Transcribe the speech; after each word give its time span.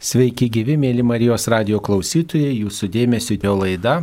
Sveiki 0.00 0.46
gyvi, 0.48 0.78
mėly 0.80 1.02
Marijos 1.04 1.44
radio 1.52 1.76
klausytojai, 1.84 2.54
jūsų 2.62 2.86
dėmesio 2.88 3.34
jo 3.36 3.50
laida. 3.52 3.98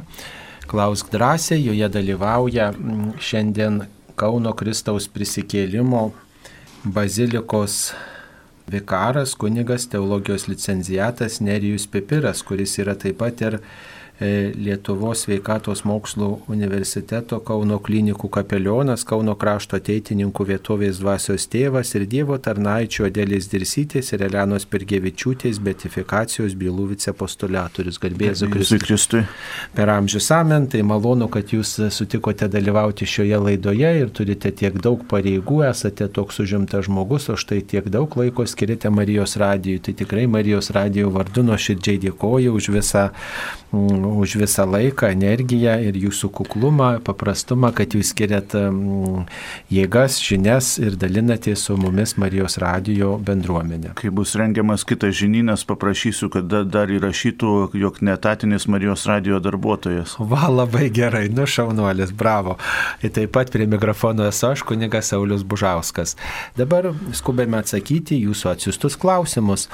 Klausk 0.69 1.07
drąsiai, 1.09 1.57
joje 1.57 1.87
dalyvauja 1.89 2.67
mm, 2.69 3.15
šiandien 3.17 3.79
Kauno 4.13 4.51
Kristaus 4.53 5.07
prisikėlimo 5.09 6.11
bazilikos 6.85 7.95
vikaras, 8.69 9.33
kunigas, 9.41 9.87
teologijos 9.89 10.45
licencijatas 10.45 11.39
Nerijus 11.41 11.89
Pipiras, 11.89 12.45
kuris 12.45 12.77
yra 12.77 12.93
taip 12.93 13.17
pat 13.23 13.41
ir 13.41 13.57
Lietuvos 14.19 15.19
sveikatos 15.19 15.83
mokslo 15.85 16.39
universiteto 16.49 17.37
Kauno 17.45 17.75
klinikų 17.77 18.31
kapelionas, 18.33 19.03
Kauno 19.05 19.35
krašto 19.37 19.77
ateitininkų 19.77 20.47
vietovės 20.49 20.97
dvasios 20.97 21.45
tėvas 21.53 21.93
ir 21.93 22.07
Dievo 22.09 22.39
tarnaičio 22.41 23.05
Adėlės 23.05 23.45
Dirsytės 23.51 24.09
ir 24.15 24.23
Elenos 24.25 24.65
Pergevičiūtės 24.71 25.59
betifikacijos 25.61 26.55
bylų 26.57 26.87
vicepostulatorius. 26.95 27.99
Garbėjus 28.01 28.41
Kristui. 28.55 28.79
Kristui. 28.81 29.21
Per 29.77 29.93
amžius 29.93 30.31
amen, 30.33 30.65
tai 30.65 30.81
malonu, 30.81 31.29
kad 31.29 31.53
jūs 31.53 31.75
sutikote 31.93 32.49
dalyvauti 32.49 33.05
šioje 33.05 33.37
laidoje 33.37 33.93
ir 34.01 34.09
turite 34.09 34.49
tiek 34.49 34.81
daug 34.81 35.05
pareigų, 35.13 35.61
esate 35.69 36.09
toks 36.09 36.41
užimtas 36.41 36.89
žmogus, 36.89 37.29
o 37.29 37.37
štai 37.37 37.61
tiek 37.61 37.85
daug 37.93 38.17
laiko 38.17 38.47
skirite 38.49 38.89
Marijos 38.89 39.37
radijui. 39.37 39.77
Tai 39.77 39.93
tikrai 40.01 40.25
Marijos 40.25 40.73
radijo 40.73 41.13
vardu 41.13 41.45
nuoširdžiai 41.51 42.01
dėkoju 42.09 42.57
už 42.57 42.73
visą 42.79 43.07
mm, 43.69 44.06
už 44.15 44.37
visą 44.41 44.65
laiką, 44.69 45.11
energiją 45.15 45.75
ir 45.83 45.97
jūsų 45.99 46.29
kuklumą, 46.39 46.89
paprastumą, 47.05 47.71
kad 47.75 47.95
jūs 47.95 48.11
skiriat 48.13 48.55
mm, 48.57 49.25
jėgas, 49.73 50.19
žinias 50.23 50.75
ir 50.81 50.97
dalinatės 50.99 51.67
su 51.67 51.77
mumis 51.79 52.15
Marijos 52.21 52.57
radijo 52.61 53.15
bendruomenė. 53.23 53.93
Kai 53.97 54.11
bus 54.13 54.35
rengiamas 54.39 54.85
kitas 54.87 55.17
žinynas, 55.19 55.65
paprašysiu, 55.67 56.29
kad 56.33 56.47
dar 56.47 56.91
įrašytų, 56.93 57.53
jog 57.77 58.01
netatinis 58.05 58.67
Marijos 58.71 59.05
radijo 59.09 59.41
darbuotojas. 59.43 60.17
Va, 60.19 60.47
labai 60.51 60.87
gerai, 60.93 61.27
nu 61.33 61.47
šaunuolis, 61.49 62.13
bravo. 62.15 62.57
Ir 63.03 63.13
taip 63.15 63.33
pat 63.35 63.51
prie 63.53 63.67
mikrofono 63.69 64.27
esu 64.27 64.51
aš, 64.51 64.63
kunigas 64.67 65.11
Saulis 65.11 65.43
Bužauskas. 65.47 66.15
Dabar 66.57 66.91
skubėme 67.15 67.59
atsakyti 67.61 68.19
jūsų 68.23 68.51
atsiustus 68.53 68.97
klausimus. 68.99 69.67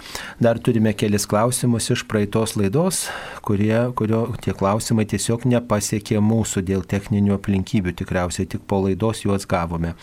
Dar 0.44 0.59
turime 0.64 0.94
kelis 0.98 1.28
klausimus 1.30 1.89
iš 1.94 2.06
praeitos 2.09 2.56
laidos, 2.59 3.06
kurie, 3.45 3.76
kurio 3.98 4.23
tie 4.44 4.54
klausimai 4.58 5.06
tiesiog 5.10 5.46
nepasiekė 5.50 6.22
mūsų 6.24 6.64
dėl 6.68 6.86
techninių 6.90 7.38
aplinkybių, 7.38 7.96
tikriausiai 8.00 8.50
tik 8.50 8.66
po 8.70 8.82
laidos 8.86 9.24
juos 9.26 9.48
gavome. 9.50 9.94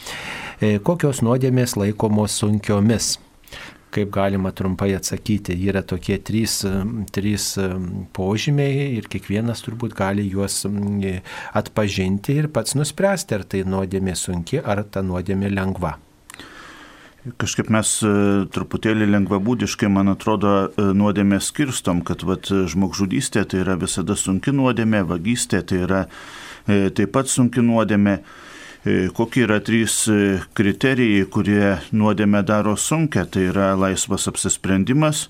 E, 0.61 0.79
kokios 0.85 1.23
nuodėmės 1.27 1.77
laikomos 1.81 2.39
sunkiomis? 2.41 3.17
Kaip 3.91 4.13
galima 4.15 4.53
trumpai 4.55 4.93
atsakyti, 4.95 5.57
yra 5.67 5.81
tokie 5.83 6.21
trys, 6.23 6.61
trys 7.11 7.47
požymiai 8.15 8.85
ir 9.01 9.09
kiekvienas 9.11 9.65
turbūt 9.67 9.97
gali 9.99 10.29
juos 10.31 10.61
atpažinti 11.59 12.39
ir 12.39 12.53
pats 12.55 12.79
nuspręsti, 12.79 13.41
ar 13.41 13.49
tai 13.51 13.65
nuodėmė 13.67 14.15
sunki, 14.15 14.63
ar 14.63 14.85
ta 14.87 15.03
nuodėmė 15.03 15.51
lengva. 15.51 15.97
Kažkaip 17.21 17.69
mes 17.69 17.89
e, 18.01 18.11
truputėlį 18.49 19.05
lengvabūdiškai, 19.11 19.91
man 19.93 20.09
atrodo, 20.09 20.53
e, 20.73 20.85
nuodėmė 20.97 21.37
skirstom, 21.45 22.01
kad 22.07 22.25
vat, 22.25 22.49
žmogžudystė 22.49 23.43
tai 23.45 23.61
yra 23.61 23.75
visada 23.77 24.17
sunki 24.17 24.55
nuodėmė, 24.57 25.03
vagystė 25.11 25.61
tai 25.69 25.83
yra 25.85 26.01
e, 26.07 26.89
taip 26.89 27.13
pat 27.17 27.29
sunki 27.29 27.65
nuodėmė. 27.65 28.21
Kokie 29.13 29.43
yra 29.45 29.59
trys 29.61 30.07
kriterijai, 30.57 31.27
kurie 31.29 31.75
nuodėmė 31.93 32.41
daro 32.49 32.73
sunkę, 32.81 33.27
tai 33.29 33.43
yra 33.51 33.75
laisvas 33.77 34.25
apsisprendimas, 34.31 35.27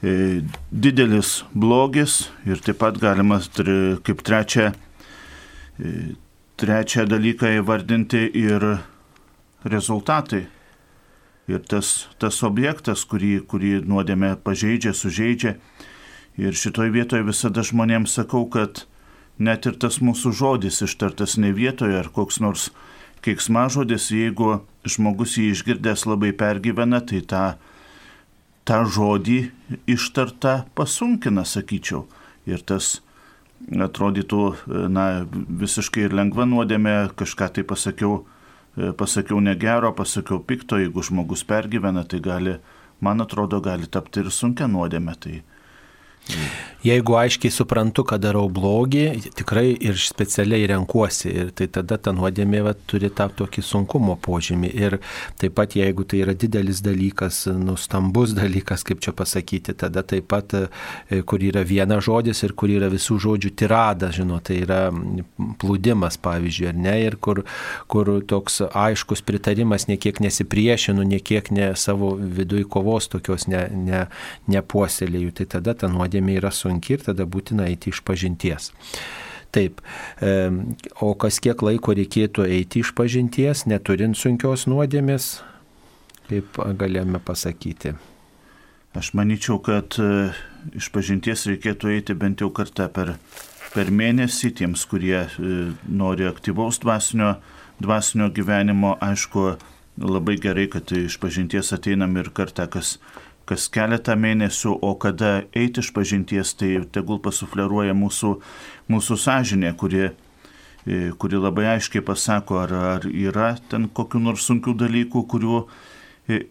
didelis 0.00 1.42
blogis 1.52 2.30
ir 2.48 2.64
taip 2.64 2.80
pat 2.80 2.96
galima 2.96 3.42
kaip 3.44 4.24
trečią, 4.24 4.72
trečią 6.56 7.04
dalyką 7.12 7.52
įvardinti 7.60 8.24
ir 8.46 8.70
rezultatai 9.68 10.46
ir 11.50 11.62
tas, 11.62 12.08
tas 12.18 12.42
objektas, 12.46 13.04
kurį, 13.08 13.40
kurį 13.46 13.72
nuodėmė 13.86 14.34
pažeidžia, 14.42 14.94
sužeidžia. 14.94 15.56
Ir 16.36 16.52
šitoj 16.52 16.90
vietoje 16.92 17.24
visada 17.24 17.64
žmonėms 17.64 18.18
sakau, 18.18 18.44
kad 18.50 18.84
net 19.38 19.66
ir 19.68 19.78
tas 19.80 20.00
mūsų 20.04 20.34
žodis 20.36 20.82
ištartas 20.84 21.36
ne 21.40 21.52
vietoje 21.56 21.96
ar 22.00 22.10
koks 22.12 22.40
nors 22.44 22.68
keiksmažodis, 23.24 24.10
jeigu 24.12 24.60
žmogus 24.86 25.36
jį 25.40 25.50
išgirdęs 25.54 26.06
labai 26.06 26.32
pergyvena, 26.36 27.00
tai 27.00 27.22
tą, 27.24 27.46
tą 28.68 28.82
žodį 28.84 29.40
ištartą 29.90 30.60
pasunkina, 30.76 31.46
sakyčiau. 31.48 32.04
Ir 32.46 32.62
tas 32.62 33.00
atrodytų, 33.72 34.42
na, 34.92 35.26
visiškai 35.32 36.06
ir 36.06 36.14
lengva 36.14 36.46
nuodėmė, 36.46 36.96
kažką 37.18 37.50
tai 37.56 37.64
pasakiau 37.66 38.24
pasakiau 38.76 39.40
negero, 39.40 39.92
pasakiau 39.96 40.42
pikto, 40.44 40.78
jeigu 40.80 41.02
žmogus 41.02 41.44
pergyvena, 41.48 42.04
tai 42.04 42.20
gali, 42.20 42.56
man 43.00 43.24
atrodo, 43.24 43.60
gali 43.64 43.88
tapti 43.88 44.20
ir 44.20 44.30
sunkia 44.30 44.68
nuodėme. 44.68 45.14
Tai, 45.20 45.40
Jeigu 46.86 47.16
aiškiai 47.18 47.50
suprantu, 47.50 48.04
kad 48.06 48.22
darau 48.22 48.46
blogį, 48.52 49.06
tikrai 49.34 49.72
ir 49.72 49.96
specialiai 49.98 50.68
renkuosi. 50.70 51.30
Ir 51.32 51.48
tai 51.56 51.66
tada 51.72 51.96
ta 51.98 52.12
nuodėmė 52.14 52.60
va, 52.62 52.74
turi 52.86 53.08
tą 53.10 53.26
tokį 53.40 53.64
sunkumo 53.64 54.14
požymį. 54.22 54.70
Ir 54.76 54.98
taip 55.40 55.56
pat 55.56 55.74
jeigu 55.74 56.04
tai 56.06 56.20
yra 56.22 56.34
didelis 56.38 56.82
dalykas, 56.86 57.40
nustambus 57.58 58.36
dalykas, 58.36 58.84
kaip 58.86 59.00
čia 59.02 59.14
pasakyti, 59.16 59.74
tada 59.80 60.04
taip 60.06 60.28
pat, 60.30 60.54
e, 60.54 61.22
kur 61.26 61.42
yra 61.42 61.64
vienas 61.66 62.04
žodis 62.06 62.44
ir 62.46 62.54
kur 62.54 62.70
yra 62.70 62.92
visų 62.92 63.18
žodžių 63.24 63.52
tirada, 63.58 64.12
žinot, 64.14 64.46
tai 64.46 64.60
yra 64.62 64.92
plūdimas, 65.58 66.20
pavyzdžiui, 66.22 66.70
ar 66.70 66.78
ne, 66.86 66.94
ir 67.08 67.18
kur, 67.18 67.42
kur 67.90 68.12
toks 68.30 68.60
aiškus 68.68 69.24
pritarimas, 69.26 69.88
niekiek 69.90 70.22
nesipriešinu, 70.22 71.08
niekiek 71.16 71.50
ne 71.50 71.72
savo 71.74 72.14
viduje 72.20 72.68
kovos 72.68 73.10
tokios 73.10 73.48
ne, 73.50 73.66
ne, 73.74 74.06
nepuoselėjų, 74.52 75.34
tai 75.40 75.50
tada 75.56 75.74
ta 75.74 75.90
nuodėmė 75.90 76.15
yra 76.20 76.50
sunki 76.50 76.66
sunki 76.66 76.96
ir 76.96 77.04
tada 77.04 77.26
būtina 77.26 77.66
eiti 77.70 77.90
iš 77.90 78.02
pažinties. 78.04 78.72
Taip, 79.52 79.80
o 81.00 81.14
kas 81.14 81.38
kiek 81.40 81.62
laiko 81.62 81.94
reikėtų 81.96 82.44
eiti 82.44 82.82
iš 82.82 82.92
pažinties, 82.94 83.66
neturint 83.66 84.16
sunkios 84.16 84.66
nuodėmės, 84.66 85.42
kaip 86.28 86.58
galėjome 86.76 87.20
pasakyti. 87.24 87.94
Aš 88.96 89.12
manyčiau, 89.12 89.58
kad 89.60 89.98
e, 90.00 90.32
iš 90.76 90.88
pažinties 90.92 91.46
reikėtų 91.46 91.90
eiti 91.92 92.14
bent 92.16 92.40
jau 92.40 92.48
kartą 92.50 92.88
per, 92.88 93.16
per 93.74 93.90
mėnesį 93.92 94.54
tiems, 94.56 94.86
kurie 94.88 95.18
e, 95.20 95.56
nori 95.84 96.24
aktyvaus 96.24 96.80
dvasinio, 96.80 97.34
dvasinio 97.80 98.30
gyvenimo. 98.32 98.94
Aišku, 99.04 99.58
labai 100.00 100.38
gerai, 100.40 100.64
kad 100.72 100.92
iš 100.96 101.18
pažinties 101.20 101.74
ateinam 101.76 102.16
ir 102.16 102.32
kartą 102.32 102.68
kas 102.72 102.96
kas 103.46 103.68
keletą 103.72 104.16
mėnesių, 104.18 104.74
o 104.82 104.94
kada 105.00 105.44
eiti 105.56 105.82
iš 105.82 105.92
pažinties, 105.94 106.54
tai 106.58 106.72
tegul 106.92 107.20
pasufleruoja 107.22 107.94
mūsų, 107.96 108.32
mūsų 108.90 109.18
sąžinė, 109.22 109.72
kuri, 109.78 110.08
e, 110.08 110.98
kuri 111.18 111.40
labai 111.40 111.68
aiškiai 111.76 112.02
pasako, 112.06 112.58
ar, 112.64 112.74
ar 112.96 113.06
yra 113.06 113.54
ten 113.70 113.88
kokiu 113.88 114.22
nors 114.22 114.48
sunkių 114.50 114.74
dalykų, 114.82 115.22
kurių, 115.30 115.62
e, 116.28 116.42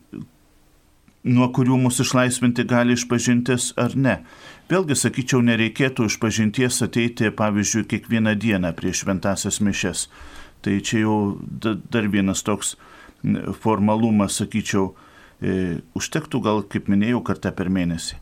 nuo 1.25 1.49
kurių 1.51 1.81
mūsų 1.83 2.07
išlaisvinti 2.07 2.67
gali 2.69 2.95
išpažintis 2.95 3.73
ar 3.81 3.95
ne. 3.99 4.19
Vėlgi, 4.71 4.95
sakyčiau, 4.97 5.43
nereikėtų 5.45 6.07
išpažinties 6.09 6.81
ateiti, 6.87 7.29
pavyzdžiui, 7.29 7.85
kiekvieną 7.91 8.37
dieną 8.39 8.71
prieš 8.77 9.03
šventasias 9.03 9.59
mišes. 9.61 10.07
Tai 10.65 10.79
čia 10.81 11.03
jau 11.03 11.17
dar 11.61 12.07
vienas 12.09 12.41
toks 12.41 12.73
formalumas, 13.61 14.39
sakyčiau, 14.39 14.93
užtektų 15.97 16.41
gal, 16.45 16.63
kaip 16.69 16.89
minėjau, 16.91 17.21
kartą 17.25 17.51
per 17.55 17.69
mėnesį. 17.73 18.21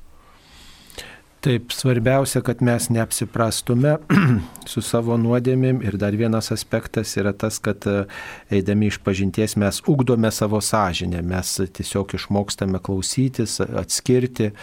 Taip, 1.44 1.74
svarbiausia, 1.76 2.40
kad 2.42 2.62
mes 2.64 2.86
neapsiprastume 2.90 3.98
su 4.72 4.80
savo 4.80 5.18
nuodėmėm 5.20 5.82
ir 5.84 5.98
dar 6.00 6.16
vienas 6.16 6.54
aspektas 6.56 7.18
yra 7.20 7.34
tas, 7.36 7.58
kad 7.60 7.84
e, 7.84 8.06
eidami 8.48 8.88
iš 8.88 9.02
pažinties 9.04 9.58
mes 9.60 9.82
ugdome 9.92 10.32
savo 10.32 10.62
sąžinę, 10.64 11.20
mes 11.28 11.52
tiesiog 11.76 12.16
išmokstame 12.16 12.80
klausytis, 12.80 13.58
atskirti, 13.60 14.54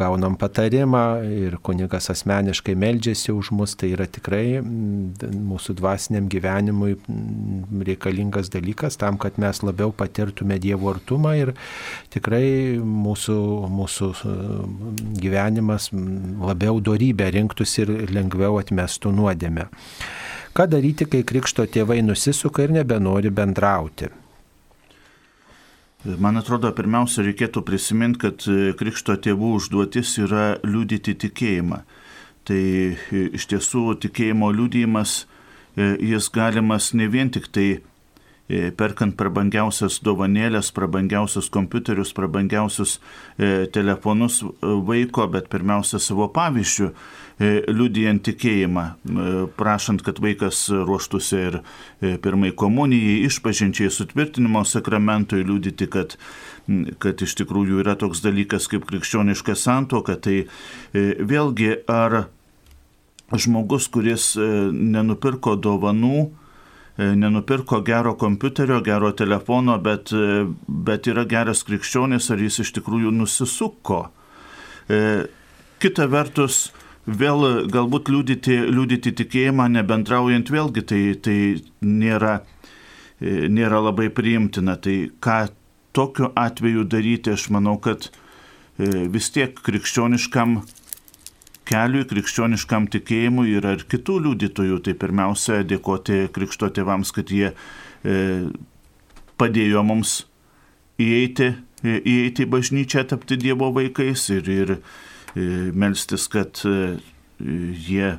gaunam 0.00 0.38
patarimą 0.40 1.02
ir 1.28 1.58
kunigas 1.60 2.08
asmeniškai 2.14 2.72
meldžiasi 2.86 3.36
už 3.36 3.52
mus, 3.52 3.76
tai 3.76 3.92
yra 3.92 4.08
tikrai 4.08 4.62
mūsų 4.64 5.76
dvasiniam 5.82 6.32
gyvenimui 6.32 6.96
reikalingas 7.90 8.48
dalykas 8.56 8.96
tam, 8.96 9.20
kad 9.20 9.36
mes 9.36 9.60
labiau 9.60 9.92
patirtume 9.92 10.56
Dievo 10.64 10.94
artumą 10.94 11.36
ir 11.42 11.52
tikrai 12.16 12.80
mūsų, 12.80 13.38
mūsų 13.76 14.12
gyvenimas 15.20 15.41
gyvenimas 15.42 15.90
labiau 16.40 16.80
darybę 16.80 17.30
rinktųsi 17.30 17.82
ir 17.82 18.10
lengviau 18.12 18.58
atmestų 18.60 19.12
nuodėmę. 19.12 19.68
Ką 20.52 20.66
daryti, 20.68 21.06
kai 21.06 21.22
krikšto 21.24 21.66
tėvai 21.66 22.02
nusisuka 22.02 22.62
ir 22.62 22.72
nebenori 22.72 23.30
bendrauti? 23.30 24.10
Man 26.04 26.36
atrodo, 26.36 26.72
pirmiausia, 26.74 27.22
reikėtų 27.22 27.62
prisiminti, 27.62 28.18
kad 28.18 28.42
Krikšto 28.78 29.14
tėvų 29.22 29.52
užduotis 29.60 30.16
yra 30.18 30.56
liūdyti 30.66 31.14
tikėjimą. 31.14 31.78
Tai 32.42 32.62
iš 33.38 33.46
tiesų 33.46 33.84
tikėjimo 34.02 34.48
liūdėjimas, 34.50 35.12
jis 35.78 36.28
galimas 36.34 36.90
ne 36.98 37.06
vien 37.06 37.30
tik 37.30 37.46
tai 37.54 37.68
E, 37.76 37.91
perkant 38.76 39.14
prabangiausias 39.16 40.00
dovanėlės, 40.04 40.72
prabangiausius 40.74 41.48
kompiuterius, 41.52 42.12
prabangiausius 42.16 42.98
e, 43.38 43.66
telefonus 43.72 44.40
e, 44.42 44.50
vaiko, 44.86 45.26
bet 45.30 45.48
pirmiausia 45.52 46.00
savo 46.02 46.28
pavyzdžių, 46.32 46.92
liudijant 47.42 48.20
tikėjimą, 48.22 48.82
prašant, 49.58 50.02
kad 50.06 50.20
vaikas 50.22 50.60
ruoštųsi 50.70 51.38
ir 51.40 51.56
pirmai 52.22 52.52
komunijai, 52.54 53.24
išpažinčiai, 53.26 53.90
sutvirtinimo 53.90 54.62
sakramentui, 54.68 55.40
liudyti, 55.48 55.88
kad 55.90 56.14
kad 57.02 57.24
iš 57.24 57.34
tikrųjų 57.40 57.80
yra 57.82 57.96
toks 57.98 58.20
dalykas 58.22 58.68
kaip 58.70 58.84
krikščioniška 58.86 59.56
santoka, 59.58 60.14
tai 60.14 60.44
vėlgi 60.92 61.72
ar 61.90 62.28
žmogus, 63.34 63.88
kuris 63.90 64.28
nenupirko 64.38 65.56
dovanų, 65.58 66.28
E, 66.30 66.41
nenupirko 67.16 67.80
gero 67.86 68.14
kompiuterio, 68.18 68.80
gero 68.84 69.12
telefono, 69.16 69.78
bet, 69.82 70.12
e, 70.12 70.44
bet 70.66 71.08
yra 71.10 71.24
geras 71.28 71.62
krikščionis, 71.68 72.30
ar 72.32 72.42
jis 72.42 72.60
iš 72.64 72.72
tikrųjų 72.78 73.12
nusisuko. 73.16 74.04
E, 74.88 75.00
kita 75.82 76.08
vertus, 76.12 76.70
vėl 77.06 77.66
galbūt 77.72 78.10
liūdyti, 78.12 78.58
liūdyti 78.70 79.14
tikėjimą, 79.22 79.68
nebendraujant 79.78 80.52
vėlgi, 80.52 80.84
tai, 80.86 81.02
tai 81.22 81.38
nėra, 81.82 82.36
nėra 83.22 83.80
labai 83.88 84.10
priimtina. 84.14 84.76
Tai 84.78 84.96
ką 85.22 85.40
tokiu 85.96 86.30
atveju 86.38 86.86
daryti, 86.86 87.34
aš 87.34 87.48
manau, 87.54 87.74
kad 87.82 88.10
vis 88.78 89.28
tiek 89.34 89.58
krikščioniškam 89.58 90.60
keliui 91.72 92.04
krikščioniškam 92.08 92.90
tikėjimui 92.92 93.54
yra 93.56 93.76
ir 93.78 93.86
kitų 93.88 94.18
liudytojų. 94.26 94.82
Tai 94.84 94.94
pirmiausia, 95.00 95.62
dėkoti 95.64 96.26
krikšto 96.34 96.68
tėvams, 96.76 97.12
kad 97.16 97.32
jie 97.32 97.52
e, 97.52 98.18
padėjo 99.40 99.84
mums 99.86 100.20
įeiti, 101.02 101.52
e, 101.82 101.96
įeiti 101.98 102.46
į 102.46 102.50
bažnyčią, 102.52 103.06
tapti 103.10 103.38
Dievo 103.40 103.72
vaikais 103.74 104.28
ir, 104.34 104.50
ir 104.50 104.74
e, 104.76 104.80
melstis, 105.72 106.28
kad 106.32 106.62
e, 106.68 106.98
jie, 107.40 108.14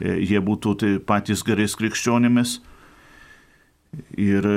jie 0.00 0.42
būtų 0.44 0.74
tai 0.82 0.92
patys 0.98 1.44
gerais 1.46 1.76
krikščionimis. 1.78 2.58
Ir 4.18 4.48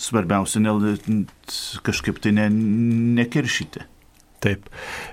svarbiausia, 0.00 0.62
ne, 0.64 0.72
kažkaip 1.84 2.22
tai 2.24 2.32
ne, 2.38 2.48
nekeršyti. 3.20 3.84
Taip, 4.40 4.70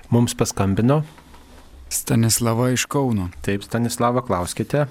mums 0.08 0.32
paskambino. 0.32 1.02
Stanislava 1.88 2.70
iš 2.70 2.84
Kauno. 2.84 3.28
Taip, 3.44 3.62
Stanislava, 3.64 4.22
klauskite. 4.22 4.86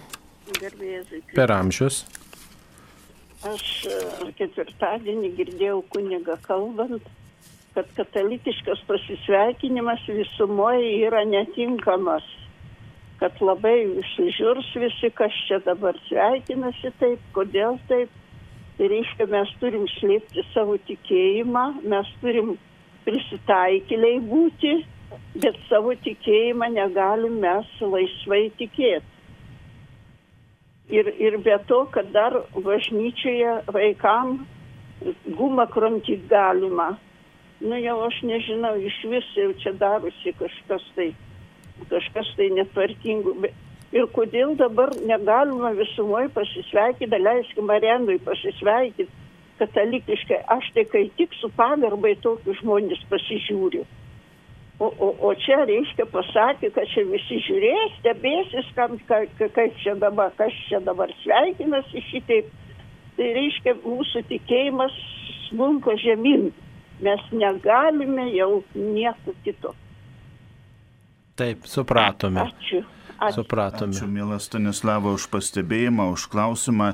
Per 1.36 1.52
amžius. 1.52 2.06
Aš 3.46 3.68
e, 3.86 3.98
ketvirtadienį 4.40 5.30
girdėjau 5.38 5.84
kunigą 5.94 6.40
kalbant, 6.48 7.06
kad 7.76 7.90
katalikiškas 8.00 8.82
pasisveikinimas 8.90 10.02
visumoje 10.10 10.96
yra 11.06 11.22
netinkamas, 11.30 12.26
kad 13.22 13.38
labai 13.46 13.76
sužiūrs 14.16 14.72
visi, 14.82 15.12
kas 15.14 15.38
čia 15.46 15.62
dabar 15.66 16.00
sveikinasi 16.08 16.94
taip, 17.02 17.22
kodėl 17.38 17.78
taip. 17.92 18.10
Tai 18.78 18.90
reiškia, 18.90 19.26
mes 19.30 19.54
turim 19.62 19.86
slėpti 19.90 20.44
savo 20.54 20.76
tikėjimą, 20.90 21.64
mes 21.90 22.10
turim 22.22 22.52
prisitaikėliai 23.06 24.20
būti, 24.26 24.74
bet 25.36 25.58
savo 25.70 25.94
tikėjimą 26.06 26.72
negalim 26.74 27.40
mes 27.44 27.70
laisvai 27.82 28.48
tikėti. 28.60 29.14
Ir, 30.88 31.10
ir 31.20 31.36
be 31.44 31.58
to, 31.68 31.82
kad 31.92 32.14
dar 32.16 32.36
bažnyčioje 32.56 33.58
vaikam 33.76 34.38
gumą 35.38 35.68
kramtyti 35.68 36.30
galima. 36.32 36.94
Nu 37.60 37.76
jau 37.82 37.98
aš 38.06 38.22
nežinau, 38.30 38.76
iš 38.80 38.98
vis 39.12 39.28
jau 39.36 39.50
čia 39.62 39.74
darosi 39.76 40.32
kažkas 40.40 40.86
tai, 40.96 41.10
kažkas 41.92 42.30
tai 42.38 42.52
netvarkingų. 42.56 43.52
Ir 43.96 44.08
kodėl 44.16 44.56
dabar 44.60 44.94
negalima 45.10 45.74
visumoje 45.76 46.30
pasisveikinti, 46.36 47.20
leiskime 47.24 47.68
Marianui 47.72 48.20
pasisveikinti 48.24 49.12
katalikiškai, 49.58 50.44
aš 50.54 50.72
tai 50.76 50.84
kai 50.86 51.06
tik 51.18 51.34
su 51.40 51.50
pagarbai 51.58 52.16
tokius 52.22 52.60
žmonės 52.62 53.02
pasižiūriu. 53.12 53.86
O, 54.80 54.92
o, 54.94 55.08
o 55.26 55.32
čia 55.42 55.64
reiškia 55.66 56.06
pasakė, 56.14 56.70
kad 56.76 56.86
čia 56.92 57.02
visi 57.10 57.40
žiūrės, 57.48 57.96
stebėsis, 57.98 58.68
kam, 58.78 59.00
ka, 59.10 59.24
ka, 59.40 59.48
kaip 59.56 59.74
čia 59.82 59.96
dabar, 59.98 60.30
kas 60.38 60.54
čia 60.68 60.84
dabar 60.86 61.10
sveikinasi 61.24 62.04
šitaip. 62.12 62.52
Tai 63.18 63.30
reiškia 63.40 63.74
mūsų 63.82 64.22
tikėjimas 64.30 64.94
smulko 65.48 65.98
žemyn. 65.98 66.52
Mes 67.02 67.26
negalime 67.34 68.30
jau 68.36 68.62
nieko 68.78 69.34
kito. 69.46 69.74
Taip, 71.38 71.66
supratome. 71.70 72.46
Ačiū. 72.46 72.86
Ačiū. 73.18 73.42
Supratome. 73.42 73.98
Ačiū, 73.98 74.10
mielas 74.14 74.46
Stanislava, 74.46 75.14
už 75.18 75.26
pastebėjimą, 75.34 76.12
už 76.14 76.30
klausimą. 76.34 76.94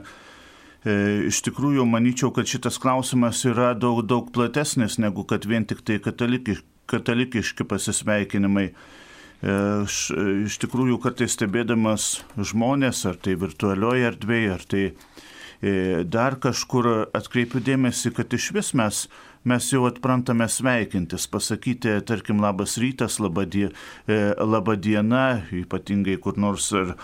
E, 0.84 0.96
iš 1.28 1.44
tikrųjų, 1.48 1.84
manyčiau, 1.88 2.32
kad 2.36 2.48
šitas 2.48 2.80
klausimas 2.80 3.44
yra 3.48 3.72
daug, 3.76 4.06
daug 4.08 4.32
platesnis 4.36 5.00
negu 5.00 5.28
kad 5.28 5.48
vien 5.48 5.68
tik 5.68 5.84
tai 5.88 6.00
katalikiški, 6.04 6.73
katalikiški 6.90 7.66
pasisveikinimai. 7.70 8.70
E, 8.70 9.58
aš 9.84 10.00
iš 10.48 10.58
tikrųjų 10.64 11.00
kartais 11.04 11.36
stebėdamas 11.38 12.24
žmonės, 12.38 13.04
ar 13.10 13.20
tai 13.20 13.36
virtualioje 13.40 14.10
erdvėje, 14.12 14.50
ar 14.56 14.66
tai 14.74 14.84
e, 14.90 15.76
dar 16.04 16.40
kažkur 16.44 16.90
atkreipiu 17.16 17.64
dėmesį, 17.64 18.14
kad 18.18 18.34
iš 18.36 18.52
vis 18.56 18.74
mes, 18.78 19.06
mes 19.44 19.72
jau 19.74 19.86
atprantame 19.90 20.48
sveikintis, 20.48 21.28
pasakyti, 21.32 21.98
tarkim, 22.08 22.44
labas 22.44 22.78
rytas, 22.80 23.20
laba, 23.24 23.44
die, 23.46 23.70
laba 24.08 24.78
diena, 24.80 25.44
ypatingai 25.52 26.20
kur 26.24 26.40
nors 26.40 26.72
ar, 26.78 26.96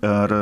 ar 0.00 0.38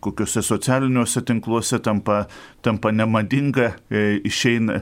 kokiuose 0.00 0.42
socialiniuose 0.42 1.22
tinkluose 1.26 1.78
tampa, 1.78 2.24
tampa 2.62 2.92
nemadinga, 2.92 3.72
e, 3.90 4.20
išeina, 4.24 4.80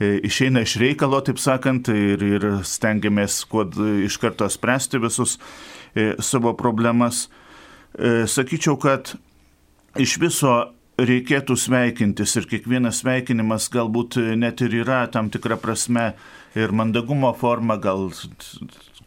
e, 0.00 0.12
išeina 0.26 0.64
iš 0.66 0.76
reikalo, 0.82 1.20
taip 1.26 1.40
sakant, 1.42 1.90
ir, 1.92 2.24
ir 2.24 2.48
stengiamės 2.66 3.42
kuo 3.50 3.66
iš 4.04 4.18
karto 4.22 4.48
spręsti 4.50 5.00
visus 5.02 5.38
e, 5.94 6.14
savo 6.18 6.54
problemas. 6.58 7.28
Sakyčiau, 8.30 8.76
kad 8.78 9.16
iš 9.98 10.12
viso 10.22 10.52
reikėtų 11.00 11.56
sveikintis 11.58 12.36
ir 12.38 12.46
kiekvienas 12.46 13.00
sveikinimas 13.02 13.66
galbūt 13.72 14.20
net 14.38 14.62
ir 14.62 14.76
yra 14.84 15.00
tam 15.10 15.26
tikra 15.32 15.56
prasme 15.58 16.12
ir 16.54 16.70
mandagumo 16.70 17.32
forma, 17.34 17.74
gal 17.82 18.12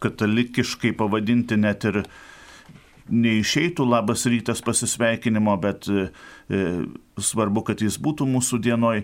katalikiškai 0.03 0.91
pavadinti 0.99 1.55
net 1.59 1.87
ir 1.87 2.01
neišeitų 3.11 3.85
labas 3.87 4.25
rytas 4.29 4.61
pasisveikinimo, 4.63 5.55
bet 5.61 5.87
e, 5.91 6.07
e, 6.47 6.63
svarbu, 7.19 7.65
kad 7.67 7.83
jis 7.83 7.99
būtų 8.01 8.27
mūsų 8.29 8.59
dienoj. 8.63 9.03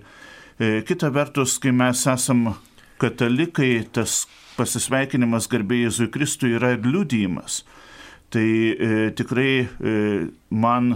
E, 0.59 0.71
kita 0.87 1.11
vertus, 1.15 1.57
kai 1.61 1.73
mes 1.75 2.05
esam 2.07 2.53
katalikai, 2.99 3.85
tas 3.95 4.23
pasisveikinimas 4.59 5.47
garbė 5.51 5.85
Jėzui 5.85 6.09
Kristui 6.11 6.55
yra 6.57 6.73
ir 6.75 6.87
liudijimas. 6.87 7.63
Tai 8.29 8.45
e, 8.45 9.09
tikrai 9.17 9.51
e, 9.65 9.95
man, 10.51 10.91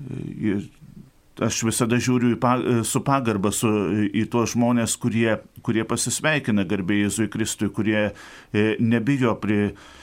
e, 0.00 0.58
aš 1.40 1.62
visada 1.68 2.00
žiūriu 2.00 2.34
pa, 2.40 2.56
su 2.84 3.00
pagarba 3.06 3.52
su, 3.54 3.70
į 4.12 4.26
tuos 4.32 4.52
žmonės, 4.56 4.98
kurie, 5.00 5.38
kurie 5.64 5.86
pasisveikina 5.88 6.66
garbė 6.68 7.04
Jėzui 7.04 7.30
Kristui, 7.32 7.70
kurie 7.72 8.10
e, 8.10 8.66
nebijo 8.80 9.36
prie 9.40 9.70
E, 9.70 9.99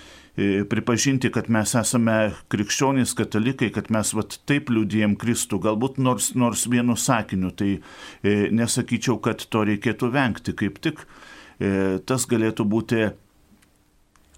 pripažinti, 0.70 1.32
kad 1.34 1.48
mes 1.50 1.72
esame 1.80 2.16
krikščionys 2.54 3.16
katalikai, 3.18 3.72
kad 3.74 3.90
mes 3.94 4.12
vat, 4.14 4.36
taip 4.50 4.70
liūdėjom 4.70 5.16
Kristų, 5.18 5.58
galbūt 5.64 5.98
nors, 5.98 6.30
nors 6.38 6.68
vienu 6.70 6.94
sakiniu, 7.00 7.50
tai 7.58 7.72
e, 7.78 8.36
nesakyčiau, 8.54 9.18
kad 9.24 9.42
to 9.42 9.64
reikėtų 9.66 10.12
vengti, 10.14 10.54
kaip 10.58 10.78
tik 10.84 11.02
e, 11.02 11.98
tas 12.06 12.28
galėtų 12.30 12.68
būti, 12.70 13.02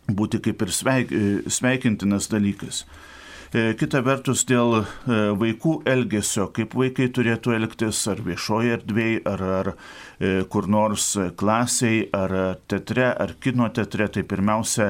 būti 0.08 0.40
kaip 0.48 0.64
ir 0.64 0.72
sveik, 0.72 1.12
e, 1.12 1.52
sveikintinas 1.52 2.32
dalykas. 2.32 2.86
E, 3.50 3.74
kita 3.80 4.04
vertus, 4.06 4.44
dėl 4.46 4.82
e, 4.82 4.84
vaikų 5.40 5.80
elgesio, 5.90 6.50
kaip 6.54 6.76
vaikai 6.78 7.08
turėtų 7.14 7.56
elgtis 7.58 8.04
ar 8.12 8.22
viešoje 8.26 8.76
erdvėje, 8.78 9.24
ar, 9.30 9.48
ar 9.62 9.74
kur 10.52 10.68
nors 10.68 11.14
klasiai, 11.40 12.04
ar 12.12 12.34
teatre, 12.68 13.08
ar 13.16 13.32
kino 13.40 13.70
teatre, 13.72 14.10
tai 14.12 14.26
pirmiausia, 14.28 14.90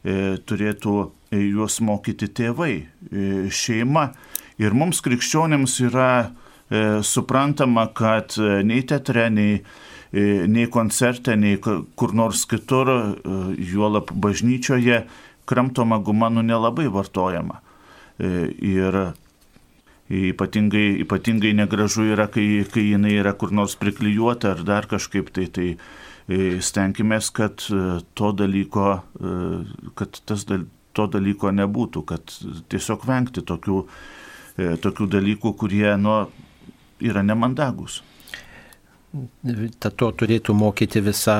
E, 0.00 0.38
turėtų 0.48 0.94
e, 1.28 1.40
juos 1.52 1.76
mokyti 1.84 2.30
tėvai, 2.32 2.72
e, 2.80 3.24
šeima. 3.52 4.06
Ir 4.60 4.72
mums 4.76 5.00
krikščionėms 5.04 5.78
yra 5.88 6.12
suprantama, 7.02 7.88
kad 7.96 8.36
nei 8.38 8.84
teatre, 8.86 9.24
nei, 9.34 9.56
nei 10.12 10.68
koncerte, 10.70 11.34
nei 11.34 11.56
kur 11.58 12.12
nors 12.14 12.44
kitur, 12.46 12.92
juolap 13.58 14.12
bažnyčioje, 14.14 15.00
kramtoma 15.50 15.98
guma 16.06 16.28
nu 16.30 16.44
nelabai 16.46 16.86
vartojama. 16.94 17.58
Ir 18.20 18.96
Ypatingai, 20.10 20.96
ypatingai 21.04 21.52
negražu 21.54 22.02
yra, 22.10 22.26
kai, 22.34 22.64
kai 22.66 22.82
jinai 22.88 23.12
yra 23.20 23.30
kur 23.38 23.52
nors 23.54 23.76
priklijuota 23.78 24.56
ar 24.56 24.64
dar 24.66 24.88
kažkaip 24.90 25.30
tai. 25.30 25.46
tai 25.54 25.76
e, 26.26 26.58
Stenkime, 26.60 27.20
kad 27.32 27.62
e, 27.70 28.00
to 28.18 28.32
dalyko, 28.34 28.88
e, 28.98 29.92
kad 29.94 30.18
tas, 30.26 30.42
to 30.98 31.06
dalyko 31.06 31.54
nebūtų, 31.54 32.02
kad 32.10 32.34
tiesiog 32.74 33.06
vengti 33.06 33.44
tokių, 33.46 33.84
tokių 34.82 35.06
dalykų, 35.14 35.54
kurie 35.54 35.94
nu, 35.96 36.16
yra 36.98 37.22
nemandagus. 37.22 38.02
To 39.10 40.08
turėtų 40.14 40.54
mokyti 40.54 41.00
visa 41.02 41.36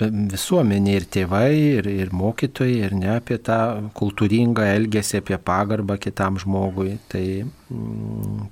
visuomenė 0.00 0.96
ir 0.98 1.06
tėvai, 1.16 1.52
ir, 1.78 1.86
ir 1.88 2.10
mokytojai, 2.12 2.74
ir 2.84 2.96
ne 2.98 3.14
apie 3.14 3.38
tą 3.40 3.56
kultūringą 3.96 4.66
elgesį, 4.74 5.22
apie 5.22 5.38
pagarbą 5.40 5.96
kitam 6.02 6.36
žmogui. 6.42 6.98
Tai, 7.08 7.24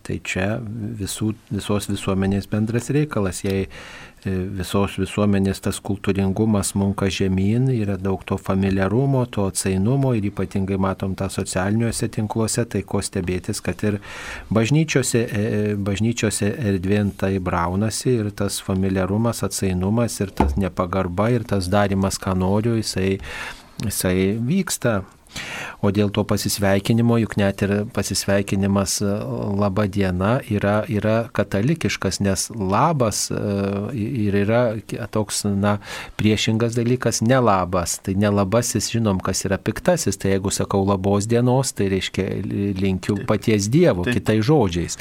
tai 0.04 0.18
čia 0.26 0.56
visų, 0.99 1.35
visos 1.52 1.87
visuomenės 1.90 2.49
bendras 2.50 2.90
reikalas. 2.94 3.44
Jei 3.47 3.68
E, 4.25 4.33
visos 4.56 4.94
visuomenės 4.97 5.59
tas 5.66 5.76
kultūringumas 5.85 6.71
munka 6.80 7.11
žemyn, 7.12 7.66
yra 7.75 7.99
daug 8.00 8.23
to 8.25 8.38
familiarumo, 8.40 9.26
to 9.28 9.44
atsainumo 9.50 10.14
ir 10.16 10.30
ypatingai 10.30 10.78
matom 10.80 11.12
tą 11.18 11.28
socialiniuose 11.33 12.09
tinkluose, 12.14 12.64
tai 12.73 12.80
ko 12.88 13.02
stebėtis, 13.04 13.61
kad 13.64 13.85
ir 13.85 13.99
bažnyčiose, 14.49 15.21
e, 15.26 15.42
e, 15.42 15.75
bažnyčiose 15.76 16.54
erdvėn 16.71 17.12
tai 17.21 17.35
braunasi 17.37 18.16
ir 18.23 18.30
tas 18.33 18.62
familiarumas, 18.64 19.44
atsainumas 19.44 20.16
ir 20.25 20.33
tas 20.33 20.56
nepagarba 20.56 21.28
ir 21.35 21.44
tas 21.44 21.68
darimas, 21.68 22.16
ką 22.16 22.33
noriu, 22.40 22.78
jisai, 22.80 23.18
jisai 23.85 24.16
vyksta. 24.40 25.02
O 25.84 25.90
dėl 25.92 26.08
to 26.14 26.22
pasisveikinimo, 26.24 27.18
juk 27.20 27.36
net 27.36 27.62
ir 27.66 27.72
pasisveikinimas 27.92 28.96
e, 29.04 29.10
laba 29.60 29.84
diena 29.90 30.38
yra, 30.48 30.78
yra 30.88 31.16
katalikiškas, 31.36 32.22
nes 32.24 32.46
labas 32.54 33.26
e, 33.28 33.40
ir 33.92 34.38
yra 34.44 34.62
toks, 35.12 35.42
na, 35.44 35.76
priešingas 36.16 36.76
dalykas- 36.78 37.20
nelabas. 37.30 37.98
Tai 38.04 38.14
nelabasis, 38.16 38.88
žinom, 38.94 39.20
kas 39.20 39.44
yra 39.44 39.58
piktasis. 39.58 40.16
Tai 40.20 40.32
jeigu 40.32 40.52
sakau 40.54 40.84
labos 40.88 41.28
dienos, 41.28 41.74
tai 41.76 41.90
reiškia 41.92 42.28
linkiu 42.80 43.18
paties 43.28 43.68
Dievo, 43.68 44.04
Taip. 44.04 44.16
kitais 44.16 44.44
žodžiais. 44.44 44.96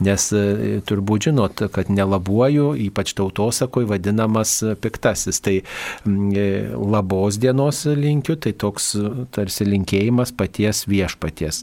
Nes 0.00 0.28
e, 0.32 0.80
turbūt 0.84 1.30
žinot, 1.30 1.64
kad 1.72 1.88
nelabuoju, 1.88 2.74
ypač 2.90 3.14
tautosakoj, 3.16 3.88
vadinamas 3.88 4.58
piktasis. 4.84 5.40
Tai 5.40 5.56
labos 6.76 7.40
dienos 7.40 7.84
linkiu, 7.86 8.36
tai 8.36 8.52
toks 8.52 8.92
tarsi 9.32 9.64
linkiu 9.64 9.75
linkėjimas 9.76 10.34
paties 10.36 10.84
viešpaties. 10.90 11.62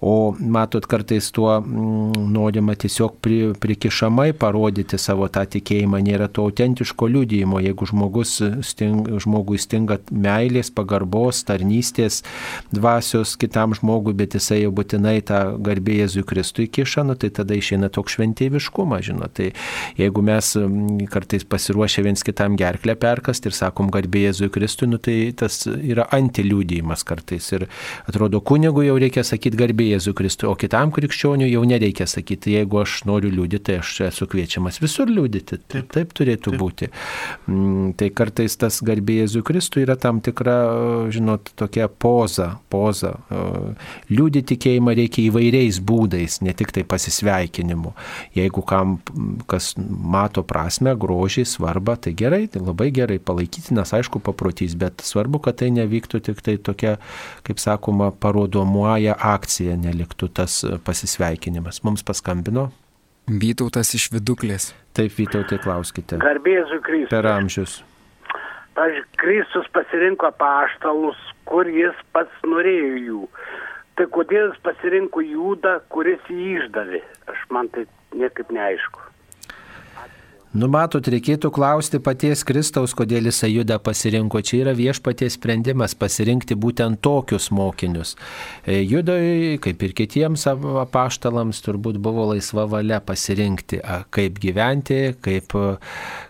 O 0.00 0.34
matot, 0.38 0.86
kartais 0.86 1.30
tuo 1.34 1.50
mm, 1.60 2.30
norima 2.32 2.74
tiesiog 2.78 3.18
pri, 3.22 3.38
prikišamai 3.58 4.32
parodyti 4.38 4.98
savo 4.98 5.28
tą 5.32 5.44
tikėjimą, 5.50 6.00
nėra 6.04 6.28
to 6.30 6.46
autentiško 6.48 7.08
liūdėjimo. 7.10 7.60
Jeigu 7.64 7.88
žmogus 7.90 8.38
sting, 8.66 9.08
žmogui 9.22 9.58
stinga 9.60 9.98
meilės, 10.10 10.70
pagarbos, 10.74 11.42
tarnystės, 11.48 12.22
dvasios 12.74 13.34
kitam 13.40 13.74
žmogui, 13.76 14.14
bet 14.18 14.38
jisai 14.38 14.62
jau 14.62 14.72
būtinai 14.74 15.18
tą 15.26 15.42
garbė 15.64 16.02
Jėzui 16.02 16.24
Kristui 16.28 16.68
kiša, 16.70 17.06
nu, 17.08 17.18
tai 17.18 17.32
tada 17.34 17.56
išeina 17.58 17.90
toks 17.92 18.18
šventėviškumas, 18.18 19.06
žinot. 19.10 19.34
Tai 19.38 19.50
jeigu 19.98 20.24
mes 20.24 20.52
mm, 20.58 21.08
kartais 21.12 21.46
pasiruošę 21.48 22.04
viens 22.06 22.24
kitam 22.26 22.56
gerklę 22.58 22.96
perkasti 22.98 23.50
ir 23.50 23.58
sakom 23.58 23.90
garbė 23.94 24.28
Jėzui 24.28 24.50
Kristui, 24.54 24.90
nu, 24.92 25.00
tai 25.02 25.18
tas 25.38 25.64
yra 25.66 26.08
antiliūdėjimas 26.14 27.04
kartais 27.08 27.47
dalykas. 27.48 27.52
Ir 27.58 27.68
atrodo, 28.08 28.40
kunigui 28.40 28.86
jau 28.86 28.96
reikia 28.98 29.24
sakyti 29.24 29.58
garbė 29.58 29.92
Jėzų 29.94 30.14
Kristų, 30.14 30.48
o 30.50 30.54
kitam 30.56 30.92
krikščioniui 30.92 31.50
jau 31.52 31.64
nereikia 31.64 32.06
sakyti, 32.06 32.54
jeigu 32.56 32.82
aš 32.82 33.04
noriu 33.08 33.30
liūdėti, 33.30 33.64
tai 33.64 33.78
aš 33.82 33.94
esu 34.08 34.26
kviečiamas 34.28 34.80
visur 34.80 35.08
liūdėti. 35.08 35.60
Taip, 35.68 35.90
taip 35.92 36.12
turėtų 36.12 36.52
taip. 36.52 36.60
būti. 36.60 36.90
Mm, 37.48 37.94
tai 37.98 38.10
kartais 38.10 38.56
tas 38.56 38.80
garbė 38.82 39.22
Jėzų 39.22 39.42
Kristų 39.46 39.84
yra 39.84 39.96
tam 39.96 40.20
tikra, 40.20 40.58
žinot, 41.10 41.52
tokia 41.56 41.88
poza. 41.88 42.58
poza. 42.68 43.16
Liūdėti 44.10 44.54
tikėjimą 44.54 44.94
reikia 44.96 45.26
įvairiais 45.28 45.80
būdais, 45.84 46.40
ne 46.44 46.54
tik 46.56 46.72
tai 46.72 46.84
pasisveikinimu. 46.88 47.94
Jeigu 48.36 48.62
kam 48.64 48.98
kas 49.50 49.74
mato 49.78 50.44
prasme, 50.46 50.94
grožį, 50.98 51.44
svarbą, 51.48 51.98
tai 52.00 52.14
gerai, 52.16 52.46
tai 52.48 52.62
labai 52.64 52.90
gerai 52.94 53.18
palaikytinas, 53.18 53.92
aišku, 53.96 54.22
paprotys, 54.24 54.76
bet 54.78 55.02
svarbu, 55.04 55.42
kad 55.44 55.58
tai 55.60 55.70
nevyktų 55.74 56.20
tik 56.28 56.40
tai 56.44 56.56
tokia 56.62 56.96
kaip 57.48 57.62
sakoma, 57.62 58.10
parodomuoja 58.12 59.16
akcija, 59.34 59.76
neliktų 59.80 60.30
tas 60.40 60.60
pasisveikinimas. 60.84 61.82
Mums 61.86 62.04
paskambino. 62.06 62.68
Vytautas 63.28 63.92
iš 63.96 64.08
viduklės. 64.14 64.70
Taip, 64.96 65.12
Vytautai, 65.18 65.58
klauskite. 65.60 66.16
Garbėsiu 66.22 66.80
Kristus. 66.84 67.10
Per 67.12 67.28
amžius. 67.28 67.78
Pavyzdžiui, 68.78 69.08
Kristus 69.20 69.68
pasirinko 69.74 70.30
paštalus, 70.38 71.18
kur 71.50 71.68
jis 71.68 71.96
pats 72.14 72.46
norėjo 72.46 73.02
jų. 73.08 73.22
Tai 73.98 74.06
kodėl 74.14 74.52
jis 74.52 74.60
pasirinko 74.62 75.24
Jūdą, 75.26 75.80
kuris 75.90 76.22
jį 76.30 76.60
išdavė? 76.60 77.02
Aš 77.32 77.44
man 77.50 77.68
tai 77.74 77.88
niekaip 78.14 78.52
neaišku. 78.54 79.07
Numatot, 80.56 81.04
reikėtų 81.04 81.50
klausti 81.52 81.98
paties 82.00 82.40
Kristaus, 82.48 82.94
kodėl 82.96 83.26
jisai 83.28 83.50
juda 83.52 83.76
pasirinko. 83.84 84.40
Čia 84.40 84.62
yra 84.62 84.72
viešpaties 84.72 85.34
sprendimas 85.36 85.92
pasirinkti 85.92 86.56
būtent 86.56 87.02
tokius 87.04 87.50
mokinius. 87.52 88.14
E, 88.64 88.78
Judoj, 88.80 89.58
kaip 89.60 89.84
ir 89.84 89.92
kitiems 89.98 90.46
apaštalams, 90.48 91.60
turbūt 91.66 91.98
buvo 92.00 92.30
laisva 92.30 92.64
valia 92.64 93.02
pasirinkti, 93.04 93.82
kaip 94.08 94.40
gyventi, 94.40 95.02
kaip, 95.20 95.52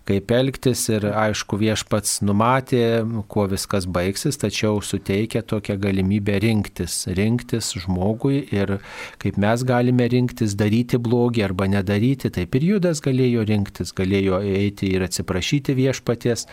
kaip 0.08 0.32
elgtis 0.34 0.86
ir 0.92 1.08
aišku 1.10 1.58
viešpats 1.60 2.20
numatė, 2.26 2.84
kuo 3.32 3.46
viskas 3.50 3.88
baigsis, 3.88 4.40
tačiau 4.40 4.82
suteikia 4.84 5.42
tokią 5.46 5.78
galimybę 5.82 6.38
rinktis, 6.44 7.00
rinktis 7.18 7.74
žmogui 7.84 8.42
ir 8.54 8.78
kaip 9.22 9.38
mes 9.40 9.64
galime 9.68 10.08
rinktis 10.10 10.56
daryti 10.58 11.00
blogį 11.00 11.44
arba 11.48 11.68
nedaryti, 11.70 12.32
taip 12.34 12.56
ir 12.58 12.70
Judas 12.72 13.02
galėjo 13.04 13.46
rinktis. 13.48 13.94
Galėjo 13.98 14.18
galėjo 14.18 14.40
eiti 14.42 14.90
ir 14.94 15.04
atsiprašyti 15.06 15.74
viešpaties, 15.76 16.46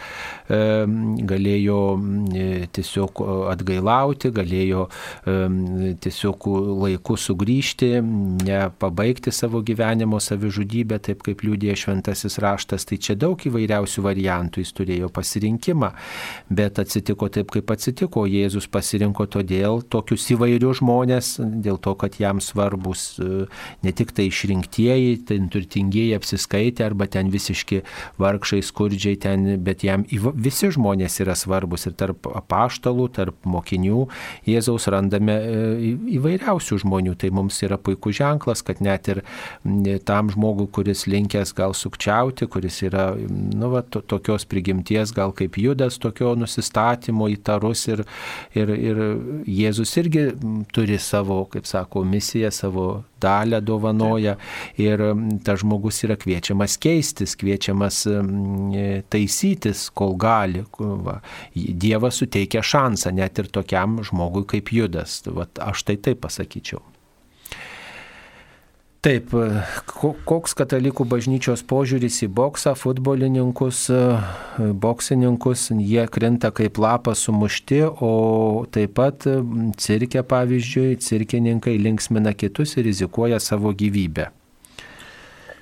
galėjo 0.50 1.80
e, 2.36 2.68
tiesiog 2.72 3.22
atgailauti, 3.52 4.32
galėjo 4.36 4.88
tiesiog 5.26 6.48
laiku 6.86 7.18
sugrįžti, 7.18 7.92
nepabaigti 8.46 9.32
savo 9.32 9.62
gyvenimo 9.66 10.20
savižudybę, 10.20 11.00
taip 11.00 11.24
kaip 11.26 11.44
liūdė 11.46 11.76
šventasis 11.76 12.40
raštas. 12.40 12.86
Tai 12.86 12.98
čia 12.98 13.16
daug 13.16 13.45
įvairiausių 13.50 14.06
variantų 14.06 14.64
jis 14.66 14.74
turėjo 14.76 15.10
pasirinkimą, 15.16 15.92
bet 16.50 16.82
atsitiko 16.84 17.32
taip, 17.32 17.54
kaip 17.56 17.72
atsitiko. 17.72 18.26
Jėzus 18.30 18.68
pasirinko 18.72 19.28
todėl 19.32 19.82
tokius 19.88 20.28
įvairius 20.36 20.82
žmonės, 20.82 21.36
dėl 21.40 21.80
to, 21.80 21.96
kad 22.00 22.20
jam 22.20 22.42
svarbus 22.44 23.16
e, 23.24 23.46
ne 23.86 23.96
tik 23.96 24.12
tai 24.16 24.28
išrinktieji, 24.28 25.22
tai 25.30 25.40
turtingieji 25.52 26.16
apsiskaitę 26.18 26.84
arba 26.90 27.08
ten 27.12 27.32
visi 27.32 27.46
visiški 27.46 27.82
vargšai, 28.20 28.62
skurdžiai 28.64 29.20
ten, 29.20 29.46
bet 29.64 29.84
jam 29.86 30.06
visi 30.36 30.72
žmonės 30.74 31.20
yra 31.22 31.36
svarbus 31.36 31.86
ir 31.88 31.96
tarp 31.98 32.28
apaštalų, 32.28 33.08
tarp 33.14 33.36
mokinių 33.46 34.08
Jėzaus 34.46 34.88
randame 34.92 35.36
e, 35.36 35.94
įvairiausių 36.18 36.80
žmonių. 36.84 37.16
Tai 37.16 37.32
mums 37.36 37.62
yra 37.64 37.78
puikus 37.78 38.18
ženklas, 38.20 38.64
kad 38.66 38.82
net 38.84 39.08
ir 39.12 39.22
tam 40.06 40.32
žmogui, 40.34 40.68
kuris 40.72 41.06
linkęs 41.08 41.54
gal 41.56 41.76
sukčiauti, 41.78 42.48
kuris 42.52 42.82
yra 42.86 43.14
nu, 43.36 43.70
va, 43.74 43.82
to, 43.82 44.02
tokios 44.02 44.46
prigimties, 44.50 45.14
gal 45.16 45.34
kaip 45.36 45.58
judas, 45.60 46.00
tokio 46.02 46.34
nusistatymo 46.40 47.28
įtarus 47.34 47.86
ir, 47.92 48.06
ir, 48.58 48.72
ir 48.76 49.02
Jėzus 49.50 49.94
irgi 50.02 50.26
turi 50.74 51.00
savo, 51.02 51.44
kaip 51.52 51.68
sako, 51.70 52.06
misiją, 52.08 52.52
savo 52.54 52.88
dalę 53.22 53.62
dovanoja 53.62 54.36
ir 54.82 55.02
tas 55.46 55.62
žmogus 55.64 56.04
yra 56.06 56.18
kviečiamas 56.20 56.78
keistis, 56.82 57.36
kviečiamas 57.40 58.04
taisytis, 59.14 59.88
kol 59.96 60.16
gali. 60.20 60.66
Va. 60.80 61.20
Dievas 61.56 62.22
suteikia 62.22 62.64
šansą 62.66 63.14
net 63.16 63.42
ir 63.42 63.52
tokiam 63.54 64.02
žmogui 64.06 64.46
kaip 64.56 64.74
judas. 64.76 65.22
Va, 65.28 65.48
aš 65.70 65.88
tai 65.88 65.98
taip 65.98 66.24
pasakyčiau. 66.26 66.84
Taip, 69.06 69.30
koks 70.26 70.56
katalikų 70.58 71.06
bažnyčios 71.06 71.62
požiūris 71.70 72.24
į 72.26 72.28
boksą, 72.34 72.72
futbolininkus, 72.74 73.84
boksininkus, 74.82 75.68
jie 75.78 76.08
krenta 76.10 76.50
kaip 76.50 76.80
lapas 76.82 77.22
sumušti, 77.28 77.84
o 77.86 78.66
taip 78.74 78.96
pat 78.98 79.28
cirke, 79.78 80.24
pavyzdžiui, 80.26 80.96
cirkininkai 81.06 81.76
linksmina 81.84 82.34
kitus 82.34 82.74
ir 82.80 82.88
rizikuoja 82.90 83.38
savo 83.38 83.76
gyvybę. 83.78 84.32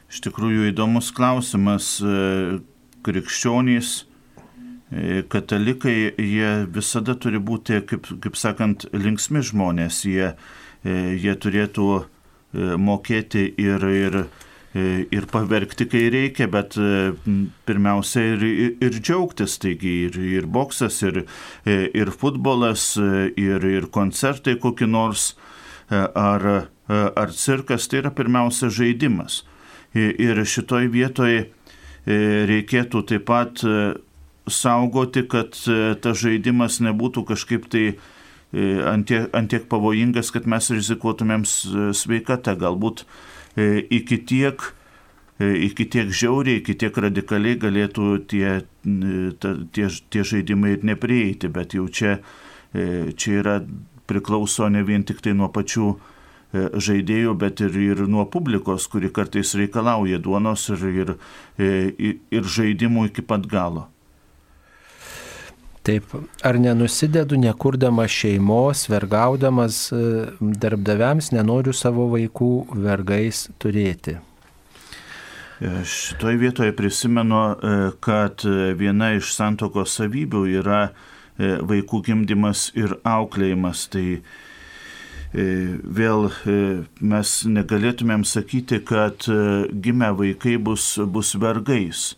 Iš 0.07 0.23
tikrųjų 0.29 0.71
įdomus 0.71 1.11
klausimas. 1.11 1.97
Krikščionys, 3.03 3.91
katalikai, 5.27 5.97
jie 6.15 6.55
visada 6.71 7.19
turi 7.19 7.43
būti, 7.43 7.83
kaip, 7.91 8.07
kaip 8.23 8.39
sakant, 8.39 8.87
linksmi 8.95 9.43
žmonės. 9.43 10.05
Jie, 10.07 10.31
jie 10.87 11.33
turėtų 11.43 12.05
mokėti 12.53 13.47
ir, 13.57 13.85
ir 13.89 14.17
E, 14.73 15.05
ir 15.13 15.27
paverkti, 15.29 15.85
kai 15.85 16.07
reikia, 16.09 16.47
bet 16.49 16.73
e, 16.81 17.11
pirmiausia 17.67 18.23
ir, 18.33 18.45
ir 18.81 18.95
džiaugtis. 18.97 19.59
Taigi 19.61 19.91
ir, 20.07 20.17
ir 20.17 20.47
boksas, 20.49 20.97
ir, 21.05 21.19
e, 21.65 21.75
ir 21.93 22.09
futbolas, 22.09 22.95
ir, 22.97 23.67
ir 23.69 23.89
koncertai 23.93 24.57
kokie 24.61 24.89
nors, 24.89 25.33
ar, 25.93 26.47
ar 26.89 27.33
cirkas, 27.37 27.85
tai 27.91 28.01
yra 28.01 28.09
pirmiausia 28.15 28.71
žaidimas. 28.73 29.43
Ir 29.93 30.39
šitoj 30.41 30.87
vietoje 30.89 31.51
reikėtų 32.49 33.03
taip 33.11 33.27
pat 33.27 33.61
saugoti, 34.49 35.21
kad 35.29 35.53
tas 35.53 36.17
žaidimas 36.23 36.79
nebūtų 36.81 37.27
kažkaip 37.29 37.69
tai 37.69 37.83
antiek, 38.53 39.27
antiek 39.33 39.67
pavojingas, 39.69 40.31
kad 40.33 40.47
mes 40.49 40.69
rizikuotumėm 40.73 41.45
sveikatą. 41.47 42.55
Galbūt 42.61 43.03
iki 43.57 44.19
tiek, 44.29 44.61
iki 45.39 45.87
tiek 45.89 46.13
žiauriai, 46.13 46.61
iki 46.61 46.77
tiek 46.77 46.97
radikaliai 47.05 47.59
galėtų 47.61 48.09
tie, 48.29 48.61
tie, 49.73 49.89
tie 49.89 50.23
žaidimai 50.23 50.77
ir 50.77 50.87
neprieiti, 50.87 51.49
bet 51.53 51.73
jau 51.77 51.87
čia, 51.89 52.19
čia 52.73 53.39
yra 53.41 53.59
priklauso 54.09 54.69
ne 54.69 54.83
vien 54.85 55.05
tik 55.07 55.23
tai 55.23 55.33
nuo 55.37 55.49
pačių 55.53 55.93
žaidėjų, 56.53 57.33
bet 57.41 57.63
ir, 57.65 57.77
ir 57.81 58.03
nuo 58.05 58.27
publikos, 58.29 58.85
kuri 58.91 59.09
kartais 59.09 59.55
reikalauja 59.57 60.19
duonos 60.21 60.67
ir, 60.69 60.85
ir, 60.85 61.15
ir, 61.57 62.19
ir 62.29 62.53
žaidimų 62.57 63.07
iki 63.09 63.25
pat 63.25 63.47
galo. 63.49 63.87
Taip, 65.83 66.13
ar 66.47 66.55
nenusidedu, 66.63 67.35
nekurdama 67.35 68.05
šeimos, 68.07 68.85
vergaudamas 68.87 69.89
e, 69.91 69.97
darbdaviams, 70.39 71.33
nenoriu 71.35 71.73
savo 71.75 72.05
vaikų 72.13 72.51
vergais 72.85 73.49
turėti. 73.59 74.15
E, 75.59 75.73
Šitoje 75.83 76.39
vietoje 76.39 76.75
prisimenu, 76.79 77.41
e, 77.51 77.75
kad 77.99 78.47
viena 78.79 79.11
iš 79.17 79.33
santokos 79.35 79.97
savybių 79.99 80.45
yra 80.61 80.85
vaikų 81.43 82.03
gimdymas 82.07 82.69
ir 82.79 82.95
auklėjimas. 83.03 83.87
Tai 83.91 84.07
vėl 85.33 86.27
mes 87.01 87.29
negalėtumėm 87.49 88.21
sakyti, 88.23 88.77
kad 88.85 89.25
gimę 89.73 90.11
vaikai 90.19 90.59
bus, 90.61 90.93
bus 91.09 91.33
vergais. 91.41 92.11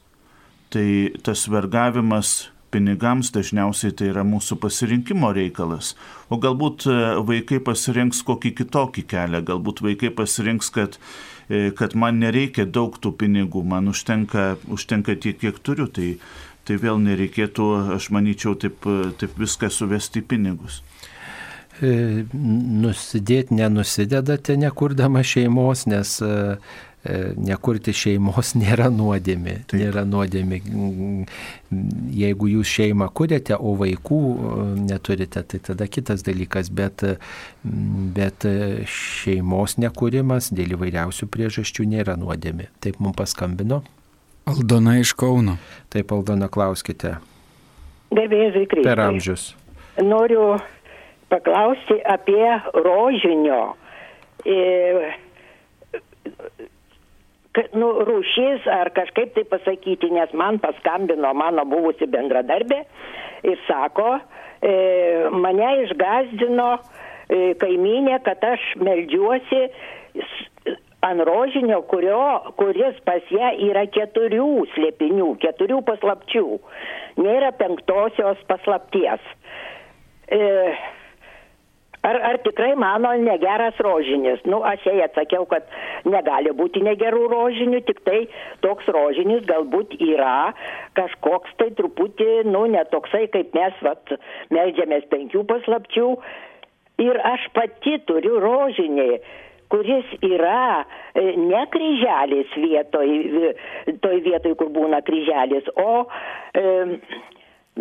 Tai 0.69 0.89
tas 1.23 1.47
vergavimas 1.47 2.41
pinigams 2.75 3.31
dažniausiai 3.35 3.95
tai 3.95 4.09
yra 4.11 4.25
mūsų 4.27 4.57
pasirinkimo 4.63 5.31
reikalas. 5.35 5.93
O 6.29 6.39
galbūt 6.41 6.87
e, 6.89 6.97
vaikai 7.29 7.61
pasirinks 7.63 8.19
kokį 8.27 8.51
kitokį 8.59 9.05
kelią, 9.13 9.41
galbūt 9.47 9.81
vaikai 9.85 10.11
pasirinks, 10.17 10.71
kad, 10.75 10.99
e, 11.47 11.69
kad 11.77 11.95
man 11.95 12.19
nereikia 12.23 12.67
daug 12.67 12.97
tų 12.99 13.15
pinigų, 13.21 13.63
man 13.63 13.87
užtenka, 13.93 14.55
užtenka 14.67 15.15
tiek, 15.15 15.39
kiek 15.39 15.61
turiu, 15.63 15.87
tai, 15.87 16.17
tai 16.67 16.79
vėl 16.81 16.99
nereikėtų, 17.05 17.69
aš 17.95 18.11
manyčiau, 18.15 18.57
taip, 18.59 18.83
taip 19.21 19.39
viską 19.39 19.71
suvesti 19.71 20.23
į 20.23 20.27
pinigus. 20.33 20.81
E, 21.83 22.23
nusidėti 22.33 23.55
nenusidedate 23.55 24.55
nekurdama 24.59 25.23
šeimos, 25.27 25.87
nes 25.91 26.19
E, 26.23 26.59
nekurti 27.37 27.93
šeimos 27.95 28.53
nėra 28.61 28.89
nuodėmė. 28.93 29.57
Taip. 29.69 29.79
Nėra 29.81 30.05
nuodėmė. 30.09 30.61
Jeigu 32.15 32.49
jūs 32.51 32.71
šeimą 32.77 33.09
kuriate, 33.15 33.57
o 33.57 33.75
vaikų 33.79 34.21
e, 34.21 34.61
neturite, 34.91 35.43
tai 35.43 35.61
tada 35.63 35.89
kitas 35.91 36.25
dalykas. 36.25 36.71
Bet, 36.75 37.03
bet 38.15 38.47
šeimos 38.89 39.77
nekūrimas 39.81 40.51
dėl 40.55 40.77
įvairiausių 40.77 41.29
priežasčių 41.31 41.87
nėra 41.95 42.17
nuodėmė. 42.21 42.69
Taip 42.83 43.01
mums 43.03 43.17
paskambino. 43.19 43.83
Aldona 44.45 44.99
iš 45.01 45.15
Kauno. 45.17 45.57
Taip, 45.89 46.11
Aldona, 46.13 46.49
klauskite. 46.53 47.15
Garbėzai 48.13 48.67
kreipti. 48.69 48.85
Per 48.85 49.01
amžius. 49.01 49.47
Noriu 50.05 50.55
paklausti 51.33 51.97
apie 52.05 52.45
rožinio. 52.75 53.75
Nu, 57.77 57.91
rūšis 58.07 58.65
ar 58.67 58.89
kažkaip 58.95 59.35
tai 59.35 59.45
pasakyti, 59.47 60.09
nes 60.11 60.31
man 60.35 60.59
paskambino 60.63 61.31
mano 61.37 61.63
buvusi 61.69 62.07
bendradarbė 62.11 62.81
ir 63.47 63.61
sako, 63.67 64.17
e, 64.59 64.73
mane 65.31 65.69
išgazdino 65.85 66.69
e, 66.75 67.53
kaiminė, 67.61 68.17
kad 68.25 68.43
aš 68.43 68.65
meldžiuosi 68.81 69.61
ant 71.05 71.23
rožinio, 71.27 71.79
kurio, 71.87 72.19
kuris 72.59 72.97
pas 73.07 73.23
ją 73.31 73.53
yra 73.69 73.85
keturių 73.93 74.65
slėpinių, 74.73 75.31
keturių 75.43 75.79
paslapčių. 75.87 76.45
Nėra 77.21 77.53
penktosios 77.59 78.41
paslapties. 78.49 79.23
E, 80.27 80.41
Ar, 82.05 82.19
ar 82.29 82.37
tikrai 82.45 82.73
mano 82.77 83.11
negeras 83.17 83.77
rožinis? 83.81 84.41
Nu, 84.45 84.61
aš 84.61 84.83
jai 84.85 84.99
atsakiau, 85.07 85.47
kad 85.49 85.65
negali 86.05 86.51
būti 86.53 86.83
negerų 86.85 87.23
rožinių, 87.31 87.81
tik 87.87 88.03
tai 88.05 88.19
toks 88.65 88.89
rožinis 88.93 89.45
galbūt 89.49 89.95
yra 89.97 90.53
kažkoks 90.99 91.55
tai 91.61 91.71
truputį, 91.79 92.45
nu, 92.51 92.65
netoksai, 92.75 93.25
kaip 93.33 93.55
mes, 93.57 93.79
vat, 93.85 94.13
melžiamės 94.53 95.09
penkių 95.13 95.45
paslapčių. 95.49 96.11
Ir 97.05 97.17
aš 97.33 97.49
pati 97.57 97.97
turiu 98.07 98.37
rožinį 98.43 99.09
kuris 99.73 100.11
yra 100.23 100.85
e, 101.17 101.33
ne 101.41 101.63
kryželis 101.73 102.53
vietoj, 102.53 103.09
toj 104.03 104.19
vietoj, 104.27 104.53
kur 104.59 104.69
būna 104.75 105.01
kryželis, 105.03 105.67
o 105.81 106.05
e, 106.05 106.99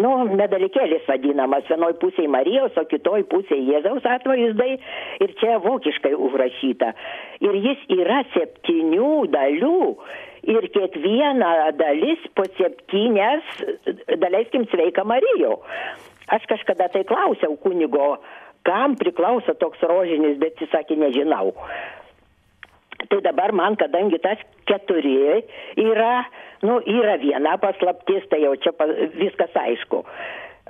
nu, 0.00 0.10
medalikėlis 0.34 1.06
vadinamas, 1.08 1.66
vienoj 1.70 1.94
pusėje 2.02 2.30
Marijos, 2.32 2.76
o 2.80 2.84
kitoj 2.90 3.24
pusėje 3.30 3.66
Jėzaus 3.70 4.06
atvaizdai 4.16 4.72
ir 5.24 5.34
čia 5.40 5.58
vokiškai 5.64 6.14
užrašyta. 6.26 6.92
Ir 7.44 7.58
jis 7.62 7.84
yra 7.94 8.22
septynių 8.34 9.12
dalių 9.34 9.82
ir 10.54 10.68
kiekviena 10.74 11.72
dalis 11.78 12.24
po 12.36 12.46
septynias, 12.58 13.44
daleiskim, 14.20 14.66
sveika 14.72 15.06
Marijo. 15.08 15.60
Aš 16.34 16.46
kažkada 16.48 16.88
tai 16.92 17.04
klausiau 17.08 17.56
kunigo, 17.60 18.16
kam 18.64 18.96
priklauso 19.00 19.54
toks 19.60 19.82
rožinis, 19.84 20.38
bet 20.40 20.60
jis 20.60 20.72
sakė, 20.72 20.96
nežinau. 21.00 21.52
Tai 23.10 23.20
dabar 23.24 23.52
man, 23.52 23.76
kadangi 23.80 24.18
tas 24.22 24.40
keturi 24.68 25.42
yra, 25.80 26.24
nu, 26.62 26.80
yra 26.80 27.18
viena 27.22 27.56
paslaptis, 27.60 28.26
tai 28.30 28.42
jau 28.44 28.54
čia 28.56 28.72
pa, 28.76 28.88
viskas 29.18 29.54
aišku. 29.64 30.02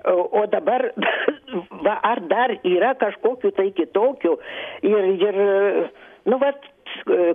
O, 0.05 0.45
dabar, 0.53 0.91
va, 1.87 1.99
ar 2.05 2.21
dar 2.29 2.57
yra 2.61 2.93
kažkokiu 3.01 3.55
tai 3.57 3.71
kitokiu 3.77 4.37
ir, 4.85 5.07
ir 5.17 5.39
nu, 6.29 6.41
va, 6.43 6.53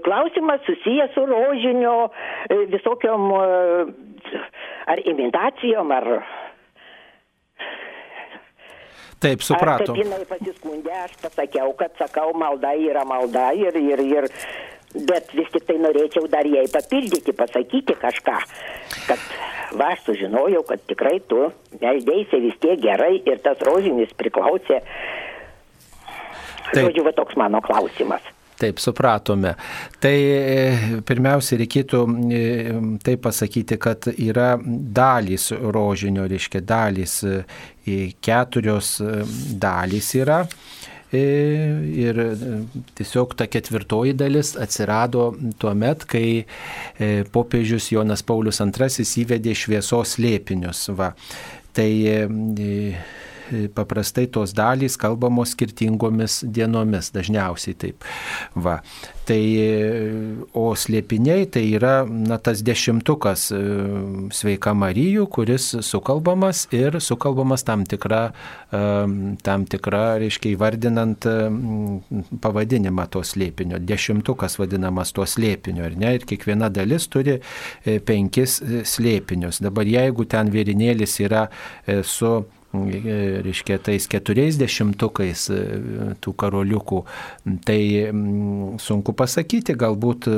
klausimas 0.05 0.61
susijęs 0.67 1.15
su 1.15 1.25
rožinio 1.25 1.95
visokiom 2.73 3.31
ar 4.89 5.01
imitacijom, 5.05 5.91
ar 5.91 6.13
Taip, 9.19 9.41
supratau. 9.43 9.91
Taip, 9.91 9.97
jinai 9.99 10.23
pasiskundė, 10.29 10.93
aš 11.03 11.17
pasakiau, 11.19 11.73
kad 11.79 11.91
sakau, 11.99 12.29
malda 12.39 12.71
yra 12.79 13.03
malda 13.07 13.49
ir, 13.51 13.75
ir, 13.75 13.99
ir 13.99 14.27
bet 14.93 15.33
vis 15.37 15.49
tik 15.53 15.67
tai 15.67 15.77
norėčiau 15.81 16.27
dar 16.31 16.47
jai 16.49 16.65
papildyti, 16.71 17.35
pasakyti 17.37 17.95
kažką, 17.99 18.37
kad 19.09 19.27
va, 19.77 19.91
aš 19.93 20.07
sužinojau, 20.07 20.63
kad 20.69 20.81
tikrai 20.89 21.19
tu 21.29 21.49
meldėsi 21.81 22.41
vis 22.41 22.57
tiek 22.63 22.81
gerai 22.81 23.19
ir 23.21 23.41
tas 23.45 23.61
rožinis 23.65 24.13
priklausė. 24.17 24.81
Taip. 26.69 26.83
Žodžiu, 26.83 27.05
va 27.05 27.15
toks 27.17 27.37
mano 27.39 27.61
klausimas. 27.65 28.25
Taip, 28.59 28.81
supratome. 28.83 29.53
Tai 30.03 30.11
e, 30.11 30.99
pirmiausia, 31.07 31.55
reikėtų 31.61 32.01
e, 32.35 32.41
tai 33.05 33.15
pasakyti, 33.21 33.77
kad 33.79 34.09
yra 34.11 34.57
dalys 34.59 35.47
rožinio, 35.55 36.25
reiškia 36.27 36.59
dalys, 36.67 37.21
e, 37.23 38.01
keturios 38.19 38.97
dalys 39.63 40.11
yra. 40.19 40.41
Ir 41.11 42.19
tiesiog 42.99 43.33
ta 43.39 43.47
ketvirtoji 43.49 44.13
dalis 44.13 44.53
atsirado 44.61 45.31
tuo 45.57 45.73
met, 45.73 46.05
kai 46.05 46.45
popiežius 47.33 47.89
Jonas 47.95 48.21
Paulius 48.21 48.61
II 48.61 49.07
įvedė 49.23 49.55
šviesos 49.57 50.19
lėpinius. 50.21 50.83
Va. 50.93 51.15
Tai 51.73 51.89
paprastai 53.75 54.27
tos 54.31 54.53
dalys 54.57 54.97
kalbamos 54.99 55.55
skirtingomis 55.55 56.43
dienomis, 56.45 57.11
dažniausiai 57.15 57.77
taip. 57.79 58.07
Va. 58.55 58.79
Tai, 59.29 59.41
o 60.57 60.71
slėpiniai 60.73 61.45
tai 61.53 61.61
yra 61.77 62.01
na, 62.09 62.39
tas 62.41 62.63
dešimtukas 62.65 63.43
e, 63.53 63.59
sveika 64.33 64.73
Marijų, 64.73 65.27
kuris 65.29 65.67
sukalbamas 65.85 66.63
ir 66.73 66.97
sukalbamas 67.03 67.61
tam 67.67 67.83
tikra, 67.89 68.23
e, 68.73 68.81
tam 69.45 69.67
tikra 69.69 70.01
reiškia, 70.23 70.55
įvardinant 70.55 71.29
e, 71.29 71.35
pavadinimą 72.41 73.05
to 73.13 73.21
slėpinio. 73.21 73.77
Dešimtukas 73.91 74.57
vadinamas 74.61 75.13
to 75.13 75.27
slėpinio, 75.29 75.85
ar 75.85 75.97
ne? 75.99 76.15
Ir 76.17 76.25
kiekviena 76.29 76.71
dalis 76.73 77.05
turi 77.13 77.37
penkis 78.09 78.57
slėpinius. 78.89 79.61
Dabar 79.61 79.85
jeigu 79.89 80.25
ten 80.29 80.49
vėrinėlis 80.53 81.19
yra 81.21 81.45
su 82.01 82.39
reiškia, 82.73 83.79
tais 83.81 84.05
keturiais 84.09 84.57
dešimtukais 84.59 85.45
e, 85.49 85.61
tų 86.21 86.33
karoliukų, 86.37 86.99
tai 87.65 87.79
sunku 88.81 89.15
pasakyti, 89.17 89.73
galbūt 89.79 90.29
e, 90.29 90.37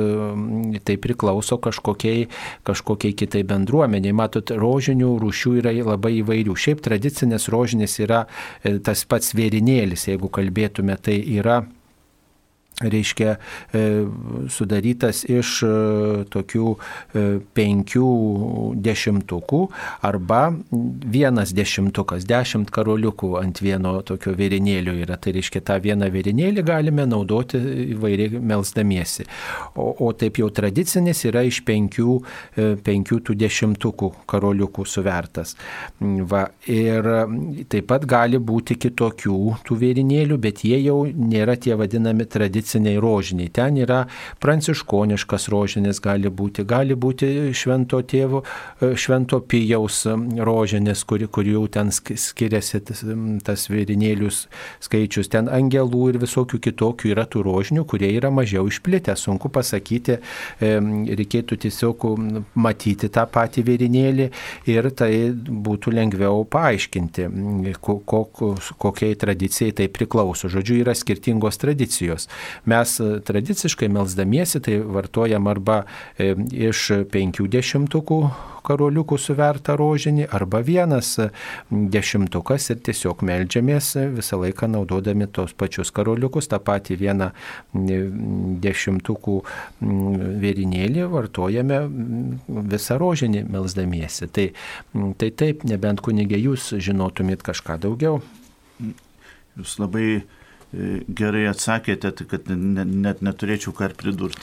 tai 0.80 0.96
priklauso 1.02 1.58
kažkokiai, 1.62 2.28
kažkokiai 2.64 3.16
kitai 3.18 3.44
bendruomeniai. 3.48 4.16
Matot, 4.16 4.54
rožinių 4.56 5.12
rūšių 5.22 5.54
yra 5.60 5.76
labai 5.92 6.16
įvairių. 6.22 6.56
Šiaip 6.56 6.82
tradicinės 6.84 7.50
rožinės 7.52 7.98
yra 8.00 8.24
tas 8.62 9.04
pats 9.04 9.34
vėrinėlis, 9.36 10.08
jeigu 10.08 10.32
kalbėtume, 10.32 10.96
tai 11.02 11.20
yra 11.36 11.62
reiškia 12.82 13.36
e, 13.72 13.82
sudarytas 14.50 15.22
iš 15.28 15.54
e, 15.66 15.70
tokių 16.32 16.72
e, 16.72 17.24
penkių 17.56 18.08
dešimtukų 18.82 19.60
arba 20.06 20.42
vienas 20.72 21.52
dešimtukas, 21.56 22.26
dešimt 22.28 22.72
karoliukų 22.74 23.34
ant 23.40 23.62
vieno 23.62 23.98
tokio 24.06 24.34
vėrinėlio 24.38 24.94
yra. 25.04 25.18
Tai 25.22 25.34
reiškia, 25.36 25.62
tą 25.66 25.78
vieną 25.82 26.08
vėrinėlį 26.12 26.64
galime 26.66 27.06
naudoti 27.08 27.60
įvairiai 27.94 28.40
melsdamiesi. 28.40 29.26
O, 29.76 29.90
o 30.06 30.12
taip 30.16 30.40
jau 30.40 30.50
tradicinis 30.54 31.24
yra 31.28 31.44
iš 31.46 31.62
penkių, 31.66 32.18
penkių 32.84 33.20
tų 33.28 33.36
dešimtukų 33.38 34.10
karoliukų 34.30 34.86
suvertas. 34.88 35.54
Va, 36.00 36.46
ir 36.70 37.08
taip 37.72 37.88
pat 37.90 38.06
gali 38.08 38.40
būti 38.42 38.76
kitokių 38.80 39.38
tų 39.66 39.78
vėrinėlių, 39.82 40.38
bet 40.42 40.64
jie 40.66 40.78
jau 40.82 41.02
nėra 41.06 41.56
tie 41.60 41.76
vadinami 41.78 42.26
tradiciniai 42.26 42.71
tradiciniai 42.72 43.00
rožiniai. 43.00 43.50
Ten 43.52 43.76
yra 43.76 44.06
pranciškoniškas 44.40 45.48
rožinis 45.48 46.00
gali 46.00 46.28
būti, 46.28 46.64
gali 46.64 46.94
būti 46.94 47.52
švento 47.52 48.02
tėvo, 48.02 48.42
e, 48.80 48.94
švento 48.96 49.40
pijaus 49.40 50.06
rožinis, 50.38 51.04
kur, 51.04 51.26
kur 51.28 51.44
jau 51.44 51.66
ten 51.68 51.90
skiriasi 51.90 52.80
tas, 52.80 53.04
tas 53.44 53.68
vėrinėlius 53.68 54.48
skaičius. 54.80 55.28
Ten 55.28 55.48
angelų 55.48 56.12
ir 56.12 56.18
visokių 56.22 56.58
kitokių 56.58 57.12
yra 57.12 57.26
tų 57.26 57.42
rožinių, 57.44 57.84
kurie 57.84 58.10
yra 58.16 58.30
mažiau 58.30 58.66
išplėtę. 58.68 59.16
Sunku 59.16 59.48
pasakyti, 59.48 60.18
e, 60.60 60.72
reikėtų 61.16 61.58
tiesiog 61.66 62.08
matyti 62.54 63.08
tą 63.08 63.26
patį 63.26 63.62
vėrinėlį 63.66 64.30
ir 64.66 64.90
tai 64.96 65.12
būtų 65.32 65.92
lengviau 65.92 66.44
paaiškinti, 66.44 67.28
kokiai 67.82 69.16
tradicijai 69.16 69.72
tai 69.72 69.88
priklauso. 69.88 70.48
Žodžiu, 70.48 70.80
yra 70.82 70.94
skirtingos 70.96 71.58
tradicijos. 71.60 72.28
Mes 72.64 73.00
e, 73.00 73.20
tradiciškai 73.20 73.88
melzdamiesi 73.88 74.60
tai 74.62 74.78
vartojam 74.78 75.48
arba 75.50 75.82
e, 76.14 76.32
iš 76.68 76.84
penkių 77.10 77.48
dešimtukų 77.50 78.18
karoliukų 78.62 79.16
suvertą 79.18 79.74
rožinį 79.78 80.28
arba 80.30 80.60
vienas 80.62 81.16
e, 81.18 81.28
dešimtukas 81.70 82.68
ir 82.70 82.78
tiesiog 82.86 83.24
melžiamės 83.26 83.88
visą 84.14 84.38
laiką 84.44 84.68
naudodami 84.70 85.26
tos 85.26 85.56
pačius 85.58 85.90
karoliukus, 85.94 86.46
tą 86.52 86.60
patį 86.62 86.98
vieną 87.00 87.32
dešimtukų 88.62 89.34
vėrinėlį 90.44 91.08
vartojame 91.10 91.80
visą 92.70 92.98
rožinį 93.02 93.42
melzdamiesi. 93.50 94.28
Tai, 94.30 94.46
tai 95.18 95.32
taip, 95.34 95.66
nebent 95.66 96.04
kunigė 96.04 96.38
jūs 96.44 96.70
žinotumėt 96.78 97.42
kažką 97.42 97.80
daugiau. 97.82 98.22
Jūs 99.58 99.74
labai 99.82 100.22
gerai 100.72 101.44
atsakėte, 101.50 102.10
tai 102.16 102.26
kad 102.28 102.48
net 102.48 103.20
neturėčiau 103.24 103.74
ką 103.76 103.90
pridurti. 103.98 104.40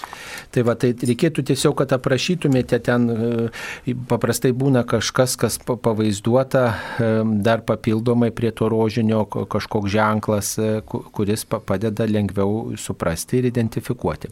Tai 0.54 0.64
va, 0.68 0.76
tai 0.78 0.92
reikėtų 0.94 1.44
tiesiog, 1.50 1.74
kad 1.80 1.94
aprašytumėte 1.98 2.78
ten, 2.86 3.08
e, 3.10 3.96
paprastai 4.10 4.52
būna 4.54 4.84
kažkas, 4.90 5.34
kas 5.42 5.58
pavaizduota 5.66 6.64
e, 6.70 7.10
dar 7.46 7.64
papildomai 7.66 8.30
prie 8.36 8.52
to 8.54 8.70
rožinio 8.70 9.24
kažkoks 9.26 9.94
ženklas, 9.94 10.52
e, 10.62 10.70
kuris 10.86 11.46
padeda 11.50 12.06
lengviau 12.10 12.76
suprasti 12.78 13.42
ir 13.42 13.50
identifikuoti. 13.50 14.30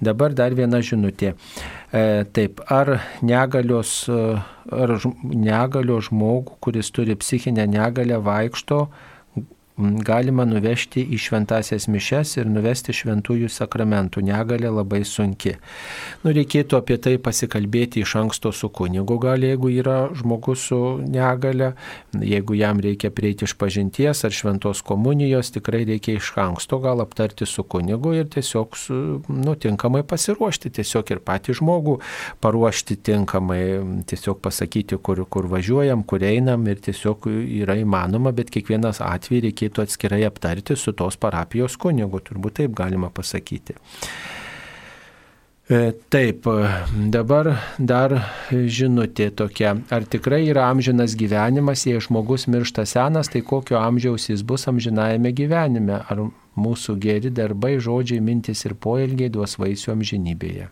Dabar 0.00 0.32
dar 0.36 0.56
viena 0.56 0.80
žinutė. 0.80 1.34
Taip, 2.36 2.60
ar 2.72 2.98
negalios, 3.24 3.92
ar 4.10 4.92
negalios 5.22 6.08
žmogų, 6.10 6.56
kuris 6.60 6.90
turi 6.92 7.14
psichinę 7.16 7.64
negalę, 7.70 8.18
vaikšto, 8.20 8.80
galima 9.76 10.46
nuvežti 10.48 11.02
į 11.12 11.18
šventasias 11.20 11.84
mišes 11.92 12.36
ir 12.38 12.48
nuvesti 12.48 12.94
šventųjų 12.96 13.50
sakramentų. 13.52 14.22
Negalė 14.24 14.70
labai 14.72 15.02
sunki. 15.04 15.56
Nu, 16.22 16.32
reikėtų 16.32 16.78
apie 16.80 16.96
tai 17.02 17.16
pasikalbėti 17.20 18.00
iš 18.00 18.14
anksto 18.22 18.52
su 18.56 18.70
kunigu, 18.72 19.18
gal 19.20 19.44
jeigu 19.44 19.68
yra 19.74 19.98
žmogus 20.16 20.64
su 20.70 20.78
negale, 21.04 21.74
jeigu 22.16 22.56
jam 22.56 22.80
reikia 22.80 23.10
prieiti 23.12 23.44
iš 23.44 23.56
pažinties 23.60 24.24
ar 24.24 24.32
šventos 24.32 24.80
komunijos, 24.86 25.52
tikrai 25.52 25.84
reikia 25.88 26.16
iš 26.16 26.32
anksto 26.40 26.80
gal 26.80 27.04
aptarti 27.04 27.46
su 27.46 27.64
kunigu 27.68 28.14
ir 28.16 28.30
tiesiog 28.32 28.80
su, 28.80 28.98
nu, 29.28 29.56
tinkamai 29.60 30.06
pasiruošti, 30.08 30.72
tiesiog 30.80 31.12
ir 31.12 31.22
patį 31.26 31.58
žmogų 31.60 31.98
paruošti 32.40 32.96
tinkamai, 33.04 33.60
tiesiog 34.08 34.40
pasakyti, 34.40 34.96
kur, 35.04 35.20
kur 35.28 35.50
važiuojam, 35.52 36.06
kur 36.08 36.24
einam 36.24 36.64
ir 36.70 36.80
tiesiog 36.80 37.28
yra 37.28 37.76
įmanoma, 37.82 38.32
bet 38.36 38.50
kiekvienas 38.54 39.02
atvejai 39.04 39.44
reikia 39.50 39.65
reikėtų 39.66 39.82
atskirai 39.82 40.24
aptarti 40.26 40.76
su 40.76 40.92
tos 40.92 41.16
parapijos 41.16 41.76
kunigu, 41.76 42.20
turbūt 42.20 42.62
taip 42.62 42.74
galima 42.74 43.10
pasakyti. 43.10 43.74
E, 45.68 45.92
taip, 46.10 46.46
dabar 47.10 47.58
dar 47.78 48.14
žinutė 48.52 49.32
tokia. 49.34 49.74
Ar 49.90 50.04
tikrai 50.04 50.46
yra 50.46 50.70
amžinas 50.70 51.16
gyvenimas, 51.16 51.86
jei 51.86 51.98
žmogus 51.98 52.46
miršta 52.46 52.86
senas, 52.86 53.28
tai 53.28 53.42
kokio 53.42 53.80
amžiaus 53.80 54.28
jis 54.30 54.44
bus 54.46 54.68
amžinajame 54.68 55.32
gyvenime? 55.32 55.98
Ar 56.06 56.30
mūsų 56.56 56.96
geri 57.00 57.30
darbai, 57.30 57.80
žodžiai, 57.80 58.22
mintis 58.22 58.64
ir 58.64 58.74
poelgiai 58.74 59.28
duos 59.28 59.58
vaisių 59.58 59.96
amžinybėje? 59.96 60.70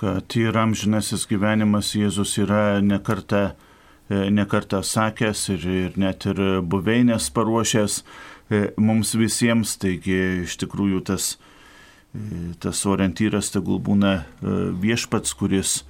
Kad 0.00 0.32
yra 0.32 0.64
amžinasis 0.64 1.26
gyvenimas, 1.28 1.92
Jėzus 1.92 2.38
yra 2.40 2.80
nekarta 2.80 3.50
E, 3.50 3.69
nekartą 4.10 4.82
sakęs 4.82 5.48
ir, 5.54 5.66
ir 5.66 5.98
net 5.98 6.26
ir 6.26 6.40
buveinės 6.66 7.30
paruošęs 7.34 8.00
e, 8.50 8.62
mums 8.76 9.14
visiems, 9.14 9.76
taigi 9.78 10.18
iš 10.44 10.56
tikrųjų 10.64 11.04
tas, 11.06 11.36
e, 12.14 12.50
tas 12.62 12.82
orientyras 12.90 13.52
tegul 13.54 13.78
būna 13.78 14.24
viešpats, 14.82 15.34
kuris, 15.38 15.84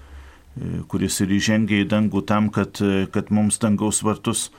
kuris 0.92 1.20
ir 1.24 1.32
įžengia 1.38 1.80
į 1.84 1.88
dangų 1.88 2.24
tam, 2.28 2.50
kad, 2.52 2.82
kad 3.14 3.32
mums 3.32 3.60
dangaus 3.62 4.02
vartus 4.04 4.50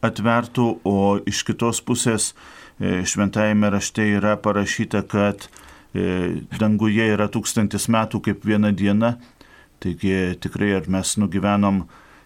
atvertų, 0.00 0.70
o 0.88 1.20
iš 1.28 1.44
kitos 1.44 1.82
pusės 1.84 2.32
šventajame 2.80 3.68
rašte 3.68 4.06
yra 4.16 4.38
parašyta, 4.40 5.02
kad 5.04 5.50
danguje 5.92 7.10
yra 7.12 7.26
tūkstantis 7.28 7.90
metų 7.92 8.22
kaip 8.24 8.46
viena 8.48 8.70
diena, 8.72 9.18
taigi 9.82 10.38
tikrai 10.40 10.72
ar 10.78 10.88
mes 10.88 11.18
nugyvenom 11.20 11.82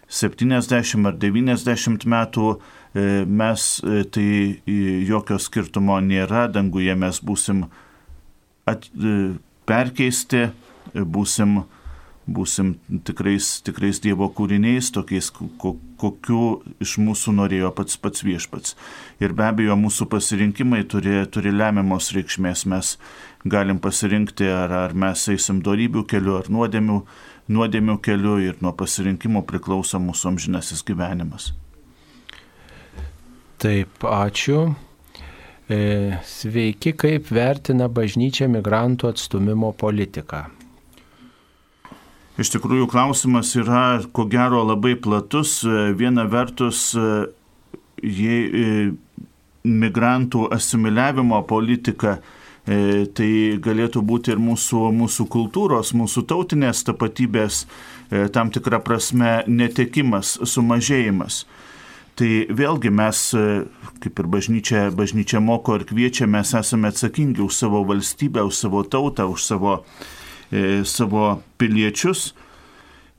70 0.09 1.05
ar 1.09 1.17
90 1.17 2.05
metų 2.05 2.49
e, 2.53 3.25
mes 3.25 3.67
e, 3.83 4.03
tai 4.05 4.27
jokio 5.07 5.39
skirtumo 5.41 5.97
nėra, 6.01 6.45
danguje 6.51 6.95
mes 6.95 7.21
būsim 7.25 7.65
at, 8.69 8.85
e, 8.93 9.35
perkeisti, 9.65 10.49
būsim, 10.93 11.63
būsim 12.25 12.75
tikrais, 13.05 13.59
tikrais 13.65 13.99
Dievo 14.01 14.29
kūriniais, 14.33 14.91
tokiais, 14.93 15.31
kokiu 16.01 16.41
iš 16.81 16.97
mūsų 17.01 17.35
norėjo 17.39 17.71
pats 17.77 17.97
pats 18.01 18.25
viešpats. 18.25 18.75
Ir 19.21 19.33
be 19.37 19.49
abejo, 19.49 19.77
mūsų 19.79 20.07
pasirinkimai 20.13 20.83
turi, 20.89 21.23
turi 21.33 21.53
lemiamos 21.53 22.11
reikšmės. 22.15 22.65
Mes 22.69 22.95
galim 23.45 23.79
pasirinkti, 23.79 24.49
ar, 24.49 24.73
ar 24.73 24.93
mes 24.97 25.27
eisim 25.29 25.61
darybių 25.65 26.05
keliu, 26.09 26.39
ar 26.41 26.49
nuodėmių 26.49 27.01
nuodėmių 27.51 27.99
keliu 28.01 28.39
ir 28.41 28.57
nuo 28.63 28.73
pasirinkimo 28.77 29.43
priklauso 29.45 29.99
mūsų 30.01 30.31
amžinasis 30.31 30.81
gyvenimas. 30.85 31.51
Taip, 33.61 34.01
ačiū. 34.01 34.73
E, 35.69 36.17
sveiki, 36.29 36.93
kaip 36.97 37.31
vertina 37.33 37.87
bažnyčia 37.89 38.49
migrantų 38.51 39.09
atstumimo 39.13 39.71
politiką? 39.77 40.43
Iš 42.41 42.51
tikrųjų, 42.57 42.89
klausimas 42.91 43.53
yra, 43.57 44.01
ko 44.13 44.27
gero, 44.29 44.65
labai 44.67 44.93
platus. 44.99 45.61
E, 45.63 45.93
viena 45.97 46.27
vertus, 46.29 46.91
e, 46.97 47.07
jei 48.05 48.91
migrantų 49.65 50.49
asimiliavimo 50.53 51.39
politika, 51.49 52.19
tai 52.65 53.29
galėtų 53.61 54.01
būti 54.01 54.33
ir 54.33 54.39
mūsų, 54.41 54.87
mūsų 54.97 55.27
kultūros, 55.29 55.91
mūsų 55.93 56.23
tautinės 56.25 56.81
tapatybės 56.87 57.59
e, 57.65 58.25
tam 58.33 58.49
tikrą 58.49 58.79
prasme 58.81 59.43
netekimas, 59.45 60.39
sumažėjimas. 60.41 61.43
Tai 62.15 62.29
vėlgi 62.47 62.89
mes, 62.95 63.21
kaip 63.99 64.19
ir 64.21 64.27
bažnyčia, 64.31 64.85
bažnyčia 64.95 65.41
moko 65.43 65.75
ir 65.75 65.83
kviečia, 65.87 66.29
mes 66.31 66.53
esame 66.55 66.87
atsakingi 66.93 67.43
už 67.43 67.57
savo 67.57 67.83
valstybę, 67.83 68.45
už 68.47 68.55
savo 68.55 68.83
tautą, 68.87 69.27
už 69.27 69.43
savo, 69.43 69.73
e, 70.47 70.85
savo 70.87 71.41
piliečius 71.59 72.29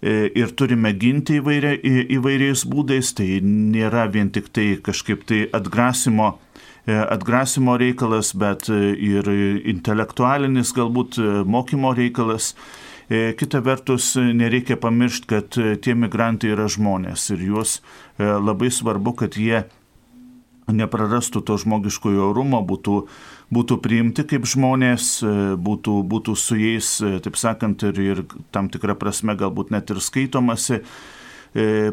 e, 0.00 0.30
ir 0.32 0.56
turime 0.56 0.94
ginti 0.96 1.36
įvairia, 1.42 1.76
įvairiais 2.16 2.64
būdais. 2.64 3.12
Tai 3.20 3.28
nėra 3.44 4.08
vien 4.08 4.32
tik 4.32 4.48
tai 4.48 4.78
kažkaip 4.80 5.28
tai 5.28 5.44
atgrasimo, 5.52 6.32
e, 6.32 6.45
atgrasimo 6.86 7.74
reikalas, 7.80 8.30
bet 8.38 8.68
ir 8.70 9.26
intelektualinis 9.66 10.70
galbūt 10.76 11.18
mokymo 11.46 11.94
reikalas. 11.98 12.54
E, 13.08 13.34
kita 13.38 13.60
vertus, 13.62 14.16
nereikia 14.16 14.76
pamiršti, 14.82 15.26
kad 15.30 15.56
e, 15.62 15.76
tie 15.78 15.94
migrantai 15.94 16.50
yra 16.56 16.66
žmonės 16.66 17.28
ir 17.30 17.44
juos 17.46 17.78
e, 17.78 18.26
labai 18.26 18.72
svarbu, 18.74 19.12
kad 19.20 19.36
jie 19.38 19.62
neprarastų 20.66 21.44
to 21.46 21.54
žmogiškojo 21.62 22.32
orumo, 22.32 22.58
būtų, 22.66 22.96
būtų 23.54 23.76
priimti 23.78 24.24
kaip 24.26 24.48
žmonės, 24.50 25.20
būtų, 25.62 25.94
būtų 26.10 26.34
su 26.34 26.58
jais, 26.58 26.88
taip 27.22 27.38
sakant, 27.38 27.84
ir, 27.86 28.00
ir 28.02 28.24
tam 28.50 28.66
tikrą 28.74 28.96
prasme 28.98 29.36
galbūt 29.38 29.70
net 29.70 29.92
ir 29.94 30.02
skaitomasi, 30.02 30.80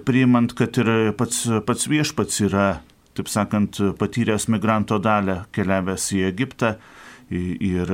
priimant, 0.10 0.58
kad 0.58 0.82
ir 0.82 0.89
pats, 1.13 1.43
pats 1.69 1.86
viešpats 1.86 2.41
yra, 2.49 2.65
taip 3.17 3.30
sakant, 3.30 3.80
patyręs 3.99 4.49
migranto 4.49 4.99
dalę, 4.99 5.43
keliavęs 5.54 6.10
į 6.17 6.23
Egiptą 6.32 6.76
ir 7.34 7.91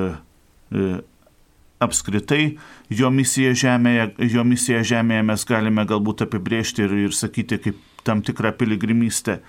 apskritai 1.80 2.58
jo 2.92 3.10
misiją 3.14 3.54
žemėje, 3.58 4.10
jo 4.34 4.44
misiją 4.48 4.84
žemėje 4.94 5.24
mes 5.32 5.46
galime 5.48 5.86
galbūt 5.88 6.26
apibriežti 6.28 6.86
ir, 6.86 6.96
ir 7.08 7.16
sakyti 7.16 7.60
kaip 7.64 7.80
tam 8.08 8.24
tikrą 8.26 8.52
piligrimystę. 8.60 9.40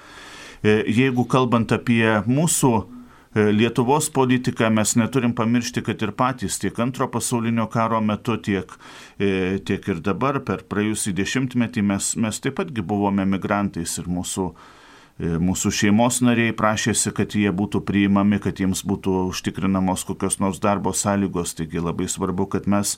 E, 0.63 0.81
jeigu 0.93 1.25
kalbant 1.31 1.73
apie 1.75 2.05
mūsų 2.29 2.73
e, 2.81 3.47
Lietuvos 3.57 4.11
politiką, 4.15 4.71
mes 4.75 4.95
neturim 5.01 5.35
pamiršti, 5.37 5.83
kad 5.87 6.03
ir 6.05 6.15
patys 6.17 6.61
tiek 6.63 6.79
antro 6.83 7.09
pasaulinio 7.11 7.67
karo 7.73 8.03
metu, 8.05 8.37
tiek, 8.39 8.75
e, 9.19 9.59
tiek 9.67 9.89
ir 9.91 10.03
dabar 10.05 10.43
per 10.47 10.67
praėjusį 10.71 11.17
dešimtmetį 11.23 11.87
mes, 11.93 12.13
mes 12.21 12.43
taip 12.43 12.61
patgi 12.61 12.85
buvome 12.85 13.27
migrantais 13.27 13.99
ir 13.99 14.11
mūsų 14.11 14.53
E, 14.53 14.80
mūsų 15.21 15.73
šeimos 15.75 16.21
nariai 16.25 16.55
prašėsi, 16.57 17.13
kad 17.17 17.35
jie 17.37 17.51
būtų 17.53 17.83
priimami, 17.85 18.39
kad 18.41 18.61
jiems 18.61 18.83
būtų 18.89 19.27
užtikrinamos 19.31 20.07
kokios 20.09 20.39
nors 20.41 20.61
darbo 20.63 20.95
sąlygos. 20.97 21.53
Taigi 21.59 21.83
labai 21.83 22.09
svarbu, 22.09 22.47
kad 22.55 22.69
mes 22.71 22.97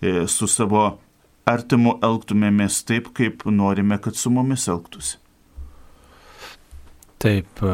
e, 0.00 0.26
su 0.30 0.46
savo 0.46 0.98
artimu 1.48 1.96
elgtumėmės 2.04 2.82
taip, 2.86 3.10
kaip 3.16 3.46
norime, 3.50 3.98
kad 3.98 4.14
su 4.14 4.30
mumis 4.30 4.68
elgtųsi. 4.70 5.16
Taip, 7.18 7.64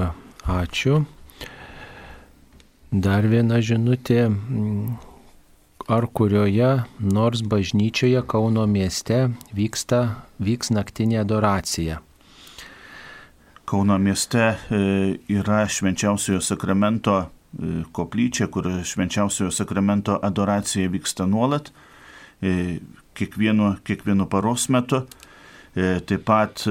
ačiū. 0.49 1.03
Dar 2.95 3.27
viena 3.29 3.61
žinutė. 3.61 4.31
Ar 5.85 6.07
kurioje 6.09 6.71
nors 6.97 7.43
bažnyčioje 7.45 8.23
Kauno 8.25 8.65
mieste 8.65 9.35
vyksta, 9.53 10.25
vyks 10.41 10.73
naktinė 10.73 11.21
adoracija? 11.21 11.99
Kauno 13.75 13.97
mieste 13.99 14.39
e, 14.39 14.57
yra 15.35 15.65
švenčiausiojo 15.67 16.39
sakramento 16.41 17.15
e, 17.19 17.27
koplyčia, 17.93 18.47
kur 18.47 18.69
švenčiausiojo 18.87 19.51
sakramento 19.51 20.15
adoracija 20.23 20.87
vyksta 20.93 21.25
nuolat, 21.27 21.73
e, 22.39 22.79
kiekvienu, 23.19 23.73
kiekvienu 23.83 24.29
paros 24.31 24.69
metu. 24.71 25.01
Taip 25.75 26.23
pat, 26.23 26.63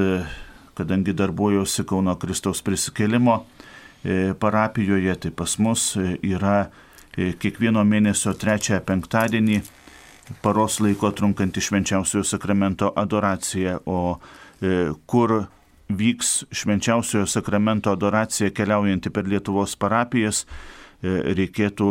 kadangi 0.79 1.11
darbuojuosi 1.11 1.83
Kauno 1.83 2.13
Kristaus 2.15 2.61
prisikėlimo 2.63 3.33
parapijoje, 4.39 5.15
tai 5.25 5.31
pas 5.35 5.57
mus 5.59 5.89
yra 5.99 6.69
kiekvieno 7.17 7.83
mėnesio 7.83 8.31
trečiąją 8.39 8.79
penktadienį 8.87 9.57
paros 10.45 10.79
laiko 10.79 11.11
trunkanti 11.11 11.65
švenčiausiojo 11.67 12.23
sakramento 12.23 12.93
adoracija, 12.95 13.81
o 13.83 14.21
kur 15.03 15.35
vyks 15.99 16.43
švenčiausiojo 16.53 17.27
sakramento 17.29 17.91
adoracija 17.91 18.53
keliaujanti 18.55 19.11
per 19.13 19.27
Lietuvos 19.29 19.75
parapijas, 19.79 20.43
e, 21.01 21.33
reikėtų 21.37 21.89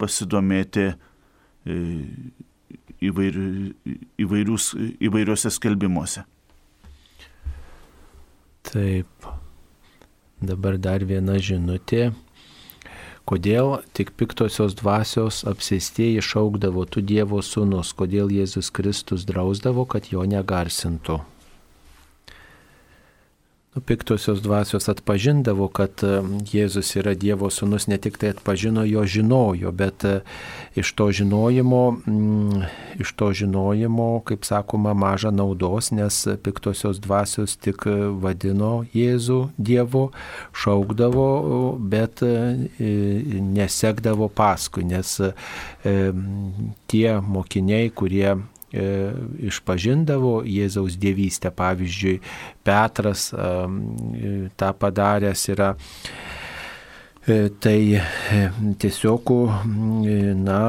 pasidomėti 0.00 0.90
e, 0.90 1.78
įvairius, 3.08 4.70
įvairiuose 5.04 5.52
skelbimuose. 5.54 6.24
Taip. 8.64 9.28
Dabar 10.44 10.78
dar 10.80 11.04
viena 11.08 11.38
žinutė. 11.40 12.12
Kodėl 13.24 13.78
tik 13.96 14.10
piktosios 14.20 14.74
dvasios 14.76 15.44
apsėstieji 15.48 16.20
šaukdavo 16.20 16.84
tu 16.84 17.00
Dievo 17.00 17.40
sūnus, 17.40 17.94
kodėl 17.96 18.28
Jėzus 18.28 18.68
Kristus 18.68 19.24
drausdavo, 19.24 19.86
kad 19.88 20.10
jo 20.12 20.26
negarsintų? 20.28 21.22
Nu, 23.74 23.82
piktosios 23.82 24.42
dvasios 24.42 24.88
atpažindavo, 24.88 25.68
kad 25.68 25.90
e, 26.02 26.20
Jėzus 26.52 26.92
yra 27.00 27.14
Dievo 27.18 27.50
sūnus, 27.50 27.88
ne 27.90 27.98
tik 27.98 28.18
tai 28.22 28.30
atpažino, 28.34 28.84
jo 28.86 29.02
žinojo, 29.02 29.72
bet 29.74 30.04
e, 30.06 30.14
iš 30.78 30.92
to 30.94 31.10
žinojimo, 31.10 31.82
mm, 32.06 32.62
iš 33.02 33.12
to 33.18 33.32
žinojimo, 33.34 34.08
kaip 34.28 34.46
sakoma, 34.46 34.94
maža 34.94 35.34
naudos, 35.34 35.90
nes 35.90 36.20
piktosios 36.46 37.02
dvasios 37.02 37.56
tik 37.58 37.88
vadino 38.22 38.84
Jėzų 38.94 39.40
Dievu, 39.58 40.06
šaukdavo, 40.54 41.28
bet 41.78 42.22
e, 42.22 42.34
nesekdavo 43.58 44.30
paskui, 44.30 44.86
nes 44.86 45.18
tie 46.88 47.08
mokiniai, 47.20 47.90
kurie 47.90 48.34
E, 48.34 48.53
išpažindavo 49.50 50.40
Jėzaus 50.48 50.98
dievystę. 51.00 51.52
Pavyzdžiui, 51.54 52.18
Petras 52.64 53.30
e, 53.32 53.52
tą 54.56 54.72
padaręs 54.78 55.46
yra. 55.54 55.74
E, 57.24 57.48
tai 57.60 57.78
tiesiog, 58.82 59.30
na, 60.44 60.60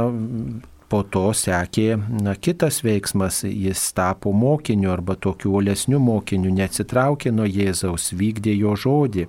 po 0.89 1.01
to 1.03 1.29
sekė 1.35 1.95
na, 1.97 2.35
kitas 2.37 2.81
veiksmas, 2.85 3.41
jis 3.47 3.81
tapo 3.97 4.31
mokiniu 4.35 4.91
arba 4.93 5.17
tokiu 5.19 5.55
olesniu 5.59 5.99
mokiniu, 5.99 6.53
neatsitraukė 6.53 7.33
nuo 7.35 7.47
Jėzaus, 7.49 8.11
vykdė 8.15 8.55
jo 8.55 8.75
žodį. 8.79 9.27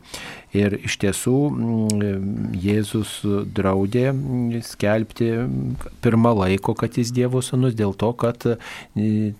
Ir 0.55 0.77
iš 0.87 0.97
tiesų 1.03 1.35
mm, 1.51 2.55
Jėzus 2.63 3.19
draudė 3.57 4.13
skelbti 4.65 5.33
pirmą 6.05 6.33
laiko, 6.39 6.77
kad 6.79 6.97
jis 6.97 7.11
Dievo 7.17 7.43
sunus, 7.43 7.75
dėl 7.77 7.97
to, 7.99 8.13
kad 8.17 8.47
e, 8.47 8.57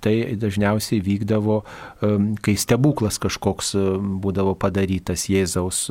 tai 0.03 0.15
dažniausiai 0.41 0.99
vykdavo, 1.05 1.61
kai 2.43 2.57
stebuklas 2.59 3.21
kažkoks 3.23 3.75
būdavo 4.23 4.57
padarytas 4.59 5.29
Jėzaus 5.31 5.87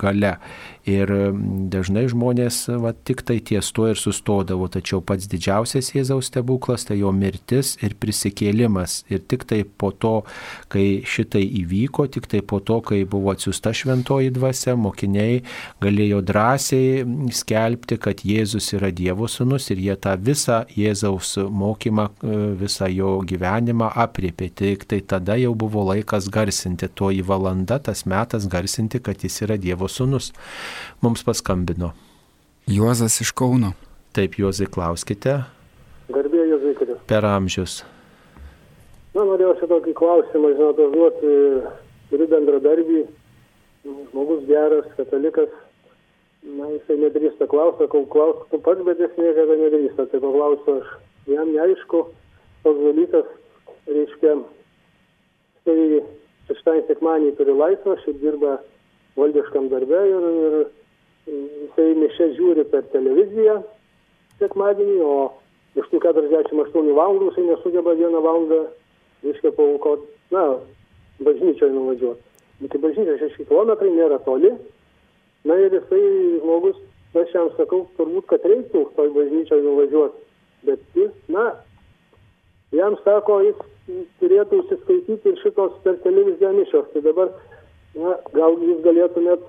gale. 0.00 0.34
Ir 0.88 1.12
dažnai 1.70 2.08
žmonės 2.10 2.64
va, 2.82 2.90
tik 2.92 3.22
tai 3.26 3.38
ties 3.44 3.68
to 3.74 3.86
ir 3.92 4.00
sustodavo, 4.00 4.66
tačiau 4.72 5.02
pats 5.04 5.28
didžiausias 5.30 5.92
Jėzaus 5.94 6.32
stebuklas 6.32 6.88
tai 6.88 6.98
jo 6.98 7.12
mirtis 7.14 7.76
ir 7.84 7.94
prisikėlimas. 8.02 9.02
Ir 9.12 9.22
tik 9.30 9.46
tai 9.46 9.62
po 9.62 9.92
to, 9.94 10.22
kai 10.72 11.04
šitai 11.06 11.44
įvyko, 11.62 12.08
tik 12.10 12.26
tai 12.32 12.42
po 12.42 12.58
to, 12.58 12.80
kai 12.82 13.04
buvo 13.06 13.34
atsiusta 13.34 13.70
šventoji 13.82 14.32
dvasia, 14.34 14.76
mokiniai 14.78 15.42
galėjo 15.82 16.22
drąsiai 16.26 17.02
skelbti, 17.34 17.98
kad 18.02 18.22
Jėzus 18.26 18.70
yra 18.76 18.92
Dievo 18.94 19.28
sūnus 19.30 19.68
ir 19.74 19.82
jie 19.82 19.96
tą 20.00 20.14
visą 20.16 20.62
Jėzaus 20.72 21.34
mokymą, 21.50 22.08
visą 22.60 22.88
jo 22.92 23.18
gyvenimą 23.28 23.92
apriepė. 24.06 24.50
Tik 24.62 24.86
tai 24.90 25.02
tada 25.14 25.36
jau 25.40 25.54
buvo 25.58 25.84
laikas 25.90 26.30
garsinti, 26.32 26.88
toji 26.88 27.24
valanda, 27.26 27.80
tas 27.82 28.06
metas 28.06 28.48
garsinti, 28.50 29.02
kad 29.02 29.22
jis 29.26 29.42
yra 29.46 29.58
Dievo 29.60 29.90
sūnus 29.90 30.32
mums 31.02 31.24
paskambino. 31.26 31.92
Juozas 32.70 33.20
iš 33.20 33.32
Kauno. 33.34 33.72
Taip, 34.12 34.36
Juozai, 34.38 34.68
klauskite. 34.70 35.40
Garbė 36.12 36.44
Juozai, 36.50 36.76
kad. 36.78 36.92
Per 37.08 37.24
amžius. 37.26 37.80
Na, 39.12 39.24
norėjau 39.24 39.54
čia 39.58 39.68
tokį 39.68 39.92
klausimą, 39.96 40.52
žinot, 40.56 40.78
užduoti, 40.84 41.32
turiu 42.12 42.28
bendradarbį, 42.30 43.00
žmogus 43.84 44.44
geras, 44.46 44.86
katalikas, 44.96 45.50
na, 46.42 46.68
jisai 46.74 46.98
nedrįsta 47.02 47.48
klausti, 47.50 47.88
kol 47.90 48.06
klausiu, 48.12 48.46
tu 48.50 48.60
pats, 48.62 48.82
bet 48.86 49.00
jis 49.02 49.14
niekada 49.18 49.58
nedrįsta, 49.58 50.06
tai 50.10 50.20
paklausiu 50.22 50.78
aš, 50.80 50.92
jam 51.30 51.50
neaišku, 51.54 52.02
toks 52.62 52.82
dalykas, 52.86 53.28
reiškia, 53.90 54.36
tai 55.66 55.78
šeštąjį 56.50 56.86
sekmanį 56.88 57.34
turi 57.38 57.58
laisvą, 57.58 57.98
šiaip 58.04 58.22
dirba 58.22 58.56
valdiškam 59.18 59.68
darbę 59.72 60.02
ir, 60.10 60.26
ir 60.46 60.58
jisai 61.26 61.92
mišę 61.98 62.32
žiūri 62.38 62.66
per 62.70 62.86
televiziją 62.94 63.60
sekmadienį, 64.42 64.98
o 65.06 65.16
iš 65.78 65.88
tų 65.90 66.02
48 66.06 66.92
valandų 66.98 67.30
jisai 67.30 67.48
nesugeba 67.50 67.94
vieną 67.98 68.22
valandą, 68.24 68.64
reiškia, 69.26 69.54
paukoti, 69.58 70.10
na, 70.34 70.46
bažnyčioje 71.22 71.74
nuvažiuoti. 71.74 72.31
Iki 72.62 72.78
bažnyčios 72.78 73.34
6 73.36 73.48
km 73.50 73.72
nėra 73.90 74.20
toli. 74.26 74.52
Na 75.48 75.56
ir 75.58 75.74
jisai 75.74 76.02
žmogus, 76.38 76.78
aš 77.18 77.34
jam 77.34 77.50
sakau, 77.56 77.86
turbūt, 77.98 78.28
kad 78.30 78.44
reiktų 78.46 78.84
toj 78.96 79.10
bažnyčioje 79.16 79.64
nuvažiuoti. 79.66 80.22
Bet 80.68 80.82
jis, 80.94 81.10
na, 81.34 81.48
jam 82.70 82.94
sako, 83.02 83.40
jis 83.48 83.58
turėtų 84.22 84.62
užsiskaityti 84.62 85.32
ir 85.32 85.40
šitos 85.42 85.74
per 85.82 85.98
televiziją 86.04 86.52
mišios. 86.60 86.86
Tai 86.92 87.02
dabar, 87.08 87.32
na, 87.98 88.14
gal 88.36 88.58
jūs 88.62 88.84
galėtumėt 88.86 89.42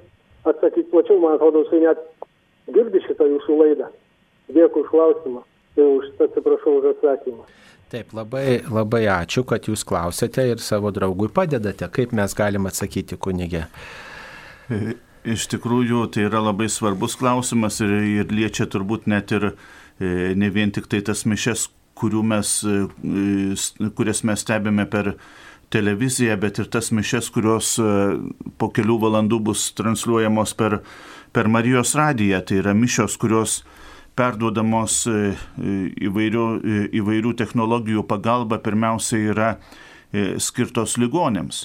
atsakyti 0.50 0.90
plačiau, 0.92 1.20
man 1.22 1.38
atrodo, 1.38 1.62
jisai 1.68 1.84
net 1.86 2.02
girdi 2.74 3.04
šitą 3.06 3.30
jūsų 3.30 3.60
laidą. 3.62 3.92
Dėkui 4.54 4.84
už 4.84 4.90
klausimą. 4.92 5.46
Tai 5.78 5.86
už, 6.00 6.10
atsiprašau 6.26 6.80
už 6.80 6.90
atsakymą. 6.96 7.46
Taip, 7.94 8.10
labai, 8.18 8.64
labai 8.74 9.04
ačiū, 9.14 9.44
kad 9.46 9.68
jūs 9.70 9.84
klausėte 9.86 10.42
ir 10.50 10.62
savo 10.66 10.90
draugui 10.90 11.28
padedate. 11.30 11.86
Kaip 11.94 12.16
mes 12.18 12.34
galim 12.34 12.66
atsakyti, 12.66 13.20
kunigė? 13.22 13.68
E, 14.74 14.96
iš 15.30 15.46
tikrųjų, 15.52 16.00
tai 16.16 16.24
yra 16.26 16.42
labai 16.42 16.72
svarbus 16.74 17.14
klausimas 17.22 17.78
ir, 17.86 17.94
ir 18.24 18.34
liečia 18.34 18.66
turbūt 18.66 19.06
net 19.14 19.36
ir 19.38 19.46
e, 19.52 20.34
ne 20.34 20.50
vien 20.56 20.74
tik 20.74 20.90
tai 20.90 21.04
tas 21.06 21.22
mišes, 21.30 21.68
mes, 22.34 22.56
e, 22.66 23.90
kurias 23.94 24.24
mes 24.26 24.42
stebime 24.42 24.88
per 24.90 25.14
televiziją, 25.70 26.40
bet 26.42 26.64
ir 26.64 26.74
tas 26.74 26.90
mišes, 26.90 27.30
kurios 27.36 27.76
po 28.58 28.74
kelių 28.74 28.98
valandų 29.06 29.44
bus 29.52 29.70
transliuojamos 29.78 30.58
per, 30.58 30.80
per 31.30 31.46
Marijos 31.46 31.94
radiją. 31.94 32.42
Tai 32.42 32.58
yra 32.66 32.74
mišios, 32.74 33.22
kurios 33.22 33.60
perduodamos 34.16 35.04
e, 35.08 35.12
e, 35.12 35.76
įvairių, 36.08 36.46
e, 36.62 36.82
įvairių 37.00 37.34
technologijų 37.40 38.06
pagalba 38.10 38.60
pirmiausia 38.62 39.22
yra 39.34 39.54
skirtos 40.38 41.00
ligonėms. 41.02 41.64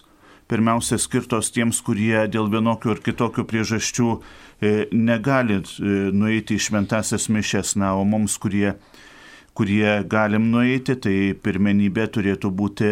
Pirmiausia, 0.48 0.96
skirtos 0.96 1.50
tiems, 1.52 1.82
kurie 1.84 2.22
dėl 2.32 2.46
vienokių 2.48 2.94
ar 2.94 3.02
kitokių 3.04 3.42
priežasčių 3.44 4.06
negali 4.96 5.58
nueiti 6.16 6.56
į 6.56 6.62
šventasias 6.64 7.26
mišes, 7.28 7.74
na, 7.76 7.90
o 7.92 8.06
mums, 8.08 8.38
kurie, 8.40 8.70
kurie 9.52 9.98
galim 10.08 10.46
nueiti, 10.48 10.96
tai 10.96 11.34
pirmenybė 11.36 12.08
turėtų 12.16 12.48
būti 12.62 12.88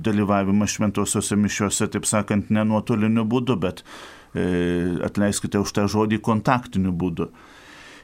dalyvavimas 0.00 0.78
šventosiuose 0.78 1.36
mišiuose, 1.36 1.90
taip 1.92 2.08
sakant, 2.08 2.48
ne 2.48 2.64
nuotoliniu 2.64 3.28
būdu, 3.28 3.58
bet 3.60 3.84
atleiskite 4.32 5.60
už 5.60 5.76
tą 5.76 5.84
žodį 5.84 6.22
kontaktiniu 6.24 6.96
būdu. 6.96 7.28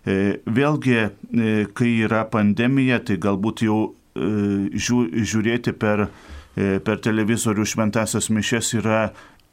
E, 0.04 0.36
vėlgi, 0.44 0.96
e, 1.00 1.52
kai 1.72 1.90
yra 2.04 2.26
pandemija, 2.28 3.00
tai 3.08 3.16
galbūt 3.20 3.64
jau 3.64 3.78
e, 3.88 4.28
žiūrėti 4.76 5.72
per, 5.80 6.08
per 6.54 7.00
televizorių 7.02 7.64
šventasias 7.66 8.28
mišes 8.30 8.74
yra 8.78 9.08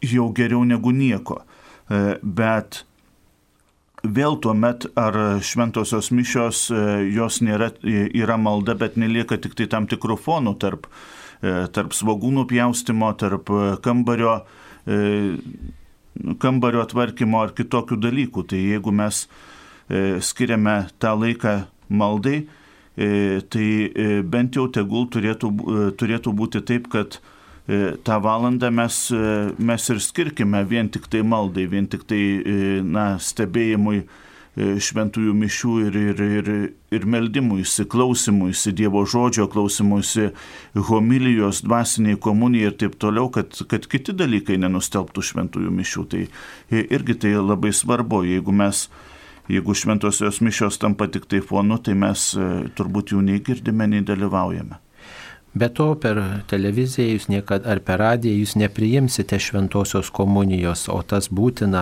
jau 0.06 0.28
geriau 0.38 0.62
negu 0.68 0.92
nieko. 0.94 1.40
Bet 2.22 2.84
vėl 4.06 4.38
tuo 4.44 4.54
met 4.54 4.86
ar 5.00 5.18
šventosios 5.42 6.12
mišios, 6.14 6.68
jos 7.10 7.40
nėra, 7.42 7.72
yra 7.82 8.38
malda, 8.38 8.76
bet 8.78 9.00
nelieka 9.02 9.40
tik 9.42 9.58
tai 9.58 9.66
tam 9.72 9.88
tikrų 9.90 10.20
fonų 10.22 10.54
tarp, 10.62 10.86
tarp 11.42 11.98
svagūnų 11.98 12.46
pjaustimo, 12.54 13.10
tarp 13.18 13.50
kambario, 13.82 14.38
kambario 16.46 16.86
tvarkymo 16.94 17.42
ar 17.42 17.56
kitokių 17.58 17.98
dalykų. 18.06 18.46
Tai 18.54 18.62
jeigu 18.62 18.94
mes 18.94 19.26
skiriame 20.24 20.76
tą 21.02 21.16
laiką 21.20 21.56
maldai, 21.92 22.48
e, 22.96 23.42
tai 23.50 23.68
e, 23.92 24.08
bent 24.24 24.56
jau 24.56 24.68
tegul 24.72 25.10
turėtų, 25.12 25.52
turėtų 26.00 26.34
būti 26.38 26.64
taip, 26.68 26.90
kad 26.92 27.20
tą 28.04 28.16
valandą 28.20 28.72
mes, 28.74 28.96
mes 29.62 29.84
ir 29.94 30.00
skirkime 30.02 30.64
vien 30.68 30.90
tik 30.92 31.06
tai 31.08 31.22
maldai, 31.24 31.68
vien 31.70 31.86
tik 31.88 32.02
tai 32.10 32.20
na, 32.84 33.14
stebėjimui 33.22 34.02
šventųjų 34.58 35.34
mišių 35.38 35.74
ir, 35.86 35.98
ir, 36.02 36.24
ir, 36.26 36.50
ir 36.92 37.06
meldimui, 37.08 37.62
įsiklausimui, 37.64 38.52
į 38.52 38.74
Dievo 38.76 39.06
žodžio 39.08 39.46
klausimui, 39.48 40.02
į 40.02 40.84
homilijos, 40.90 41.62
dvasiniai 41.64 42.20
komunijai 42.20 42.74
ir 42.74 42.76
taip 42.82 42.98
toliau, 43.00 43.30
kad, 43.32 43.56
kad 43.72 43.88
kiti 43.88 44.12
dalykai 44.18 44.58
nenustelbtų 44.60 45.24
šventųjų 45.30 45.72
mišių. 45.78 46.04
Tai 46.12 46.26
irgi 46.82 47.16
tai 47.24 47.38
labai 47.38 47.72
svarbu, 47.72 48.26
jeigu 48.28 48.52
mes 48.52 48.90
Jeigu 49.52 49.74
šventosios 49.76 50.40
mišios 50.40 50.80
tampa 50.80 51.10
tik 51.12 51.26
tai 51.28 51.42
fonu, 51.44 51.76
tai 51.84 51.98
mes 52.00 52.30
e, 52.40 52.48
turbūt 52.78 53.12
jų 53.12 53.26
nei 53.26 53.42
girdime, 53.44 53.90
nei 53.92 54.06
dalyvaujame. 54.08 54.80
Be 55.52 55.68
to, 55.68 55.90
per 56.00 56.16
televiziją 56.48 57.10
jūs 57.10 57.26
niekada 57.28 57.74
ar 57.74 57.82
per 57.84 58.00
radiją 58.00 58.38
jūs 58.38 58.54
nepriimsite 58.56 59.36
šventosios 59.36 60.08
komunijos, 60.16 60.86
o 60.88 61.02
tas 61.04 61.28
būtina, 61.28 61.82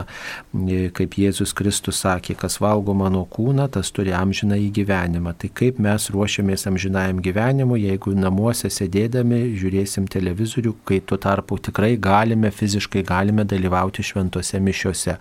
e, 0.58 0.88
kaip 0.97 1.13
Jėzus 1.21 1.53
Kristus 1.53 1.99
sakė, 2.01 2.34
kas 2.34 2.58
valgo 2.63 2.95
mano 2.97 3.21
kūną, 3.29 3.67
tas 3.75 3.93
turi 3.93 4.15
amžiną 4.17 4.58
į 4.58 4.71
gyvenimą. 4.79 5.36
Tai 5.38 5.51
kaip 5.62 5.77
mes 5.86 6.10
ruošiamės 6.10 6.65
amžinajam 6.71 7.21
gyvenimui, 7.21 7.84
jeigu 7.84 8.15
namuose 8.17 8.73
sėdėdami 8.73 9.43
žiūrėsim 9.62 10.10
televizorių, 10.10 10.73
kai 10.89 11.03
tuo 11.05 11.21
tarpu 11.21 11.62
tikrai 11.69 11.93
galime, 12.01 12.49
fiziškai 12.49 13.05
galime 13.05 13.45
dalyvauti 13.45 14.08
šventose 14.10 14.58
mišiuose 14.58 15.19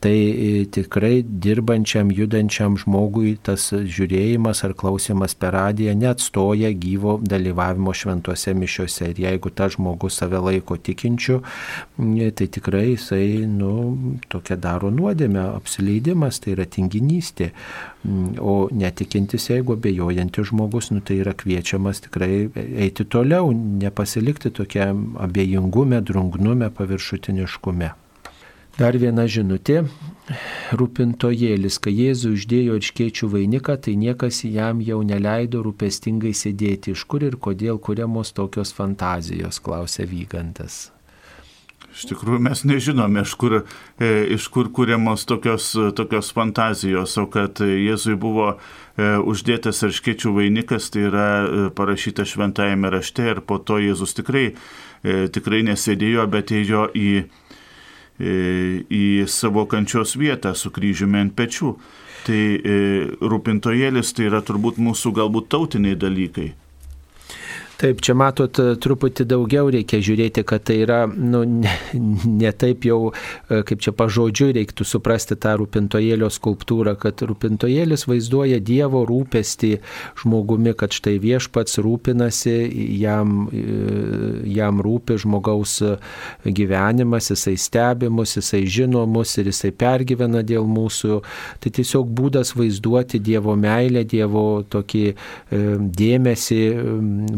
tai 0.00 0.16
e, 0.30 0.64
tikrai 0.64 1.20
dirbančiam, 1.22 2.08
judančiam 2.08 2.78
žmogui 2.80 3.34
tas 3.44 3.66
žiūrėjimas 3.70 4.64
ar 4.64 4.72
klausimas 4.80 5.36
per 5.36 5.52
radiją 5.52 5.92
neatstoja 6.00 6.70
gyvo 6.72 7.18
dalyvavimo 7.20 7.92
šventuose 7.92 8.54
mišiuose. 8.56 9.10
Ir 9.12 9.20
jeigu 9.26 9.52
tas 9.52 9.76
žmogus 9.76 10.16
save 10.22 10.40
laiko 10.40 10.78
tikinčiu, 10.80 11.42
tai 12.00 12.48
tikrai 12.56 12.86
jisai, 12.94 13.44
nu, 13.50 13.74
tokia 14.32 14.56
daro 14.56 14.88
nuodėmę, 14.94 15.44
apsileidimas, 15.60 16.40
tai 16.40 16.56
yra 16.56 16.64
tinginystė. 16.64 17.52
O 18.40 18.70
netikintis, 18.72 19.50
jeigu 19.52 19.76
abejojantis 19.76 20.48
žmogus, 20.48 20.88
nu, 20.94 21.04
tai 21.04 21.20
yra 21.20 21.36
kviečiamas 21.36 22.06
tikrai 22.08 22.46
eiti 22.56 23.04
toliau, 23.04 23.52
nepasilikti 23.52 24.54
tokiam 24.56 25.10
abejingume, 25.20 26.00
drungnume, 26.00 26.72
paviršutiniškume. 26.72 27.99
Dar 28.78 28.96
viena 29.00 29.26
žinutė. 29.26 29.82
Rūpintojėlis, 30.78 31.80
kai 31.82 31.90
Jėzų 31.96 32.36
uždėjo 32.36 32.78
iškėčių 32.78 33.30
vainiką, 33.32 33.74
tai 33.82 33.96
niekas 33.98 34.44
jam 34.46 34.78
jau 34.84 35.00
neleido 35.02 35.64
rūpestingai 35.66 36.30
sėdėti. 36.36 36.94
Iš 36.94 37.04
kur 37.10 37.26
ir 37.26 37.36
kodėl 37.42 37.82
kuriamos 37.82 38.30
tokios 38.36 38.70
fantazijos, 38.76 39.58
klausė 39.64 40.06
Vygantas. 40.06 40.88
Iš 41.90 42.06
tikrųjų 42.12 42.38
mes 42.46 42.62
nežinome, 42.62 43.24
iš 43.26 43.32
kur, 43.34 43.56
e, 43.98 44.10
iš 44.36 44.46
kur 44.54 44.70
kūriamos 44.70 45.26
tokios, 45.26 45.72
tokios 45.98 46.30
fantazijos, 46.36 47.16
o 47.18 47.26
kad 47.26 47.58
Jėzui 47.58 48.14
buvo 48.14 48.52
e, 48.54 49.16
uždėtas 49.18 49.82
arškiečių 49.88 50.36
vainikas, 50.36 50.86
tai 50.94 51.08
yra 51.08 51.26
e, 51.42 51.66
parašyta 51.74 52.22
šventajame 52.22 52.94
rašte 52.94 53.26
ir 53.34 53.42
po 53.42 53.58
to 53.58 53.80
Jėzus 53.82 54.14
tikrai, 54.14 54.52
e, 55.02 55.26
tikrai 55.34 55.64
nesėdėjo, 55.66 56.28
bet 56.30 56.54
ėjo 56.54 56.86
į 56.94 57.10
į 58.20 59.04
savo 59.30 59.64
kančios 59.70 60.16
vietą 60.20 60.54
su 60.54 60.72
kryžiumi 60.74 61.24
ant 61.24 61.36
pečių. 61.38 61.74
Tai 62.26 62.36
e, 62.36 62.80
rūpintojėlis 63.16 64.12
tai 64.12 64.26
yra 64.28 64.42
turbūt 64.44 64.76
mūsų 64.82 65.14
galbūt 65.16 65.48
tautiniai 65.54 65.96
dalykai. 65.96 66.50
Taip, 67.80 68.02
čia 68.04 68.12
matot, 68.12 68.58
e, 68.60 68.74
truputį 68.76 69.24
daugiau 69.24 69.70
reikia 69.72 70.02
žiūrėti, 70.04 70.42
kad 70.44 70.66
tai 70.68 70.82
yra, 70.82 70.98
nu, 71.08 71.38
ne, 71.48 71.70
ne 72.42 72.50
taip 72.52 72.84
jau, 72.84 73.14
e, 73.48 73.62
kaip 73.64 73.80
čia 73.80 73.94
pažodžiui, 73.96 74.50
reiktų 74.58 74.84
suprasti 74.84 75.38
tą 75.40 75.54
rūpintojėlio 75.62 76.28
skulptūrą, 76.28 76.92
kad 77.00 77.24
rūpintojėlis 77.24 78.04
vaizduoja 78.10 78.58
Dievo 78.60 79.06
rūpestį 79.08 79.70
žmogumi, 80.20 80.74
kad 80.76 80.92
štai 80.92 81.14
viešpats 81.22 81.80
rūpinasi, 81.80 82.52
jam, 83.00 83.46
e, 83.48 83.64
jam 84.58 84.84
rūpi 84.84 85.16
žmogaus 85.24 85.78
gyvenimas, 86.44 87.30
jisai 87.32 87.56
stebimus, 87.56 88.36
jisai 88.36 88.60
žino 88.68 89.06
mus 89.08 89.38
ir 89.40 89.48
jisai 89.54 89.72
pergyvena 89.72 90.44
dėl 90.44 90.68
mūsų. 90.68 91.22
Tai 91.64 91.74
tiesiog 91.80 92.12
būdas 92.12 92.52
vaizduoti 92.60 93.24
Dievo 93.24 93.56
meilę, 93.56 94.04
Dievo 94.04 94.46
tokį 94.68 95.04
dėmesį 95.96 96.62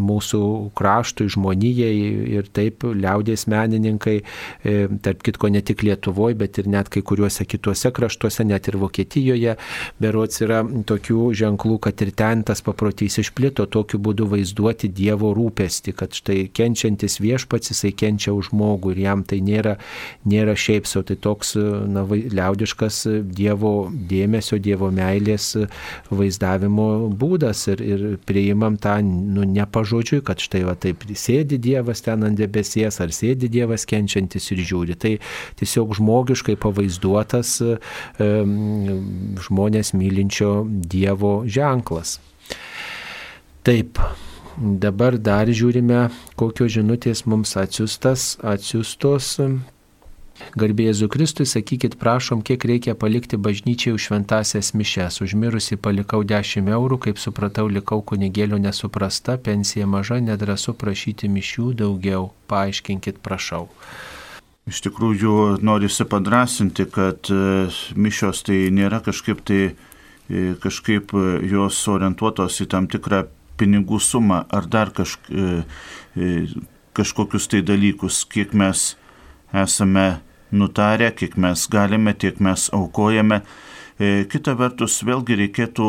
mūsų 0.03 0.32
mūsų 0.33 0.73
kraštui, 0.75 1.29
žmonijai 1.29 2.37
ir 2.39 2.49
taip 2.53 2.85
liaudės 2.85 3.47
menininkai, 3.47 4.23
e, 4.65 4.89
tarp 5.03 5.23
kitko 5.23 5.49
ne 5.51 5.61
tik 5.61 5.83
Lietuvoje, 5.83 6.37
bet 6.37 6.59
ir 6.59 6.69
net 6.69 6.89
kai 6.89 7.03
kuriuose 7.03 7.45
kituose 7.45 7.91
kraštuose, 7.93 8.45
net 8.45 8.69
ir 8.69 8.79
Vokietijoje, 8.79 9.57
berots 10.01 10.41
yra 10.41 10.63
tokių 10.65 11.33
ženklų, 11.35 11.79
kad 11.81 12.01
ir 12.03 12.13
ten 12.13 12.43
tas 12.43 12.63
paprotys 12.63 13.19
išplito, 13.19 13.67
tokiu 13.67 13.99
būdu 13.99 14.29
vaizduoti 14.29 14.89
Dievo 14.89 15.35
rūpestį, 15.35 15.93
kad 15.95 16.13
štai 16.13 16.49
kenčiantis 16.53 17.21
viešpats 17.21 17.73
jisai 17.73 17.93
kenčia 17.93 18.33
už 18.33 18.53
žmogų 18.53 18.93
ir 18.93 19.03
jam 19.05 19.25
tai 19.25 19.41
nėra, 19.41 19.77
nėra 20.25 20.55
šiaip 20.57 20.87
savo, 20.87 21.05
tai 21.05 21.17
toks 21.17 21.57
na, 21.57 22.05
liaudiškas 22.09 23.07
Dievo 23.33 23.91
dėmesio, 23.93 24.59
Dievo 24.59 24.91
meilės 24.91 25.57
vaizdavimo 26.11 27.09
būdas 27.19 27.67
ir, 27.73 27.83
ir 27.83 28.07
priimam 28.27 28.77
tą, 28.81 28.99
nu, 29.03 29.45
ne 29.45 29.67
pažodžiui, 30.23 30.27
kad 30.27 30.41
štai 30.41 30.65
va 30.65 30.75
taip 30.75 31.05
sėdi 31.15 31.59
Dievas 31.59 32.03
ten 32.03 32.23
ant 32.25 32.39
debesies, 32.39 33.01
ar 33.01 33.11
sėdi 33.11 33.49
Dievas 33.49 33.85
kenčiantis 33.87 34.51
ir 34.53 34.63
žiūri. 34.63 34.97
Tai 34.97 35.19
tiesiog 35.59 35.95
žmogiškai 35.99 36.57
pavaizduotas 36.57 37.61
e, 37.63 37.79
žmonės 39.47 39.93
mylinčio 39.95 40.67
Dievo 40.67 41.45
ženklas. 41.47 42.21
Taip, 43.63 43.99
dabar 44.59 45.19
dar 45.19 45.47
žiūrime, 45.47 46.11
kokios 46.37 46.73
žinutės 46.75 47.27
mums 47.27 47.57
atsiustas, 47.57 48.39
atsiustos 48.43 49.39
Garbėjai 50.59 51.09
Kristui, 51.09 51.47
sakykit, 51.49 51.97
prašom, 52.01 52.43
kiek 52.45 52.65
reikia 52.69 52.95
palikti 52.99 53.39
bažnyčiai 53.41 53.95
už 53.97 54.09
šventasias 54.11 54.73
mišes. 54.77 55.21
Užmirusi 55.25 55.79
palikau 55.81 56.23
10 56.25 56.69
eurų, 56.69 56.99
kaip 57.07 57.21
supratau, 57.23 57.69
likau 57.73 58.03
kunigėlio 58.05 58.59
nesuprasta, 58.61 59.39
pensija 59.39 59.87
maža, 59.87 60.21
nedrasu 60.21 60.75
prašyti 60.77 61.31
mišių 61.33 61.73
daugiau. 61.81 62.33
Paaiškinkit, 62.53 63.23
prašau. 63.25 63.69
Iš 64.71 64.79
tikrųjų, 64.85 65.59
norisi 65.67 66.05
padrasinti, 66.07 66.87
kad 66.87 67.27
e, 67.35 67.67
mišios 67.99 68.45
tai 68.47 68.69
nėra 68.71 69.01
kažkaip 69.03 69.41
tai 69.43 69.63
e, 69.73 70.53
kažkaip 70.63 71.11
e, 71.19 71.23
jos 71.51 71.81
orientuotos 71.91 72.61
į 72.63 72.69
tam 72.71 72.87
tikrą 72.87 73.25
pinigų 73.59 73.99
sumą 73.99 74.45
ar 74.55 74.67
dar 74.71 74.91
kažk, 74.95 75.29
kažkokius 76.97 77.47
tai 77.53 77.61
dalykus, 77.63 78.23
kiek 78.27 78.55
mes 78.59 78.95
esame 79.53 80.07
nutarę, 80.53 81.13
kiek 81.13 81.37
mes 81.37 81.67
galime, 81.69 82.15
tiek 82.15 82.41
mes 82.41 82.69
aukojame. 82.73 83.41
E, 83.99 84.25
kita 84.29 84.55
vertus, 84.59 85.01
vėlgi 85.07 85.37
reikėtų, 85.41 85.89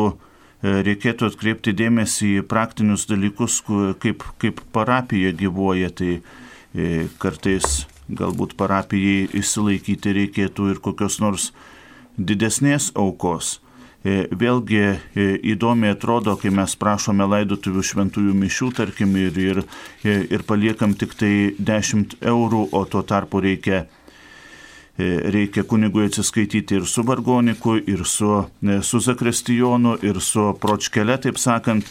e, 0.62 0.76
reikėtų 0.88 1.30
atkreipti 1.30 1.74
dėmesį 1.76 2.30
į 2.40 2.46
praktinius 2.48 3.06
dalykus, 3.10 3.60
kaip, 4.00 4.24
kaip 4.40 4.62
parapija 4.72 5.32
gyvuoja. 5.36 5.90
Tai 5.90 6.12
e, 6.20 7.08
kartais 7.18 7.84
galbūt 8.08 8.56
parapijai 8.60 9.28
įsilaikyti 9.40 10.16
reikėtų 10.20 10.72
ir 10.74 10.80
kokios 10.84 11.20
nors 11.24 11.52
didesnės 12.18 12.92
aukos. 12.94 13.60
Vėlgi 14.04 14.98
įdomiai 15.48 15.94
atrodo, 15.94 16.34
kai 16.36 16.50
mes 16.52 16.74
prašome 16.76 17.24
laidotuvių 17.24 17.80
šventųjų 17.88 18.34
mišių, 18.36 18.66
tarkim, 18.76 19.14
ir, 19.16 19.38
ir, 19.40 19.62
ir 20.04 20.44
paliekam 20.44 20.92
tik 20.92 21.14
tai 21.16 21.30
10 21.56 22.18
eurų, 22.20 22.66
o 22.76 22.82
tuo 22.84 23.00
tarpu 23.00 23.40
reikia 23.40 23.86
reikia 24.98 25.64
kunigui 25.66 26.06
atsiskaityti 26.06 26.78
ir 26.78 26.86
su 26.86 27.02
vargoniku, 27.02 27.76
ir 27.76 28.04
su, 28.06 28.44
e, 28.62 28.82
su 28.82 29.00
zakristijonu, 29.00 29.98
ir 30.02 30.20
su 30.20 30.52
pročkele, 30.60 31.16
taip 31.20 31.38
sakant, 31.38 31.90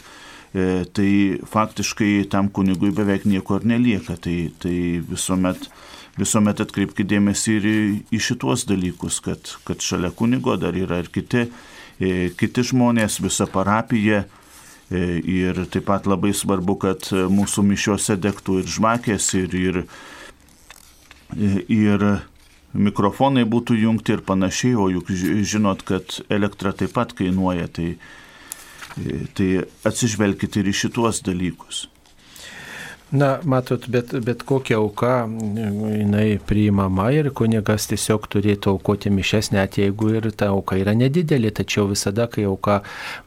e, 0.54 0.84
tai 0.92 1.38
faktiškai 1.50 2.24
tam 2.30 2.48
kunigui 2.48 2.90
beveik 2.96 3.26
nieko 3.28 3.60
ir 3.60 3.66
nelieka. 3.66 4.16
Tai, 4.16 4.38
tai 4.58 5.02
visuomet, 5.10 5.68
visuomet 6.16 6.64
atkreipkite 6.64 7.10
dėmesį 7.12 7.58
ir 7.58 7.68
į, 7.68 7.76
į 8.08 8.22
šituos 8.30 8.64
dalykus, 8.70 9.20
kad, 9.20 9.52
kad 9.68 9.84
šalia 9.84 10.10
kunigo 10.10 10.56
dar 10.56 10.76
yra 10.76 11.02
ir 11.02 11.12
kiti, 11.12 11.50
kiti 12.38 12.64
žmonės, 12.72 13.20
visa 13.22 13.46
parapija. 13.46 14.24
Ir 14.94 15.58
taip 15.72 15.86
pat 15.88 16.04
labai 16.06 16.34
svarbu, 16.36 16.74
kad 16.78 17.06
mūsų 17.32 17.62
mišiuose 17.66 18.18
degtų 18.20 18.58
ir 18.60 18.68
žvakės, 18.68 19.30
ir, 19.40 19.54
ir, 19.56 19.78
ir 21.72 22.04
mikrofonai 22.74 23.44
būtų 23.48 23.78
jungti 23.78 24.16
ir 24.16 24.24
panašiai, 24.26 24.74
o 24.74 24.90
juk 24.92 25.10
žinot, 25.14 25.84
kad 25.86 26.18
elektra 26.28 26.74
taip 26.76 26.94
pat 26.96 27.14
kainuoja, 27.16 27.68
tai, 27.70 27.94
tai 29.38 29.48
atsižvelkite 29.86 30.62
ir 30.62 30.70
į 30.70 30.78
šituos 30.84 31.22
dalykus. 31.26 31.86
Na, 33.14 33.38
matot, 33.44 33.84
bet, 33.86 34.10
bet 34.26 34.40
kokia 34.42 34.76
auka 34.80 35.28
jinai 35.94 36.38
priimama 36.46 37.12
ir 37.14 37.28
kunigas 37.30 37.84
tiesiog 37.86 38.24
turėtų 38.32 38.72
aukoti 38.72 39.12
mišes, 39.14 39.52
net 39.54 39.76
jeigu 39.78 40.08
ir 40.18 40.24
ta 40.34 40.48
auka 40.50 40.74
yra 40.80 40.96
nedidelė, 40.98 41.52
tačiau 41.54 41.86
visada, 41.92 42.26
kai 42.26 42.42
auka 42.50 42.80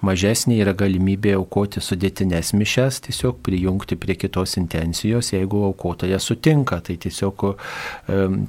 mažesnė, 0.03 0.57
yra 0.59 0.73
galimybė 0.75 1.37
aukoti 1.37 1.79
sudėtinės 1.79 2.51
mišes, 2.59 2.99
tiesiog 3.05 3.39
prijungti 3.47 3.95
prie 3.95 4.17
kitos 4.19 4.57
intencijos, 4.59 5.29
jeigu 5.31 5.63
aukotoje 5.69 6.19
sutinka. 6.19 6.81
Tai 6.83 6.97
tiesiog 7.07 7.47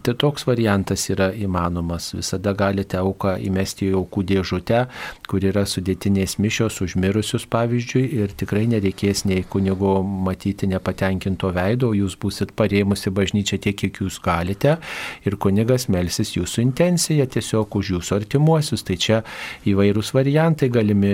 tai 0.02 0.16
toks 0.18 0.48
variantas 0.50 1.06
yra 1.14 1.30
įmanomas. 1.30 2.10
Visada 2.18 2.56
galite 2.58 2.98
auką 2.98 3.36
įmesti 3.46 3.92
į 3.92 3.94
aukų 4.00 4.26
dėžutę, 4.32 4.82
kur 5.30 5.46
yra 5.52 5.62
sudėtinės 5.70 6.40
mišios 6.42 6.82
užmirusius, 6.82 7.46
pavyzdžiui, 7.54 8.04
ir 8.24 8.34
tikrai 8.42 8.66
nereikės 8.74 9.22
nei 9.30 9.46
kunigo 9.46 10.00
matyti 10.02 10.66
nepatenkinti 10.74 11.27
patenkinto 11.28 11.52
veido, 11.52 11.92
jūs 11.92 12.16
busit 12.18 12.52
parėmusi 12.56 13.10
bažnyčią 13.10 13.58
tiek, 13.60 13.76
kiek 13.76 14.00
jūs 14.00 14.18
galite 14.22 14.78
ir 15.24 15.36
kunigas 15.36 15.88
melsis 15.88 16.36
jūsų 16.36 16.62
intenciją 16.62 17.26
tiesiog 17.26 17.76
už 17.76 17.92
jūsų 17.96 18.16
artimuosius. 18.16 18.82
Tai 18.82 18.96
čia 18.96 19.22
įvairūs 19.66 20.12
variantai 20.14 20.68
galimi 20.68 21.12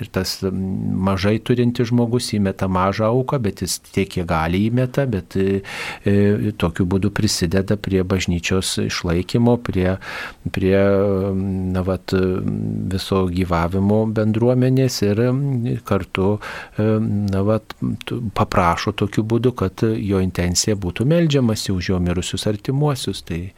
ir 0.00 0.08
tas 0.12 0.40
mažai 0.42 1.38
turinti 1.40 1.84
žmogus 1.84 2.32
įmeta 2.34 2.68
mažą 2.68 3.10
auką, 3.10 3.40
bet 3.40 3.62
jis 3.62 3.80
tiek, 3.92 4.08
kiek 4.08 4.26
gali 4.26 4.66
įmeta, 4.68 5.06
bet 5.06 5.36
e, 5.36 5.62
e, 6.04 6.52
tokiu 6.56 6.86
būdu 6.86 7.10
prisideda 7.10 7.76
prie 7.76 8.02
bažnyčios 8.02 8.78
išlaikymo, 8.86 9.58
prie, 9.62 9.98
prie 10.50 10.78
na, 11.74 11.82
vat, 11.84 12.14
viso 12.90 13.24
gyvavimo 13.30 14.04
bendruomenės 14.10 15.02
ir 15.06 15.22
kartu 15.86 16.38
e, 16.78 16.88
na, 17.00 17.44
vat, 17.46 17.76
paprašo 18.34 18.94
tokiu 18.96 19.24
būdu 19.26 19.49
būdu, 19.50 19.56
kad 19.56 19.82
jo 19.82 20.20
intencija 20.20 20.76
būtų 20.76 21.06
melžiamasi 21.06 21.72
už 21.72 21.90
jo 21.90 21.98
mirusius 22.00 22.46
artimuosius. 22.46 23.22
Tai, 23.22 23.52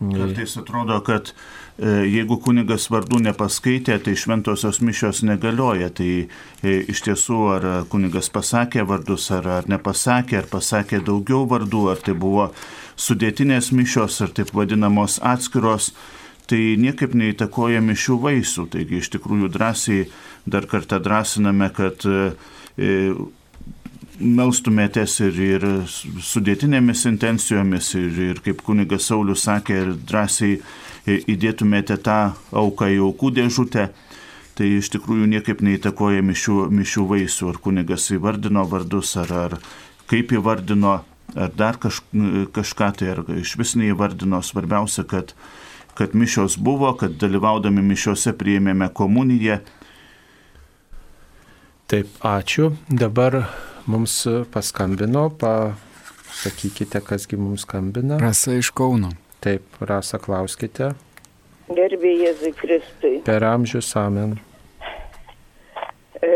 e, 0.00 0.14
Kartais 0.14 0.56
atrodo, 0.56 1.00
kad 1.04 1.32
e, 1.78 2.06
jeigu 2.06 2.38
kunigas 2.40 2.90
vardų 2.90 3.22
nepaskaitė, 3.30 3.98
tai 4.02 4.14
šventosios 4.14 4.80
mišios 4.80 5.22
negalioja. 5.22 5.90
Tai 5.90 6.28
e, 6.62 6.84
iš 6.88 7.02
tiesų 7.06 7.38
ar 7.54 7.86
kunigas 7.88 8.30
pasakė 8.30 8.84
vardus, 8.84 9.30
ar, 9.30 9.46
ar 9.46 9.68
nepasakė, 9.68 10.38
ar 10.38 10.46
pasakė 10.50 11.02
daugiau 11.04 11.46
vardų, 11.46 11.90
ar 11.90 11.96
tai 11.96 12.14
buvo 12.14 12.52
sudėtinės 12.96 13.72
mišios, 13.72 14.20
ar 14.22 14.30
taip 14.30 14.52
vadinamos 14.54 15.20
atskiros, 15.22 15.94
tai 16.46 16.76
niekaip 16.76 17.14
neįtakoja 17.14 17.80
mišių 17.80 18.18
vaisių. 18.20 18.68
Taigi 18.70 19.00
iš 19.00 19.14
tikrųjų 19.16 19.48
drąsiai 19.48 20.04
dar 20.44 20.66
kartą 20.68 21.00
drąsiname, 21.00 21.70
kad 21.72 22.04
melstumėtės 24.20 25.18
ir, 25.24 25.38
ir 25.42 25.64
sudėtinėmis 25.88 27.04
intencijomis 27.10 27.94
ir, 27.98 28.18
ir 28.30 28.42
kaip 28.44 28.62
kunigas 28.66 29.08
Saulis 29.10 29.44
sakė, 29.46 29.78
ir 29.82 29.94
drąsiai 30.06 30.58
įdėtumėte 31.06 31.98
tą 32.04 32.18
auką 32.54 32.88
į 32.94 33.00
aukų 33.08 33.32
dėžutę, 33.38 33.88
tai 34.54 34.70
iš 34.78 34.92
tikrųjų 34.94 35.26
niekaip 35.32 35.64
neįtakoja 35.66 36.22
mišių, 36.24 36.58
mišių 36.72 37.08
vaisių, 37.10 37.50
ar 37.50 37.58
kunigas 37.64 38.06
įvardino 38.14 38.64
vardus, 38.70 39.16
ar, 39.20 39.34
ar 39.34 39.58
kaip 40.10 40.32
įvardino, 40.36 41.00
ar 41.34 41.52
dar 41.58 41.78
kaž, 41.82 42.00
kažką 42.54 42.90
tai, 43.00 43.12
ar 43.16 43.24
iš 43.34 43.56
vis 43.60 43.74
neįvardino. 43.80 44.40
Svarbiausia, 44.44 45.04
kad, 45.10 45.34
kad 45.98 46.14
mišios 46.14 46.56
buvo, 46.56 46.94
kad 47.00 47.18
dalyvaudami 47.20 47.82
mišiuose 47.82 48.32
priėmėme 48.38 48.92
komuniją. 48.94 49.60
Taip, 51.90 52.14
ačiū. 52.24 52.72
Dabar 52.88 53.42
mums 53.86 54.14
paskambino, 54.52 55.28
pasakykite, 55.40 57.00
kasgi 57.04 57.36
mums 57.36 57.66
skambina. 57.66 58.18
Rasa 58.22 58.56
iš 58.58 58.70
Kauno. 58.76 59.10
Taip, 59.44 59.76
Rasa, 59.80 60.18
klauskite. 60.22 60.94
Gerbė 61.68 62.12
Jėzui 62.20 62.52
Kristui. 62.56 63.18
Per 63.24 63.44
amžius 63.44 63.90
amen. 63.96 64.38
E, 66.24 66.30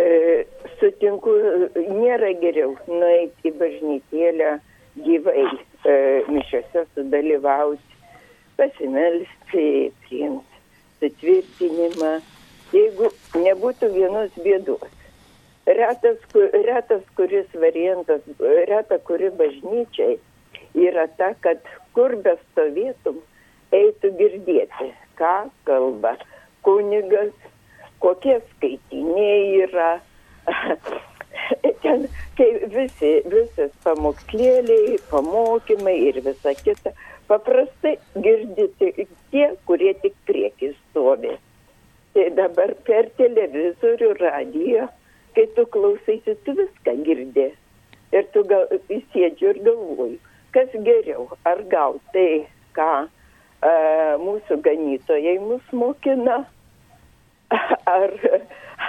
sutinku, 0.81 1.33
nėra 1.77 2.35
geriau 2.43 2.75
nueiti 2.89 3.51
į 3.51 3.55
bažnytėlę 3.61 4.53
gyvai 5.05 5.47
e, 5.49 5.97
mišiose 6.29 6.85
sudalyvauti, 6.95 7.99
pasimelsti, 8.61 9.67
priimti 10.05 10.59
sutvirtinimą. 11.01 12.19
Jeigu 12.75 13.09
nebūtų 13.41 13.89
vienos 13.95 14.35
bėdos, 14.45 14.98
retas, 15.77 16.19
retas 16.67 17.03
kuris 17.17 17.47
variantas, 17.55 18.23
reta 18.41 18.99
kuri 18.99 19.31
bažnyčiai 19.31 20.19
yra 20.75 21.07
ta, 21.19 21.33
kad 21.45 21.61
kur 21.97 22.15
bestovėtum, 22.25 23.21
eitų 23.75 24.13
girdėti, 24.21 24.91
ką 25.21 25.35
kalba 25.69 26.15
kunigas, 26.65 27.35
kokie 28.01 28.39
skaitiniai 28.55 29.65
yra. 29.67 29.93
Ten, 31.83 32.07
kai 32.37 32.49
visi, 32.73 33.11
visas 33.31 33.73
pamokslėliai, 33.85 34.99
pamokymai 35.11 35.95
ir 36.09 36.19
visa 36.25 36.55
kita, 36.57 36.93
paprastai 37.29 37.95
girdite 38.17 38.91
tie, 39.33 39.47
kurie 39.69 39.93
tik 40.03 40.17
prieki 40.29 40.73
stovi. 40.77 41.37
Tai 42.17 42.27
dabar 42.37 42.75
per 42.89 43.11
televizorių, 43.21 44.11
radiją, 44.19 44.89
kai 45.37 45.47
tu 45.57 45.67
klausaisi, 45.75 46.37
tu 46.45 46.55
viską 46.59 46.95
girdi. 47.07 47.51
Ir 48.17 48.29
tu 48.33 48.43
gal, 48.49 48.65
įsėdžiu 48.89 49.51
ir 49.53 49.61
galvoju, 49.67 50.19
kas 50.57 50.73
geriau, 50.87 51.27
ar 51.49 51.61
gal 51.69 51.99
tai, 52.15 52.47
ką 52.77 52.93
e, 53.05 53.73
mūsų 54.23 54.61
ganytojai 54.65 55.37
mus 55.45 55.75
mokina, 55.77 56.39
ar, 57.97 58.17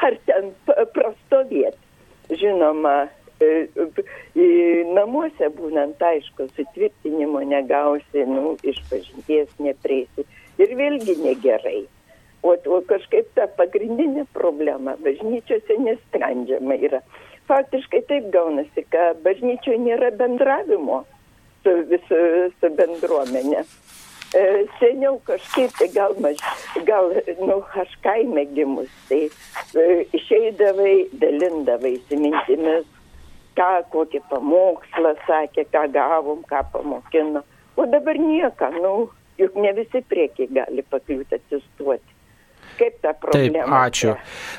ar 0.07 0.19
ten 0.29 0.53
p- 0.67 0.87
prastovėti. 0.95 1.83
Žinoma, 2.39 2.95
e, 3.43 3.67
namuose 4.95 5.51
būnant, 5.57 5.99
aišku, 5.99 6.47
sutvirtinimo 6.55 7.41
negausi, 7.43 8.23
nu, 8.29 8.55
iš 8.63 8.79
pažinties 8.91 9.51
neprieisi. 9.59 10.27
Ir 10.59 10.75
vėlgi 10.79 11.15
negerai. 11.23 11.81
O, 12.41 12.55
o 12.55 12.79
kažkaip 12.87 13.27
ta 13.35 13.49
pagrindinė 13.59 14.23
problema 14.35 14.95
bažnyčiose 15.03 15.75
nesprendžiama 15.83 16.77
yra. 16.87 17.01
Faktiškai 17.49 18.03
taip 18.07 18.29
gaunasi, 18.31 18.85
kad 18.93 19.19
bažnyčioje 19.25 19.79
nėra 19.83 20.11
bendravimo 20.15 21.01
su, 21.63 21.73
su, 22.07 22.19
su 22.61 22.69
bendruomenė. 22.77 23.65
E, 24.29 24.41
seniau 24.77 25.17
kažkaip 25.25 25.73
tai 25.79 25.87
gal, 25.89 26.13
maž, 26.21 26.41
gal 26.85 27.09
nu, 27.41 27.57
aš 27.81 27.95
kaime 28.05 28.43
gimus, 28.53 28.91
tai 29.09 29.23
e, 29.25 29.85
išeidavai, 30.13 31.09
dalindavaisi 31.23 32.19
mintimis, 32.21 32.85
ką, 33.57 33.71
kokį 33.95 34.21
pamokslą 34.29 35.15
sakė, 35.25 35.65
ką 35.73 35.87
gavom, 35.97 36.45
ką 36.51 36.61
pamokino. 36.75 37.41
O 37.75 37.87
dabar 37.89 38.21
nieko, 38.21 38.69
nu, 38.77 38.93
juk 39.41 39.57
ne 39.57 39.73
visi 39.81 40.03
priekiai 40.13 40.53
gali 40.61 40.85
pakliūti 40.93 41.39
atsistuoti. 41.39 42.18
Kaip 42.79 42.95
ta 43.03 43.11
Taip, 43.11 43.23
problema? 43.25 43.83
ačiū. 43.83 44.13
čia? 44.15 44.15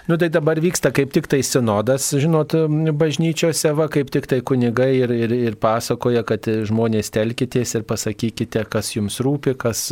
Nu 0.08 0.18
tai 0.20 0.28
dabar 0.28 0.60
vyksta 0.60 0.92
kaip 0.92 1.12
tik 1.14 1.28
tai 1.30 1.40
sinodas, 1.46 2.10
žinot, 2.20 2.52
bažnyčiose, 3.00 3.72
va, 3.78 3.88
kaip 3.92 4.10
tik 4.12 4.28
tai 4.30 4.40
kunigai 4.44 4.90
ir, 4.98 5.14
ir, 5.14 5.34
ir 5.48 5.56
pasakoja, 5.60 6.22
kad 6.28 6.44
žmonės 6.68 7.12
telkitės 7.14 7.76
ir 7.78 7.86
pasakykite, 7.88 8.66
kas 8.70 8.92
jums 8.96 9.20
rūpi, 9.24 9.54
kas, 9.60 9.86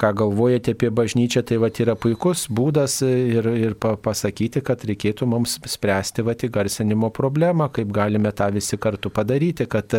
ką 0.00 0.12
galvojate 0.22 0.76
apie 0.76 0.90
bažnyčią. 0.94 1.44
Tai 1.48 1.60
va 1.64 1.70
yra 1.70 1.96
puikus 1.98 2.46
būdas 2.48 3.00
ir, 3.06 3.50
ir 3.52 3.76
pa, 3.80 3.94
pasakyti, 4.00 4.62
kad 4.64 4.84
reikėtų 4.88 5.28
mums 5.28 5.58
spręsti 5.68 6.24
va 6.26 6.36
įgarsinimo 6.48 7.10
problemą, 7.14 7.68
kaip 7.74 7.92
galime 7.94 8.32
tą 8.32 8.50
visi 8.54 8.78
kartu 8.80 9.12
padaryti, 9.14 9.68
kad 9.70 9.92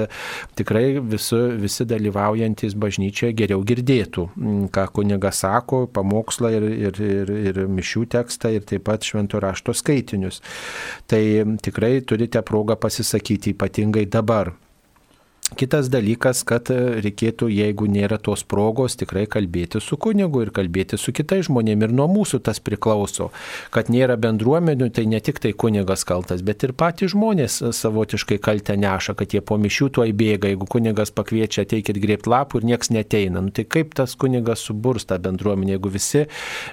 tikrai 0.58 1.00
visi, 1.00 1.40
visi 1.62 1.86
dalyvaujantis 1.90 2.76
bažnyčioje 2.80 3.36
geriau 3.44 3.64
girdėtų, 3.68 4.26
ką 4.74 4.88
kunigas 4.96 5.44
sako, 5.44 5.86
pamokslą 5.94 6.52
ir, 6.58 6.68
ir, 6.90 7.02
ir, 7.04 7.34
ir 7.52 7.59
mišių 7.68 8.06
tekstą 8.16 8.54
ir 8.56 8.66
taip 8.70 8.86
pat 8.88 9.06
švento 9.06 9.42
rašto 9.44 9.76
skaitinius. 9.76 10.42
Tai 11.10 11.22
tikrai 11.64 12.00
turite 12.08 12.42
progą 12.46 12.80
pasisakyti 12.80 13.56
ypatingai 13.58 14.06
dabar. 14.06 14.54
Kitas 15.58 15.88
dalykas, 15.90 16.44
kad 16.46 16.70
reikėtų, 16.70 17.48
jeigu 17.50 17.88
nėra 17.90 18.20
tos 18.22 18.44
progos, 18.46 18.94
tikrai 19.00 19.26
kalbėti 19.26 19.82
su 19.82 19.98
kunigu 19.98 20.44
ir 20.46 20.52
kalbėti 20.54 21.00
su 21.02 21.14
kitais 21.16 21.48
žmonėmis. 21.48 21.90
Ir 21.90 21.94
nuo 21.96 22.06
mūsų 22.12 22.42
tas 22.46 22.60
priklauso, 22.62 23.30
kad 23.74 23.90
nėra 23.90 24.18
bendruomenių, 24.22 24.90
tai 24.94 25.08
ne 25.10 25.22
tik 25.24 25.40
tai 25.42 25.54
kunigas 25.58 26.06
kaltas, 26.06 26.44
bet 26.46 26.66
ir 26.68 26.76
patys 26.78 27.16
žmonės 27.16 27.60
savotiškai 27.74 28.38
kaltę 28.46 28.76
neša, 28.78 29.16
kad 29.18 29.34
jie 29.34 29.42
po 29.42 29.58
mišių 29.58 29.90
tuoj 29.98 30.14
bėga. 30.14 30.52
Jeigu 30.54 30.68
kunigas 30.70 31.14
pakviečia 31.16 31.66
ateikit 31.66 31.98
grėpti 31.98 32.30
lapų 32.30 32.62
ir 32.62 32.70
nieks 32.70 32.94
neteina, 32.94 33.42
nu, 33.42 33.54
tai 33.56 33.66
kaip 33.66 33.96
tas 33.98 34.14
kunigas 34.20 34.62
suburs 34.70 35.08
tą 35.10 35.18
bendruomenę, 35.24 35.78
jeigu 35.78 35.94
visi, 35.94 36.26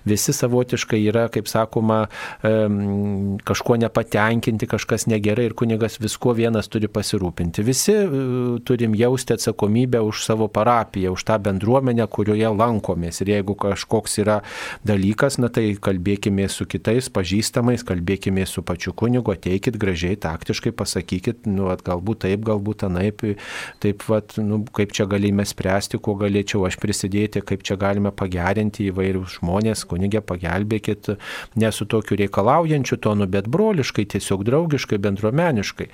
visi 0.05 0.37
savotiškai 0.37 1.01
yra, 1.07 1.27
kaip 1.33 1.49
sakoma, 1.49 2.03
kažkuo 3.47 3.81
nepatenkinti, 3.81 4.69
kažkas 4.69 5.09
negerai 5.11 5.49
ir 5.51 5.57
kunigas 5.59 6.01
visko 6.03 6.35
vienas 6.37 6.69
turi 6.73 6.91
pasirūpinti. 6.93 7.65
Visi 7.67 7.95
e, 7.97 8.07
turim 8.67 8.95
jausti 8.99 9.37
atsakomybę 9.37 10.03
už 10.03 10.25
savo 10.27 10.49
parapiją, 10.49 11.15
už 11.17 11.25
tą 11.29 11.39
bendruomenę, 11.43 12.07
kurioje 12.11 12.51
lankomės. 12.51 13.23
Ir 13.23 13.33
jeigu 13.37 13.55
kažkoks 13.55 14.19
yra 14.23 14.41
dalykas, 14.87 15.39
na 15.43 15.49
tai 15.53 15.77
kalbėkime 15.81 16.49
su 16.51 16.67
kitais 16.67 17.09
pažįstamais, 17.13 17.85
kalbėkime 17.87 18.47
su 18.47 18.65
pačiu 18.67 18.95
kunigu, 18.97 19.35
ateikit 19.37 19.79
gražiai, 19.79 20.19
taktiškai 20.21 20.73
pasakykit, 20.77 21.47
nu, 21.51 21.71
at, 21.73 21.85
galbūt 21.87 22.25
taip, 22.27 22.43
galbūt 22.47 22.87
anaip, 22.89 23.23
taip, 23.83 24.05
vat, 24.11 24.37
nu, 24.43 24.63
kaip 24.77 24.95
čia 24.97 25.07
galime 25.11 25.47
spręsti, 25.47 26.01
kuo 26.03 26.17
galėčiau 26.19 26.67
aš 26.69 26.79
prisidėti, 26.83 27.45
kaip 27.47 27.65
čia 27.67 27.79
galime 27.81 28.13
pagerinti 28.15 28.89
įvairius 28.91 29.39
žmonės, 29.41 29.85
kunigė 29.89 30.23
pagelbėkit, 30.27 31.13
nesu 31.61 31.87
tokiu 31.87 32.19
reikalaujančiu 32.23 32.99
tonu, 33.03 33.29
bet 33.31 33.51
broliškai, 33.53 34.07
tiesiog 34.17 34.45
draugiškai, 34.47 34.99
bendruomeniškai. 35.03 35.89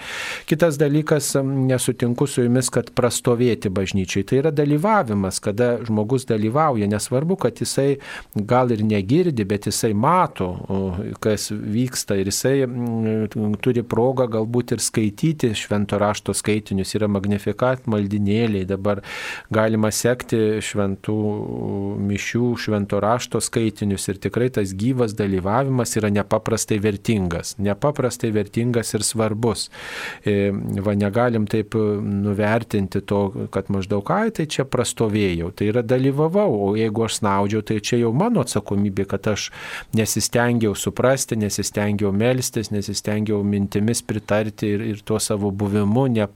Kitas 0.50 0.78
dalykas, 0.80 1.32
nesutinku 1.42 2.26
su 2.30 2.46
jumis, 2.46 2.61
kad 2.72 2.90
prastovėti 2.94 3.70
bažnyčiai. 3.72 4.24
Tai 4.28 4.38
yra 4.42 4.52
dalyvavimas, 4.54 5.40
kada 5.42 5.76
žmogus 5.86 6.26
dalyvauja, 6.28 6.88
nesvarbu, 6.90 7.38
kad 7.42 7.62
jisai 7.62 7.98
gal 8.34 8.72
ir 8.74 8.84
negirdi, 8.86 9.46
bet 9.48 9.66
jisai 9.70 9.92
mato, 9.94 10.50
kas 11.22 11.50
vyksta 11.50 12.18
ir 12.20 12.30
jisai 12.30 12.54
mm, 12.66 13.56
turi 13.64 13.82
progą 13.82 14.28
galbūt 14.30 14.76
ir 14.76 14.84
skaityti 14.84 15.52
švento 15.58 15.98
rašto 16.00 16.34
skaitinius. 16.36 16.94
Yra 16.98 17.08
magnifikat 17.10 17.86
maldinėliai, 17.90 18.66
dabar 18.68 19.02
galima 19.52 19.90
sekti 19.94 20.60
šventų 20.62 21.18
mišių, 22.10 22.52
švento 22.60 23.00
rašto 23.02 23.40
skaitinius 23.42 24.08
ir 24.12 24.20
tikrai 24.22 24.50
tas 24.52 24.74
gyvas 24.78 25.16
dalyvavimas 25.18 25.96
yra 26.00 26.12
nepaprastai 26.12 26.78
vertingas. 26.82 27.56
Nepaprastai 27.62 28.32
vertingas 28.34 28.92
ir 28.96 29.06
svarbus. 29.06 29.68
E, 30.24 30.52
Va, 30.82 30.94
negalim 30.98 31.46
taip 31.50 31.74
nuvertinti 31.76 32.51
to, 32.60 33.20
kad 33.54 33.70
maždaug, 33.72 34.10
ai, 34.14 34.30
tai 34.34 34.46
čia 34.50 34.64
prastovėjau, 34.68 35.50
tai 35.56 35.70
yra 35.72 35.82
dalyvavau, 35.86 36.52
o 36.66 36.68
jeigu 36.78 37.06
aš 37.06 37.20
snaudžiau, 37.20 37.62
tai 37.66 37.78
čia 37.80 38.00
jau 38.02 38.12
mano 38.16 38.42
atsakomybė, 38.44 39.06
kad 39.10 39.26
aš 39.32 39.48
nesistengiau 39.96 40.74
suprasti, 40.78 41.38
nesistengiau 41.40 42.12
melstis, 42.12 42.72
nesistengiau 42.74 43.42
mintimis 43.46 44.02
pritarti 44.06 44.72
ir, 44.76 44.84
ir 44.92 45.02
tuo 45.06 45.20
savo 45.22 45.50
buvimu 45.50 46.06
ne, 46.12 46.26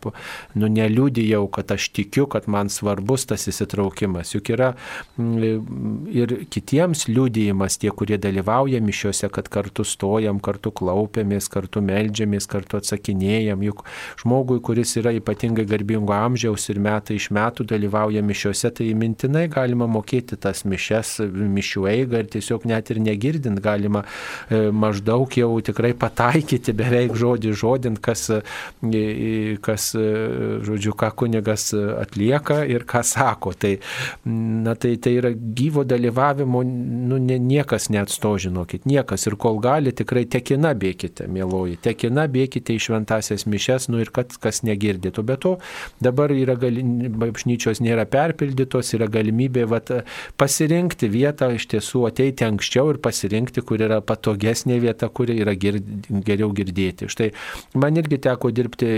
nu, 0.57 0.71
neliūdėjau, 0.73 1.45
kad 1.53 1.75
aš 1.77 1.91
tikiu, 1.97 2.27
kad 2.31 2.49
man 2.51 2.71
svarbus 2.73 3.27
tas 3.31 3.47
įsitraukimas. 3.51 4.35
Juk 4.35 4.53
yra 4.55 4.73
ir 5.17 6.37
kitiems 6.53 7.07
liūdėjimas, 7.11 7.79
tie, 7.83 7.91
kurie 7.95 8.19
dalyvauja 8.21 8.81
mišiuose, 8.85 9.31
kad 9.33 9.51
kartu 9.53 9.87
stojam, 9.87 10.41
kartu 10.43 10.73
klaupiamės, 10.75 11.51
kartu 11.53 11.83
melžiamės, 11.85 12.49
kartu 12.51 12.81
atsakinėjam. 12.81 13.65
Juk 13.67 13.85
žmogui, 14.23 14.61
kuris 14.65 14.97
yra 15.01 15.15
ypatingai 15.17 15.67
garbingo 16.07 16.13
amžiaus 16.13 16.69
ir 16.71 16.79
metai 16.79 17.17
iš 17.17 17.31
metų 17.31 17.67
dalyvauja 17.67 18.23
mišiuose, 18.23 18.71
tai 18.71 18.95
mintinai 18.95 19.49
galima 19.49 19.87
mokėti 19.87 20.37
tas 20.37 20.65
mišes, 20.65 21.21
mišių 21.33 21.87
eigą 21.91 22.21
ir 22.21 22.31
tiesiog 22.31 22.67
net 22.67 22.91
ir 22.91 23.01
negirdint 23.01 23.61
galima 23.61 24.05
e, 24.51 24.71
maždaug 24.71 25.29
jau 25.37 25.61
tikrai 25.61 25.95
pataikyti 25.95 26.73
beveik 26.73 27.15
žodį 27.17 27.53
žodint, 27.53 28.01
kas, 28.01 28.31
e, 28.31 29.57
kas 29.61 29.95
e, 29.95 30.07
žodžiu, 30.67 30.95
ką 30.97 31.11
kunigas 31.17 31.73
atlieka 31.75 32.65
ir 32.67 32.85
ką 32.85 33.03
sako. 33.03 33.55
Tai, 33.57 33.77
na, 34.27 34.75
tai, 34.75 34.97
tai 34.97 35.17
yra 35.21 35.33
gyvo 35.33 35.85
dalyvavimo, 35.85 36.63
nu, 36.63 37.19
ne, 37.19 37.39
niekas 37.39 37.91
neatsto, 37.91 38.37
žinokit, 38.39 38.87
niekas. 38.87 39.27
Ir 39.27 39.39
kol 39.41 39.61
gali, 39.63 39.95
tikrai 39.97 40.27
tekina 40.29 40.75
bėkite, 40.77 41.29
mėloji, 41.31 41.79
tekina 41.83 42.27
bėkite 42.31 42.75
į 42.77 42.83
šventasias 42.89 43.47
mišes, 43.49 43.89
nu 43.93 44.03
ir 44.03 44.13
kad 44.15 44.35
kas 44.43 44.63
negirdėtų. 44.67 45.25
Bet 45.27 45.47
to 45.47 45.57
dabar 46.03 46.33
yra 46.35 46.57
bažnyčios 46.57 47.81
nėra 47.85 48.07
perpildytos, 48.11 48.93
yra 48.97 49.09
galimybė 49.13 49.67
vat, 49.71 49.93
pasirinkti 50.41 51.09
vietą, 51.13 51.51
iš 51.57 51.69
tiesų 51.73 52.07
ateiti 52.11 52.47
anksčiau 52.47 52.93
ir 52.93 53.01
pasirinkti, 53.03 53.65
kur 53.67 53.83
yra 53.83 54.01
patogesnė 54.05 54.79
vieta, 54.83 55.09
kur 55.09 55.31
yra 55.33 55.55
gird, 55.59 56.09
geriau 56.27 56.51
girdėti. 56.57 57.11
Štai 57.13 57.31
man 57.79 57.99
irgi 58.01 58.19
teko 58.27 58.51
dirbti 58.55 58.91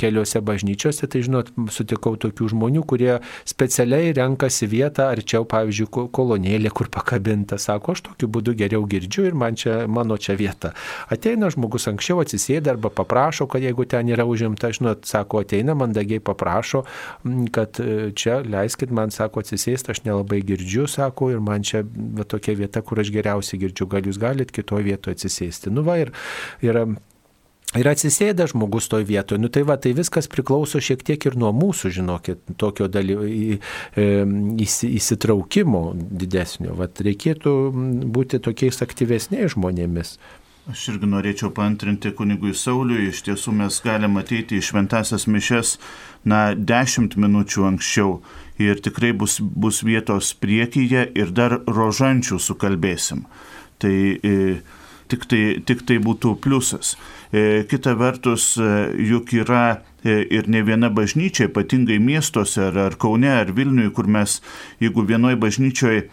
keliose 0.00 0.42
bažnyčiose, 0.44 1.08
tai 1.10 1.22
žinot, 1.26 1.52
sutikau 1.74 2.16
tokių 2.20 2.52
žmonių, 2.54 2.84
kurie 2.88 3.18
specialiai 3.48 4.12
renkasi 4.16 4.68
vietą 4.70 5.10
arčiau, 5.12 5.46
pavyzdžiui, 5.48 6.08
kolonėlė, 6.14 6.72
kur 6.74 6.90
pakabinta, 6.92 7.58
sako, 7.60 7.96
aš 7.96 8.04
tokiu 8.10 8.30
būdu 8.32 8.54
geriau 8.58 8.84
girdžiu 8.88 9.28
ir 9.28 9.38
man 9.38 9.58
čia, 9.58 9.80
mano 9.90 10.18
čia 10.20 10.36
vieta. 10.38 10.74
Ateina 11.12 11.50
žmogus 11.52 11.88
anksčiau 11.90 12.22
atsisėda 12.22 12.74
arba 12.74 12.92
paprašo, 12.94 13.48
kad 13.50 13.64
jeigu 13.64 13.86
ten 13.88 14.10
yra 14.12 14.26
užimta, 14.28 14.70
žinot, 14.74 15.06
sako, 15.08 15.42
ateina 15.44 15.57
mandagiai 15.78 16.22
paprašo, 16.24 16.84
kad 17.54 17.80
e, 17.82 18.10
čia 18.18 18.40
leiskit 18.46 18.92
man, 18.94 19.12
sako, 19.14 19.42
atsisėsti, 19.44 19.94
aš 19.94 20.04
nelabai 20.06 20.40
girdžiu, 20.46 20.86
sako, 20.90 21.32
ir 21.34 21.44
man 21.44 21.66
čia 21.66 21.84
va, 21.84 22.26
tokia 22.28 22.56
vieta, 22.58 22.82
kur 22.82 23.02
aš 23.02 23.12
geriausiai 23.14 23.62
girdžiu, 23.64 23.88
gal 23.90 24.08
jūs 24.08 24.20
galit 24.22 24.54
kitoje 24.54 24.88
vietoje 24.88 25.18
atsisėsti. 25.18 25.74
Nu 25.74 25.86
va 25.86 26.00
ir, 26.04 26.14
ir 26.64 26.84
Ir 27.76 27.84
atsisėda 27.84 28.46
žmogus 28.48 28.86
toj 28.88 29.02
vietoje. 29.04 29.36
Nu 29.42 29.50
tai 29.52 29.60
va, 29.68 29.74
tai 29.76 29.90
viskas 29.92 30.24
priklauso 30.32 30.80
šiek 30.80 31.02
tiek 31.04 31.26
ir 31.28 31.34
nuo 31.36 31.50
mūsų, 31.52 31.90
žinokit, 31.98 32.40
tokio 32.56 32.88
daly, 32.88 33.58
įsitraukimo 34.64 35.82
didesnio. 35.92 36.72
Vat 36.78 37.02
reikėtų 37.04 37.52
būti 38.08 38.40
tokiais 38.40 38.80
aktyvesniais 38.86 39.52
žmonėmis. 39.52 40.16
Aš 40.68 40.82
irgi 40.92 41.08
norėčiau 41.08 41.48
pantrinti 41.56 42.10
kunigui 42.12 42.50
Sauliui, 42.52 43.06
iš 43.08 43.22
tiesų 43.24 43.54
mes 43.56 43.78
galime 43.80 44.20
ateiti 44.20 44.58
į 44.58 44.64
šventasias 44.66 45.24
mišes, 45.24 45.70
na, 46.28 46.52
dešimt 46.52 47.16
minučių 47.16 47.64
anksčiau 47.70 48.18
ir 48.60 48.82
tikrai 48.84 49.14
bus, 49.16 49.38
bus 49.40 49.80
vietos 49.80 50.34
priekyje 50.36 51.06
ir 51.16 51.32
dar 51.32 51.56
rožančių 51.64 52.36
sukalbėsim. 52.44 53.24
Tai 53.80 53.94
e, 54.20 54.34
tik, 55.10 55.28
tai 55.30 55.42
tik 55.66 55.84
tai 55.88 55.98
būtų 56.04 56.36
pliusas. 56.44 56.96
E, 57.32 57.64
kita 57.68 57.96
vertus, 57.98 58.54
e, 58.60 58.72
juk 59.10 59.34
yra 59.40 59.80
E, 60.04 60.22
ir 60.30 60.46
ne 60.46 60.60
viena 60.62 60.92
bažnyčia, 60.94 61.48
ypatingai 61.48 61.98
miestuose 61.98 62.62
ar, 62.68 62.76
ar 62.78 62.94
Kaune 63.02 63.32
ar 63.34 63.50
Vilniuje, 63.50 63.90
kur 63.96 64.06
mes, 64.06 64.36
jeigu 64.78 65.02
vienoje 65.02 65.38
bažnyčioje 65.42 66.04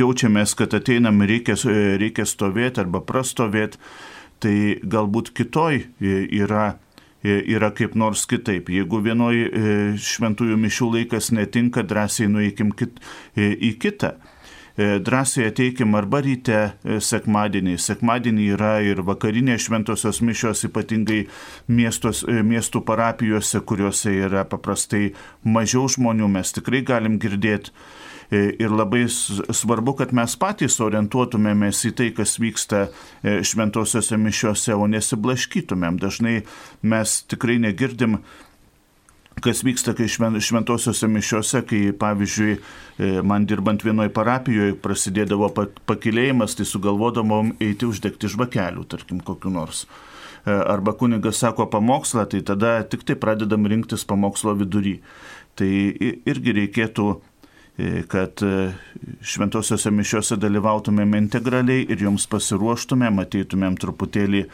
jaučiamės, 0.00 0.56
kad 0.58 0.74
ateinam 0.74 1.22
reikia, 1.22 1.54
reikia 2.00 2.26
stovėti 2.26 2.82
arba 2.82 2.98
prastovėti, 3.06 3.78
tai 4.42 4.54
galbūt 4.82 5.30
kitoj 5.36 5.84
yra 6.00 6.72
yra 7.20 7.68
kaip 7.76 7.92
nors 8.00 8.22
kitaip. 8.24 8.70
Jeigu 8.72 8.98
vienoj 9.04 9.42
šventųjų 10.00 10.56
mišių 10.56 10.86
laikas 10.94 11.28
netinka, 11.36 11.84
drąsiai 11.84 12.30
nueikim 12.32 12.72
kit, 12.72 12.96
į 13.36 13.74
kitą. 13.76 14.14
E, 14.76 15.00
drąsiai 15.00 15.46
ateikim 15.46 15.94
arba 15.94 16.20
ryte 16.22 16.58
e, 16.84 16.98
sekmadienį. 17.02 17.74
Sekmadienį 17.82 18.46
yra 18.54 18.74
ir 18.86 19.02
vakarinė 19.06 19.58
šventosios 19.58 20.20
mišios, 20.22 20.62
ypatingai 20.68 21.24
miestos, 21.68 22.22
e, 22.22 22.40
miestų 22.46 22.84
parapijose, 22.86 23.60
kuriuose 23.66 24.14
yra 24.28 24.44
paprastai 24.48 25.10
mažiau 25.44 25.88
žmonių, 25.90 26.30
mes 26.38 26.54
tikrai 26.56 26.84
galim 26.86 27.18
girdėti. 27.20 27.74
Ir 28.30 28.70
labai 28.70 29.08
svarbu, 29.10 29.96
kad 29.98 30.12
mes 30.14 30.36
patys 30.38 30.76
orientuotumėmės 30.78 31.80
į 31.88 31.90
tai, 31.98 32.06
kas 32.14 32.36
vyksta 32.38 32.84
šventosiuose 33.26 34.14
mišiuose, 34.22 34.76
o 34.78 34.86
nesiblaškytumėm. 34.86 35.98
Dažnai 35.98 36.36
mes 36.86 37.16
tikrai 37.26 37.58
negirdim 37.58 38.20
kas 39.44 39.62
vyksta, 39.64 39.94
kai 39.96 40.06
šventosiuose 40.10 41.08
mišiuose, 41.10 41.62
kai 41.68 41.80
pavyzdžiui, 41.96 42.56
e, 42.56 43.10
man 43.26 43.46
dirbant 43.48 43.82
vienoje 43.84 44.12
parapijoje 44.14 44.76
prasidėdavo 44.82 45.50
pakilėjimas, 45.88 46.56
tai 46.58 46.66
sugalvodavom 46.68 47.54
eiti 47.60 47.88
uždegti 47.88 48.30
žvakelių, 48.32 48.86
tarkim, 48.90 49.22
kokiu 49.24 49.52
nors. 49.54 49.86
E, 49.86 50.52
arba 50.52 50.94
kunigas 50.96 51.40
sako 51.42 51.68
pamokslą, 51.72 52.26
tai 52.30 52.42
tada 52.46 52.78
tik 52.84 53.04
tai 53.08 53.18
pradedam 53.20 53.66
rinktis 53.66 54.06
pamokslo 54.08 54.54
vidury. 54.58 55.00
Tai 55.58 55.68
irgi 55.68 56.56
reikėtų 56.56 57.08
e, 57.12 58.02
kad 58.10 58.42
šventosiuose 59.20 59.92
mišiuose 59.94 60.36
dalyvautumėm 60.40 61.16
integraliai 61.18 61.86
ir 61.88 62.06
joms 62.06 62.28
pasiruoštumėm, 62.30 63.20
matytumėm 63.22 63.80
truputėlį 63.80 64.46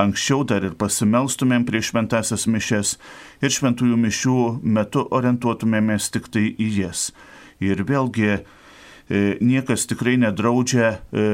anksčiau 0.00 0.44
dar 0.46 0.64
ir 0.66 0.74
pasimelstumėm 0.78 1.66
prieš 1.68 1.92
šventasias 1.92 2.46
mišes 2.50 2.96
ir 3.44 3.54
šventųjų 3.54 3.98
mišių 4.00 4.38
metu 4.62 5.04
orientuotumėmės 5.14 6.10
tik 6.14 6.28
tai 6.32 6.48
į 6.50 6.68
jas. 6.80 7.06
Ir 7.62 7.84
vėlgi 7.86 8.28
e, 8.34 8.40
niekas 9.40 9.86
tikrai 9.90 10.16
nedraudžia 10.20 10.90
e, 10.90 11.24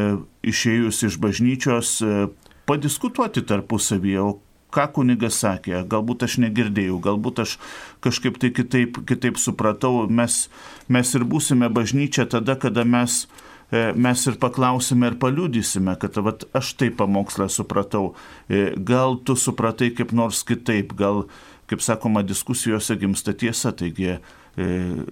išėjus 0.53 1.03
iš 1.09 1.19
bažnyčios 1.23 1.97
e, 2.05 2.29
padiskutuoti 2.69 3.43
tarpusavyje, 3.49 4.21
o 4.21 4.39
ką 4.71 4.87
kunigas 4.95 5.41
sakė, 5.43 5.81
galbūt 5.91 6.29
aš 6.29 6.39
negirdėjau, 6.45 7.01
galbūt 7.03 7.43
aš 7.43 7.57
kažkaip 8.05 8.37
tai 8.39 8.53
kitaip, 8.55 9.01
kitaip 9.09 9.41
supratau, 9.41 10.05
mes, 10.07 10.45
mes 10.87 11.15
ir 11.17 11.27
būsime 11.27 11.73
bažnyčia 11.73 12.29
tada, 12.31 12.55
kada 12.61 12.85
mes 12.87 13.25
E, 13.25 13.50
mes 13.71 14.27
ir 14.27 14.39
paklausime 14.43 15.13
ir 15.13 15.17
paliudysime, 15.23 15.95
kad 16.03 16.17
vat, 16.25 16.45
aš 16.57 16.75
taip 16.81 16.97
pamokslą 16.99 17.49
supratau, 17.53 18.15
e, 18.51 18.71
gal 18.77 19.19
tu 19.25 19.37
supratai 19.39 19.93
kaip 19.95 20.15
nors 20.17 20.43
kitaip, 20.47 20.95
gal, 20.99 21.25
kaip 21.71 21.85
sakoma, 21.85 22.25
diskusijose 22.27 22.99
gimsta 22.99 23.33
tiesa, 23.33 23.73
taigi 23.73 24.17
e, 24.17 24.19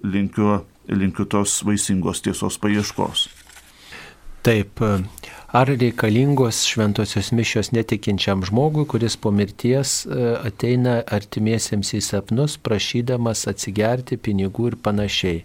linkiu, 0.03 0.59
linkiu 0.91 1.27
tos 1.31 1.61
vaisingos 1.65 2.23
tiesos 2.25 2.59
paieškos. 2.59 3.29
Taip, 4.43 4.83
Ar 5.51 5.65
reikalingos 5.65 6.59
šventosios 6.69 7.31
mišios 7.33 7.71
netikinčiam 7.73 8.43
žmogui, 8.45 8.83
kuris 8.85 9.15
po 9.17 9.31
mirties 9.33 10.03
e, 10.05 10.17
ateina 10.45 10.99
artimiesiems 11.09 11.89
į 11.97 12.01
sapnus, 12.05 12.59
prašydamas 12.61 13.47
atsigerti 13.49 14.19
pinigų 14.21 14.67
ir 14.69 14.75
panašiai. 14.85 15.39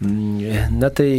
Mm, 0.00 0.78
na 0.80 0.88
tai, 0.88 1.10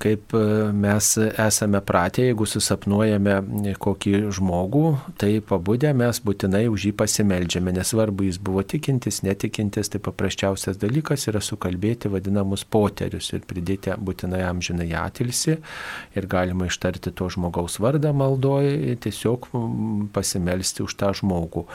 kaip 0.00 0.32
e, 0.32 0.40
mes 0.72 1.10
esame 1.20 1.82
pratę, 1.84 2.24
jeigu 2.30 2.46
susapnuojame 2.48 3.36
kokį 3.76 4.14
žmogų, 4.38 4.86
tai 5.20 5.34
pabudę 5.44 5.92
mes 6.00 6.22
būtinai 6.24 6.64
už 6.72 6.88
jį 6.88 6.94
pasimeldžiame, 7.04 7.76
nesvarbu, 7.76 8.30
jis 8.30 8.40
buvo 8.40 8.64
tikintis, 8.64 9.20
netikintis, 9.26 9.92
tai 9.92 10.00
paprasčiausias 10.08 10.80
dalykas 10.80 11.28
yra 11.28 11.44
sukalbėti 11.44 12.08
vadinamus 12.08 12.64
poterius 12.64 13.34
ir 13.36 13.44
pridėti 13.44 13.92
būtinai 14.00 14.46
amžinai 14.48 14.88
atilsi 15.04 15.60
ir 16.16 16.32
galima 16.38 16.72
ištarti 16.72 17.12
to 17.12 17.28
žmogaus 17.28 17.49
žmogaus 17.50 17.78
vardą 17.80 18.12
maldoji, 18.12 18.96
tiesiog 19.00 19.48
pasimelsti 20.12 20.82
už 20.82 20.94
tą 20.94 21.12
žmogų. 21.14 21.66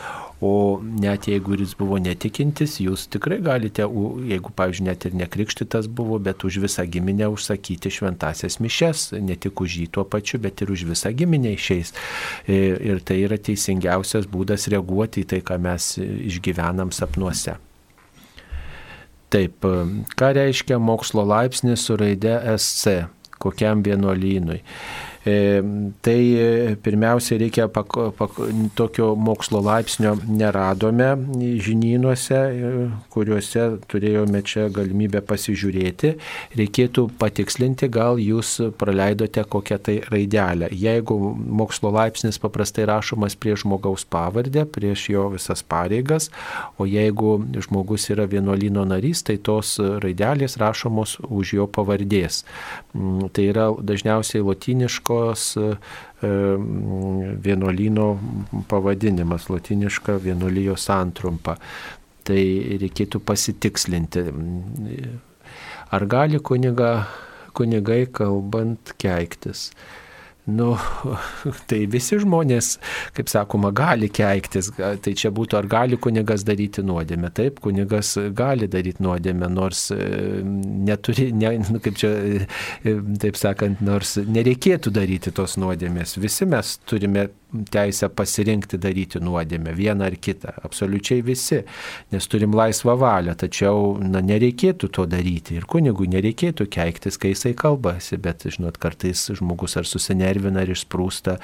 O 0.42 0.80
net 0.82 1.28
jeigu 1.28 1.56
jis 1.56 1.76
buvo 1.76 1.98
netikintis, 1.98 2.80
jūs 2.80 3.08
tikrai 3.10 3.42
galite, 3.42 3.84
jeigu, 3.84 4.52
pavyzdžiui, 4.56 4.86
net 4.88 5.06
ir 5.06 5.16
nekrikštytas 5.16 5.88
buvo, 5.88 6.20
bet 6.20 6.44
už 6.44 6.62
visą 6.64 6.86
giminę 6.86 7.28
užsakyti 7.30 7.92
šventasias 7.92 8.60
mišes, 8.60 9.14
ne 9.20 9.36
tik 9.36 9.60
už 9.62 9.80
jį 9.82 9.88
tuo 9.92 10.06
pačiu, 10.06 10.40
bet 10.40 10.62
ir 10.62 10.72
už 10.72 10.86
visą 10.86 11.12
giminę 11.12 11.56
išeis. 11.56 11.94
Ir, 12.48 12.80
ir 12.82 13.04
tai 13.04 13.22
yra 13.26 13.38
teisingiausias 13.38 14.28
būdas 14.28 14.70
reaguoti 14.72 15.24
į 15.24 15.30
tai, 15.30 15.42
ką 15.42 15.60
mes 15.60 15.96
išgyvenam 16.00 16.92
sapnuose. 16.96 17.58
Taip, 19.34 19.66
ką 20.16 20.28
reiškia 20.38 20.78
mokslo 20.80 21.26
laipsnis 21.26 21.82
su 21.84 21.98
raide 21.98 22.38
SC, 22.56 23.08
kokiam 23.42 23.82
vienuolynui? 23.84 24.62
E, 25.26 25.64
tai 26.02 26.22
e, 26.38 26.76
pirmiausia 26.76 27.40
reikia 27.42 27.66
pak, 27.68 27.96
pak, 28.18 28.36
tokio 28.78 29.16
mokslo 29.18 29.58
laipsnio 29.66 30.12
neradome 30.30 31.08
žinynuose, 31.66 32.38
e, 32.38 32.74
kuriuose 33.10 33.64
turėjome 33.90 34.44
čia 34.46 34.68
galimybę 34.70 35.24
pasižiūrėti. 35.26 36.12
Reikėtų 36.62 37.08
patikslinti, 37.18 37.90
gal 37.90 38.22
jūs 38.22 38.60
praleidote 38.78 39.48
kokią 39.50 39.80
tai 39.88 39.96
raidelę. 40.14 40.70
Jeigu 40.70 41.18
mokslo 41.34 41.90
laipsnis 41.96 42.38
paprastai 42.44 42.86
rašomas 42.86 43.34
prie 43.34 43.58
žmogaus 43.58 44.06
pavardę, 44.06 44.68
prieš 44.70 45.08
jo 45.16 45.26
visas 45.34 45.66
pareigas, 45.66 46.30
o 46.78 46.86
jeigu 46.86 47.40
žmogus 47.66 48.12
yra 48.14 48.30
vienuolino 48.30 48.86
narys, 48.86 49.26
tai 49.26 49.40
tos 49.42 49.80
raidelės 49.82 50.60
rašomos 50.62 51.18
už 51.26 51.58
jo 51.58 51.66
pavardės. 51.66 52.44
Mm, 52.94 53.34
tai 53.34 53.50
yra 53.50 53.72
dažniausiai 53.74 54.46
latiniško 54.46 55.15
Amerikos 55.16 55.58
e, 55.58 55.78
vienuolyno 57.44 58.20
pavadinimas, 58.68 59.50
latiniška 59.50 60.18
vienuolijos 60.24 60.86
santrumpa. 60.86 61.58
Tai 62.26 62.42
reikėtų 62.82 63.22
pasitikslinti. 63.22 64.24
Ar 65.94 66.06
gali 66.10 66.40
kuniga, 66.40 67.06
kunigai 67.54 68.08
kalbant 68.12 68.96
keiktis? 68.98 69.70
Nu, 70.46 70.76
tai 71.70 71.80
visi 71.90 72.20
žmonės, 72.22 72.76
kaip 73.18 73.32
sakoma, 73.32 73.72
gali 73.76 74.12
keiktis. 74.14 74.70
Tai 74.78 75.14
čia 75.18 75.32
būtų, 75.34 75.58
ar 75.58 75.70
gali 75.70 75.98
kunigas 75.98 76.46
daryti 76.46 76.84
nuodėmę. 76.86 77.32
Taip, 77.34 77.58
kunigas 77.66 78.14
gali 78.38 78.70
daryti 78.70 79.02
nuodėmę, 79.06 79.50
nors 79.50 79.88
e, 79.96 80.00
neturi, 80.46 81.32
ne, 81.34 81.56
nu, 81.66 81.82
kaip 81.82 81.98
čia, 81.98 82.12
e, 82.86 82.94
taip 83.22 83.40
sakant, 83.42 83.82
nors 83.86 84.20
nereikėtų 84.22 84.94
daryti 84.94 85.34
tos 85.34 85.58
nuodėmės. 85.62 86.20
Visi 86.22 86.46
mes 86.50 86.78
turime 86.86 87.30
teisę 87.72 88.10
pasirinkti 88.10 88.78
daryti 88.82 89.20
nuodėmę, 89.24 89.74
vieną 89.76 90.06
ar 90.10 90.16
kitą, 90.22 90.54
absoliučiai 90.66 91.24
visi, 91.26 91.62
nes 92.14 92.28
turim 92.32 92.56
laisvą 92.56 92.96
valią, 93.00 93.36
tačiau 93.40 93.96
na, 94.02 94.22
nereikėtų 94.26 94.90
to 94.98 95.06
daryti 95.10 95.58
ir 95.60 95.68
kunigui 95.70 96.10
nereikėtų 96.12 96.68
keiktis, 96.72 97.20
kai 97.22 97.34
jisai 97.34 97.54
kalbasi, 97.58 98.20
bet, 98.22 98.46
žinot, 98.52 98.80
kartais 98.82 99.28
žmogus 99.38 99.78
ar 99.80 99.88
susinervina, 99.90 100.35
ar 100.44 100.72
išsprūsta, 100.72 101.38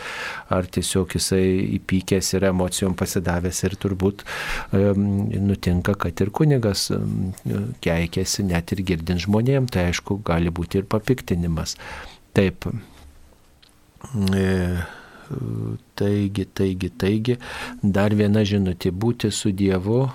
ar 0.49 0.69
tiesiog 0.77 1.15
jisai 1.17 1.43
įpykęs 1.79 2.33
ir 2.35 2.47
emocijom 2.51 2.95
pasidavęs 2.99 3.63
ir 3.67 3.75
turbūt 3.81 4.23
nutinka, 4.71 5.95
kad 5.95 6.21
ir 6.21 6.31
kunigas 6.35 6.89
keikėsi 7.81 8.47
net 8.47 8.71
ir 8.75 8.85
girdint 8.87 9.25
žmonėm, 9.25 9.69
tai 9.71 9.89
aišku, 9.91 10.21
gali 10.27 10.53
būti 10.53 10.81
ir 10.81 10.89
papiktinimas. 10.91 11.77
Taip. 12.35 12.67
E, 14.35 14.47
Taigi, 15.95 16.45
taigi, 16.45 16.89
taigi, 16.89 17.37
dar 17.83 18.15
viena 18.15 18.43
žinutė- 18.43 18.91
būti 19.03 19.31
su 19.31 19.51
Dievu. 19.51 20.09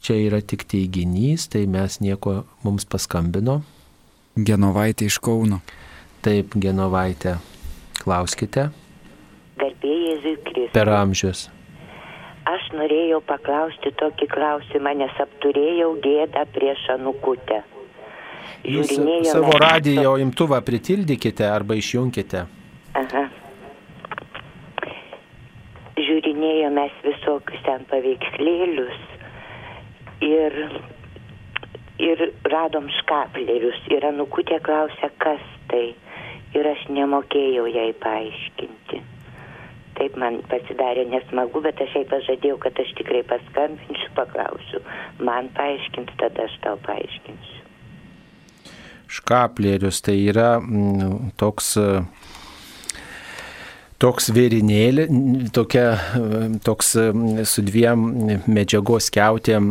Čia 0.00 0.14
yra 0.28 0.40
tik 0.40 0.62
teiginys, 0.68 1.48
tai 1.48 1.66
mes 1.66 1.98
nieko 1.98 2.44
mums 2.62 2.84
paskambino. 2.84 3.62
Genovaitė 4.36 5.06
iš 5.06 5.18
Kauno. 5.18 5.62
Taip, 6.22 6.54
Genovaitė, 6.54 7.38
klauskite. 8.02 8.68
Garbėjai 9.60 10.10
Jėzui 10.10 10.34
Kristui. 10.48 10.72
Per 10.74 10.90
amžius. 10.92 11.46
Aš 12.46 12.68
norėjau 12.78 13.22
paklausti 13.26 13.90
tokį 13.98 14.28
klausimą, 14.30 14.92
nes 15.00 15.16
apturėjau 15.22 15.96
gėdą 16.04 16.44
prieš 16.54 16.84
anukutę. 16.94 17.64
Jūs 18.66 18.92
savo 19.26 19.56
radijo 19.58 20.14
imtuvą 20.22 20.60
pritildykite 20.66 21.48
arba 21.50 21.74
išjungkite. 21.78 22.46
Aha 22.96 23.26
žiūrinėjom 26.06 26.76
mes 26.76 26.96
visokius 27.04 27.62
ten 27.66 27.84
paveikslėlius 27.90 28.96
ir, 30.24 30.56
ir 32.02 32.24
radom 32.52 32.88
škaplerius. 33.00 33.78
Ir 33.92 34.06
anukutė 34.12 34.60
klausė, 34.64 35.10
kas 35.22 35.42
tai. 35.70 35.94
Ir 36.54 36.68
aš 36.70 36.86
nemokėjau 36.94 37.66
jai 37.68 37.90
paaiškinti. 38.02 39.02
Taip 39.96 40.16
man 40.20 40.42
pasidarė 40.50 41.06
nesmagu, 41.08 41.62
bet 41.64 41.80
aš 41.80 41.94
jai 41.96 42.04
pažadėjau, 42.10 42.58
kad 42.60 42.78
aš 42.82 42.92
tikrai 42.98 43.22
paskambinsiu, 43.26 44.10
paklausiu. 44.16 44.82
Man 45.24 45.48
paaiškins, 45.56 46.12
tada 46.20 46.44
aš 46.44 46.56
tau 46.64 46.76
paaiškinsiu. 46.84 47.64
Škaplerius 49.16 50.02
tai 50.04 50.18
yra 50.28 50.56
m, 50.60 51.30
toks 51.40 51.76
uh, 51.80 52.02
toks 54.02 54.28
vėrinėlė, 54.34 55.06
tokia, 55.56 55.84
toks 56.64 56.92
su 57.48 57.64
dviem 57.64 58.02
medžiagos 58.44 59.08
keutėm 59.14 59.70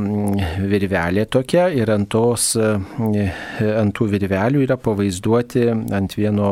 virvelė 0.66 1.28
tokia 1.30 1.68
ir 1.74 1.92
ant, 1.94 2.10
tos, 2.10 2.48
ant 2.58 3.96
tų 3.96 4.08
virvelių 4.16 4.64
yra 4.66 4.78
pavaizduoti, 4.82 5.68
ant, 5.70 6.16
vieno, 6.18 6.50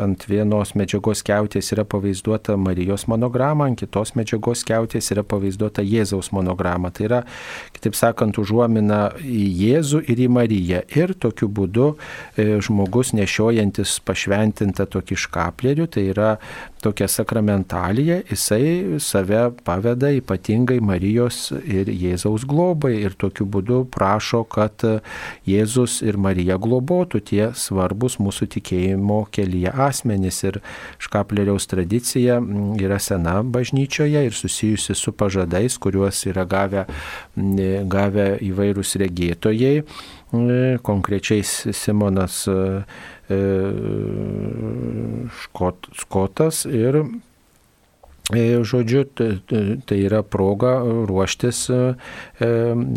ant 0.00 0.24
vienos 0.30 0.72
medžiagos 0.78 1.22
keutės 1.26 1.72
yra 1.76 1.84
pavaizduota 1.88 2.56
Marijos 2.60 3.06
monograma, 3.10 3.68
ant 3.68 3.82
kitos 3.82 4.14
medžiagos 4.16 4.64
keutės 4.66 5.12
yra 5.12 5.26
pavaizduota 5.28 5.84
Jėzaus 5.84 6.32
monograma. 6.36 6.92
Tai 6.94 7.08
yra, 7.10 7.20
kitaip 7.76 7.98
sakant, 7.98 8.40
užuomina 8.40 9.10
į 9.20 9.44
Jėzų 9.60 10.02
ir 10.08 10.24
į 10.24 10.30
Mariją. 10.32 10.82
Ir 10.96 11.12
tokiu 11.20 11.50
būdu 11.52 11.92
e, 11.92 12.56
žmogus 12.64 13.12
nešiojantis 13.16 13.98
pašventintą 14.08 14.88
tokį 14.96 15.20
škaplerių, 15.26 15.88
tai 15.92 16.08
yra 16.14 16.32
tokia 16.82 17.08
sakramentalija, 17.08 18.20
jisai 18.30 19.00
save 19.00 19.50
paveda 19.64 20.10
ypatingai 20.14 20.78
Marijos 20.84 21.50
ir 21.64 21.88
Jėzaus 21.90 22.44
globai 22.48 22.92
ir 23.00 23.16
tokiu 23.18 23.46
būdu 23.48 23.80
prašo, 23.92 24.44
kad 24.44 24.84
Jėzus 25.48 25.98
ir 26.06 26.18
Marija 26.20 26.58
globotų 26.62 27.22
tie 27.30 27.48
svarbus 27.58 28.18
mūsų 28.22 28.50
tikėjimo 28.56 29.24
kelyje 29.34 29.72
asmenys. 29.72 30.42
Ir 30.46 30.60
škapleriaus 31.02 31.66
tradicija 31.70 32.38
yra 32.82 33.00
sena 33.02 33.40
bažnyčioje 33.42 34.26
ir 34.28 34.36
susijusi 34.36 34.94
su 34.94 35.14
pažadais, 35.16 35.78
kuriuos 35.80 36.22
yra 36.30 36.44
gavę, 36.46 36.86
gavę 37.96 38.28
įvairūs 38.46 38.96
regėtojai 39.02 39.74
konkrečiai 40.82 41.42
Simonas 41.44 42.46
škot, 45.40 45.88
Skotas 45.98 46.64
ir 46.70 47.00
e, 47.00 47.04
Žodžiu, 48.34 49.04
tai 49.86 49.98
yra 50.02 50.24
proga 50.26 50.80
ruoštis 50.82 51.60
e, 51.70 51.78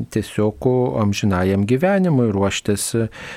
tiesiog 0.09 0.65
amžinajam 0.97 1.67
gyvenimui, 1.69 2.31
ruoštis 2.33 2.95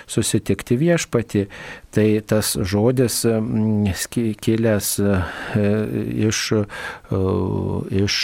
susitikti 0.09 0.79
viešpati. 0.81 1.47
Tai 1.93 2.07
tas 2.25 2.55
žodis 2.57 3.19
kilęs 4.41 4.87
iš, 6.17 6.39
iš 7.93 8.17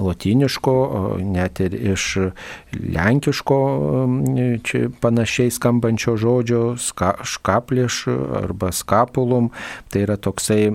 latiniško, 0.00 0.76
net 1.20 1.60
ir 1.60 1.76
iš 1.92 2.06
lenkiško 2.72 3.58
panašiai 5.04 5.52
skambančio 5.52 6.16
žodžio 6.16 6.62
ska, 6.80 7.12
škapliš 7.20 8.06
arba 8.40 8.72
skapulum. 8.72 9.52
Tai 9.92 10.06
yra 10.06 10.16
toksai 10.16 10.70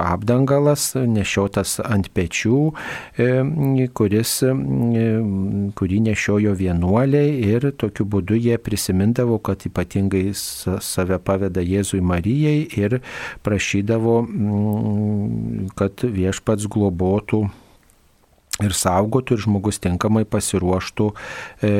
apdangalas 0.00 0.94
nešiotas 0.96 1.81
ant 1.84 2.08
pečių, 2.14 2.58
kuris, 3.96 4.34
kurį 5.78 5.98
nešiojo 6.08 6.54
vienuoliai 6.58 7.32
ir 7.54 7.70
tokiu 7.78 8.06
būdu 8.08 8.38
jie 8.38 8.58
prisimindavo, 8.58 9.38
kad 9.38 9.66
ypatingai 9.68 10.30
save 10.34 11.18
paveda 11.24 11.64
Jėzui 11.64 12.02
Marijai 12.04 12.66
ir 12.78 13.00
prašydavo, 13.46 14.20
mm, 14.22 15.74
kad 15.78 16.04
viešpats 16.04 16.68
globotų 16.70 17.44
ir 18.62 18.74
saugotų 18.76 19.36
ir 19.36 19.44
žmogus 19.46 19.80
tinkamai 19.82 20.24
pasiruoštų, 20.28 21.10
e, 21.64 21.72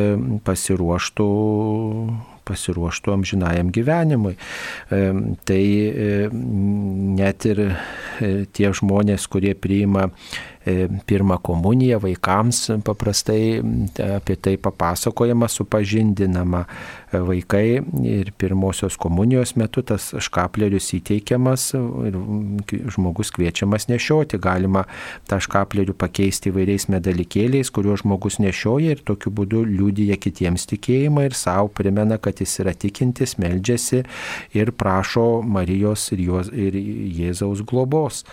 pasiruoštų 0.46 1.28
pasiruoštų 2.48 3.16
amžinajam 3.16 3.72
gyvenimui. 3.74 4.36
E, 4.36 5.02
tai 5.48 5.62
e, 5.62 6.08
net 7.18 7.48
ir 7.50 7.64
tie 8.52 8.72
žmonės, 8.76 9.26
kurie 9.30 9.54
priima 9.58 10.08
pirmą 11.06 11.38
komuniją 11.42 11.98
vaikams 12.02 12.60
paprastai 12.86 13.58
apie 14.16 14.36
tai 14.38 14.54
papasakojama, 14.62 15.48
supažindinama 15.50 16.60
vaikai 17.12 17.82
ir 18.08 18.32
pirmosios 18.38 18.96
komunijos 18.96 19.54
metu 19.60 19.82
tas 19.86 20.10
škaplerius 20.22 20.88
įteikiamas 20.96 21.68
ir 22.08 22.16
žmogus 22.94 23.32
kviečiamas 23.34 23.88
nešioti. 23.90 24.40
Galima 24.42 24.84
tą 25.30 25.38
škaplerių 25.42 25.94
pakeisti 25.98 26.52
įvairiais 26.52 26.88
medalikėliais, 26.92 27.70
kuriuos 27.74 28.02
žmogus 28.04 28.40
nešioja 28.42 28.96
ir 28.96 29.04
tokiu 29.06 29.32
būdu 29.34 29.64
liūdija 29.68 30.18
kitiems 30.22 30.66
tikėjimą 30.72 31.28
ir 31.28 31.38
savo 31.38 31.70
primena, 31.72 32.18
kad 32.22 32.40
jis 32.42 32.58
yra 32.64 32.74
tikintis, 32.74 33.36
meldžiasi 33.42 34.04
ir 34.56 34.72
prašo 34.72 35.42
Marijos 35.42 36.08
ir, 36.16 36.24
jos, 36.26 36.52
ir 36.52 36.76
Jėzaus 36.76 37.64
globos. 37.68 38.24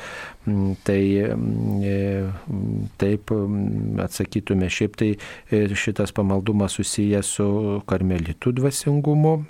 Mm, 0.49 0.75
tai 0.83 1.01
mm, 1.35 2.85
taip 2.97 3.31
mm, 3.35 3.99
atsakytume, 4.05 4.69
šiaip 4.71 4.95
tai 4.97 5.09
e, 5.51 5.59
šitas 5.75 6.13
pamaldumas 6.15 6.77
susijęs 6.79 7.33
su 7.37 7.47
karmelitų 7.89 8.53
dvasia 8.55 8.68
dvasingumu. 8.69 9.45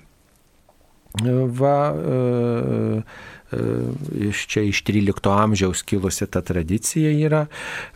Va, 1.48 1.94
e, 1.96 2.10
e, 2.10 3.04
iš 3.52 4.45
čia 4.50 4.64
iš 4.70 4.84
13 4.86 5.30
amžiaus 5.34 5.82
kilusi 5.84 6.28
ta 6.28 6.41
tradicija 6.41 7.12
yra, 7.12 7.45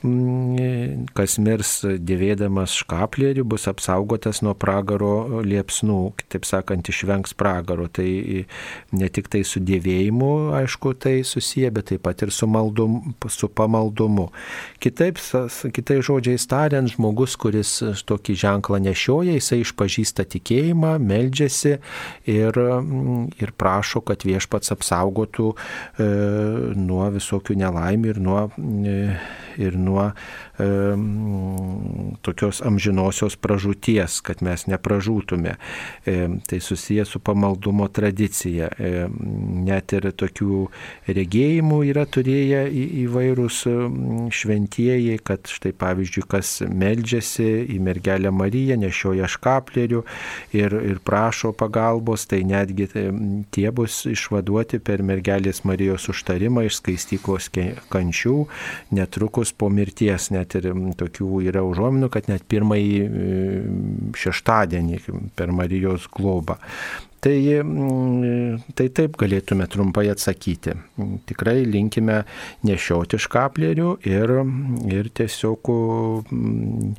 mm, 0.03 1.07
kas 1.13 1.37
mirs 1.37 1.73
dėvėdamas 1.83 2.73
škaplerį 2.83 3.45
bus 3.45 3.67
apsaugotas 3.69 4.41
nuo 4.41 4.55
pragaro 4.57 5.41
liepsnų, 5.45 5.99
kitaip 6.17 6.47
sakant, 6.49 6.89
išvengs 6.89 7.35
pragaro. 7.37 7.87
Tai 7.93 8.07
ne 8.91 9.09
tik 9.13 9.29
tai 9.29 9.43
su 9.47 9.61
dėvėjimu, 9.63 10.53
aišku, 10.57 10.95
tai 10.97 11.21
susiję, 11.27 11.71
bet 11.73 11.91
taip 11.91 12.03
pat 12.05 12.23
ir 12.25 12.33
su, 12.33 12.47
maldum, 12.49 13.13
su 13.29 13.49
pamaldumu. 13.49 14.29
Kitaip, 14.83 15.21
kitai 15.75 15.99
žodžiais 16.05 16.47
tariant, 16.49 16.89
žmogus, 16.89 17.35
kuris 17.39 17.75
tokį 18.09 18.37
ženklą 18.43 18.81
nešioja, 18.83 19.37
jisai 19.37 19.61
išpažįsta 19.63 20.25
tikėjimą, 20.33 20.95
meldžiasi 21.03 21.77
ir, 22.29 22.59
ir 23.39 23.53
prašo, 23.59 24.01
kad 24.05 24.25
viešpats 24.27 24.73
apsaugotų 24.75 25.42
e, 25.42 25.42
nuo 26.79 27.09
visokių 27.13 27.57
nelaimių 27.59 28.13
ir 28.13 28.21
nuo, 28.23 28.43
e, 28.87 28.97
ir 29.61 29.77
nuo 29.79 30.09
e, 30.59 30.67
tokios 32.25 32.61
amžinosios 32.65 33.37
pražūties, 33.41 34.19
kad 34.25 34.43
mes 34.45 34.65
nepražūtume. 34.69 35.55
E, 36.05 36.15
tai 36.47 36.59
susijęs 36.63 37.13
su 37.15 37.21
pamaldumo 37.23 37.87
tradicija. 37.93 38.69
E, 38.77 39.07
net 39.67 39.95
ir 39.97 40.09
tokių 40.19 40.59
regėjimų 41.07 41.79
yra 41.89 42.05
turėję 42.05 42.63
į, 42.69 42.85
įvairūs 43.05 43.63
šventieji, 44.33 45.17
kad 45.25 45.49
štai 45.49 45.73
pavyzdžiui, 45.77 46.25
kas 46.29 46.55
meldžiasi 46.67 47.49
į 47.73 47.79
mergelę 47.83 48.31
Mariją, 48.33 48.77
nešioja 48.81 49.29
škaplerių 49.31 50.03
ir, 50.55 50.77
ir 50.93 51.01
prašo 51.05 51.53
pagalbos, 51.57 52.27
tai 52.29 52.43
netgi 52.47 52.89
tie 53.53 53.67
bus 53.75 54.03
išvaduoti 54.09 54.79
per 54.83 55.03
mergelės 55.05 55.63
Marijos 55.67 56.09
užtarimą 56.11 56.67
iš 56.67 56.79
skaistyklos 56.81 57.49
kančių 57.93 58.37
netrukus 58.91 59.53
po 59.53 59.69
mirties, 59.69 60.29
net 60.43 60.57
ir 60.59 60.69
tokių 60.99 61.41
yra 61.47 61.63
užuominų, 61.65 62.11
kad 62.13 62.29
net 62.31 62.45
pirmąjį 62.51 62.99
e, 63.03 63.39
šeštadienį 64.19 65.01
per 65.37 65.55
Marijos 65.55 66.09
globą. 66.13 66.59
Tai, 67.23 67.39
mm, 67.63 68.73
tai 68.75 68.89
taip 68.91 69.13
galėtume 69.15 69.63
trumpai 69.71 70.09
atsakyti. 70.11 70.73
Tikrai 71.29 71.61
linkime 71.63 72.23
nešioti 72.67 73.19
škaplerių 73.23 73.93
ir, 74.09 74.33
ir 74.91 75.07
tiesiog 75.15 75.71
mm, 75.71 76.89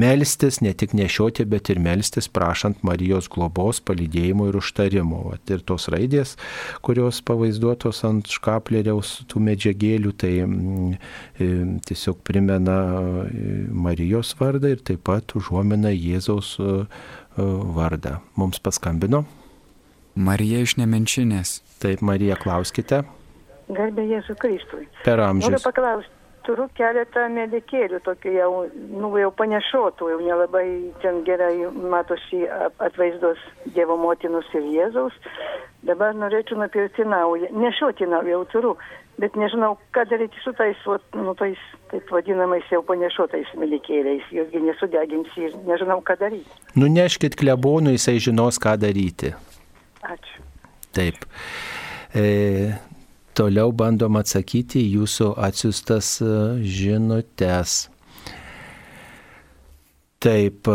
melstis, 0.00 0.62
ne 0.64 0.72
tik 0.72 0.96
nešioti, 0.96 1.44
bet 1.44 1.68
ir 1.74 1.82
melstis, 1.84 2.30
prašant 2.32 2.80
Marijos 2.88 3.28
globos, 3.32 3.82
palydėjimo 3.84 4.48
ir 4.48 4.56
užtarimo. 4.62 5.20
Vat 5.28 5.52
ir 5.52 5.60
tos 5.68 5.90
raidės, 5.92 6.38
kurios 6.80 7.20
pavaizduotos 7.28 8.00
ant 8.08 8.32
škapleriaus 8.32 9.18
tų 9.28 9.44
medžiagėlių, 9.50 10.14
tai 10.24 10.32
mm, 10.46 11.76
tiesiog 11.84 12.24
primena 12.24 12.80
e, 13.28 13.60
Marijos 13.68 14.32
vardą 14.40 14.72
ir 14.72 14.80
taip 14.80 15.04
pat 15.04 15.36
užuomina 15.36 15.92
Jėzaus 15.92 16.56
E, 16.62 16.86
vardą. 17.36 18.18
Mums 18.36 18.60
paskambino. 18.62 19.24
Marija 20.14 20.60
iš 20.60 20.76
Nemenčinės. 20.76 21.60
Taip, 21.80 22.02
Marija, 22.04 22.36
klauskite. 22.40 23.02
Garbė 23.72 24.04
Jėzų 24.10 24.36
Kristui. 24.40 24.88
Per 25.06 25.22
amžius. 25.22 25.48
Noriu 25.48 25.62
paklausti, 25.64 26.12
turiu 26.46 26.66
keletą 26.76 27.24
medikėlių, 27.32 28.02
tokių 28.04 28.34
jau, 28.34 28.50
nu, 28.74 29.10
jau 29.20 29.30
panešotų, 29.38 30.10
jau 30.12 30.20
nelabai 30.20 30.66
ten 31.02 31.22
gerai 31.26 31.54
matosi 31.72 32.44
atvaizdos 32.82 33.40
Dievo 33.72 33.96
motinos 34.00 34.48
ir 34.58 34.66
Jėzaus. 34.74 35.16
Dabar 35.86 36.14
norėčiau 36.14 36.60
nupirkti 36.60 37.06
naują. 37.08 37.48
Nešioti 37.58 38.06
naują 38.10 38.36
jau 38.36 38.44
turiu, 38.52 38.74
bet 39.20 39.36
nežinau, 39.38 39.76
ką 39.94 40.04
daryti 40.10 40.40
su 40.44 40.52
tais, 40.56 40.78
vat, 40.88 41.04
nu, 41.16 41.34
tais, 41.38 41.58
taip 41.92 42.10
vadinamais 42.14 42.66
jau 42.72 42.82
panešotais 42.86 43.50
milikėliais, 43.60 44.24
juosgi 44.34 44.62
nesudeginsi 44.64 45.48
ir 45.48 45.56
nežinau, 45.68 46.00
ką 46.04 46.16
daryti. 46.20 46.60
Nuneškit 46.78 47.36
klebonų, 47.40 47.96
jisai 47.96 48.18
žinos, 48.22 48.60
ką 48.62 48.76
daryti. 48.80 49.34
Ačiū. 50.02 50.42
Taip. 50.92 51.26
E, 52.14 52.24
toliau 53.38 53.72
bandom 53.72 54.18
atsakyti 54.20 54.84
jūsų 54.92 55.32
atsiustas 55.48 56.18
e, 56.24 56.32
žinutės. 56.60 57.86
Taip. 60.22 60.68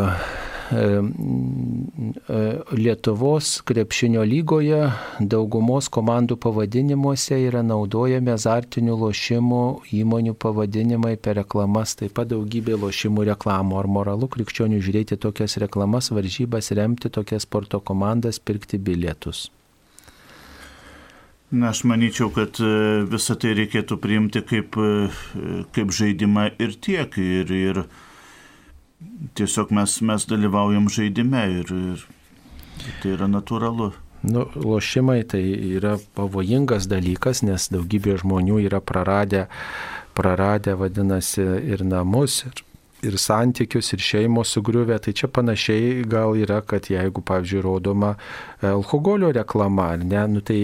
Lietuvos 2.78 3.61
krepšinio 3.68 4.24
lygoje 4.28 4.91
daugumos 5.20 5.88
komandų 5.88 6.36
pavadinimuose 6.43 7.38
yra 7.47 7.61
naudojami 7.63 8.34
azartinių 8.34 8.97
lošimų 9.05 9.61
įmonių 10.01 10.34
pavadinimai 10.36 11.15
per 11.15 11.39
reklamas, 11.39 11.95
taip 11.99 12.18
pat 12.20 12.28
daugybė 12.34 12.76
lošimų 12.82 13.22
reklamų. 13.32 13.78
Ar 13.80 13.88
moralu 13.88 14.28
krikščionių 14.34 14.82
žiūrėti 14.84 15.15
tokias 15.24 15.55
reklamas, 15.63 16.11
varžybas, 16.11 16.72
remti 16.76 17.07
tokias 17.13 17.47
sporto 17.47 17.80
komandas, 17.80 18.39
pirkti 18.39 18.78
bilietus? 18.78 19.47
Na, 21.47 21.70
aš 21.72 21.86
manyčiau, 21.88 22.28
kad 22.36 22.59
e, 22.59 23.07
visą 23.07 23.38
tai 23.39 23.53
reikėtų 23.55 23.95
priimti 24.03 24.41
kaip, 24.43 24.76
e, 24.76 25.07
kaip 25.72 25.95
žaidimą 25.95 26.49
ir 26.59 26.76
tiek. 26.84 27.15
Ir, 27.24 27.53
ir 27.55 27.80
tiesiog 29.38 29.72
mes, 29.72 30.02
mes 30.02 30.26
dalyvaujam 30.30 30.89
žaidime 30.89 31.43
ir, 31.62 31.72
ir 31.93 32.06
tai 33.02 33.16
yra 33.16 33.30
natūralu. 33.30 33.91
Nu, 34.28 34.48
lošimai 34.56 35.22
tai 35.30 35.43
yra 35.78 35.98
pavojingas 36.18 36.88
dalykas, 36.89 37.43
nes 37.45 37.70
daugybė 37.74 38.18
žmonių 38.24 38.64
yra 38.66 38.82
praradę, 38.82 39.45
praradę 40.18 40.74
vadinasi, 40.80 41.45
ir 41.70 41.84
namus, 41.86 42.41
ir, 42.50 42.64
ir 43.06 43.20
santykius, 43.22 43.93
ir 43.93 44.04
šeimos 44.04 44.56
sugriuvę. 44.58 44.98
Tai 45.06 45.14
čia 45.14 45.30
panašiai 45.30 46.02
gal 46.10 46.34
yra, 46.39 46.64
kad 46.66 46.89
jeigu, 46.89 47.22
pavyzdžiui, 47.22 47.64
rodoma 47.64 48.16
alkoholio 48.62 49.32
reklama, 49.32 49.91
ar 49.93 50.03
ne, 50.03 50.24
nu 50.32 50.41
tai 50.45 50.60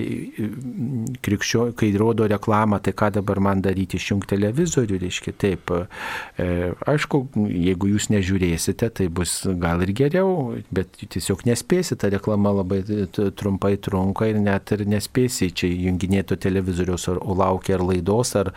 krikščio, 1.23 1.67
kai 1.77 1.91
rodo 1.99 2.25
reklamą, 2.29 2.79
tai 2.83 2.93
ką 2.97 3.11
dabar 3.19 3.41
man 3.43 3.61
daryti, 3.61 3.99
išjungti 4.01 4.33
televizorių, 4.33 4.99
reiškia 5.03 5.33
taip. 5.37 5.73
E, 5.73 6.47
aišku, 6.89 7.21
jeigu 7.53 7.91
jūs 7.93 8.09
nežiūrėsite, 8.13 8.89
tai 8.97 9.07
bus 9.13 9.35
gal 9.61 9.83
ir 9.85 9.93
geriau, 9.97 10.55
bet 10.73 10.97
tiesiog 11.03 11.45
nespėsite, 11.49 11.99
ta 12.03 12.09
reklama 12.13 12.51
labai 12.59 12.81
trumpai 13.13 13.75
trunka 13.77 14.27
ir 14.31 14.39
net 14.41 14.73
ir 14.73 14.85
nespėsi 14.89 15.51
čia 15.53 15.69
junginėto 15.69 16.37
televizoriaus, 16.41 17.07
ar 17.13 17.21
laukia 17.21 17.77
ar 17.77 17.85
laidos, 17.91 18.33
ar, 18.39 18.51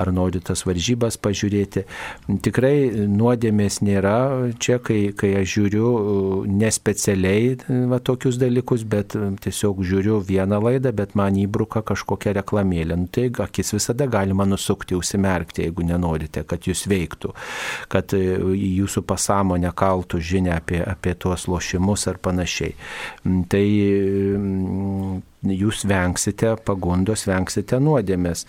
ar 0.00 0.12
nori 0.14 0.40
tas 0.44 0.64
varžybas 0.66 1.20
pažiūrėti. 1.22 1.84
Tikrai 2.44 3.06
nuodėmės 3.10 3.80
nėra 3.84 4.16
čia, 4.60 4.80
kai, 4.82 5.12
kai 5.16 5.34
aš 5.42 5.58
žiūriu 5.58 5.88
nespecialiai 6.48 7.56
va, 7.90 8.00
tokius 8.02 8.38
dalykus 8.40 8.77
dalykus, 8.78 8.84
bet 8.88 9.14
um, 9.16 9.36
tiesiog 9.36 9.82
žiūriu 9.82 10.20
vieną 10.22 10.60
laidą, 10.62 10.92
bet 10.92 11.14
man 11.14 11.36
įbruka 11.36 11.82
kažkokia 11.82 12.34
reklamėlė. 12.34 12.96
Nu, 12.96 13.08
tai 13.08 13.30
akis 13.30 13.72
visada 13.74 14.06
galima 14.06 14.44
nusukti, 14.46 14.94
užsimerkti, 14.94 15.62
jeigu 15.62 15.82
nenorite, 15.82 16.44
kad 16.44 16.60
jūs 16.66 16.86
veiktų, 16.88 17.34
kad 17.88 18.12
e, 18.14 18.38
jūsų 18.78 19.02
pasąmonė 19.02 19.72
kaltų 19.74 20.20
žinia 20.20 20.58
apie, 20.58 20.82
apie 20.82 21.14
tuos 21.14 21.48
lošimus 21.48 22.08
ar 22.08 22.18
panašiai. 22.18 22.74
Mm, 23.24 23.44
tai 23.48 23.66
mm, 24.36 25.22
jūs 25.46 25.84
vengsite 25.86 26.54
pagundos, 26.66 27.24
vengsite 27.28 27.78
nuodėmės. 27.82 28.44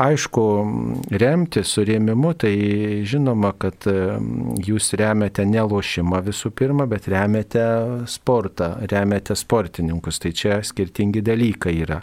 Aišku, 0.00 0.44
remti 1.20 1.62
su 1.66 1.84
rėmimu, 1.84 2.32
tai 2.40 2.52
žinoma, 3.04 3.52
kad 3.60 3.84
jūs 4.64 4.94
remiate 4.96 5.44
ne 5.44 5.60
lošimą 5.60 6.22
visų 6.24 6.52
pirma, 6.56 6.86
bet 6.88 7.08
remiate 7.12 7.64
sportą, 8.08 8.72
remiate 8.90 9.36
sportininkus. 9.36 10.20
Tai 10.20 10.32
čia 10.36 10.60
skirtingi 10.64 11.22
dalykai 11.24 11.74
yra. 11.82 12.00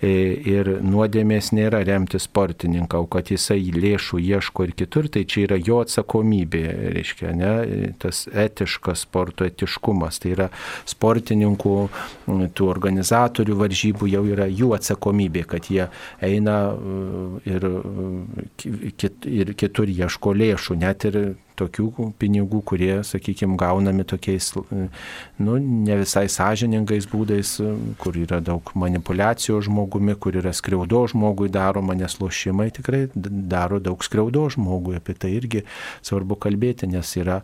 E, 0.00 0.10
ir 0.48 0.70
nuodėmės 0.84 1.52
nėra 1.56 1.82
remti 1.86 2.20
sportininką, 2.20 3.02
o 3.04 3.10
kad 3.12 3.28
jisai 3.32 3.60
lėšų 3.76 4.22
ieško 4.24 4.66
ir 4.66 4.74
kitur, 4.76 5.10
tai 5.12 5.26
čia 5.28 5.44
yra 5.46 5.60
jo 5.60 5.82
atsakomybė, 5.84 6.64
reiškia, 6.96 7.34
ne, 7.36 7.52
tas 8.00 8.24
etiškas 8.32 9.04
sporto 9.04 9.44
etiškumas. 9.44 10.22
Tai 10.22 10.32
yra 10.32 10.48
sportininkų, 10.88 11.76
tų 12.56 12.72
organizatorių 12.72 13.60
varžybų 13.66 14.10
jau 14.14 14.24
yra 14.30 14.48
jų 14.48 14.72
atsakomybė, 14.78 15.44
kad 15.50 15.70
jie 15.72 15.88
eina 16.24 16.58
uh, 16.72 17.36
ir, 17.44 17.66
uh, 17.66 18.46
ir 19.28 19.52
kitur 19.58 19.90
ieško 19.92 20.34
lėšų, 20.40 20.78
net 20.80 21.10
ir 21.10 21.20
tokių 21.56 22.10
pinigų, 22.20 22.60
kurie, 22.66 22.92
sakykime, 23.06 23.56
gaunami 23.60 24.04
tokiais, 24.08 24.52
nu, 24.56 25.56
ne 25.60 25.98
visai 26.00 26.26
sąžiningais 26.32 27.08
būdais, 27.10 27.56
kur 28.02 28.18
yra 28.20 28.40
daug 28.44 28.72
manipulacijos 28.78 29.66
žmogumi, 29.68 30.16
kur 30.20 30.36
yra 30.40 30.52
skriaudo 30.56 31.04
žmogui 31.12 31.50
daroma, 31.52 31.96
nes 31.98 32.18
lošimai 32.20 32.68
tikrai 32.76 33.06
daro 33.14 33.80
daug 33.82 34.04
skriaudo 34.04 34.46
žmogui. 34.52 34.98
Apie 35.00 35.16
tai 35.18 35.32
irgi 35.38 35.64
svarbu 36.06 36.38
kalbėti, 36.46 36.90
nes 36.92 37.16
yra 37.20 37.40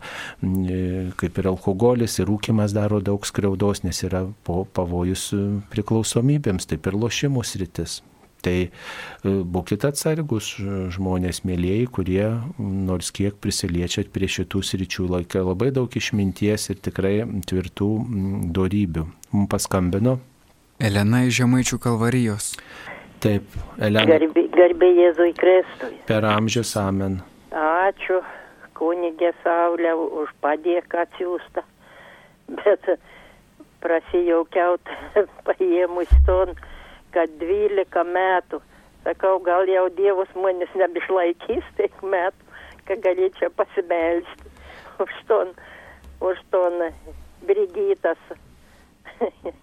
kaip 1.19 1.41
ir 1.41 1.51
alkoholis, 1.51 2.19
ir 2.19 2.29
rūkimas 2.29 2.75
daro 2.75 3.01
daug 3.03 3.25
skriaudos, 3.27 3.83
nes 3.83 4.03
yra 4.05 4.25
pavojus 4.45 5.29
priklausomybėms, 5.73 6.69
taip 6.69 6.89
ir 6.89 6.99
lošimų 7.05 7.45
sritis. 7.47 8.01
Tai 8.43 8.55
e, 8.59 8.69
būkite 9.55 9.87
atsargus 9.93 10.53
žmonės 10.95 11.43
mėlyjei, 11.47 11.87
kurie 11.87 12.25
nors 12.59 13.13
kiek 13.15 13.37
prisiliečiat 13.43 14.11
prie 14.15 14.27
šitų 14.31 14.63
sričių, 14.67 15.07
laikia 15.15 15.45
labai 15.45 15.71
daug 15.75 15.93
išminties 15.95 16.69
ir 16.73 16.81
tikrai 16.83 17.15
tvirtų 17.49 17.89
darybių. 18.55 19.07
Mums 19.31 19.51
paskambino. 19.53 20.17
Elena 20.83 21.23
iš 21.27 21.39
Žemaičių 21.39 21.79
kalvarijos. 21.79 22.53
Taip, 23.23 23.55
Elena. 23.79 24.03
Garbė, 24.09 24.47
garbė 24.51 24.89
Jėzui 24.97 25.31
Kristui. 25.37 25.93
Per 26.09 26.25
amžius 26.27 26.73
amen. 26.79 27.21
Ačiū, 27.55 28.19
kunigė 28.75 29.31
Saulė, 29.45 29.93
už 29.95 30.33
padėką 30.43 31.05
atsiųstą. 31.05 31.63
Bet 32.59 32.89
prasijaukiaut 33.83 34.91
paėmus 35.47 36.11
ton 36.27 36.51
kad 37.13 37.33
12 37.41 38.05
metų. 38.13 38.61
Sakau, 39.03 39.35
gal 39.43 39.67
jau 39.67 39.87
Dievas 39.97 40.31
manis 40.39 40.71
nebeišlaikys 40.79 41.65
tiek 41.79 42.03
metų, 42.03 42.53
kad 42.87 43.03
galėčiau 43.03 43.51
pasimelsti 43.57 44.53
už 45.03 45.17
ton, 45.27 45.51
už 46.23 46.39
ton 46.53 46.87
Brigitas. 47.43 48.21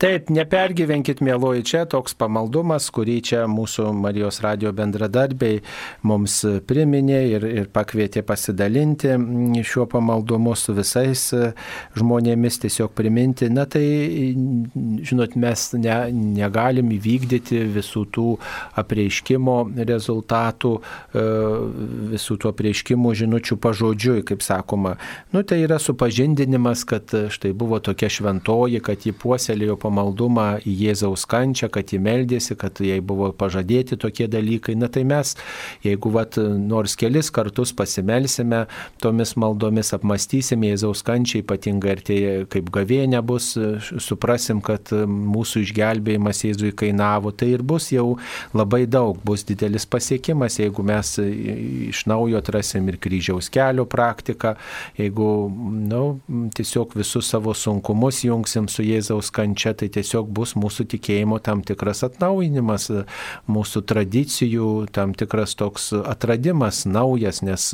Taip, 0.00 0.30
nepergyvenkit, 0.32 1.18
mėloji, 1.20 1.60
čia 1.68 1.80
toks 1.84 2.14
pamaldumas, 2.16 2.86
kurį 2.96 3.18
čia 3.28 3.40
mūsų 3.52 3.90
Marijos 3.92 4.38
radio 4.40 4.70
bendradarbiai 4.72 5.58
mums 6.08 6.38
priminė 6.64 7.18
ir, 7.28 7.44
ir 7.44 7.66
pakvietė 7.68 8.22
pasidalinti 8.24 9.12
šiuo 9.60 9.84
pamaldumu 9.92 10.54
su 10.56 10.72
visais 10.78 11.26
žmonėmis, 12.00 12.56
tiesiog 12.62 12.94
priminti. 12.96 13.50
Na 13.52 13.66
tai, 13.68 13.82
žinot, 15.04 15.36
mes 15.36 15.66
ne, 15.76 15.98
negalim 16.38 16.96
įvykdyti 16.96 17.60
visų 17.76 18.06
tų 18.16 18.26
apreiškimo 18.80 19.58
rezultatų, 19.92 20.72
e, 20.80 21.26
visų 22.14 22.38
tų 22.40 22.54
apreiškimų 22.54 23.14
žinučių 23.20 23.60
pažodžiui, 23.68 24.24
kaip 24.32 24.48
sakoma. 24.48 24.96
Nu 25.36 25.44
tai 25.44 25.60
yra 25.68 25.76
supažindinimas, 25.76 26.88
kad 26.88 27.12
štai 27.36 27.52
buvo 27.52 27.84
tokia 27.84 28.08
šventoji, 28.08 28.80
kad 28.88 29.04
jį 29.04 29.16
puoselėjo 29.20 29.76
pamaldumu 29.76 29.89
pamaldumą 29.90 30.60
į 30.62 30.74
Jėzaus 30.86 31.26
kančią, 31.30 31.68
kad 31.72 31.90
jį 31.90 31.98
meldėsi, 32.04 32.54
kad 32.58 32.78
jai 32.80 33.00
buvo 33.02 33.32
pažadėti 33.34 33.98
tokie 33.98 34.28
dalykai. 34.30 34.76
Na 34.78 34.88
tai 34.88 35.02
mes, 35.08 35.34
jeigu 35.84 36.12
vat, 36.14 36.38
nors 36.38 36.94
kelis 36.98 37.30
kartus 37.34 37.72
pasimelsime, 37.76 38.64
tomis 39.02 39.34
maldomis 39.40 39.92
apmastysime 39.96 40.70
Jėzaus 40.70 41.02
kančią, 41.06 41.42
ypatingai 41.42 41.96
ir 41.96 42.02
tai 42.06 42.18
kaip 42.52 42.70
gavėnė 42.72 43.22
bus, 43.26 43.52
suprasim, 43.98 44.62
kad 44.62 44.92
mūsų 44.94 45.64
išgelbėjimas 45.66 46.44
Jėzui 46.46 46.72
kainavo, 46.76 47.34
tai 47.34 47.50
ir 47.56 47.64
bus 47.66 47.90
jau 47.90 48.14
labai 48.54 48.84
daug, 48.86 49.18
bus 49.26 49.44
didelis 49.48 49.88
pasiekimas, 49.90 50.60
jeigu 50.62 50.84
mes 50.86 51.16
iš 51.90 52.04
naujo 52.10 52.38
atrasim 52.40 52.88
ir 52.92 53.00
kryžiaus 53.02 53.50
kelio 53.52 53.86
praktiką, 53.90 54.54
jeigu 55.00 55.30
nu, 55.90 56.04
tiesiog 56.54 56.94
visus 57.00 57.30
savo 57.30 57.54
sunkumus 57.56 58.22
jungsim 58.24 58.68
su 58.70 58.84
Jėzaus 58.86 59.32
kančia, 59.34 59.74
tai 59.80 59.88
tiesiog 59.92 60.28
bus 60.36 60.54
mūsų 60.58 60.86
tikėjimo 60.94 61.38
tam 61.44 61.62
tikras 61.66 62.04
atnaujinimas, 62.06 62.88
mūsų 63.50 63.82
tradicijų, 63.90 64.68
tam 64.94 65.14
tikras 65.18 65.56
toks 65.58 65.90
atradimas 65.98 66.84
naujas, 66.88 67.42
nes 67.46 67.70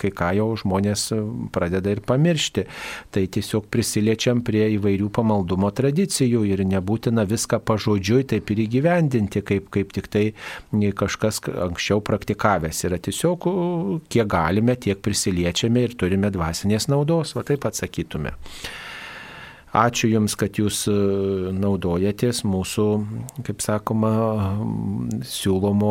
kai 0.00 0.12
ką 0.14 0.32
jau 0.38 0.48
žmonės 0.60 1.08
pradeda 1.54 1.94
ir 1.94 2.02
pamiršti. 2.06 2.66
Tai 3.14 3.24
tiesiog 3.36 3.68
prisiliečiam 3.72 4.42
prie 4.46 4.66
įvairių 4.76 5.10
pamaldumo 5.16 5.70
tradicijų 5.76 6.44
ir 6.50 6.64
nebūtina 6.68 7.26
viską 7.28 7.60
pažodžiui 7.66 8.26
taip 8.32 8.52
ir 8.54 8.64
įgyvendinti, 8.66 9.44
kaip, 9.46 9.70
kaip 9.74 9.94
tik 9.96 10.10
tai 10.12 10.26
kažkas 10.96 11.42
anksčiau 11.68 12.02
praktikavęs. 12.04 12.84
Yra 12.88 13.00
tiesiog 13.02 13.48
kiek 14.12 14.28
galime, 14.30 14.76
tiek 14.80 15.00
prisiliečiame 15.02 15.86
ir 15.86 15.96
turime 15.98 16.32
dvasinės 16.34 16.90
naudos, 16.92 17.36
va 17.36 17.46
taip 17.46 17.68
atsakytume. 17.68 18.34
Ačiū 19.76 20.08
Jums, 20.08 20.36
kad 20.40 20.56
Jūs 20.56 20.86
e, 20.88 20.92
naudojatės 21.52 22.44
mūsų, 22.48 22.84
kaip 23.44 23.60
sakoma, 23.64 24.12
siūlomo 25.28 25.90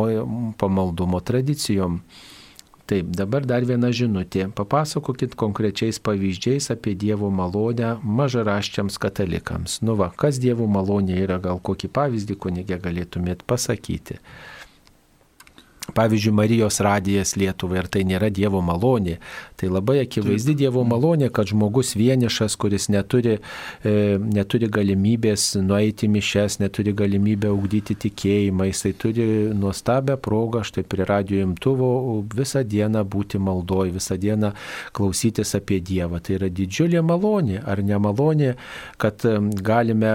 pamaldumo 0.58 1.20
tradicijom. 1.22 2.00
Taip, 2.86 3.08
dabar 3.18 3.46
dar 3.46 3.66
viena 3.66 3.92
žinutė. 3.94 4.44
Papasakokit 4.54 5.34
konkrečiais 5.38 5.98
pavyzdžiais 6.02 6.70
apie 6.74 6.94
Dievo 6.98 7.30
malonę 7.34 7.96
mažaraščiams 8.02 8.98
katalikams. 9.02 9.80
Nu 9.86 9.96
va, 9.98 10.12
kas 10.14 10.38
Dievo 10.42 10.66
malonė 10.70 11.18
yra, 11.24 11.40
gal 11.42 11.58
kokį 11.58 11.90
pavyzdį 11.98 12.38
kunigė 12.42 12.78
galėtumėt 12.82 13.42
pasakyti. 13.46 14.20
Pavyzdžiui, 15.96 16.34
Marijos 16.36 16.80
radijas 16.84 17.34
Lietuvai, 17.40 17.80
ar 17.80 17.88
tai 17.88 18.04
nėra 18.08 18.28
Dievo 18.34 18.60
malonė. 18.64 19.16
Tai 19.56 19.70
labai 19.72 20.02
akivaizdi 20.02 20.56
Dievo 20.60 20.84
malonė, 20.84 21.30
kad 21.32 21.48
žmogus 21.48 21.94
vienišas, 21.96 22.56
kuris 22.60 22.90
neturi, 22.92 23.38
e, 23.80 23.94
neturi 24.20 24.68
galimybės 24.72 25.54
nueiti 25.62 26.08
mišes, 26.12 26.58
neturi 26.60 26.92
galimybę 26.96 27.48
augdyti 27.52 27.96
tikėjimą, 28.06 28.68
jisai 28.70 28.92
turi 29.00 29.26
nuostabią 29.56 30.18
progą 30.20 30.62
štai 30.66 30.84
prie 30.84 31.06
radio 31.08 31.40
imtuvo 31.46 31.88
visą 32.36 32.64
dieną 32.66 33.04
būti 33.08 33.40
maldoj, 33.40 33.94
visą 33.96 34.18
dieną 34.20 34.52
klausytis 34.96 35.54
apie 35.56 35.80
Dievą. 35.80 36.20
Tai 36.20 36.36
yra 36.38 36.50
didžiulė 36.52 37.00
malonė, 37.06 37.62
ar 37.64 37.80
ne 37.84 38.00
malonė, 38.02 38.52
kad 39.00 39.24
e, 39.24 39.38
galime 39.64 40.12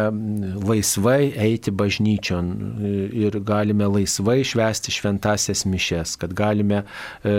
laisvai 0.61 1.31
eiti 1.49 1.73
bažnyčion 1.73 2.53
e, 2.53 2.93
ir 3.25 3.41
galime 3.45 3.89
laisvai 3.97 4.41
švesti 4.45 4.93
šventasias 4.93 5.65
mišes, 5.71 6.17
kad 6.21 6.35
galime 6.37 6.83
e, 6.83 7.35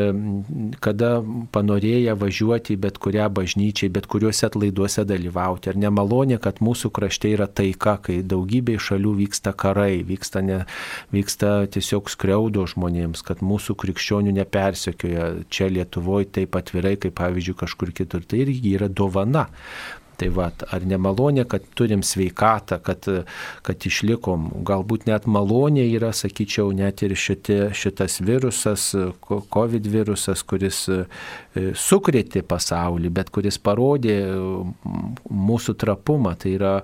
kada 0.85 1.13
panorėję 1.55 2.17
važiuoti 2.19 2.79
bet 2.81 2.99
kurią 3.03 3.29
bažnyčią, 3.37 3.91
bet 3.95 4.09
kuriuose 4.11 4.49
atlaiduose 4.49 5.05
dalyvauti. 5.09 5.73
Ar 5.73 5.81
nemalonė, 5.85 6.39
kad 6.43 6.63
mūsų 6.65 6.93
krašte 6.95 7.33
yra 7.37 7.49
taika, 7.49 7.99
kai 8.03 8.21
daugybė 8.27 8.79
šalių 8.83 9.15
vyksta 9.23 9.55
karai, 9.57 10.03
vyksta, 10.09 10.43
ne, 10.47 10.63
vyksta 11.15 11.55
tiesiog 11.73 12.11
skriaudo 12.13 12.67
žmonėms, 12.71 13.25
kad 13.27 13.45
mūsų 13.45 13.77
krikščionių 13.83 14.37
nepersekioja 14.41 15.33
čia 15.53 15.71
Lietuvoje 15.73 16.31
taip 16.39 16.57
atvirai, 16.59 16.97
kaip 17.01 17.17
pavyzdžiui 17.21 17.59
kažkur 17.65 17.95
kitur. 17.97 18.25
Tai 18.27 18.45
irgi 18.45 18.77
yra 18.77 18.89
dovana. 18.89 19.49
Tai 20.23 20.29
va, 20.31 20.45
ar 20.71 20.85
nemalonė, 20.87 21.43
kad 21.51 21.65
turim 21.75 22.05
sveikatą, 22.07 22.77
kad, 22.87 23.09
kad 23.67 23.87
išlikom. 23.89 24.45
Galbūt 24.69 25.09
net 25.09 25.25
malonė 25.27 25.83
yra, 25.97 26.13
sakyčiau, 26.15 26.69
net 26.79 27.03
ir 27.03 27.17
šitie, 27.19 27.57
šitas 27.75 28.21
virusas, 28.23 28.85
COVID 29.27 29.89
virusas, 29.91 30.45
kuris 30.47 30.85
sukrėtė 31.55 32.43
pasaulį, 32.49 33.11
bet 33.13 33.31
kuris 33.35 33.59
parodė 33.59 34.17
mūsų 35.29 35.77
trapumą. 35.81 36.35
Tai 36.41 36.55
yra 36.57 36.75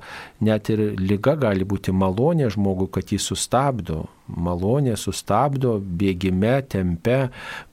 net 0.44 0.70
ir 0.74 0.84
lyga 1.00 1.36
gali 1.40 1.64
būti 1.68 1.94
malonė 1.94 2.50
žmogui, 2.54 2.90
kad 2.92 3.14
jį 3.14 3.20
sustabdo 3.22 4.06
malonė 4.28 4.94
sustabdo 4.98 5.78
bėgime, 5.80 6.60
tempe, 6.68 7.16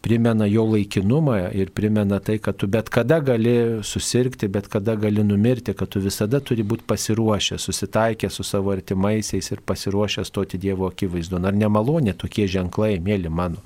primena 0.06 0.48
jo 0.48 0.66
laikinumą 0.70 1.38
ir 1.56 1.72
primena 1.76 2.20
tai, 2.24 2.38
kad 2.40 2.58
tu 2.62 2.70
bet 2.72 2.90
kada 2.94 3.20
gali 3.24 3.84
susirgti, 3.86 4.48
bet 4.52 4.70
kada 4.72 4.96
gali 5.00 5.24
numirti, 5.26 5.76
kad 5.76 5.92
tu 5.92 6.02
visada 6.04 6.40
turi 6.40 6.64
būti 6.64 6.88
pasiruošęs, 6.88 7.68
susitaikęs 7.68 8.40
su 8.40 8.48
savo 8.48 8.74
artimaisiais 8.76 9.52
ir 9.52 9.64
pasiruošęs 9.66 10.32
stoti 10.32 10.60
Dievo 10.62 10.90
akivaizdu. 10.90 11.40
Ar 11.46 11.56
nemalonė 11.56 12.16
tokie 12.18 12.48
ženklai, 12.50 12.96
mėly 13.04 13.30
mano? 13.30 13.62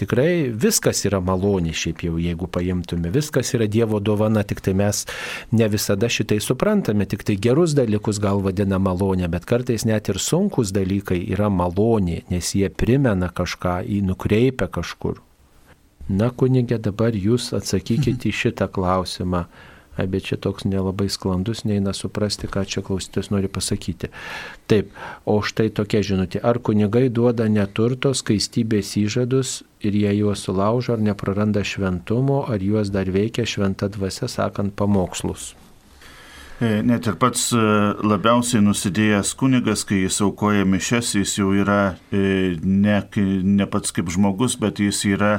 Tikrai 0.00 0.48
viskas 0.48 1.02
yra 1.08 1.20
malonė, 1.24 1.74
šiaip 1.76 2.06
jau 2.06 2.16
jeigu 2.22 2.48
paimtume, 2.52 3.12
viskas 3.14 3.54
yra 3.56 3.68
Dievo 3.70 4.00
dovana, 4.00 4.44
tik 4.44 4.60
tai 4.64 4.76
mes 4.78 5.04
ne 5.52 5.68
visada 5.72 6.08
šitai 6.12 6.40
suprantame, 6.44 7.06
tik 7.08 7.24
tai 7.28 7.36
gerus 7.36 7.76
dalykus 7.78 8.20
gal 8.22 8.42
vadina 8.44 8.80
malonė, 8.82 9.28
bet 9.32 9.48
kartais 9.48 9.86
net 9.88 10.12
ir 10.12 10.20
sunkus 10.20 10.72
dalykai 10.76 11.20
yra 11.32 11.50
malonė 11.52 12.22
nes 12.32 12.54
jie 12.54 12.68
primena 12.68 13.28
kažką, 13.28 13.82
į 13.86 14.02
nukreipia 14.06 14.68
kažkur. 14.72 15.20
Na, 16.08 16.30
kunigė, 16.30 16.78
dabar 16.82 17.14
jūs 17.14 17.52
atsakykite 17.56 18.28
į 18.28 18.34
šitą 18.34 18.68
klausimą. 18.72 19.46
Bet 19.96 20.24
čia 20.24 20.38
toks 20.40 20.64
nelabai 20.64 21.10
sklandus, 21.12 21.66
neina 21.68 21.92
suprasti, 21.92 22.48
ką 22.48 22.64
čia 22.64 22.80
klausytis 22.84 23.28
nori 23.32 23.50
pasakyti. 23.52 24.08
Taip, 24.70 24.92
o 25.28 25.38
štai 25.44 25.68
tokia 25.68 26.00
žinutė. 26.06 26.40
Ar 26.40 26.62
kunigai 26.64 27.10
duoda 27.12 27.44
neturto 27.52 28.14
skaistybės 28.16 28.94
įžadus 28.96 29.60
ir 29.84 29.98
jie 29.98 30.14
juos 30.16 30.46
sulaužo, 30.48 30.96
ar 30.96 31.04
nepraranda 31.04 31.60
šventumo, 31.60 32.46
ar 32.48 32.64
juos 32.64 32.88
dar 32.94 33.10
veikia 33.12 33.44
šventa 33.44 33.90
dvasia, 33.92 34.30
sakant 34.32 34.72
pamokslus? 34.78 35.52
E, 36.62 36.78
net 36.86 37.08
ir 37.10 37.16
pats 37.20 37.48
e, 37.56 37.60
labiausiai 38.06 38.62
nusidėjęs 38.62 39.32
kunigas, 39.36 39.82
kai 39.88 40.04
jis 40.04 40.20
aukoja 40.22 40.64
mišes, 40.68 41.16
jis 41.18 41.34
jau 41.40 41.50
yra 41.58 41.96
e, 42.14 42.54
ne, 42.62 42.96
ne 43.58 43.66
pats 43.68 43.92
kaip 43.92 44.12
žmogus, 44.14 44.56
bet 44.60 44.80
jis 44.80 45.02
yra... 45.10 45.34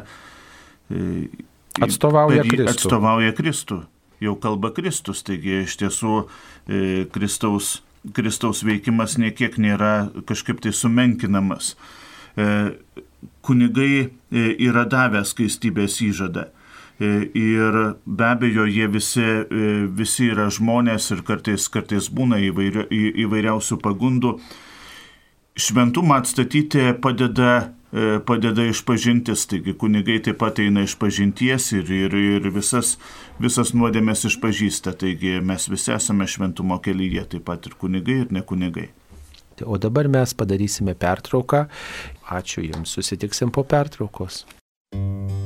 Atstovauja 1.81 2.43
Kristų. 2.45 2.69
Atstovauja 2.69 3.33
Kristų. 3.33 3.79
Jau 4.21 4.35
kalba 4.39 4.73
Kristus, 4.75 5.23
taigi 5.25 5.63
iš 5.63 5.77
tiesų 5.81 6.19
Kristaus, 7.11 7.81
Kristaus 8.15 8.61
veikimas 8.63 9.17
niekiek 9.19 9.57
nėra 9.59 10.11
kažkaip 10.29 10.61
tai 10.63 10.71
sumenkinamas. 10.75 11.73
Kunigai 13.43 14.11
yra 14.31 14.85
davę 14.89 15.25
skaistybės 15.27 15.97
įžadą 16.05 16.47
E, 16.99 17.29
ir 17.33 17.95
be 18.05 18.25
abejo, 18.25 18.65
jie 18.65 18.87
visi, 18.87 19.21
e, 19.21 19.69
visi 19.89 20.29
yra 20.29 20.45
žmonės 20.53 21.09
ir 21.15 21.23
kartais, 21.25 21.65
kartais 21.73 22.09
būna 22.13 22.37
įvairia, 22.37 22.85
įvairiausių 23.25 23.79
pagundų. 23.81 24.35
Šventumą 25.57 26.21
atstatyti 26.21 26.93
padeda, 27.01 27.49
e, 27.57 27.82
padeda 28.25 28.65
išpažintis, 28.65 29.45
taigi 29.51 29.75
kunigai 29.77 30.17
taip 30.25 30.39
pat 30.41 30.59
eina 30.63 30.81
išpažinties 30.87 31.69
ir, 31.77 31.91
ir, 31.93 32.15
ir 32.37 32.49
visas, 32.55 32.95
visas 33.41 33.73
nuodėmės 33.77 34.25
išpažįsta, 34.31 34.95
taigi 34.97 35.37
mes 35.45 35.69
visi 35.69 35.93
esame 35.93 36.27
šventumo 36.29 36.79
kelyje, 36.81 37.27
taip 37.35 37.45
pat 37.51 37.69
ir 37.69 37.77
kunigai 37.77 38.23
ir 38.23 38.33
ne 38.33 38.41
kunigai. 38.41 38.89
O 39.61 39.77
dabar 39.77 40.09
mes 40.09 40.33
padarysime 40.33 40.97
pertrauką. 40.97 41.67
Ačiū 42.33 42.65
Jums, 42.65 42.97
susitiksim 42.97 43.53
po 43.53 43.61
pertraukos. 43.63 44.43
Čia 44.93 45.42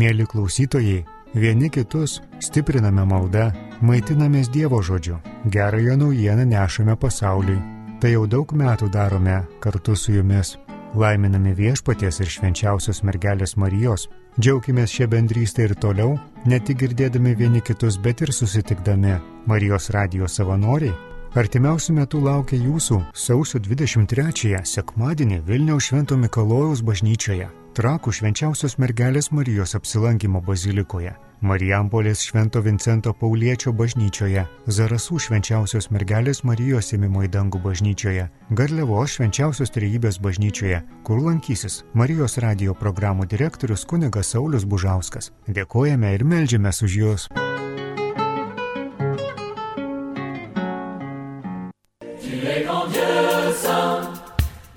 Mėly 0.00 0.24
klausytojai, 0.24 1.00
vieni 1.36 1.68
kitus 1.68 2.20
stipriname 2.40 3.02
maldą, 3.04 3.50
maitinamės 3.84 4.48
Dievo 4.54 4.78
žodžiu, 4.86 5.18
gerąją 5.44 5.96
naujieną 6.00 6.46
nešame 6.48 6.94
pasauliui. 6.96 7.58
Tai 8.00 8.12
jau 8.14 8.22
daug 8.34 8.54
metų 8.62 8.88
darome 8.94 9.42
kartu 9.60 9.96
su 9.96 10.14
jumis. 10.14 10.54
Laiminame 10.96 11.52
viešpaties 11.58 12.22
ir 12.22 12.32
švenčiausios 12.32 13.02
mergelės 13.04 13.58
Marijos. 13.60 14.08
Džiaukimės 14.40 14.94
šią 14.96 15.10
bendrystę 15.12 15.68
ir 15.68 15.76
toliau, 15.76 16.16
ne 16.46 16.62
tik 16.64 16.80
girdėdami 16.80 17.36
vieni 17.36 17.60
kitus, 17.60 18.00
bet 18.00 18.24
ir 18.24 18.32
susitikdami. 18.32 19.18
Marijos 19.50 19.90
radijos 19.92 20.40
savanoriai 20.40 20.96
Artimiausių 21.30 21.92
metų 21.94 22.20
laukia 22.24 22.56
jūsų 22.58 22.96
sausio 23.14 23.60
23-ąją 23.62 24.64
sekmadienį 24.66 25.36
Vilniaus 25.46 25.86
Švento 25.86 26.16
Mikalojaus 26.18 26.80
bažnyčioje, 26.82 27.46
Trakų 27.70 28.10
švenčiausios 28.10 28.74
mergelės 28.82 29.28
Marijos 29.30 29.76
apsilankimo 29.78 30.40
bazilikoje, 30.42 31.12
Marijampolės 31.46 32.24
Švento 32.26 32.58
Vincento 32.64 33.12
Pauliečio 33.14 33.70
bažnyčioje, 33.78 34.42
Zarasų 34.66 35.20
švenčiausios 35.22 35.86
mergelės 35.94 36.42
Marijos 36.42 36.90
ėmimo 36.96 37.22
į 37.22 37.30
dangų 37.30 37.60
bažnyčioje, 37.62 38.26
Garliavos 38.58 39.14
švenčiausios 39.14 39.70
trejybės 39.70 40.18
bažnyčioje, 40.18 40.82
kur 41.06 41.22
lankysis 41.22 41.84
Marijos 41.94 42.40
radio 42.42 42.74
programų 42.74 43.28
direktorius 43.30 43.86
kunigas 43.86 44.34
Saulis 44.34 44.66
Bužauskas. 44.66 45.30
Dėkojame 45.46 46.16
ir 46.18 46.26
melžiamės 46.26 46.82
už 46.82 46.98
jūs. 47.04 47.30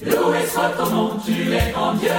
Loué 0.06 0.46
soit 0.48 0.70
ton 0.78 0.90
nom, 0.90 1.20
tu 1.26 1.54
es 1.54 1.72
grand 1.72 1.94
Dieu 1.94 2.12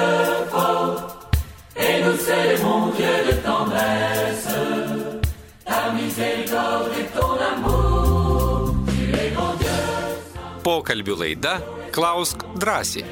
fort, 0.50 1.30
et 1.76 2.02
nous 2.02 2.16
célébrons 2.16 2.88
Dieu 2.96 3.14
de 3.28 3.32
tendresse, 3.44 4.48
ta 5.64 5.92
miséricorde 5.92 6.90
et 6.98 7.06
ton 7.16 7.36
amour, 7.52 8.74
tu 8.88 9.12
es 9.12 9.30
grand 9.34 9.54
Dieu. 9.60 9.82
Pokalbių 10.64 11.18
laida 11.20 11.58
Klausk 11.92 12.40
drąsiai. 12.56 13.04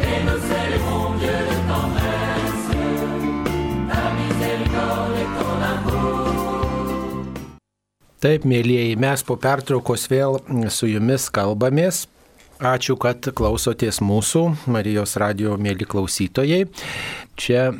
Et 0.00 0.20
nous 0.24 0.40
célébrons 0.48 1.12
Dieu 1.20 1.38
de 1.50 1.58
tendresse, 1.68 2.70
ta 3.90 4.04
miséricorde 4.16 5.16
et 5.20 5.30
ton 5.36 5.56
amour. 5.74 6.00
Taip, 8.20 8.44
mėlyjeji, 8.48 8.96
mes 8.96 9.22
po 9.24 9.36
pertraukos 9.36 10.08
vėl 10.08 10.40
su 10.72 10.88
jumis 10.88 11.28
kalbamės. 11.32 12.06
Ačiū, 12.60 12.92
kad 13.00 13.24
klausotės 13.32 14.02
mūsų, 14.04 14.40
Marijos 14.68 15.14
radio 15.16 15.54
mėly 15.56 15.86
klausytojai. 15.88 16.66
Čia 17.40 17.70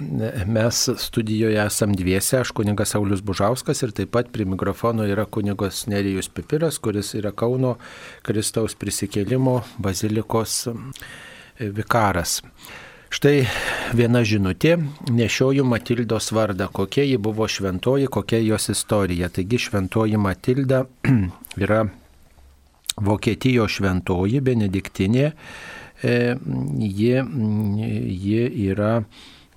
mes 0.49 0.79
studijoje 1.03 1.59
esam 1.61 1.93
dviese, 1.93 2.39
aš 2.41 2.55
kunigas 2.57 2.95
Saulis 2.95 3.21
Bužauskas 3.21 3.85
ir 3.85 3.93
taip 3.93 4.15
pat 4.17 4.31
prie 4.33 4.47
mikrofono 4.49 5.05
yra 5.05 5.27
kunigas 5.29 5.83
Nerijus 5.85 6.33
Pipiras, 6.33 6.81
kuris 6.81 7.13
yra 7.13 7.35
Kauno 7.37 7.75
Kristaus 8.25 8.73
prisikėlimo 8.73 9.59
bazilikos 9.77 10.71
vikaras. 11.61 12.39
Štai 13.13 13.45
viena 13.93 14.25
žinutė, 14.25 14.79
nešioju 15.13 15.69
Matildos 15.69 16.33
vardą, 16.33 16.73
kokia 16.73 17.05
ji 17.05 17.21
buvo 17.21 17.45
šventoji, 17.45 18.09
kokia 18.09 18.41
jos 18.47 18.73
istorija. 18.73 19.29
Taigi 19.29 19.61
šventoji 19.61 20.17
Matilda 20.17 20.87
yra 21.67 21.85
Vokietijos 22.99 23.79
šventoji 23.79 24.41
benediktinė, 24.45 25.31
ji, 26.03 27.13
ji 28.25 28.43
yra 28.71 28.93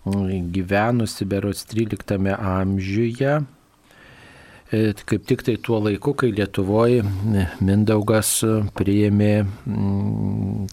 gyvenusi 0.04 1.26
berots 1.28 1.66
13 1.72 2.36
amžiuje, 2.36 3.36
kaip 5.06 5.26
tik 5.30 5.44
tai 5.46 5.56
tuo 5.62 5.80
laiku, 5.84 6.16
kai 6.18 6.32
Lietuvoje 6.34 7.04
Mindaugas 7.62 8.32
priėmė 8.78 9.34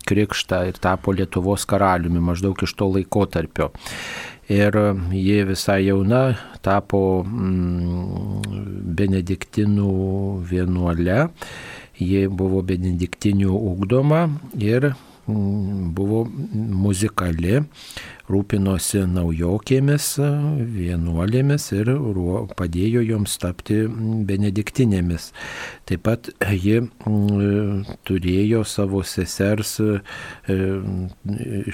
krikštą 0.09 0.63
ir 0.71 0.81
tapo 0.81 1.13
Lietuvos 1.13 1.67
karaliumi 1.69 2.23
maždaug 2.31 2.63
iš 2.65 2.75
to 2.79 2.89
laiko 2.95 3.27
tarpio. 3.29 3.71
Ir 4.51 4.75
ji 5.15 5.45
visai 5.47 5.85
jauna 5.87 6.23
tapo 6.65 7.23
benediktinų 9.01 9.93
vienuole 10.51 11.29
ji 12.01 12.27
buvo 12.29 12.65
benediktinių 12.67 13.53
ugdoma 13.53 14.27
ir 14.59 14.93
buvo 15.31 16.25
muzikali, 16.27 17.61
rūpinosi 18.31 19.03
naujokėmis, 19.11 20.07
vienuolėmis 20.75 21.67
ir 21.77 21.91
padėjo 22.59 23.03
joms 23.07 23.37
tapti 23.43 23.83
benediktinėmis. 24.27 25.31
Taip 25.87 26.05
pat 26.07 26.31
ji 26.51 26.81
turėjo 28.09 28.65
savo 28.67 29.03
sesers 29.07 29.77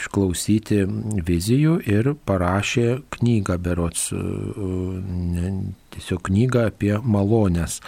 išklausyti 0.00 0.82
vizijų 1.30 1.78
ir 1.86 2.14
parašė 2.28 2.88
knygą 3.18 3.60
berots, 3.62 4.10
tiesiog 5.96 6.26
knygą 6.30 6.68
apie 6.72 6.96
malonės. 7.04 7.80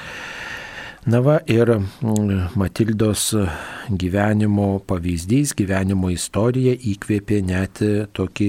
Na 1.09 1.23
va 1.25 1.39
ir 1.49 1.71
Matildos 2.61 3.31
gyvenimo 3.89 4.85
pavyzdys, 4.85 5.57
gyvenimo 5.57 6.13
istorija 6.13 6.77
įkvėpė 6.91 7.39
net 7.49 7.81
tokį 8.13 8.49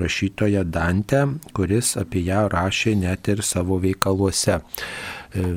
rašytoją 0.00 0.64
Dantę, 0.72 1.28
kuris 1.52 2.00
apie 2.00 2.24
ją 2.24 2.48
rašė 2.54 2.94
net 3.02 3.28
ir 3.28 3.44
savo 3.44 3.76
veikaluose 3.84 4.56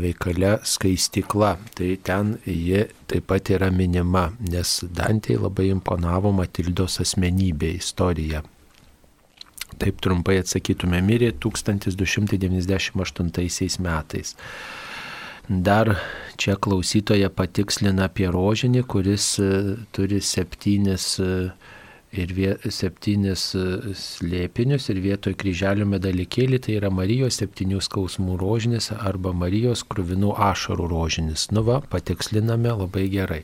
veikale 0.03 0.59
skaistikla. 0.67 1.55
Tai 1.79 1.95
ten 2.03 2.35
ji 2.43 2.83
taip 3.07 3.31
pat 3.31 3.47
yra 3.55 3.71
minima, 3.71 4.35
nes 4.51 4.83
Dantei 4.91 5.39
labai 5.39 5.71
imponavo 5.71 6.35
Matildos 6.35 6.99
asmenybė, 7.07 7.79
istorija. 7.79 8.43
Taip 9.79 10.03
trumpai 10.03 10.43
atsakytume, 10.43 10.99
mirė 11.07 11.31
1298 11.39 13.79
metais. 13.79 14.35
Dar 15.49 15.95
čia 16.37 16.55
klausytoje 16.55 17.29
patikslina 17.33 18.07
apie 18.09 18.29
rožinį, 18.31 18.85
kuris 18.89 19.33
turi 19.95 20.21
septynis, 20.23 21.17
ir 22.11 22.33
vie, 22.35 22.49
septynis 22.71 23.43
slėpinius 23.97 24.89
ir 24.91 24.99
vietoj 25.03 25.35
kryželio 25.39 25.87
medalikėlį 25.89 26.59
tai 26.65 26.75
yra 26.79 26.91
Marijos 26.93 27.39
septynių 27.41 27.81
skausmų 27.83 28.37
rožinis 28.41 28.91
arba 28.97 29.33
Marijos 29.35 29.85
krūvinų 29.87 30.35
ašarų 30.51 30.89
rožinis. 30.91 31.47
Nu 31.55 31.63
va, 31.67 31.79
patiksliname 31.93 32.75
labai 32.83 33.07
gerai. 33.11 33.43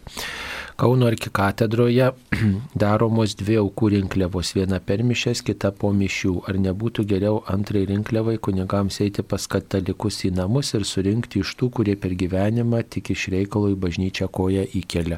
Kauno 0.77 1.07
arkikatedroje 1.09 2.11
daromos 2.83 3.33
dvi 3.39 3.55
aukų 3.57 3.87
rinkliavos, 3.95 4.51
viena 4.53 4.77
per 4.77 5.01
mišes, 5.01 5.39
kita 5.47 5.71
po 5.73 5.89
mišių. 5.89 6.33
Ar 6.51 6.59
nebūtų 6.61 7.05
geriau 7.09 7.39
antrai 7.49 7.81
rinkliavai 7.89 8.35
kunigams 8.37 8.99
eiti 9.01 9.25
pas 9.25 9.47
katalikus 9.49 10.21
į 10.29 10.35
namus 10.37 10.75
ir 10.77 10.85
surinkti 10.85 11.41
iš 11.41 11.55
tų, 11.57 11.71
kurie 11.79 11.97
per 11.97 12.13
gyvenimą 12.19 12.83
tik 12.93 13.09
iš 13.15 13.25
reikalo 13.33 13.73
į 13.73 13.79
bažnyčią 13.87 14.29
koją 14.29 14.67
įkelia? 14.77 15.17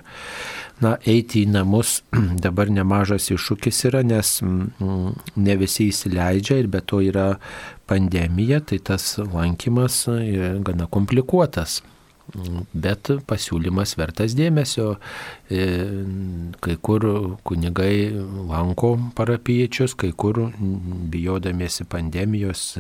Na, 0.79 0.95
eiti 1.03 1.43
į 1.43 1.51
namus 1.57 1.97
dabar 2.47 2.71
nemažas 2.71 3.27
iššūkis 3.35 3.83
yra, 3.91 4.05
nes 4.07 4.37
ne 4.39 5.59
visi 5.59 5.91
įsileidžia 5.91 6.63
ir 6.63 6.71
be 6.71 6.79
to 6.79 7.03
yra 7.03 7.33
pandemija, 7.91 8.63
tai 8.63 8.79
tas 8.79 9.17
lankymas 9.19 10.05
yra 10.07 10.55
gana 10.63 10.87
komplikuotas. 10.87 11.81
Bet 12.73 13.09
pasiūlymas 13.29 13.95
vertas 13.99 14.35
dėmesio. 14.37 14.97
Kai 15.49 16.75
kur 16.85 17.05
kunigai 17.47 18.11
lanko 18.49 18.93
parapiečius, 19.17 19.95
kai 19.97 20.11
kur 20.11 20.41
bijodamiesi 21.13 21.87
pandemijos 21.89 22.75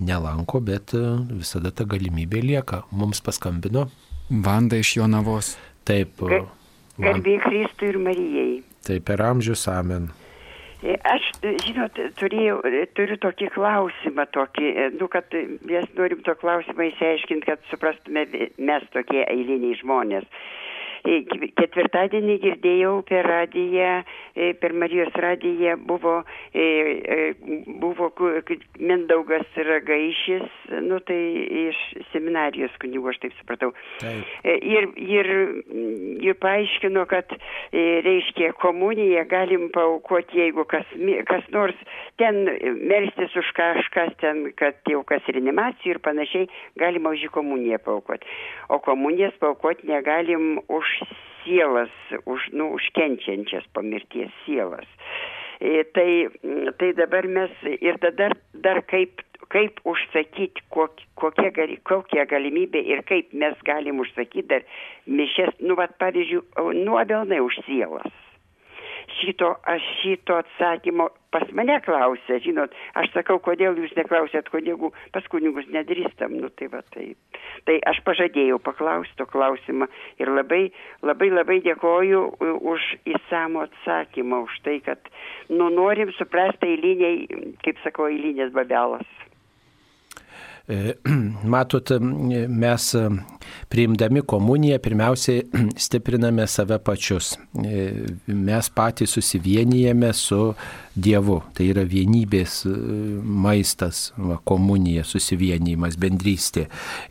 nelanko, 0.00 0.62
bet 0.64 0.96
visada 1.32 1.74
ta 1.74 1.84
galimybė 1.88 2.42
lieka. 2.46 2.82
Mums 2.90 3.20
paskambino. 3.24 3.88
Vanda 4.30 4.80
iš 4.80 4.96
Jonavos. 4.96 5.56
Taip. 5.84 6.22
Garbė 7.02 7.38
Kristui 7.42 7.92
ir 7.92 8.00
Marijai. 8.00 8.50
Taip 8.86 9.06
per 9.08 9.22
amžius 9.24 9.66
amen. 9.70 10.10
Aš, 10.82 11.28
žinot, 11.62 11.98
turėjau, 12.18 12.56
turiu 12.98 13.16
tokį 13.22 13.52
klausimą, 13.54 14.24
tokį, 14.34 14.70
nu, 14.98 15.06
kad 15.12 15.30
mes 15.68 15.86
norim 15.94 16.24
to 16.26 16.34
klausimą 16.40 16.88
įsiaiškinti, 16.88 17.46
kad 17.46 17.62
suprastume 17.70 18.24
mes 18.58 18.88
tokie 18.94 19.22
eiliniai 19.22 19.78
žmonės. 19.78 20.26
Ketvirtadienį 21.02 22.36
girdėjau 22.42 22.92
per 23.08 23.26
radiją, 23.26 23.90
per 24.60 24.74
Marijos 24.78 25.14
radiją 25.18 25.76
buvo, 25.88 26.20
buvo 27.82 28.10
Mindaugas 28.78 29.58
Ragaišis, 29.68 30.46
nu 30.86 31.00
tai 31.06 31.20
iš 31.66 31.80
seminarijos 32.12 32.74
kunigų, 32.82 33.12
aš 33.12 33.20
taip 33.24 33.36
supratau. 33.40 33.72
Taip. 34.02 34.30
Ir, 34.44 34.88
ir, 34.96 35.30
ir 36.22 36.38
paaiškino, 36.42 37.04
kad 37.10 37.34
reiškia 37.72 38.52
komuniją 38.62 39.26
galim 39.30 39.68
paukoti, 39.74 40.38
jeigu 40.44 40.66
kas, 40.70 40.86
kas 41.28 41.46
nors 41.54 41.78
ten 42.20 42.44
melstis 42.88 43.36
už 43.36 43.48
kažkas 43.56 44.12
ten, 44.20 44.44
kad 44.58 44.76
jau 44.88 45.02
kas 45.06 45.24
reanimacijų 45.28 45.96
ir 45.96 46.00
panašiai, 46.04 46.48
galima 46.80 47.14
už 47.14 47.26
jį 47.26 47.32
komuniją 47.34 47.80
paukoti. 47.84 48.28
O 48.68 48.78
komunijas 48.84 49.34
paukoti 49.40 49.88
negalim 49.88 50.60
už 50.68 50.86
sielas, 51.42 51.92
už, 52.24 52.52
nu, 52.52 52.72
už 52.76 52.92
kenčiančias 52.96 53.66
po 53.74 53.82
mirties 53.82 54.32
sielas. 54.44 54.88
E, 55.62 55.84
tai, 55.94 56.28
tai 56.78 56.92
dabar 56.98 57.26
mes 57.26 57.52
ir 57.78 57.98
tada 58.02 58.32
dar 58.52 58.82
kaip, 58.90 59.22
kaip 59.52 59.78
užsakyti, 59.86 60.64
kok, 60.74 61.00
kokia, 61.14 61.52
gali, 61.54 61.78
kokia 61.86 62.26
galimybė 62.26 62.82
ir 62.92 63.04
kaip 63.06 63.32
mes 63.32 63.54
galim 63.66 64.02
užsakyti 64.02 64.48
dar 64.50 64.66
mišes, 65.06 65.54
nu, 65.62 65.78
vad, 65.78 65.94
pavyzdžiui, 66.02 66.44
nuodėlnai 66.82 67.40
už 67.44 67.62
sielas 67.66 68.12
šito 69.20 69.54
aš 69.74 69.82
šito 70.02 70.36
atsakymo 70.42 71.08
pas 71.32 71.48
mane 71.56 71.78
klausia 71.84 72.38
žinot 72.44 72.74
aš 73.00 73.10
sakau 73.14 73.38
kodėl 73.46 73.78
jūs 73.80 73.94
neklausiat 73.96 74.50
kunigų 74.52 74.92
pas 75.14 75.26
kunigus 75.32 75.68
nedrįstam 75.76 76.36
nu 76.42 76.50
tai 76.60 76.68
va 76.74 76.82
taip 76.94 77.40
tai 77.68 77.78
aš 77.92 78.02
pažadėjau 78.08 78.60
paklaust 78.68 79.16
to 79.20 79.26
klausimo 79.32 79.88
ir 80.20 80.32
labai 80.36 80.62
labai 81.02 81.30
labai 81.32 81.58
dėkoju 81.66 82.22
už 82.74 82.88
išsamų 83.16 83.66
atsakymą 83.66 84.42
už 84.48 84.60
tai 84.68 84.78
kad 84.88 85.12
nu 85.48 85.70
norim 85.74 86.12
suprast 86.20 86.64
eiliniai 86.68 87.26
kaip 87.64 87.80
sakau 87.86 88.10
eilinis 88.12 88.52
babelas 88.56 89.08
matot, 91.54 91.90
mes 92.48 92.94
e, 92.94 93.08
priimdami 93.68 94.22
komuniją 94.22 94.78
pirmiausiai 94.82 95.42
stipriname 95.84 96.46
save 96.46 96.78
pačius. 96.84 97.34
E, 97.64 97.88
mes 98.26 98.70
patys 98.74 99.16
susivienijame 99.18 100.12
su 100.12 100.54
Dievu. 100.92 101.38
Tai 101.56 101.66
yra 101.72 101.84
vienybės 101.88 102.62
maistas, 103.24 104.10
va, 104.20 104.36
komunija, 104.44 105.06
susivienijimas, 105.08 105.96
bendrystė. 106.00 106.66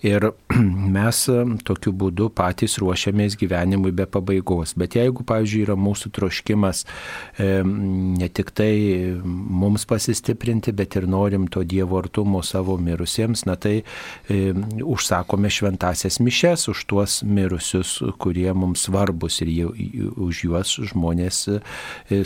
Ir 0.05 0.27
mes 0.95 1.21
tokiu 1.65 1.93
būdu 1.97 2.29
patys 2.37 2.77
ruošiamės 2.81 3.37
gyvenimui 3.41 3.93
be 3.97 4.05
pabaigos. 4.05 4.75
Bet 4.77 4.99
jeigu, 4.99 5.25
pavyzdžiui, 5.25 5.63
yra 5.65 5.77
mūsų 5.79 6.11
troškimas 6.13 6.83
ne 7.41 8.29
tik 8.29 8.51
tai 8.57 8.71
mums 9.23 9.87
pasistiprinti, 9.89 10.75
bet 10.77 10.99
ir 10.99 11.09
norim 11.09 11.49
to 11.49 11.65
Dievo 11.65 11.97
artumo 12.01 12.43
savo 12.45 12.77
mirusiems, 12.77 13.45
na 13.49 13.57
tai 13.57 13.79
e, 13.81 14.39
užsakome 14.85 15.49
šventasias 15.49 16.19
mišes 16.21 16.67
už 16.69 16.85
tuos 16.89 17.17
mirusius, 17.25 17.97
kurie 18.21 18.51
mums 18.53 18.85
svarbus 18.85 19.41
ir 19.41 19.51
jie, 19.55 19.67
už 20.11 20.45
juos 20.45 20.77
žmonės 20.91 21.43
e, 21.49 21.59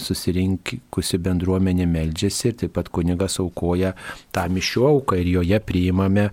susirinkusi 0.01 1.21
bendruomenė 1.23 1.44
meldžiasi 1.89 2.51
ir 2.51 2.57
taip 2.61 2.75
pat 2.77 2.89
kunigas 2.93 3.39
aukoja 3.43 3.93
tą 4.35 4.45
mišių 4.55 4.85
auką 4.91 5.19
ir 5.21 5.31
joje 5.37 5.61
priimame 5.69 6.29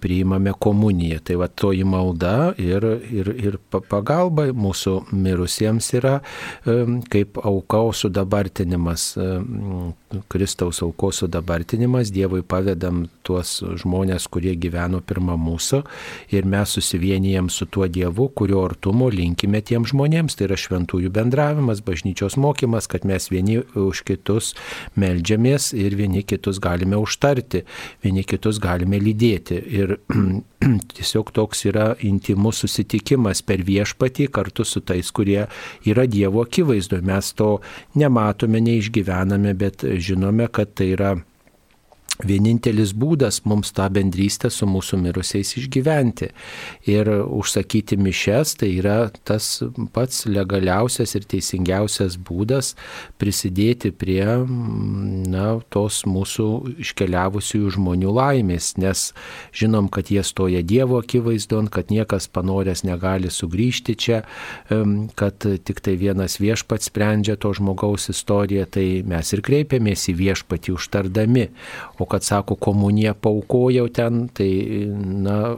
priimame 0.00 0.54
komuniją. 0.58 1.20
Tai 1.26 1.38
va 1.42 1.48
toji 1.48 1.84
malda 1.88 2.52
ir, 2.60 2.84
ir, 3.10 3.32
ir 3.36 3.58
pagalba 3.70 4.48
mūsų 4.56 4.96
mirusiems 5.12 5.92
yra 5.98 6.18
kaip 7.12 7.40
aukos 7.44 8.04
sudabartinimas, 8.04 9.14
Kristaus 10.28 10.82
aukos 10.82 11.22
sudabartinimas, 11.22 12.10
Dievui 12.14 12.42
pavedam 12.46 13.06
tuos 13.26 13.58
žmonės, 13.82 14.28
kurie 14.32 14.54
gyveno 14.58 15.00
pirmą 15.04 15.36
mūsų 15.40 15.82
ir 16.34 16.46
mes 16.48 16.76
susivienijam 16.76 17.50
su 17.52 17.66
tuo 17.66 17.88
Dievu, 17.90 18.28
kurio 18.36 18.62
artumo 18.66 19.08
linkime 19.12 19.60
tiem 19.66 19.86
žmonėms. 19.88 20.36
Tai 20.36 20.48
yra 20.48 20.58
šventųjų 20.60 21.10
bendravimas, 21.14 21.82
bažnyčios 21.86 22.38
mokymas, 22.40 22.88
kad 22.90 23.06
mes 23.08 23.28
vieni 23.32 23.60
už 23.74 24.04
kitus 24.06 24.54
melžiamės 24.96 25.72
ir 25.76 25.96
vieni 25.98 26.22
kitus 26.26 26.60
galime 26.62 26.98
užtarti, 27.00 27.64
vieni 28.04 28.24
kitus 28.26 28.60
galime 28.62 29.00
lydėti 29.02 29.60
ir 29.66 29.96
tiesiog 30.94 31.32
toks 31.36 31.64
yra 31.70 31.90
intimus 32.06 32.62
susitikimas 32.64 33.42
per 33.46 33.64
viešpatį 33.66 34.28
kartu 34.32 34.64
su 34.64 34.82
tais, 34.86 35.10
kurie 35.12 35.46
yra 35.86 36.06
Dievo 36.10 36.44
akivaizdoje. 36.46 37.04
Mes 37.06 37.32
to 37.38 37.56
nematome, 37.94 38.62
neišgyvename, 38.64 39.54
bet 39.58 39.84
žinome, 39.98 40.48
kad 40.52 40.74
tai 40.78 40.92
yra 40.96 41.16
vienintelis 42.24 42.94
būdas 42.96 43.42
mums 43.44 43.72
tą 43.76 43.88
bendrystę 43.92 44.50
su 44.52 44.66
mūsų 44.68 44.98
mirusiais 45.02 45.52
išgyventi. 45.60 46.30
Ir 46.88 47.10
užsakyti 47.10 47.98
mišes 48.00 48.56
tai 48.60 48.70
yra 48.78 48.96
tas 49.26 49.62
pats 49.92 50.24
legaliausias 50.28 51.16
ir 51.18 51.26
teisingiausias 51.28 52.16
būdas 52.16 52.74
prisidėti 53.20 53.92
prie 53.92 54.24
na, 54.26 55.46
tos 55.72 56.02
mūsų 56.08 56.48
iškeliavusiųjų 56.86 57.74
žmonių 57.76 58.14
laimės, 58.16 58.74
nes 58.80 59.10
žinom, 59.56 59.90
kad 59.92 60.10
jie 60.12 60.24
stoja 60.26 60.62
Dievo 60.66 61.00
akivaizdon, 61.02 61.68
kad 61.72 61.92
niekas 61.92 62.28
panoręs 62.32 62.84
negali 62.86 63.30
sugrįžti 63.32 63.96
čia, 63.96 64.22
kad 65.18 65.46
tik 65.66 65.82
tai 65.84 65.96
vienas 66.00 66.38
viešpats 66.42 66.90
sprendžia 66.90 67.36
to 67.40 67.52
žmogaus 67.56 68.08
istoriją, 68.12 68.66
tai 68.70 68.86
mes 69.06 69.32
ir 69.34 69.42
kreipiamės 69.46 70.08
į 70.12 70.16
viešpatį 70.20 70.76
užtardami. 70.76 71.48
O 72.00 72.05
kad 72.10 72.24
sako 72.24 72.56
komuniją 72.56 73.14
paukojau 73.20 73.88
ten, 73.92 74.26
tai 74.28 74.48
na, 74.96 75.56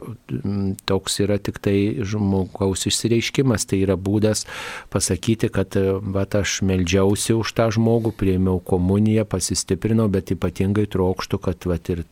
toks 0.89 1.19
yra 1.23 1.39
tik 1.41 1.59
tai 1.63 1.77
žmogaus 2.05 2.85
išsireiškimas, 2.89 3.67
tai 3.69 3.81
yra 3.85 3.97
būdas 3.99 4.45
pasakyti, 4.93 5.49
kad 5.53 5.77
va, 5.77 6.25
aš 6.39 6.59
meldžiausi 6.67 7.35
už 7.37 7.53
tą 7.57 7.69
žmogų, 7.75 8.13
prieimiau 8.19 8.61
komuniją, 8.63 9.25
pasistiprinau, 9.29 10.09
bet 10.11 10.33
ypatingai 10.35 10.87
trokštų, 10.91 11.41
kad, 11.47 11.69
va, 11.69 11.79
ir, 11.91 12.03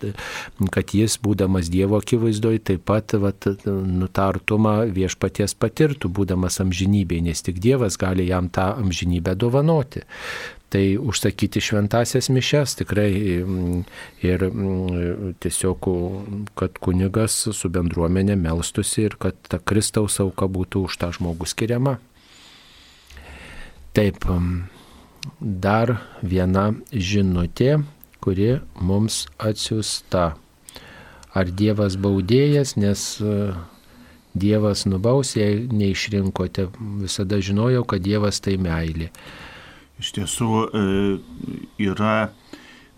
kad 0.73 0.95
jis, 0.95 1.19
būdamas 1.23 1.71
Dievo 1.73 1.99
akivaizdoje, 2.01 2.63
taip 2.71 2.85
pat 2.87 3.17
va, 3.21 3.33
nutartumą 3.67 4.77
viešpaties 4.93 5.57
patirtų, 5.59 6.11
būdamas 6.13 6.61
amžinybėje, 6.63 7.27
nes 7.29 7.43
tik 7.45 7.61
Dievas 7.63 7.99
gali 7.99 8.29
jam 8.29 8.51
tą 8.53 8.71
amžinybę 8.77 9.35
dovanoti. 9.39 10.05
Tai 10.67 10.83
užsakyti 10.99 11.61
šventasias 11.63 12.27
mišes 12.27 12.73
tikrai 12.81 13.11
mm, 13.39 13.83
ir 14.27 14.41
mm, 14.49 15.35
tiesiog, 15.39 15.87
kad 16.59 16.79
kunigas 16.83 17.37
su 17.55 17.71
bendruomenė 17.71 18.35
melstusi 18.35 19.05
ir 19.07 19.15
kad 19.15 19.39
ta 19.47 19.61
Kristaus 19.63 20.19
auka 20.19 20.49
būtų 20.51 20.83
už 20.89 20.97
tą 20.99 21.13
žmogų 21.15 21.47
skiriama. 21.47 21.95
Taip, 23.95 24.27
mm, 24.27 24.67
dar 25.39 25.95
viena 26.19 26.67
žinutė, 26.91 27.77
kuri 28.19 28.57
mums 28.75 29.23
atsiusta. 29.39 30.33
Ar 31.37 31.49
Dievas 31.53 31.95
baudėjas, 32.01 32.75
nes 32.75 33.07
Dievas 34.37 34.85
nubaus, 34.85 35.35
jei 35.37 35.63
neišrinkote, 35.71 36.67
visada 37.01 37.39
žinojau, 37.41 37.85
kad 37.87 38.03
Dievas 38.03 38.41
tai 38.43 38.57
meilė. 38.61 39.09
Iš 39.97 40.13
tiesų 40.13 40.47
e, 40.63 40.81
yra, 41.87 42.29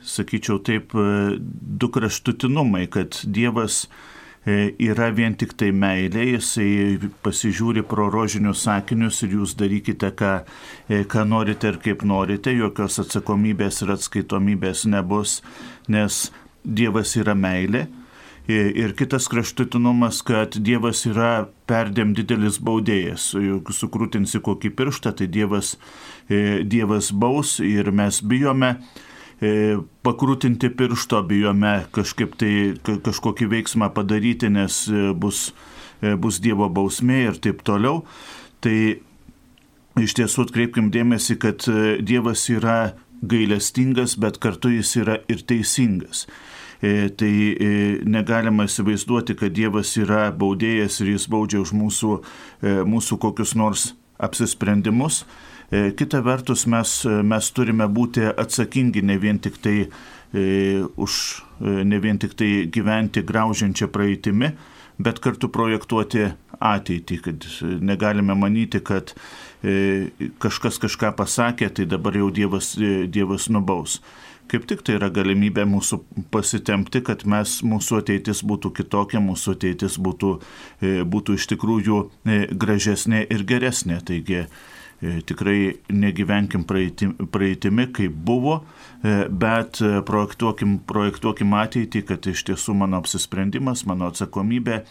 sakyčiau 0.04 0.60
taip, 0.68 0.96
e, 0.96 1.38
du 1.40 1.90
kraštutinumai, 1.96 2.88
kad 2.92 3.22
Dievas 3.24 3.86
e, 4.44 4.74
yra 4.84 5.08
vien 5.16 5.38
tik 5.40 5.56
tai 5.60 5.70
meilė, 5.72 6.26
jisai 6.34 7.12
pasižiūri 7.24 7.86
pro 7.88 8.10
rožinius 8.12 8.66
sakinius 8.68 9.22
ir 9.24 9.38
jūs 9.38 9.56
darykite, 9.60 10.12
ką, 10.20 10.34
ką 11.12 11.26
norite 11.28 11.72
ir 11.72 11.80
kaip 11.86 12.04
norite, 12.04 12.52
jokios 12.56 13.00
atsakomybės 13.06 13.84
ir 13.86 13.96
atskaitomybės 13.96 14.86
nebus, 14.92 15.40
nes 15.88 16.28
Dievas 16.68 17.16
yra 17.16 17.38
meilė. 17.40 17.88
Ir 18.50 18.96
kitas 18.98 19.28
kraštutinumas, 19.30 20.24
kad 20.26 20.56
Dievas 20.66 21.04
yra 21.06 21.46
perdėm 21.70 22.16
didelis 22.18 22.56
baudėjas. 22.58 23.36
Jeigu 23.38 23.76
sukrūtinsi 23.78 24.42
kokį 24.42 24.72
pirštą, 24.74 25.12
tai 25.20 25.28
Dievas 25.30 25.76
E, 26.30 26.64
Dievas 26.64 27.10
baus 27.12 27.58
ir 27.60 27.90
mes 27.90 28.20
bijome 28.22 28.76
e, 29.42 29.80
pakrūtinti 30.06 30.70
piršto, 30.78 31.24
bijome 31.26 31.74
kažkaip 31.96 32.36
tai 32.38 32.52
kažkokį 32.86 33.48
veiksmą 33.56 33.90
padaryti, 33.96 34.52
nes 34.54 34.84
e, 34.94 35.10
bus, 35.18 35.48
bus 36.22 36.38
Dievo 36.44 36.70
bausmė 36.70 37.24
ir 37.32 37.40
taip 37.42 37.64
toliau. 37.66 38.04
Tai 38.62 38.78
iš 39.98 40.16
tiesų 40.20 40.46
atkreipkim 40.46 40.94
dėmesį, 40.94 41.40
kad 41.42 41.66
Dievas 42.06 42.46
yra 42.54 42.94
gailestingas, 43.26 44.14
bet 44.22 44.38
kartu 44.38 44.70
jis 44.76 44.94
yra 45.02 45.18
ir 45.32 45.42
teisingas. 45.50 46.28
E, 46.82 47.10
tai 47.10 47.34
e, 47.54 47.70
negalima 48.08 48.66
įsivaizduoti, 48.68 49.36
kad 49.40 49.54
Dievas 49.56 49.96
yra 50.00 50.30
baudėjas 50.36 51.02
ir 51.04 51.14
jis 51.16 51.28
baudžia 51.32 51.62
už 51.64 51.74
mūsų, 51.76 52.16
e, 52.64 52.76
mūsų 52.88 53.20
kokius 53.22 53.56
nors 53.60 53.94
apsisprendimus. 54.20 55.24
Kita 55.70 56.24
vertus, 56.26 56.64
mes, 56.66 56.92
mes 57.06 57.48
turime 57.54 57.86
būti 57.86 58.24
atsakingi 58.26 59.04
ne 59.06 59.20
vien 59.22 59.38
tik 59.38 59.60
tai 59.62 59.84
už, 60.98 61.18
ne 61.62 62.00
vien 62.02 62.18
tik 62.18 62.34
tai 62.34 62.48
gyventi 62.74 63.22
graužiančią 63.22 63.86
praeitimi, 63.94 64.50
bet 64.98 65.22
kartu 65.22 65.52
projektuoti 65.54 66.24
ateitį, 66.58 67.20
kad 67.22 67.46
negalime 67.86 68.34
manyti, 68.34 68.82
kad 68.82 69.14
kažkas 70.42 70.82
kažką 70.82 71.14
pasakė, 71.22 71.70
tai 71.70 71.86
dabar 71.86 72.18
jau 72.18 72.32
Dievas, 72.34 72.74
dievas 73.14 73.46
nubaus 73.54 74.00
kaip 74.50 74.66
tik 74.70 74.82
tai 74.86 74.98
yra 74.98 75.10
galimybė 75.14 75.66
mūsų 75.70 76.02
pasitemti, 76.34 77.04
kad 77.06 77.26
mes, 77.30 77.60
mūsų 77.66 78.02
ateitis 78.02 78.42
būtų 78.48 78.74
kitokia, 78.80 79.22
mūsų 79.24 79.56
ateitis 79.58 80.00
būtų, 80.02 80.34
e, 80.82 80.94
būtų 81.06 81.38
iš 81.40 81.48
tikrųjų 81.54 82.02
e, 82.06 82.42
gražesnė 82.52 83.24
ir 83.30 83.46
geresnė. 83.50 84.00
Taigi 84.06 84.40
e, 84.42 84.48
tikrai 85.30 85.60
negyvenkim 85.94 86.66
praeitimi, 86.68 87.90
kaip 87.96 88.16
buvo, 88.30 88.62
bet 89.02 89.80
projektuokim, 90.08 90.80
projektuokim 90.90 91.54
ateitį, 91.56 92.04
kad 92.10 92.26
iš 92.28 92.44
tiesų 92.50 92.76
mano 92.82 93.00
apsisprendimas, 93.00 93.86
mano 93.88 94.10
atsakomybė 94.12 94.82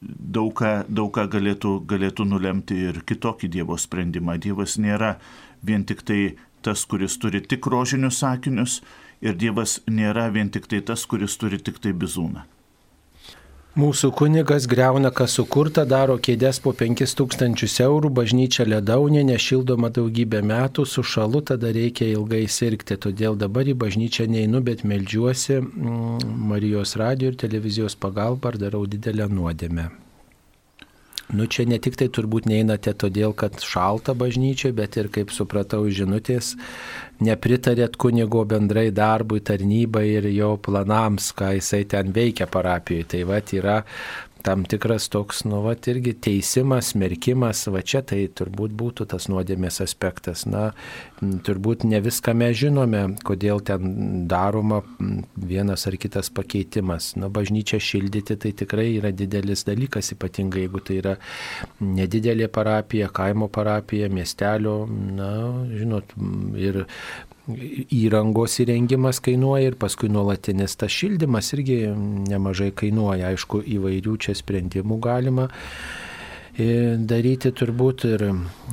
daug 0.00 0.52
ką, 0.56 0.72
daug 0.88 1.12
ką 1.14 1.26
galėtų, 1.30 1.74
galėtų 1.88 2.24
nulemti 2.28 2.78
ir 2.88 3.02
kitokį 3.06 3.50
Dievo 3.52 3.76
sprendimą. 3.78 4.38
Dievas 4.40 4.78
nėra 4.80 5.16
vien 5.62 5.84
tik 5.84 6.02
tai 6.08 6.20
tas, 6.62 6.84
kuris 6.84 7.18
turi 7.20 7.42
tik 7.42 7.66
rožinius 7.66 8.20
sakinius 8.22 8.80
ir 9.20 9.36
Dievas 9.36 9.80
nėra 9.88 10.30
vien 10.32 10.50
tik 10.52 10.70
tai 10.70 10.80
tas, 10.80 11.04
kuris 11.06 11.36
turi 11.40 11.60
tik 11.60 11.78
tai 11.82 11.92
bizūną. 11.92 12.46
Mūsų 13.78 14.08
kunigas 14.18 14.64
greuna, 14.66 15.12
kas 15.14 15.36
sukurta, 15.38 15.84
daro 15.86 16.16
kėdės 16.18 16.58
po 16.58 16.72
5000 16.74 17.84
eurų, 17.84 18.10
bažnyčia 18.18 18.66
ledaunė, 18.66 19.22
nešildoma 19.28 19.92
daugybę 19.94 20.42
metų, 20.42 20.88
su 20.90 21.04
šalu 21.06 21.44
tada 21.52 21.70
reikia 21.70 22.10
ilgai 22.10 22.42
sirgti, 22.50 22.98
todėl 22.98 23.38
dabar 23.38 23.70
į 23.70 23.78
bažnyčią 23.78 24.26
neinu, 24.26 24.58
bet 24.66 24.82
melžiuosi 24.82 25.60
mm, 25.62 26.26
Marijos 26.50 26.98
radio 26.98 27.30
ir 27.30 27.38
televizijos 27.38 27.94
pagalba 27.94 28.50
ar 28.50 28.58
darau 28.58 28.82
didelę 28.90 29.30
nuodėmę. 29.30 29.86
Nu 31.32 31.46
čia 31.46 31.62
ne 31.70 31.78
tik 31.78 31.94
tai 31.94 32.08
turbūt 32.10 32.48
neinate 32.50 32.90
todėl, 32.98 33.30
kad 33.38 33.60
šalta 33.62 34.16
bažnyčioje, 34.18 34.74
bet 34.74 34.96
ir, 34.98 35.10
kaip 35.14 35.30
supratau, 35.30 35.84
žinutės, 35.86 36.56
nepritarėt 37.22 37.94
kunigo 38.00 38.42
bendrai 38.50 38.88
darbui, 38.90 39.38
tarnybai 39.38 40.06
ir 40.16 40.26
jo 40.34 40.56
planams, 40.58 41.30
ką 41.38 41.52
jisai 41.60 41.84
ten 41.92 42.10
veikia 42.16 42.50
parapijoje. 42.50 43.06
Tai 43.14 43.22
va, 43.30 43.38
yra 43.60 43.76
tam 44.44 44.64
tikras 44.68 45.08
toks, 45.12 45.44
nu, 45.48 45.60
va, 45.64 45.74
irgi 45.92 46.14
teisimas, 46.26 46.92
smerkimas, 46.94 47.66
va 47.72 47.82
čia 47.82 48.02
tai 48.06 48.24
turbūt 48.28 48.74
būtų 48.78 49.06
tas 49.12 49.28
nuodėmės 49.32 49.80
aspektas. 49.84 50.46
Na, 50.50 50.70
turbūt 51.20 51.84
ne 51.88 52.00
viską 52.04 52.34
mes 52.36 52.56
žinome, 52.60 53.02
kodėl 53.26 53.62
ten 53.66 54.26
daroma 54.30 54.82
vienas 55.36 55.86
ar 55.90 55.98
kitas 56.00 56.32
pakeitimas. 56.34 57.14
Na, 57.20 57.30
bažnyčia 57.32 57.80
šildyti 57.82 58.38
tai 58.40 58.54
tikrai 58.56 58.88
yra 58.98 59.12
didelis 59.14 59.66
dalykas, 59.68 60.12
ypatingai 60.16 60.66
jeigu 60.66 60.82
tai 60.84 61.00
yra 61.00 61.16
nedidelė 61.80 62.48
parapija, 62.52 63.10
kaimo 63.12 63.50
parapija, 63.52 64.10
miestelio, 64.12 64.84
na, 64.88 65.32
žinot, 65.74 66.14
ir 66.60 66.84
įrangos 67.94 68.58
įrengimas 68.62 69.20
kainuoja 69.24 69.72
ir 69.72 69.76
paskui 69.80 70.10
nuolatinis 70.12 70.76
tas 70.80 70.92
šildymas 70.94 71.52
irgi 71.56 71.82
nemažai 72.30 72.70
kainuoja. 72.76 73.32
Aišku, 73.32 73.62
įvairių 73.76 74.16
čia 74.24 74.34
sprendimų 74.38 74.98
galima 75.02 75.48
e, 75.50 76.96
daryti 76.96 77.52
turbūt 77.56 78.08
ir, 78.10 78.26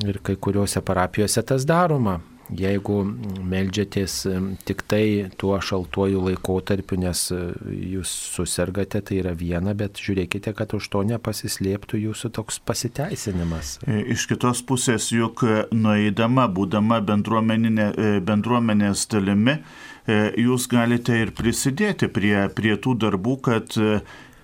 ir 0.08 0.22
kai 0.24 0.38
kuriuose 0.40 0.84
parapijose 0.86 1.44
tas 1.48 1.68
daroma. 1.68 2.20
Jeigu 2.48 3.02
melžiatės 3.44 4.14
tik 4.68 4.84
tai 4.88 5.28
tuo 5.40 5.58
šaltuoju 5.60 6.22
laikotarpiu, 6.30 6.96
nes 7.02 7.26
e, 7.36 7.40
jūs 7.92 8.12
susirgate, 8.38 9.02
tai 9.04 9.18
yra 9.20 9.34
viena, 9.36 9.74
bet 9.76 10.00
žiūrėkite, 10.00 10.54
kad 10.56 10.72
už 10.78 10.88
to 10.94 11.02
nepasislėptų 11.10 12.00
jūsų 12.06 12.32
toks 12.38 12.62
pasiteisinimas. 12.64 13.74
E, 13.84 14.00
iš 14.16 14.30
kitos 14.32 14.64
pusės, 14.68 15.10
juk 15.12 15.44
nueidama, 15.76 16.48
būdama 16.48 17.02
e, 17.02 18.12
bendruomenės 18.24 19.08
dalimi, 19.12 19.58
jūs 20.40 20.70
galite 20.72 21.18
ir 21.20 21.34
prisidėti 21.36 22.08
prie, 22.08 22.48
prie 22.56 22.78
tų 22.80 22.94
darbų, 23.04 23.34
kad, 23.44 23.76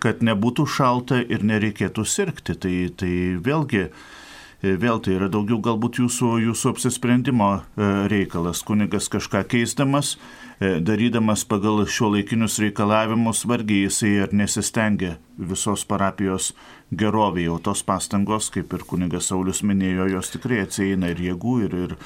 kad 0.03 0.25
nebūtų 0.27 0.65
šalta 0.67 1.21
ir 1.23 1.45
nereikėtų 1.47 2.03
sirgti. 2.03 2.57
Tai, 2.59 2.73
tai 2.99 3.13
vėlgi 3.39 3.85
E, 3.87 4.22
vėl 4.63 5.01
tai 5.03 5.17
yra 5.17 5.27
daugiau 5.31 5.59
galbūt 5.63 5.99
jūsų, 5.99 6.29
jūsų 6.45 6.71
apsisprendimo 6.71 7.49
e, 7.59 7.89
reikalas. 8.11 8.63
Kunigas 8.63 9.09
kažką 9.11 9.43
keisdamas, 9.51 10.15
e, 10.59 10.77
darydamas 10.79 11.43
pagal 11.49 11.83
šio 11.83 12.13
laikinius 12.13 12.59
reikalavimus, 12.63 13.43
vargiai 13.49 13.89
jisai 13.89 14.13
ir 14.23 14.35
nesistengia 14.35 15.17
visos 15.37 15.83
parapijos 15.89 16.53
gerovėje, 16.95 17.51
o 17.51 17.59
tos 17.59 17.83
pastangos, 17.83 18.47
kaip 18.53 18.71
ir 18.73 18.87
kunigas 18.87 19.31
Saulis 19.31 19.63
minėjo, 19.67 20.07
jos 20.15 20.31
tikrai 20.35 20.63
atsieina 20.63 21.11
ir 21.11 21.19
jėgų, 21.27 21.55
ir, 21.67 21.79
ir, 21.83 21.97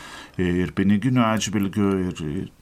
ir 0.66 0.74
piniginių 0.74 1.28
atžvilgių, 1.28 1.92
ir, 2.08 2.24
ir 2.42 2.54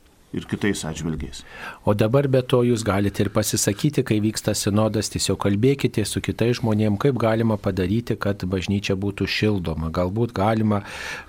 kitais 0.43 0.83
atžvilgiais. 0.83 1.43
O 1.87 1.93
dabar 1.95 2.27
be 2.27 2.41
to 2.43 2.59
jūs 2.67 2.83
galite 2.83 3.23
ir 3.23 3.29
pasisakyti, 3.31 4.03
kai 4.03 4.19
vyksta 4.23 4.55
sinodas, 4.57 5.09
tiesiog 5.13 5.39
kalbėkite 5.45 6.03
su 6.05 6.21
kitais 6.23 6.59
žmonėmis, 6.59 6.99
kaip 6.99 7.19
galima 7.21 7.55
padaryti, 7.61 8.17
kad 8.19 8.43
bažnyčia 8.43 8.97
būtų 8.99 9.27
šildoma. 9.31 9.91
Galbūt 9.95 10.33
galima 10.35 10.81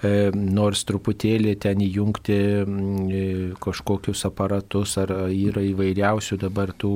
e, 0.02 0.32
nors 0.34 0.82
truputėlį 0.88 1.54
ten 1.62 1.84
įjungti 1.86 2.36
e, 2.36 3.22
kažkokius 3.62 4.26
aparatus, 4.26 4.96
ar 5.02 5.14
yra 5.30 5.62
įvairiausių 5.70 6.40
dabar 6.42 6.74
tų 6.74 6.92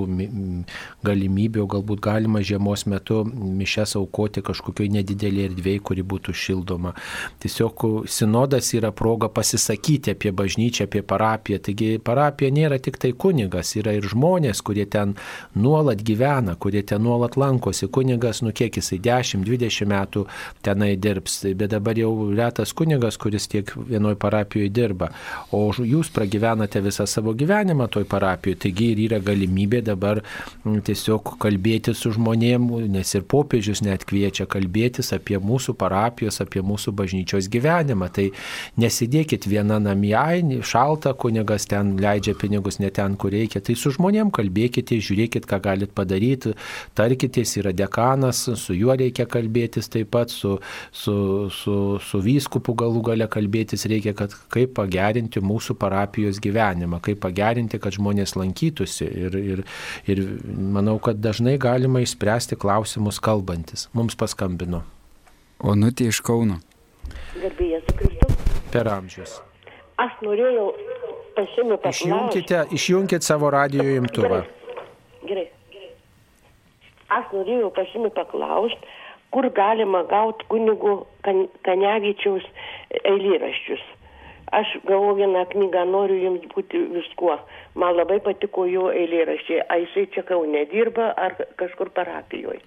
galimybių, 1.07 1.69
galbūt 1.77 2.03
galima 2.05 2.43
žiemos 2.43 2.87
metu 2.91 3.23
mišes 3.31 3.95
aukoti 4.01 4.43
kažkokioj 4.45 4.91
nedidelėje 4.99 5.53
erdvėje, 5.53 5.85
kuri 5.87 6.07
būtų 6.07 6.35
šildoma. 6.35 6.95
Tiesiog 7.43 7.87
sinodas 8.11 8.73
yra 8.77 8.91
proga 8.97 9.31
pasisakyti 9.33 10.15
apie 10.15 10.33
bažnyčią, 10.37 10.89
apie 10.89 11.03
parapiją. 11.07 11.61
Taigi 11.71 12.00
parapija 12.05 12.51
nėra 12.55 12.79
tik 12.83 12.99
tai 13.01 13.13
kunigas, 13.13 13.75
yra 13.79 13.95
ir 13.97 14.07
žmonės, 14.11 14.63
kurie 14.67 14.87
ten 14.91 15.15
nuolat 15.55 16.03
gyvena, 16.07 16.57
kurie 16.61 16.83
ten 16.87 17.03
nuolat 17.05 17.37
lankosi. 17.41 17.89
Kunigas, 17.93 18.43
nu 18.45 18.53
kiek 18.57 18.77
jisai 18.81 19.01
10-20 19.03 19.89
metų 19.91 20.27
tenai 20.67 20.93
dirbs, 21.01 21.41
bet 21.55 21.73
dabar 21.75 21.99
jau 21.99 22.13
retas 22.37 22.75
kunigas, 22.77 23.19
kuris 23.21 23.49
tiek 23.51 23.71
vienoj 23.77 24.17
parapijoje 24.21 24.73
dirba. 24.75 25.11
O 25.57 25.63
jūs 25.73 26.13
pragyvenate 26.15 26.83
visą 26.85 27.07
savo 27.11 27.35
gyvenimą 27.35 27.89
toj 27.93 28.07
parapijoje, 28.11 28.61
taigi 28.67 28.91
ir 28.95 29.05
yra 29.07 29.21
galimybė 29.25 29.83
dabar 29.87 30.23
tiesiog 30.65 31.37
kalbėti 31.43 31.95
su 31.97 32.13
žmonėm, 32.17 32.69
nes 32.93 33.15
ir 33.17 33.27
popiežius 33.31 33.85
net 33.87 34.05
kviečia 34.09 34.47
kalbėtis 34.51 35.13
apie 35.17 35.39
mūsų 35.41 35.77
parapijos, 35.81 36.41
apie 36.43 36.63
mūsų 36.67 36.95
bažnyčios 36.97 37.49
gyvenimą. 37.53 38.11
Tai 38.15 38.29
nesidėkit 38.81 39.49
viena 39.51 39.79
namie, 39.83 40.11
šalta 40.67 41.13
kunigas 41.15 41.67
ten 41.71 41.90
ten 41.91 41.99
leidžia 41.99 42.35
pinigus 42.35 42.79
ne 42.79 42.91
ten, 42.91 43.17
kur 43.17 43.31
reikia. 43.33 43.61
Tai 43.61 43.75
su 43.75 43.91
žmonėm 43.95 44.31
kalbėkite, 44.31 44.99
žiūrėkit, 45.01 45.47
ką 45.47 45.61
galit 45.63 45.93
padaryti, 45.95 46.55
tarkitės, 46.95 47.57
yra 47.59 47.73
dekanas, 47.73 48.49
su 48.57 48.75
juo 48.75 48.95
reikia 48.95 49.27
kalbėtis 49.27 49.91
taip 49.91 50.11
pat, 50.11 50.31
su, 50.31 50.59
su, 50.93 51.49
su, 51.51 51.99
su 51.99 52.21
vyskupu 52.21 52.75
galų 52.75 53.03
gale 53.11 53.29
kalbėtis 53.29 53.87
reikia, 53.91 54.15
kad 54.15 54.35
kaip 54.53 54.75
pagerinti 54.79 55.41
mūsų 55.41 55.77
parapijos 55.81 56.41
gyvenimą, 56.43 57.01
kaip 57.03 57.21
pagerinti, 57.21 57.81
kad 57.81 57.97
žmonės 57.97 58.37
lankytųsi. 58.39 59.11
Ir, 59.11 59.37
ir, 59.37 59.65
ir 60.07 60.25
manau, 60.57 60.99
kad 61.03 61.21
dažnai 61.21 61.59
galima 61.61 62.03
išspręsti 62.05 62.59
klausimus 62.61 63.21
kalbantis. 63.23 63.89
Mums 63.95 64.19
paskambino. 64.19 64.85
Onutė 65.61 66.09
iš 66.09 66.23
Kauno. 66.25 66.61
Garbėjas 67.37 67.85
Kristus. 67.99 68.37
Per 68.71 68.89
amžius. 68.89 69.41
Aš 70.01 70.15
norėjau 70.25 70.71
pasiūliu 71.41 71.79
paklausti. 71.81 72.07
Išjunkite, 72.07 72.63
išjunkite 72.77 73.27
savo 73.27 73.51
radio 73.51 73.85
imtuvą. 73.97 74.43
Gerai. 75.27 75.47
Gerai. 75.73 75.93
Aš 77.19 77.33
norėjau 77.35 77.71
pasiūliu 77.77 78.11
paklausti, 78.17 78.99
kur 79.35 79.49
galima 79.57 80.05
gauti 80.11 80.47
kunigų 80.53 81.01
kan, 81.27 81.47
Kanevičiaus 81.67 82.47
eilėraščius. 83.01 83.83
Aš 84.51 84.71
gavau 84.83 85.15
vieną 85.15 85.45
knygą, 85.53 85.85
noriu 85.87 86.17
jums 86.19 86.47
būti 86.51 86.81
viskuo. 86.91 87.37
Man 87.79 87.95
labai 87.95 88.19
patiko 88.25 88.65
jo 88.67 88.89
eilėraščiai. 88.91 89.61
Ar 89.71 89.85
jisai 89.85 90.09
čia 90.15 90.25
kaunė 90.27 90.65
dirba 90.73 91.13
ar 91.15 91.37
kažkur 91.61 91.93
parapijoje? 91.95 92.59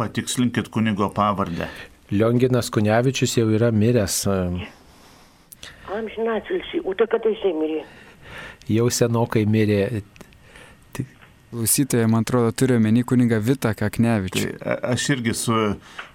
Patikslinkit 0.00 0.72
kunigo 0.72 1.10
pavardę. 1.14 1.68
Lionginas 2.10 2.72
Kunevičius 2.72 3.36
jau 3.36 3.46
yra 3.52 3.68
miręs. 3.72 4.24
Amžinatilsi, 5.92 6.80
o 6.84 6.94
tai 6.96 7.10
kada 7.12 7.32
jisai 7.34 7.52
mirė? 7.58 7.84
jau 8.68 8.90
senokai 8.90 9.44
mirė. 9.48 10.02
Klausytoja, 11.54 12.08
man 12.10 12.24
atrodo, 12.26 12.50
turiu 12.50 12.80
menį 12.82 13.04
kunigą 13.06 13.38
Vitą 13.38 13.70
Kaknevičių. 13.78 14.46
Tai 14.58 14.72
aš 14.90 15.04
irgi 15.14 15.34
su, 15.38 15.58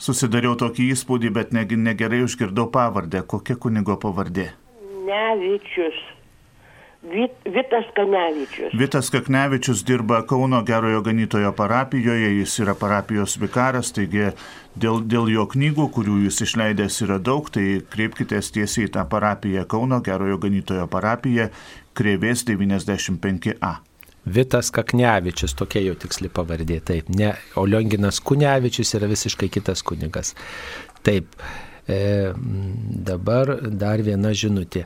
susidariau 0.01 0.57
tokį 0.59 0.89
įspūdį, 0.95 1.31
bet 1.37 1.53
ne, 1.55 1.63
negerai 1.79 2.25
užgirdau 2.25 2.67
pavardę. 2.73 3.21
Kokia 3.23 3.55
kunigo 3.55 3.95
pavardė? 4.01 4.49
Nevičius. 5.07 6.01
Vit, 7.03 7.31
Vitas 7.45 7.85
Kanevičius. 7.95 8.73
Vitas 8.76 9.09
Kaknevičius 9.09 9.85
dirba 9.88 10.26
Kauno 10.27 10.63
gerojo 10.67 11.01
ganytojo 11.01 11.53
parapijoje, 11.55 12.34
jis 12.39 12.57
yra 12.59 12.73
parapijos 12.76 13.38
vikaras, 13.39 13.93
taigi 13.95 14.34
dėl, 14.76 14.99
dėl 15.07 15.31
jo 15.31 15.45
knygų, 15.47 15.85
kurių 15.95 16.17
jis 16.26 16.41
išleidęs 16.43 16.99
yra 17.07 17.15
daug, 17.23 17.47
tai 17.55 17.80
kreipkitės 17.93 18.51
tiesiai 18.51 18.89
į 18.89 18.91
tą 18.97 19.05
parapiją 19.07 19.63
Kauno 19.71 20.01
gerojo 20.03 20.41
ganytojo 20.43 20.89
parapiją, 20.91 21.47
Krėvės 21.95 22.43
95A. 22.51 23.71
Vitas 24.27 24.67
Kaknevičius, 24.76 25.55
tokia 25.55 25.85
jau 25.88 25.95
tiksli 26.03 26.27
pavardė, 26.27 26.81
taip. 26.84 27.07
Ne, 27.15 27.31
o 27.55 27.63
Lionginas 27.63 28.19
Kunevičius 28.19 28.91
yra 28.99 29.07
visiškai 29.07 29.47
kitas 29.47 29.88
kunigas. 29.88 30.35
Taip, 31.07 31.31
e, 31.88 32.35
dabar 33.07 33.55
dar 33.71 34.03
viena 34.03 34.35
žinutė. 34.35 34.84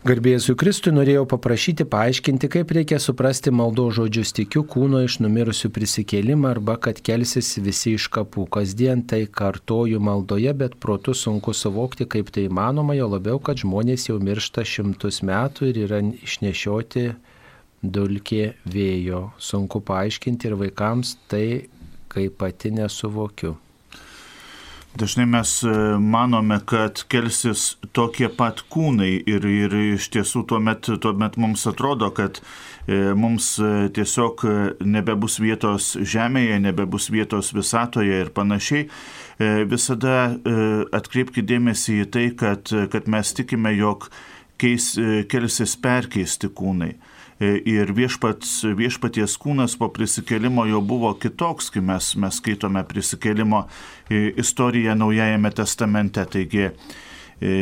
Garbėjusui 0.00 0.54
Kristui 0.56 0.94
norėjau 0.96 1.26
paprašyti 1.28 1.84
paaiškinti, 1.92 2.48
kaip 2.48 2.70
reikia 2.72 2.96
suprasti 3.04 3.52
maldo 3.52 3.84
žodžius 3.92 4.32
tikiu 4.32 4.62
kūno 4.64 5.02
iš 5.04 5.18
numirusių 5.20 5.68
prisikėlimą 5.76 6.54
arba 6.54 6.78
kad 6.80 7.02
kelsis 7.04 7.50
visi 7.60 7.92
iš 7.98 8.06
kapų. 8.14 8.46
Kasdien 8.56 9.02
tai 9.04 9.26
kartoju 9.28 10.00
maldoje, 10.00 10.54
bet 10.56 10.78
protu 10.80 11.12
sunku 11.12 11.52
suvokti, 11.52 12.08
kaip 12.08 12.32
tai 12.32 12.46
įmanoma, 12.48 12.96
jo 12.96 13.10
labiau, 13.12 13.36
kad 13.44 13.60
žmonės 13.60 14.08
jau 14.08 14.16
miršta 14.24 14.64
šimtus 14.64 15.20
metų 15.20 15.68
ir 15.68 15.84
yra 15.84 16.00
išnešioti 16.00 17.10
dulkė 17.84 18.54
vėjo. 18.64 19.26
Sunku 19.36 19.84
paaiškinti 19.84 20.48
ir 20.48 20.56
vaikams 20.64 21.18
tai, 21.28 21.66
kaip 22.08 22.40
pati 22.40 22.72
nesuvokiu. 22.72 23.58
Dažnai 24.94 25.26
mes 25.26 25.62
e, 25.62 25.72
manome, 25.98 26.58
kad 26.66 27.04
kelsis 27.06 27.76
tokie 27.94 28.26
pat 28.34 28.64
kūnai 28.74 29.20
ir, 29.22 29.44
ir 29.46 29.74
iš 29.94 30.08
tiesų 30.10 30.42
tuomet, 30.50 30.88
tuomet 31.02 31.36
mums 31.38 31.62
atrodo, 31.70 32.08
kad 32.10 32.40
e, 32.40 33.12
mums 33.14 33.52
e, 33.62 33.86
tiesiog 33.94 34.42
nebebus 34.82 35.38
vietos 35.38 35.92
žemėje, 35.94 36.58
nebebus 36.66 37.06
vietos 37.14 37.52
visatoje 37.54 38.18
ir 38.24 38.34
panašiai. 38.34 38.88
Visada 39.40 40.34
atkreipkite 40.92 41.46
dėmesį 41.48 41.94
į 42.02 42.08
tai, 42.12 42.24
kad, 42.36 42.68
kad 42.92 43.06
mes 43.08 43.30
tikime, 43.32 43.70
jog 43.72 44.10
keis, 44.60 44.90
kelsis 45.32 45.78
perkeisti 45.80 46.50
kūnai. 46.52 46.90
E, 47.40 47.54
ir 47.72 47.88
viešpats, 47.96 48.66
viešpaties 48.76 49.38
kūnas 49.40 49.78
po 49.80 49.88
prisikelimo 49.96 50.66
jau 50.68 50.82
buvo 50.84 51.14
kitoks, 51.16 51.70
kai 51.72 51.80
mes, 51.80 52.12
mes 52.20 52.36
skaitome 52.36 52.82
prisikelimo 52.84 53.62
e, 54.10 54.26
istoriją 54.42 54.92
Naujajame 55.00 55.52
testamente. 55.56 56.26
Taigi, 56.34 56.66
e, 57.40 57.54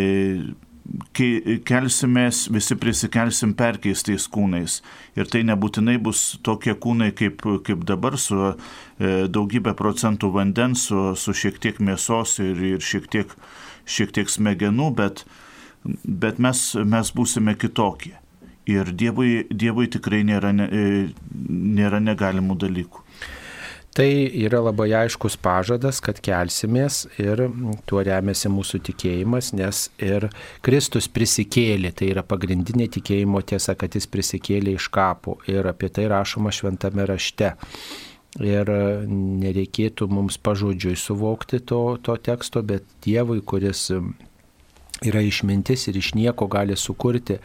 kelsimės, 1.68 2.48
visi 2.50 2.74
prisikelsim 2.80 3.54
perkeistais 3.54 4.26
kūnais. 4.34 4.80
Ir 5.14 5.30
tai 5.30 5.44
nebūtinai 5.46 5.94
bus 6.02 6.26
tokie 6.42 6.74
kūnai 6.74 7.12
kaip, 7.14 7.44
kaip 7.62 7.86
dabar 7.86 8.16
su 8.18 8.54
daugybė 8.98 9.76
procentų 9.78 10.32
vandens, 10.34 10.88
su, 10.88 11.12
su 11.14 11.36
šiek 11.36 11.60
tiek 11.62 11.78
mėsos 11.78 12.38
ir, 12.42 12.64
ir 12.74 12.82
šiek, 12.82 13.06
tiek, 13.12 13.36
šiek 13.86 14.16
tiek 14.16 14.32
smegenų, 14.32 14.88
bet, 14.96 15.26
bet 15.84 16.40
mes, 16.42 16.72
mes 16.88 17.12
būsime 17.14 17.54
kitokie 17.60 18.16
ir 18.68 18.92
Dievui, 18.92 19.46
Dievui 19.50 19.88
tikrai 19.90 20.22
nėra, 20.28 20.52
ne, 20.54 20.68
e, 20.68 21.34
nėra 21.78 22.00
negalimų 22.04 22.58
dalykų. 22.64 23.04
Tai 23.98 24.06
yra 24.06 24.60
labai 24.62 24.92
aiškus 24.94 25.34
pažadas, 25.42 25.98
kad 26.04 26.20
kelsimės 26.22 27.00
ir 27.18 27.40
tuo 27.88 28.02
remiasi 28.06 28.50
mūsų 28.52 28.78
tikėjimas, 28.86 29.48
nes 29.58 29.88
ir 29.98 30.28
Kristus 30.62 31.08
prisikėlė, 31.10 31.90
tai 31.98 32.12
yra 32.12 32.22
pagrindinė 32.22 32.86
tikėjimo 32.94 33.42
tiesa, 33.48 33.74
kad 33.80 33.96
jis 33.98 34.06
prisikėlė 34.06 34.76
iš 34.78 34.86
kapų 34.94 35.40
ir 35.50 35.66
apie 35.72 35.90
tai 35.90 36.06
rašoma 36.12 36.54
šventame 36.54 37.08
rašte. 37.10 37.56
Ir 38.44 38.70
nereikėtų 39.08 40.06
mums 40.12 40.36
pažodžiui 40.46 40.94
suvokti 41.00 41.58
to, 41.66 41.82
to 42.04 42.14
teksto, 42.22 42.62
bet 42.62 42.86
Dievui, 43.02 43.40
kuris 43.42 43.88
yra 45.02 45.22
išmintis 45.22 45.88
ir 45.88 45.98
iš 45.98 46.12
nieko 46.18 46.46
gali 46.50 46.76
sukurti, 46.76 47.38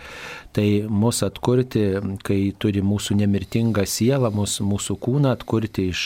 tai 0.53 0.85
mus 0.89 1.23
atkurti, 1.25 1.81
kai 2.25 2.39
turi 2.61 2.84
mūsų 2.85 3.17
nemirtingą 3.17 3.85
sielą, 3.89 4.30
mūsų, 4.34 4.65
mūsų 4.69 4.95
kūną 5.01 5.31
atkurti 5.34 5.88
iš 5.89 6.05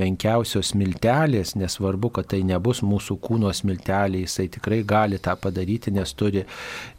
menkiausios 0.00 0.72
miltelės, 0.78 1.56
nesvarbu, 1.58 2.12
kad 2.14 2.30
tai 2.32 2.42
nebus 2.46 2.84
mūsų 2.86 3.18
kūno 3.22 3.50
smiltelė, 3.56 4.22
jisai 4.24 4.46
tikrai 4.54 4.80
gali 4.86 5.18
tą 5.22 5.34
padaryti, 5.40 5.92
nes 5.94 6.14
turi 6.14 6.44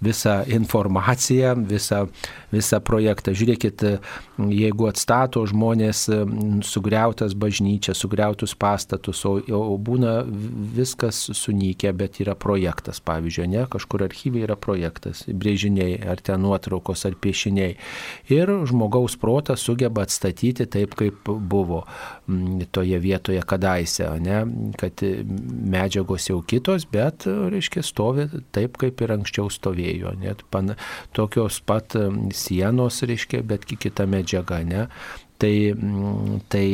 visą 0.03 0.41
informaciją, 0.51 1.55
visą, 1.69 2.03
visą 2.51 2.81
projektą. 2.83 3.33
Žiūrėkit, 3.39 3.85
jeigu 4.51 4.89
atstato 4.91 5.45
žmonės 5.47 6.03
sugriautas 6.67 7.35
bažnyčias, 7.37 8.01
sugriautus 8.03 8.55
pastatus, 8.59 9.23
o, 9.25 9.37
o 9.39 9.77
būna 9.79 10.19
viskas 10.75 11.23
sunykę, 11.37 11.93
bet 11.95 12.19
yra 12.23 12.35
projektas, 12.35 12.99
pavyzdžiui, 13.07 13.49
ne, 13.55 13.65
kažkur 13.71 14.05
archyvai 14.09 14.45
yra 14.49 14.59
projektas, 14.59 15.23
brėžiniai, 15.27 15.95
ar 16.11 16.19
ten 16.19 16.45
nuotraukos, 16.81 17.05
ar 17.05 17.15
piešiniai. 17.15 17.75
Ir 18.29 18.49
žmogaus 18.65 19.17
protas 19.17 19.61
sugeba 19.61 20.03
atstatyti 20.03 20.65
taip, 20.65 20.95
kaip 20.95 21.15
buvo 21.25 21.85
mm, 22.27 22.67
toje 22.71 22.99
vietoje 22.99 23.41
kadaise, 23.41 24.07
ne, 24.19 24.45
kad 24.77 25.01
medžiagos 25.71 26.29
jau 26.29 26.41
kitos, 26.41 26.85
bet, 26.91 27.25
reiškia, 27.25 27.83
stovi 27.83 28.27
taip, 28.51 28.77
kaip 28.77 29.01
ir 29.01 29.11
anksčiau 29.11 29.49
stovėjo. 29.49 30.15
Net 30.21 30.43
pan, 30.49 30.75
tokios 31.13 31.61
pat 31.61 31.95
mm, 31.95 32.31
sienos, 32.31 33.01
reiškia, 33.03 33.43
bet 33.43 33.65
kita 33.65 34.05
medžiaga, 34.05 34.63
ne 34.63 34.87
tai, 35.41 35.73
mm, 35.73 36.39
tai 36.47 36.67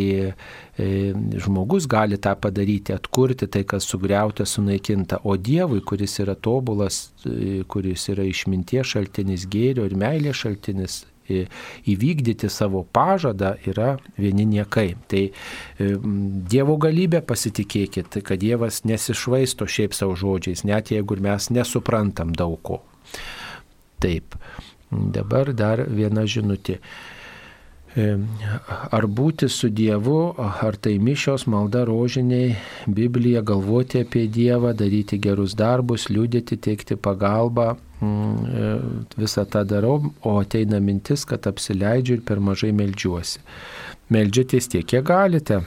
e, 0.76 1.14
žmogus 1.40 1.88
gali 1.88 2.18
tą 2.20 2.34
padaryti, 2.36 2.92
atkurti 2.94 3.48
tai, 3.48 3.64
kas 3.64 3.88
sugriauta, 3.88 4.46
sunaikinta. 4.46 5.22
O 5.24 5.38
Dievui, 5.38 5.80
kuris 5.82 6.20
yra 6.20 6.36
tobulas, 6.36 7.08
e, 7.24 7.64
kuris 7.72 8.10
yra 8.12 8.28
išminties 8.28 8.92
šaltinis, 8.92 9.48
gėrio 9.48 9.88
ir 9.88 9.96
meilės 9.96 10.44
šaltinis, 10.44 11.00
e, 11.32 11.46
įvykdyti 11.88 12.52
savo 12.52 12.84
pažadą 12.84 13.56
yra 13.72 13.96
vieni 14.20 14.44
niekai. 14.52 14.90
Tai 15.08 15.24
Dievo 15.80 16.76
galybė 16.84 17.24
pasitikėkit, 17.24 18.20
kad 18.20 18.44
Dievas 18.44 18.84
nesišvaisto 18.84 19.64
šiaip 19.64 19.96
savo 19.96 20.20
žodžiais, 20.20 20.68
net 20.68 20.92
jeigu 20.92 21.16
mes 21.24 21.52
nesuprantam 21.56 22.36
daug 22.36 22.60
ko. 22.62 22.82
Taip. 24.04 24.36
Dabar 24.92 25.52
dar 25.56 25.82
viena 25.88 26.24
žinutė. 26.24 26.82
Ar 27.98 29.08
būti 29.10 29.48
su 29.50 29.70
Dievu, 29.74 30.36
ar 30.38 30.76
tai 30.78 30.98
mišios, 31.02 31.48
malda 31.50 31.82
rožiniai, 31.88 32.52
Biblija, 32.86 33.42
galvoti 33.42 34.04
apie 34.06 34.28
Dievą, 34.30 34.74
daryti 34.78 35.18
gerus 35.22 35.56
darbus, 35.58 36.06
liūdėti, 36.14 36.60
teikti 36.62 36.98
pagalbą, 37.08 37.72
mm, 38.02 38.36
e, 38.62 38.76
visą 39.18 39.48
tą 39.50 39.64
darau, 39.66 40.12
o 40.22 40.36
ateina 40.44 40.80
mintis, 40.80 41.26
kad 41.26 41.50
apsileidžiu 41.50 42.20
ir 42.20 42.22
per 42.28 42.44
mažai 42.44 42.70
melžiuosi. 42.70 43.42
Meldžiatės 44.14 44.70
tiek, 44.76 44.86
kiek 44.86 45.04
galite, 45.08 45.64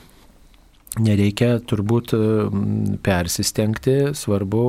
Nereikia 0.98 1.60
turbūt 1.70 2.16
persistengti, 3.06 3.92
svarbu 4.18 4.62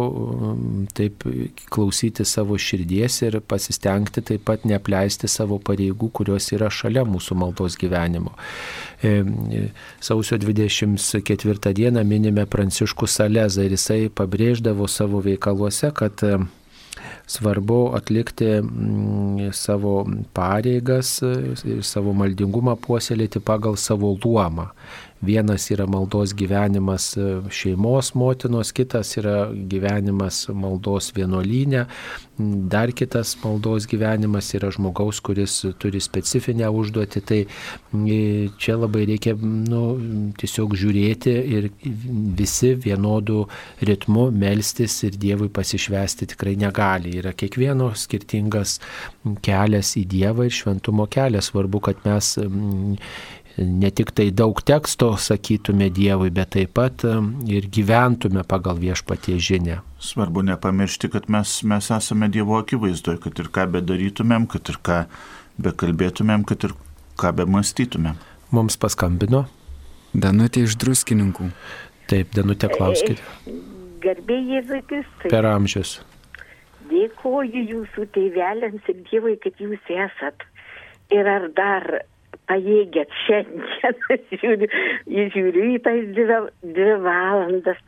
taip 0.94 1.26
klausyti 1.74 2.28
savo 2.30 2.60
širdies 2.62 3.18
ir 3.26 3.40
pasistengti 3.42 4.22
taip 4.30 4.46
pat 4.46 4.68
neapleisti 4.70 5.26
savo 5.32 5.58
pareigų, 5.58 6.12
kurios 6.14 6.52
yra 6.54 6.70
šalia 6.70 7.08
mūsų 7.10 7.40
maldos 7.42 7.80
gyvenimo. 7.82 8.36
Sausio 9.98 10.38
24 10.38 11.74
dieną 11.82 12.06
minime 12.06 12.46
Pranciškų 12.46 13.10
Salezą 13.10 13.66
ir 13.66 13.74
jisai 13.80 14.02
pabrėždavo 14.14 14.86
savo 14.86 15.26
veikaluose, 15.26 15.90
kad 15.90 16.22
svarbu 17.26 17.96
atlikti 17.98 18.60
savo 19.58 20.04
pareigas 20.38 21.18
ir 21.26 21.82
savo 21.82 22.14
maldingumą 22.14 22.78
puoselėti 22.78 23.42
pagal 23.42 23.74
savo 23.80 24.14
luomą 24.22 24.70
Vienas 25.22 25.68
yra 25.70 25.86
maldos 25.86 26.34
gyvenimas 26.34 27.12
e, 27.18 27.26
šeimos 27.54 28.16
motinos, 28.18 28.72
kitas 28.74 29.14
yra 29.22 29.52
gyvenimas 29.54 30.48
maldos 30.50 31.12
vienuolynė, 31.14 31.84
dar 32.72 32.90
kitas 32.98 33.36
maldos 33.44 33.86
gyvenimas 33.92 34.50
yra 34.58 34.72
žmogaus, 34.74 35.20
kuris 35.22 35.60
turi 35.78 36.02
specifinę 36.02 36.72
užduotį. 36.74 37.22
Tai 37.30 37.40
e, 37.44 38.18
čia 38.58 38.80
labai 38.80 39.04
reikia 39.12 39.36
nu, 39.38 39.84
tiesiog 40.42 40.74
žiūrėti 40.82 41.36
ir 41.54 41.70
visi 42.42 42.74
vienodų 42.82 43.44
ritmų 43.92 44.26
melstis 44.34 44.98
ir 45.06 45.20
Dievui 45.22 45.52
pasišvesti 45.54 46.32
tikrai 46.34 46.56
negali. 46.58 47.14
Yra 47.22 47.36
kiekvieno 47.38 47.92
skirtingas 47.94 48.80
kelias 49.46 49.94
į 50.02 50.08
Dievą 50.16 50.50
ir 50.50 50.58
šventumo 50.64 51.06
kelias. 51.14 51.52
Svarbu, 51.52 51.84
kad 51.84 52.02
mes 52.08 52.34
ne 53.58 53.92
tik 53.92 54.12
tai 54.16 54.30
daug 54.32 54.62
teksto 54.64 55.12
sakytume 55.18 55.90
Dievui, 55.94 56.32
bet 56.34 56.54
taip 56.56 56.74
pat 56.78 57.06
ir 57.48 57.68
gyventume 57.68 58.44
pagal 58.48 58.80
viešpatie 58.80 59.38
žinę. 59.40 59.82
Svarbu 60.02 60.44
nepamiršti, 60.48 61.12
kad 61.14 61.30
mes, 61.30 61.62
mes 61.64 61.92
esame 61.92 62.30
Dievo 62.32 62.58
akivaizdoje, 62.62 63.22
kad 63.26 63.40
ir 63.40 63.52
ką 63.54 63.68
bedarytumėm, 63.76 64.48
kad 64.52 64.72
ir 64.72 64.80
ką 64.82 65.00
bekalbėtumėm, 65.62 66.46
kad 66.48 66.68
ir 66.68 66.76
ką 67.20 67.34
bemastytumėm. 67.42 68.20
Mums 68.52 68.80
paskambino. 68.80 69.46
Danutė 70.12 70.66
iš 70.68 70.76
druskininkų. 70.82 71.52
Taip, 72.12 72.34
Danutė, 72.36 72.68
klauskite. 72.74 73.24
Garbėjai 74.04 74.58
Jėzui 74.58 74.82
Kristui. 74.90 75.30
Per 75.32 75.46
amžius. 75.48 76.00
Dėkuoju 76.92 77.62
jūsų 77.70 78.08
tėveliams 78.16 78.90
ir 78.92 79.04
Dievui, 79.08 79.38
kad 79.40 79.62
jūs 79.62 79.94
esat. 79.96 80.44
Ir 81.12 81.28
ar 81.28 81.48
dar 81.56 81.88
pajėgėt 82.52 83.14
šiandien, 83.26 84.24
žiūriu, 84.42 84.70
žiūriu 85.08 85.68
į 85.76 85.80
tas 85.86 86.00
dvi, 86.18 86.40
dvi 86.76 86.96
valandas. 87.06 87.80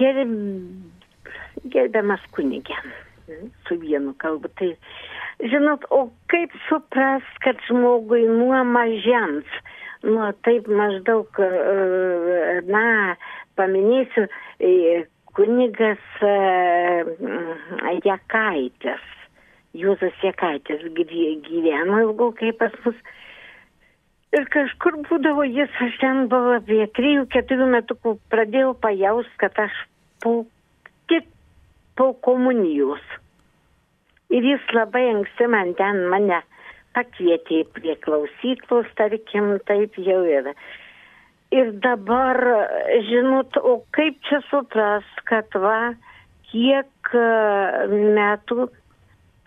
Gerb, 0.00 0.32
gerbiamas 1.70 2.22
kunigė, 2.34 2.76
su 3.68 3.76
vienu 3.78 4.14
kalbu, 4.18 4.50
tai 4.58 4.72
žinot, 5.44 5.84
o 5.94 6.08
kaip 6.32 6.54
supras, 6.66 7.26
kad 7.44 7.60
žmogui 7.68 8.24
nuo 8.26 8.62
mažens, 8.66 9.58
nuo 10.06 10.32
taip 10.46 10.66
maždaug, 10.70 11.38
na, 12.66 12.86
paminėsiu, 13.60 14.26
kunigas 15.36 16.24
Jakaitis, 18.06 19.12
Jūzas 19.76 20.16
Jakaitis 20.24 20.80
gyveno 20.96 22.00
ilgokai 22.06 22.54
pas 22.56 22.72
mus. 22.84 22.96
Ir 24.34 24.48
kažkur 24.50 24.98
būdavo 25.06 25.44
jis, 25.46 25.70
aš 25.86 26.00
ten 26.02 26.26
buvau 26.32 26.56
apie 26.58 26.82
3-4 26.98 27.68
metų, 27.74 28.16
pradėjau 28.32 28.72
pajaust, 28.82 29.30
kad 29.38 29.54
aš 29.62 29.76
po, 30.24 30.40
tik 31.10 31.28
po 31.96 32.10
komunijos. 32.26 33.04
Ir 34.34 34.42
jis 34.42 34.74
labai 34.74 35.04
anksti 35.12 35.46
man 35.52 35.72
ten 35.78 36.02
mane 36.10 36.42
pakvietė 36.96 37.62
prie 37.76 37.94
klausyklos, 38.02 38.88
tarkim, 38.98 39.56
taip 39.68 39.94
jau 40.00 40.22
yra. 40.26 40.56
Ir 41.54 41.70
dabar, 41.84 42.40
žinot, 43.06 43.54
o 43.60 43.78
kaip 43.94 44.18
čia 44.26 44.40
supras, 44.48 45.06
kad 45.30 45.54
va, 45.54 45.94
kiek 46.50 47.12
metų 48.18 48.66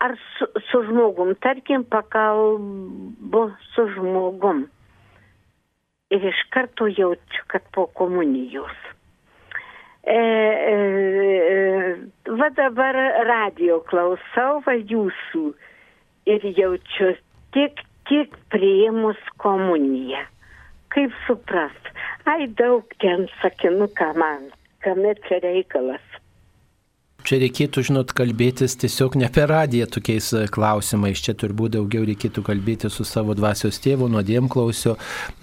ar 0.00 0.16
su, 0.36 0.46
su 0.70 0.82
žmogum, 0.88 1.34
tarkim, 1.44 1.84
pakalbu 1.84 3.42
su 3.72 3.86
žmogum. 3.94 4.64
Ir 6.10 6.24
iš 6.32 6.40
karto 6.50 6.88
jaučiu, 6.88 7.44
kad 7.46 7.62
po 7.74 7.86
komunijos. 7.86 8.78
E, 10.02 10.16
e, 10.72 10.76
va 12.40 12.48
dabar 12.56 12.96
radio 13.28 13.78
klausau 13.90 14.62
va 14.66 14.74
jūsų 14.74 15.42
ir 16.34 16.46
jaučiu 16.56 17.12
tik, 17.54 17.84
tik 18.08 18.34
prieimus 18.50 19.20
komuniją. 19.44 20.24
Kaip 20.90 21.14
suprast? 21.26 21.92
Ai 22.26 22.48
daug 22.58 22.88
ten 23.04 23.28
sakinuką 23.42 24.14
man, 24.18 24.48
kame 24.82 25.14
čia 25.28 25.38
reikalas. 25.44 26.02
Čia 27.30 27.36
reikėtų, 27.38 27.82
žinot, 27.86 28.10
kalbėtis 28.18 28.72
tiesiog 28.82 29.14
ne 29.20 29.28
per 29.30 29.46
radiją 29.52 29.86
tokiais 29.94 30.32
klausimais. 30.50 31.20
Čia 31.22 31.36
turbūt 31.38 31.76
daugiau 31.76 32.02
reikėtų 32.08 32.42
kalbėti 32.42 32.88
su 32.90 33.04
savo 33.06 33.36
dvasios 33.38 33.76
tėvu, 33.84 34.08
nuodėm 34.10 34.48
klausiu. 34.50 34.96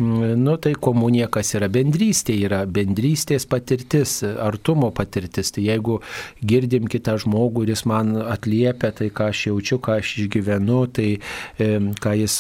Nu, 0.04 0.58
tai 0.60 0.74
komunija, 0.76 1.30
kas 1.32 1.54
yra 1.56 1.70
bendrystė, 1.72 2.36
yra 2.44 2.66
bendrystės 2.68 3.48
patirtis, 3.48 4.18
artumo 4.20 4.90
patirtis. 4.92 5.54
Tai 5.56 5.64
jeigu 5.64 6.02
girdim 6.44 6.90
kitą 6.92 7.16
žmogų 7.24 7.64
ir 7.64 7.72
jis 7.72 7.86
man 7.88 8.12
atliepia 8.20 8.92
tai, 9.00 9.08
ką 9.08 9.30
aš 9.32 9.46
jaučiu, 9.54 9.80
ką 9.80 9.96
aš 10.02 10.12
išgyvenu, 10.26 10.82
tai 10.92 11.08
ką 12.04 12.18
jis, 12.20 12.38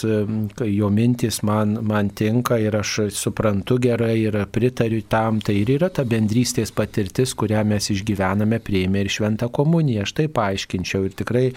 jo 0.73 0.91
mintis 0.91 1.39
man, 1.47 1.77
man 1.87 2.11
tinka 2.11 2.59
ir 2.59 2.75
aš 2.81 3.13
suprantu 3.15 3.79
gerai 3.87 4.17
ir 4.25 4.41
pritariu 4.51 5.07
tam, 5.07 5.39
tai 5.39 5.61
ir 5.63 5.71
yra 5.77 5.87
ta 5.87 6.03
bendrystės 6.03 6.75
patirtis, 6.75 7.31
kurią 7.31 7.63
mes 7.71 7.93
išgyvename, 7.95 8.59
prieimė 8.59 9.07
ir 9.07 9.13
šventame 9.15 9.36
šventą 9.37 9.49
komuniją. 9.49 10.03
Aš 10.03 10.13
tai 10.13 10.27
paaiškinčiau 10.27 11.05
ir 11.05 11.13
tikrai 11.13 11.51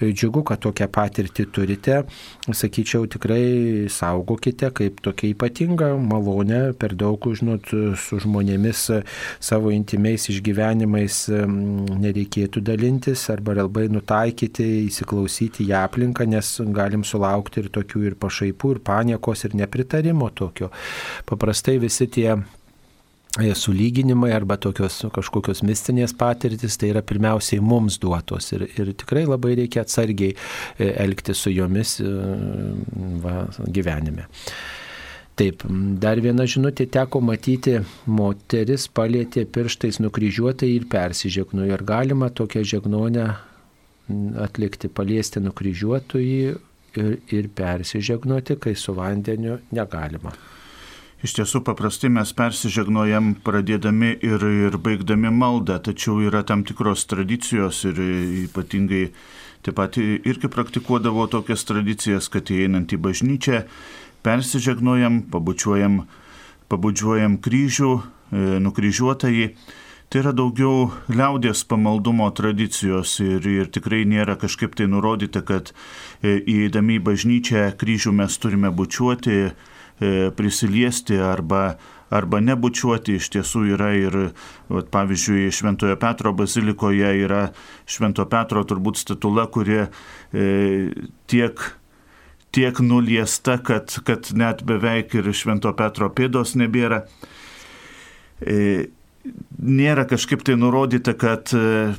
džiugu, 0.00 0.44
kad 0.44 0.60
tokią 0.60 0.88
patirtį 0.88 1.46
turite. 1.52 2.04
Sakyčiau, 2.52 3.06
tikrai 3.06 3.88
saugokite 3.88 4.70
kaip 4.74 5.00
tokia 5.02 5.32
ypatinga 5.34 5.96
malonė, 5.98 6.74
per 6.78 6.94
daug, 6.94 7.18
žinot, 7.18 7.66
su 7.96 8.18
žmonėmis 8.20 9.02
savo 9.40 9.70
intimiais 9.70 10.28
išgyvenimais 10.28 11.28
nereikėtų 11.28 12.62
dalintis 12.62 13.28
arba 13.30 13.54
labai 13.54 13.88
nutaikyti, 13.88 14.86
įsiklausyti 14.88 15.66
į 15.68 15.74
aplinką, 15.84 16.26
nes 16.26 16.60
galim 16.74 17.04
sulaukti 17.04 17.64
ir 17.64 17.70
tokių 17.70 18.04
ir 18.10 18.18
pašaipų, 18.18 18.76
ir 18.76 18.82
paniekos, 18.84 19.44
ir 19.44 19.56
nepritarimo 19.58 20.30
tokio. 20.34 20.70
Paprastai 21.26 21.78
visi 21.82 22.06
tie 22.06 22.34
sulyginimai 23.34 24.30
arba 24.32 24.56
tokios 24.56 25.00
kažkokios 25.14 25.64
mistinės 25.66 26.14
patirtis, 26.14 26.76
tai 26.78 26.92
yra 26.92 27.02
pirmiausiai 27.02 27.62
mums 27.62 27.98
duotos 27.98 28.52
ir, 28.54 28.68
ir 28.78 28.92
tikrai 28.94 29.24
labai 29.26 29.56
reikia 29.58 29.82
atsargiai 29.82 30.36
elgti 30.78 31.34
su 31.34 31.50
jomis 31.50 31.98
va, 33.24 33.44
gyvenime. 33.66 34.28
Taip, 35.34 35.64
dar 35.98 36.20
viena 36.22 36.46
žinutė 36.46 36.86
teko 36.94 37.18
matyti, 37.18 37.80
moteris 38.06 38.86
palėtė 38.86 39.42
pirštais 39.50 39.98
nukryžiuotai 39.98 40.70
ir 40.76 40.86
persižegnojo. 40.86 41.74
Ar 41.74 41.82
galima 41.82 42.30
tokią 42.30 42.62
žegnonę 42.62 43.26
atlikti, 44.44 44.86
paliesti 44.86 45.42
nukryžiuotojį 45.42 46.38
ir, 47.02 47.16
ir 47.34 47.50
persižegnoti, 47.50 48.60
kai 48.62 48.76
su 48.78 48.94
vandeniu 48.94 49.58
negalima? 49.74 50.36
Iš 51.24 51.38
tiesų 51.38 51.62
paprastai 51.64 52.10
mes 52.12 52.34
persižegnojam 52.36 53.30
pradėdami 53.46 54.10
ir, 54.28 54.42
ir 54.44 54.74
baigdami 54.76 55.30
maldą, 55.32 55.78
tačiau 55.86 56.18
yra 56.20 56.42
tam 56.44 56.66
tikros 56.68 57.06
tradicijos 57.08 57.78
ir 57.88 58.00
ypatingai 58.44 59.06
taip 59.64 59.78
pat 59.78 59.96
irgi 59.96 60.50
praktikuodavo 60.52 61.24
tokias 61.32 61.64
tradicijas, 61.64 62.28
kad 62.28 62.52
įeinant 62.52 62.92
į 62.92 63.00
bažnyčią 63.08 63.62
persižegnojam, 64.26 65.22
pabučiuojam, 65.32 66.02
pabučiuojam 66.68 67.40
kryžių, 67.40 67.94
nukryžiuotąjį. 68.68 69.48
Tai 70.12 70.20
yra 70.20 70.36
daugiau 70.36 70.90
liaudės 71.08 71.64
pamaldumo 71.64 72.28
tradicijos 72.36 73.16
ir, 73.24 73.40
ir 73.48 73.72
tikrai 73.72 74.04
nėra 74.04 74.36
kažkaip 74.36 74.76
tai 74.76 74.92
nurodyta, 74.92 75.40
kad 75.40 75.72
įeidami 76.20 77.00
į 77.00 77.06
bažnyčią 77.08 77.70
kryžių 77.80 78.12
mes 78.20 78.36
turime 78.44 78.68
bučiuoti 78.68 79.38
prisiliesti 80.36 81.18
arba, 81.22 81.76
arba 82.14 82.40
nebučiuoti. 82.42 83.18
Iš 83.18 83.30
tiesų 83.36 83.64
yra 83.74 83.92
ir, 83.98 84.18
vat, 84.72 84.90
pavyzdžiui, 84.94 85.52
Šventojo 85.54 85.96
Petro 86.00 86.34
bazilikoje 86.36 87.14
yra 87.24 87.46
Švento 87.86 88.26
Petro 88.30 88.64
turbūt 88.66 89.00
statula, 89.00 89.46
kuri 89.52 89.84
e, 89.84 89.88
tiek 91.30 91.70
tiek 92.54 92.78
nuliesta, 92.78 93.56
kad, 93.58 93.90
kad 94.06 94.28
net 94.38 94.62
beveik 94.66 95.16
ir 95.18 95.32
Švento 95.34 95.72
Petro 95.74 96.06
pėdos 96.14 96.54
nebėra. 96.54 97.00
E, 98.38 98.92
nėra 99.58 100.04
kažkaip 100.06 100.44
tai 100.46 100.54
nurodyta, 100.60 101.16
kad 101.18 101.50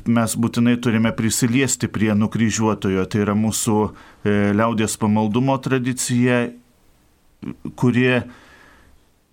mes 0.06 0.36
būtinai 0.38 0.76
turime 0.80 1.12
prisiliesti 1.16 1.90
prie 1.92 2.14
nukryžiuotojo. 2.16 3.04
Tai 3.10 3.24
yra 3.24 3.34
mūsų 3.36 3.80
liaudės 4.56 4.96
pamaldumo 5.02 5.58
tradicija 5.60 6.46
kurie 7.76 8.24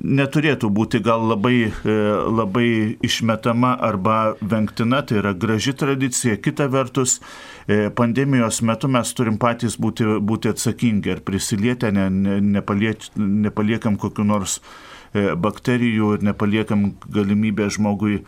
neturėtų 0.03 0.69
būti 0.73 0.99
gal 1.05 1.21
labai, 1.29 1.71
labai 1.85 2.97
išmetama 3.05 3.75
arba 3.87 4.35
vengtina, 4.41 5.03
tai 5.05 5.19
yra 5.21 5.33
graži 5.37 5.75
tradicija. 5.77 6.37
Kita 6.41 6.67
vertus, 6.73 7.19
pandemijos 7.95 8.61
metu 8.65 8.89
mes 8.91 9.13
turim 9.13 9.37
patys 9.39 9.77
būti, 9.79 10.07
būti 10.19 10.51
atsakingi 10.51 11.13
ir 11.13 11.21
prisilietę, 11.25 11.93
ne, 11.93 12.09
ne, 12.09 12.39
nepaliek, 12.57 13.05
nepaliekam 13.15 13.99
kokiu 14.01 14.25
nors 14.27 14.59
e, 15.13 15.35
bakterijų 15.37 16.17
ir 16.17 16.27
nepaliekam 16.31 16.89
galimybę 17.13 17.69
žmogui, 17.71 18.23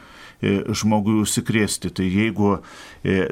e, 0.45 0.55
žmogui 0.69 1.17
užsikrėsti. 1.25 1.91
Tai 1.97 2.05
jeigu 2.05 2.59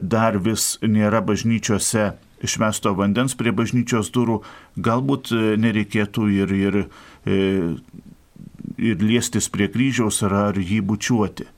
dar 0.02 0.42
vis 0.42 0.74
nėra 0.82 1.22
bažnyčiose 1.24 2.12
išmesto 2.44 2.94
vandens 2.98 3.38
prie 3.40 3.54
bažnyčios 3.56 4.12
durų, 4.14 4.42
galbūt 4.78 5.34
nereikėtų 5.64 6.30
ir, 6.42 6.54
ir, 6.60 6.80
ir 8.78 9.04
liestis 9.04 9.50
prie 9.54 9.70
kryžiaus 9.72 10.24
ar, 10.28 10.38
ar 10.50 10.62
jį 10.62 10.82
bučiuoti. 10.94 11.50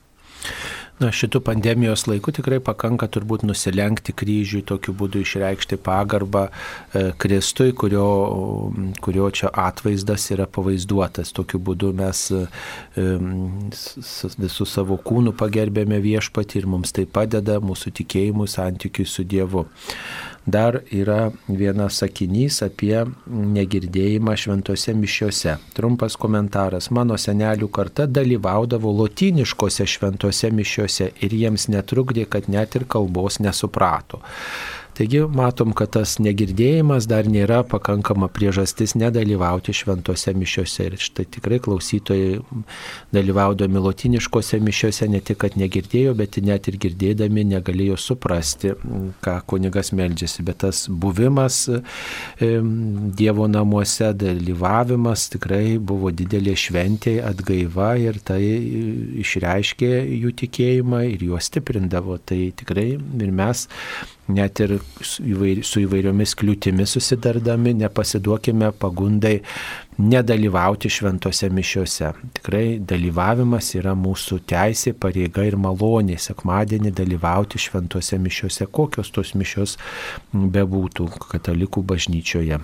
Na, 0.96 1.10
šitų 1.12 1.42
pandemijos 1.44 2.06
laikų 2.08 2.32
tikrai 2.38 2.56
pakanka 2.64 3.04
turbūt 3.12 3.42
nusilenkti 3.44 4.14
kryžiui, 4.16 4.62
tokiu 4.64 4.94
būdu 4.96 5.20
išreikšti 5.20 5.76
pagarbą 5.84 6.46
e, 6.48 7.10
Kristui, 7.20 7.74
kurio, 7.76 8.06
kurio 9.04 9.26
čia 9.28 9.50
atvaizdas 9.60 10.24
yra 10.32 10.46
pavaizduotas. 10.48 11.34
Tokiu 11.36 11.60
būdu 11.66 11.90
mes 11.98 12.22
e, 12.32 12.46
visų 14.40 14.68
savo 14.70 14.96
kūnų 14.96 15.34
pagerbėme 15.36 16.00
viešpatį 16.00 16.62
ir 16.62 16.70
mums 16.72 16.96
tai 16.96 17.04
padeda 17.04 17.58
mūsų 17.60 17.92
tikėjimui 18.00 18.48
santykiui 18.48 19.04
su 19.04 19.26
Dievu 19.28 19.66
dar 20.46 20.80
yra 20.94 21.32
vienas 21.48 21.98
sakinys 22.00 22.60
apie 22.62 23.00
negirdėjimą 23.26 24.36
šventose 24.38 24.94
mišiuose. 24.94 25.56
Trumpas 25.74 26.16
komentaras. 26.20 26.90
Mano 26.94 27.18
senelių 27.18 27.68
karta 27.74 28.06
dalyvaudavo 28.06 28.92
lotyniškose 29.02 29.86
šventose 29.90 30.52
mišiuose 30.54 31.10
ir 31.26 31.34
jiems 31.34 31.66
netrukdė, 31.74 32.28
kad 32.30 32.48
net 32.52 32.78
ir 32.78 32.86
kalbos 32.86 33.40
nesuprato. 33.42 34.22
Taigi 34.96 35.20
matom, 35.28 35.74
kad 35.76 35.90
tas 35.92 36.14
negirdėjimas 36.24 37.04
dar 37.10 37.26
nėra 37.28 37.58
pakankama 37.68 38.30
priežastis 38.32 38.94
nedalyvauti 38.96 39.74
šventose 39.76 40.32
mišiuose. 40.32 40.86
Ir 40.88 40.96
štai 40.96 41.26
tikrai 41.36 41.58
klausytojai 41.60 42.38
dalyvaudami 43.12 43.82
lotiniškose 43.84 44.56
mišiuose 44.64 45.10
ne 45.12 45.20
tik, 45.20 45.42
kad 45.44 45.58
negirdėjo, 45.60 46.14
bet 46.16 46.38
net 46.40 46.70
ir 46.72 46.78
girdėdami 46.80 47.44
negalėjo 47.50 47.98
suprasti, 48.00 48.72
ką 49.20 49.36
kunigas 49.52 49.92
meldžiasi. 49.92 50.46
Bet 50.48 50.62
tas 50.64 50.86
buvimas 50.88 51.66
Dievo 52.40 53.50
namuose, 53.52 54.14
dalyvavimas 54.16 55.28
tikrai 55.36 55.76
buvo 55.76 56.08
didelė 56.08 56.56
šventė, 56.56 57.18
atgaiva 57.34 57.92
ir 58.00 58.22
tai 58.24 58.40
išreiškė 59.26 59.92
jų 60.24 60.34
tikėjimą 60.40 61.04
ir 61.12 61.28
juos 61.28 61.52
stiprindavo. 61.52 62.16
Tai 62.24 62.40
tikrai 62.56 62.94
ir 62.96 63.38
mes 63.44 63.68
net 64.28 64.60
ir 64.64 64.76
su 65.02 65.80
įvairiomis 65.82 66.34
kliūtimis 66.38 66.96
susidardami, 66.96 67.74
nepasiduokime 67.78 68.72
pagundai 68.80 69.40
nedalyvauti 69.98 70.90
šventose 70.92 71.48
mišiuose. 71.54 72.12
Tikrai 72.38 72.64
dalyvavimas 72.84 73.72
yra 73.78 73.94
mūsų 73.96 74.40
teisė, 74.50 74.92
pareiga 74.98 75.46
ir 75.46 75.56
malonė 75.60 76.18
sekmadienį 76.20 76.92
dalyvauti 76.96 77.60
šventose 77.62 78.18
mišiuose, 78.20 78.66
kokios 78.66 79.12
tos 79.14 79.34
mišios 79.38 79.76
bebūtų 80.34 81.10
katalikų 81.30 81.86
bažnyčioje. 81.86 82.60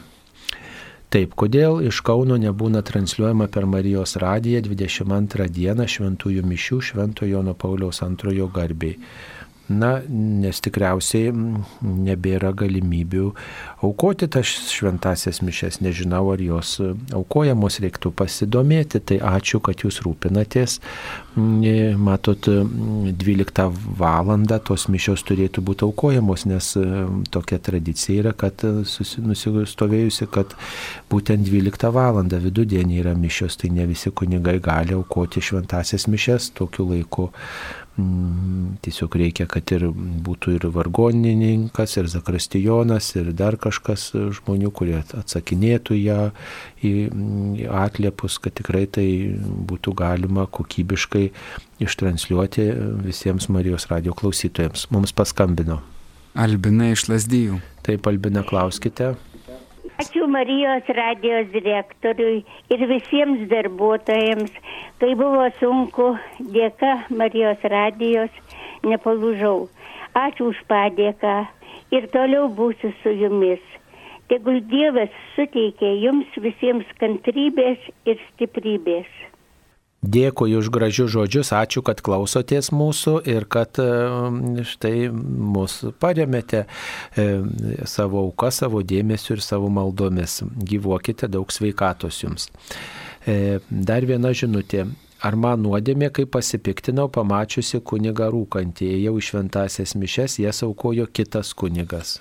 Taip, 1.12 1.34
kodėl 1.36 1.82
iš 1.84 1.98
Kauno 2.08 2.38
nebūna 2.40 2.80
transliuojama 2.88 3.50
per 3.52 3.66
Marijos 3.68 4.16
radiją 4.16 4.62
22 4.64 5.50
dieną 5.52 5.84
šventųjų 5.84 6.44
mišių 6.48 6.78
Šventojo 6.88 7.34
Jono 7.34 7.52
Pauliaus 7.52 8.00
antrojo 8.00 8.46
garbiai? 8.48 8.96
Na, 9.72 9.92
nes 10.08 10.60
tikriausiai 10.64 11.32
nebėra 11.82 12.52
galimybių 12.56 13.28
aukoti 13.86 14.28
tas 14.32 14.50
šventasias 14.72 15.40
mišes. 15.44 15.80
Nežinau, 15.84 16.24
ar 16.34 16.42
jos 16.42 16.76
aukojamos 17.14 17.78
reiktų 17.82 18.12
pasidomėti. 18.18 19.02
Tai 19.12 19.18
ačiū, 19.32 19.62
kad 19.64 19.84
jūs 19.84 20.02
rūpinatės. 20.04 20.78
Matot, 21.36 22.48
12 22.48 23.68
val. 23.98 24.32
tos 24.66 24.86
mišios 24.92 25.24
turėtų 25.26 25.62
būti 25.64 25.86
aukojamos, 25.86 26.44
nes 26.46 26.72
tokia 27.32 27.58
tradicija 27.58 28.22
yra, 28.22 28.32
kad 28.36 28.62
nusistovėjusi, 28.62 30.28
kad 30.32 30.56
būtent 31.10 31.46
12 31.48 31.92
val. 31.94 32.22
vidudienį 32.22 33.00
yra 33.02 33.14
mišios, 33.18 33.56
tai 33.56 33.70
ne 33.70 33.86
visi 33.86 34.10
kunigai 34.10 34.58
gali 34.60 34.94
aukoti 34.96 35.40
šventasias 35.40 36.08
mišes 36.08 36.52
tokiu 36.58 36.88
laiku. 36.90 37.30
Mm, 38.00 38.78
tiesiog 38.80 39.18
reikia, 39.20 39.44
kad 39.52 39.68
ir 39.74 39.82
būtų 40.24 40.54
ir 40.56 40.64
vargonininkas, 40.72 41.98
ir 42.00 42.06
zakristijonas, 42.08 43.10
ir 43.20 43.28
dar 43.36 43.58
kažkas 43.60 44.06
žmonių, 44.38 44.70
kurie 44.72 44.96
atsakinėtų 45.02 45.98
ją 46.00 46.30
į 46.80 46.92
atliepus, 47.68 48.38
kad 48.40 48.56
tikrai 48.56 48.86
tai 48.88 49.06
būtų 49.68 49.92
galima 50.00 50.46
kokybiškai 50.48 51.26
ištransliuoti 51.84 52.70
visiems 53.04 53.50
Marijos 53.52 53.90
radio 53.92 54.16
klausytojams. 54.16 54.88
Mums 54.94 55.12
paskambino. 55.12 55.82
Albina 56.32 56.94
iš 56.94 57.10
Lasdyjų. 57.12 57.60
Taip, 57.84 58.08
Albina, 58.08 58.40
klauskite. 58.46 59.12
Ačiū 60.02 60.26
Marijos 60.26 60.88
radijos 60.96 61.50
direktoriui 61.52 62.40
ir 62.74 62.80
visiems 62.90 63.42
darbuotojams, 63.50 64.54
kai 64.98 65.10
buvo 65.20 65.44
sunku, 65.60 66.06
dėka 66.56 66.94
Marijos 67.20 67.62
radijos 67.74 68.40
nepalūžau. 68.88 69.68
Ačiū 70.18 70.48
už 70.50 70.62
padėką 70.72 71.36
ir 71.94 72.08
toliau 72.16 72.48
būsiu 72.56 72.90
su 73.04 73.14
jumis. 73.20 73.62
Tegul 74.32 74.58
Dievas 74.72 75.14
suteikia 75.36 75.92
jums 76.02 76.34
visiems 76.48 76.90
kantrybės 77.04 77.86
ir 78.02 78.18
stiprybės. 78.32 79.06
Dėkui 80.02 80.56
už 80.58 80.66
gražius 80.74 81.12
žodžius, 81.14 81.52
ačiū, 81.54 81.78
kad 81.86 82.00
klausotės 82.02 82.72
mūsų 82.74 83.20
ir 83.30 83.46
kad 83.46 83.78
štai 84.66 84.96
mūsų 85.14 85.92
paremėte 86.02 86.64
savo 87.86 88.24
auką, 88.26 88.50
savo 88.50 88.82
dėmesiu 88.82 89.36
ir 89.36 89.44
savo 89.46 89.70
maldomis. 89.70 90.40
Gyvuokite 90.42 91.30
daug 91.30 91.54
sveikatos 91.54 92.18
jums. 92.24 92.50
E, 93.22 93.60
dar 93.70 94.02
viena 94.02 94.34
žinutė. 94.34 94.88
Ar 95.22 95.38
man 95.38 95.62
nuodėmė, 95.62 96.08
kai 96.10 96.26
pasipiktinau, 96.26 97.06
pamačiusi 97.14 97.78
kunigą 97.86 98.26
rūkantį, 98.34 98.88
ėjau 98.96 99.14
iš 99.20 99.28
šventasias 99.30 99.94
mišes, 99.94 100.40
jas 100.42 100.64
aukojo 100.66 101.06
kitas 101.14 101.54
kunigas. 101.54 102.16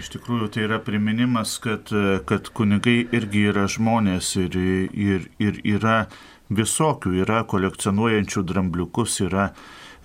Iš 0.00 0.08
tikrųjų, 0.14 0.46
tai 0.54 0.62
yra 0.64 0.78
priminimas, 0.80 1.58
kad, 1.60 1.92
kad 2.24 2.48
kunigai 2.56 3.02
irgi 3.12 3.42
yra 3.50 3.66
žmonės 3.68 4.30
ir, 4.40 4.56
ir, 4.56 5.26
ir 5.36 5.60
yra 5.74 6.06
visokių, 6.56 7.14
yra 7.22 7.42
kolekcionuojančių 7.48 8.42
drambliukus, 8.48 9.18
yra, 9.24 9.48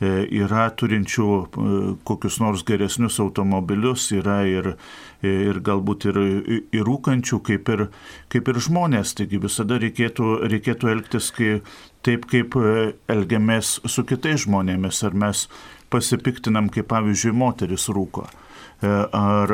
e, 0.01 0.25
yra 0.39 0.67
turinčių 0.77 1.27
e, 1.27 1.79
kokius 2.07 2.39
nors 2.43 2.63
geresnius 2.67 3.19
automobilius, 3.23 4.09
yra 4.15 4.39
ir, 4.47 4.73
ir 5.25 5.61
galbūt 5.65 6.07
ir, 6.11 6.21
ir 6.75 6.87
rūkančių, 6.87 7.41
kaip 7.49 7.71
ir, 7.75 7.87
kaip 8.33 8.51
ir 8.53 8.61
žmonės. 8.67 9.15
Taigi 9.17 9.41
visada 9.43 9.79
reikėtų, 9.83 10.31
reikėtų 10.53 10.91
elgtis 10.93 11.31
kai, 11.35 11.59
taip, 12.05 12.29
kaip 12.31 12.57
e, 12.59 12.93
elgiamės 13.11 13.77
su 13.85 14.05
kitais 14.07 14.45
žmonėmis. 14.45 15.03
Ar 15.07 15.17
mes 15.17 15.47
pasipiktinam, 15.93 16.71
kaip 16.73 16.89
pavyzdžiui, 16.91 17.35
moteris 17.37 17.87
rūko. 17.93 18.27
Ar 18.83 19.51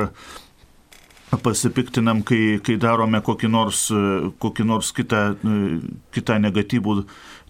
pasipiktinam, 1.41 2.21
kai, 2.27 2.59
kai 2.63 2.75
darome 2.81 3.21
kokį 3.23 3.49
nors, 3.51 3.87
kokį 4.43 4.65
nors 4.67 4.91
kitą, 4.95 5.21
kitą 6.13 6.37
negatyvų, 6.43 6.95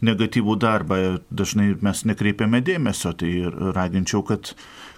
negatyvų 0.06 0.56
darbą. 0.62 1.00
Dažnai 1.34 1.74
mes 1.82 2.04
nekreipiame 2.08 2.62
dėmesio, 2.66 3.14
tai 3.18 3.32
raginčiau, 3.76 4.24
kad, 4.28 4.54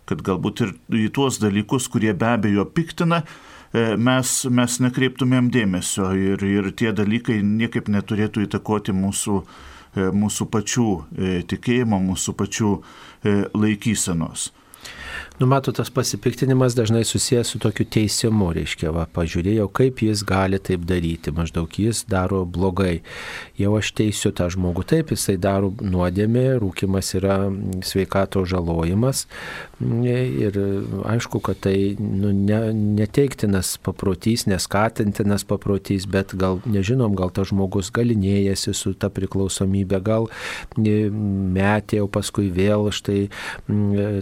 kad 0.10 0.24
galbūt 0.26 0.66
ir 0.66 0.74
į 1.06 1.10
tuos 1.16 1.40
dalykus, 1.42 1.90
kurie 1.92 2.14
be 2.14 2.30
abejo 2.36 2.66
piktina, 2.66 3.24
e, 3.74 3.96
mes, 3.98 4.36
mes 4.50 4.80
nekreiptumėm 4.88 5.50
dėmesio 5.54 6.12
ir, 6.18 6.44
ir 6.46 6.72
tie 6.78 6.94
dalykai 6.96 7.42
niekaip 7.46 7.90
neturėtų 7.92 8.46
įtakoti 8.48 8.96
mūsų, 8.96 9.40
e, 9.42 10.12
mūsų 10.24 10.50
pačių 10.54 10.90
e, 10.92 11.40
tikėjimo, 11.50 12.02
mūsų 12.12 12.38
pačių 12.42 12.76
laikysenos. 13.26 14.52
Numato 15.40 15.72
tas 15.72 15.90
pasipiktinimas 15.90 16.76
dažnai 16.76 17.04
susijęs 17.04 17.48
su 17.48 17.60
tokiu 17.60 17.84
teisimu, 17.92 18.54
reiškia, 18.56 18.88
va, 18.96 19.04
pažiūrėjau, 19.12 19.66
kaip 19.68 20.00
jis 20.06 20.22
gali 20.24 20.62
taip 20.64 20.86
daryti, 20.88 21.34
maždaug 21.36 21.76
jis 21.76 22.06
daro 22.08 22.46
blogai. 22.48 23.02
Jau 23.60 23.74
aš 23.76 23.92
teisiu 23.98 24.32
tą 24.32 24.48
žmogų, 24.54 24.86
taip, 24.88 25.12
jisai 25.12 25.36
daro 25.36 25.74
nuodėmė, 25.84 26.46
rūkimas 26.64 27.12
yra 27.20 27.36
sveikato 27.84 28.46
žalojimas 28.48 29.26
ir 29.84 30.56
aišku, 31.04 31.42
kad 31.44 31.60
tai 31.68 31.98
nu, 32.00 32.32
ne, 32.32 32.72
neteiktinas 32.72 33.74
paprotys, 33.84 34.46
neskatintinas 34.48 35.44
paprotys, 35.44 36.08
bet 36.08 36.32
gal, 36.40 36.62
nežinom, 36.64 37.12
gal 37.20 37.34
tas 37.36 37.52
žmogus 37.52 37.92
galinėjasi 37.92 38.72
su 38.72 38.94
ta 38.96 39.12
priklausomybė, 39.12 40.00
gal 40.00 40.30
metė, 40.80 42.00
o 42.06 42.08
paskui 42.08 42.48
vėl 42.56 42.88
štai 42.96 43.28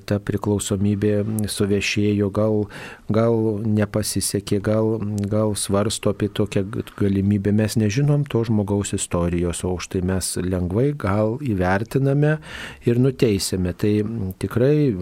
ta 0.09 0.17
priklausomybė 0.17 1.02
galimybė 1.03 1.47
suvešėjo, 1.49 2.29
gal, 2.33 2.67
gal 3.09 3.59
nepasisekė, 3.63 4.59
gal, 4.63 4.99
gal 5.29 5.55
svarsto 5.55 6.11
apie 6.13 6.29
tokią 6.29 6.63
galimybę. 6.97 7.51
Mes 7.53 7.75
nežinom 7.75 8.25
to 8.25 8.43
žmogaus 8.43 8.93
istorijos, 8.93 9.63
o 9.63 9.75
už 9.75 9.89
tai 9.89 10.01
mes 10.01 10.37
lengvai 10.37 10.93
gal 10.93 11.37
įvertiname 11.41 12.39
ir 12.85 12.99
nuteisėme. 12.99 13.73
Tai 13.73 13.93
tikrai 14.39 14.93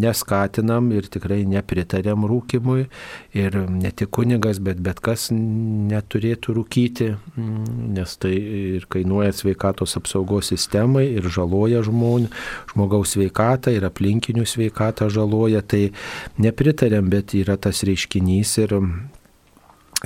neskatinam 0.00 0.92
ir 0.92 1.08
tikrai 1.08 1.44
nepritarėm 1.48 2.26
rūkimui. 2.28 2.88
Ir 3.34 3.56
ne 3.70 3.90
tik 3.90 4.10
kunigas, 4.10 4.60
bet 4.60 4.80
bet 4.80 5.00
kas 5.00 5.30
neturėtų 5.30 6.54
rūkyti, 6.56 7.10
nes 7.94 8.16
tai 8.20 8.34
ir 8.76 8.86
kainuoja 8.90 9.32
sveikatos 9.34 9.96
apsaugos 9.98 10.50
sistemai 10.50 11.06
ir 11.16 11.26
žaloja 11.30 11.82
žmonių, 11.86 12.30
žmogaus 12.72 13.14
sveikatą 13.14 13.72
ir 13.74 13.86
aplinkinių 13.86 14.46
sveikatą 14.48 15.10
žaloja. 15.12 15.39
Tai 15.70 15.82
nepritarėm, 16.42 17.10
bet 17.12 17.34
yra 17.38 17.56
tas 17.56 17.84
reiškinys 17.86 18.58
ir 18.64 18.76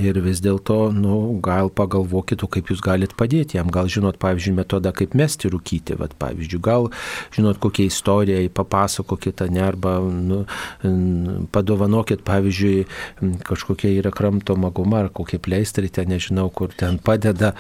Ir 0.02 0.16
vis 0.18 0.40
dėlto, 0.42 0.88
nu, 0.90 1.38
gal 1.38 1.68
pagalvokit, 1.70 2.40
kaip 2.50 2.70
jūs 2.72 2.80
galite 2.82 3.14
padėti 3.14 3.60
jam. 3.60 3.68
Gal 3.70 3.86
žinot, 3.86 4.16
pavyzdžiui, 4.18 4.56
metodą, 4.56 4.90
kaip 4.90 5.12
mesti 5.14 5.46
rūkyti. 5.52 5.94
Vat, 6.00 6.16
pavyzdžiui, 6.18 6.58
gal 6.66 6.88
žinot, 7.36 7.60
kokią 7.62 7.86
istoriją, 7.86 8.40
papasakokit, 8.58 9.44
ne, 9.54 9.62
arba 9.62 9.92
nu, 10.02 10.40
padovanokit, 11.54 12.24
pavyzdžiui, 12.26 12.88
kažkokia 13.46 13.92
yra 14.00 14.10
kramtoma 14.14 14.72
guma 14.74 15.04
ar 15.04 15.12
kokie 15.14 15.38
pleistrai, 15.38 15.92
ten 15.94 16.10
nežinau, 16.10 16.48
kur 16.50 16.74
ten 16.74 16.98
padeda, 16.98 17.52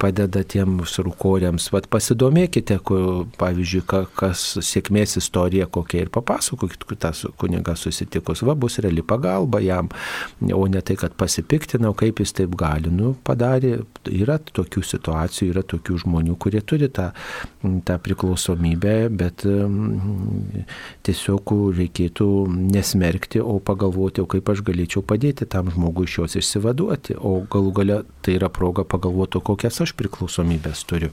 padeda 0.00 0.46
tiems 0.48 0.96
rūkoriams. 1.04 1.68
Vat 1.76 1.90
pasidomėkite, 1.92 2.80
kur, 2.88 3.26
pavyzdžiui, 3.36 3.84
kas 4.16 4.46
sėkmės 4.64 5.18
istorija 5.20 5.68
kokia 5.68 6.06
ir 6.06 6.14
papasakokit, 6.16 6.88
kur 6.88 7.02
tas 7.04 7.26
kunigas 7.36 7.84
susitikus. 7.84 8.46
Va, 8.48 8.56
bus 8.56 8.80
reali 8.80 9.04
pagalba 9.04 9.60
jam, 9.60 9.92
o 10.40 10.64
ne 10.72 10.80
tai, 10.80 10.96
kad 10.96 11.20
pasipiktina 11.20 11.81
nežinau, 11.82 11.94
kaip 11.94 12.20
jis 12.20 12.32
taip 12.32 12.54
gali. 12.56 12.90
Nu, 12.90 13.14
padarė, 13.24 13.82
yra 14.06 14.38
tokių 14.38 14.82
situacijų, 14.82 15.50
yra 15.52 15.62
tokių 15.62 15.98
žmonių, 16.04 16.36
kurie 16.38 16.60
turi 16.62 16.88
tą, 16.88 17.12
tą 17.84 17.98
priklausomybę, 17.98 19.10
bet 19.10 19.44
tiesiog 21.02 21.52
reikėtų 21.76 22.28
nesmerkti, 22.72 23.40
o 23.40 23.58
pagalvoti, 23.58 24.22
o 24.22 24.26
kaip 24.26 24.48
aš 24.48 24.62
galėčiau 24.62 25.02
padėti 25.02 25.46
tam 25.46 25.70
žmogui 25.70 26.06
iš 26.06 26.18
jos 26.22 26.36
išsivaduoti. 26.36 27.18
O 27.18 27.42
galų 27.50 27.72
gale 27.72 28.02
tai 28.22 28.38
yra 28.38 28.48
proga 28.48 28.84
pagalvoti, 28.84 29.42
kokias 29.42 29.82
aš 29.82 29.94
priklausomybės 29.98 30.84
turiu. 30.86 31.12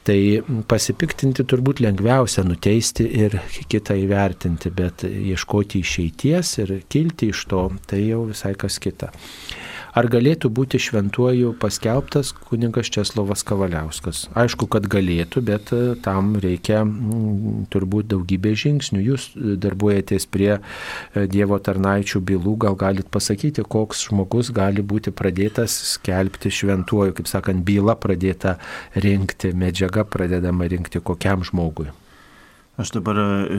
Tai 0.00 0.16
pasipiktinti 0.64 1.44
turbūt 1.44 1.82
lengviausia 1.84 2.40
nuteisti 2.48 3.04
ir 3.20 3.36
kitą 3.68 3.98
įvertinti, 4.00 4.72
bet 4.72 5.04
ieškoti 5.04 5.82
išeities 5.84 6.54
ir 6.62 6.72
kilti 6.88 7.28
iš 7.34 7.42
to, 7.50 7.66
tai 7.86 8.06
jau 8.06 8.22
visai 8.30 8.54
kas 8.56 8.80
kita. 8.80 9.10
Ar 9.90 10.06
galėtų 10.10 10.50
būti 10.54 10.78
šventuoju 10.78 11.54
paskelbtas 11.58 12.30
kuningas 12.46 12.90
Česlovas 12.94 13.42
Kavaliauskas? 13.46 14.28
Aišku, 14.38 14.68
kad 14.70 14.86
galėtų, 14.90 15.42
bet 15.46 15.72
e, 15.74 15.80
tam 16.04 16.36
reikia 16.42 16.84
m, 16.84 17.64
turbūt 17.72 18.10
daugybė 18.12 18.54
žingsnių. 18.62 19.00
Jūs 19.08 19.30
darbuojatės 19.64 20.28
prie 20.30 20.52
e, 20.56 20.60
Dievo 21.30 21.58
tarnaičių 21.58 22.22
bylų, 22.30 22.54
gal 22.66 22.78
galit 22.78 23.10
pasakyti, 23.10 23.66
koks 23.66 24.06
žmogus 24.08 24.52
gali 24.54 24.84
būti 24.86 25.10
pradėtas 25.10 25.74
skelbti 25.96 26.52
šventuoju, 26.54 27.16
kaip 27.18 27.30
sakant, 27.30 27.66
byla 27.66 27.98
pradėta 27.98 28.60
rinkti, 28.94 29.50
medžiaga 29.58 30.06
pradedama 30.06 30.70
rinkti 30.70 31.02
kokiam 31.02 31.42
žmogui. 31.46 31.90
Aš 32.80 32.94
dabar 32.96 33.18
e, 33.18 33.56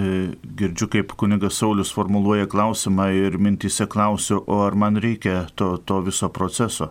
girdžiu, 0.57 0.87
kaip 0.89 1.11
kunigas 1.13 1.59
Saulis 1.61 1.91
formuluoja 1.93 2.47
klausimą 2.49 3.11
ir 3.13 3.35
mintise 3.37 3.85
klausiu, 3.85 4.39
o 4.49 4.63
ar 4.65 4.73
man 4.73 4.95
reikia 4.97 5.43
to, 5.53 5.75
to 5.77 5.99
viso 6.01 6.29
proceso. 6.33 6.87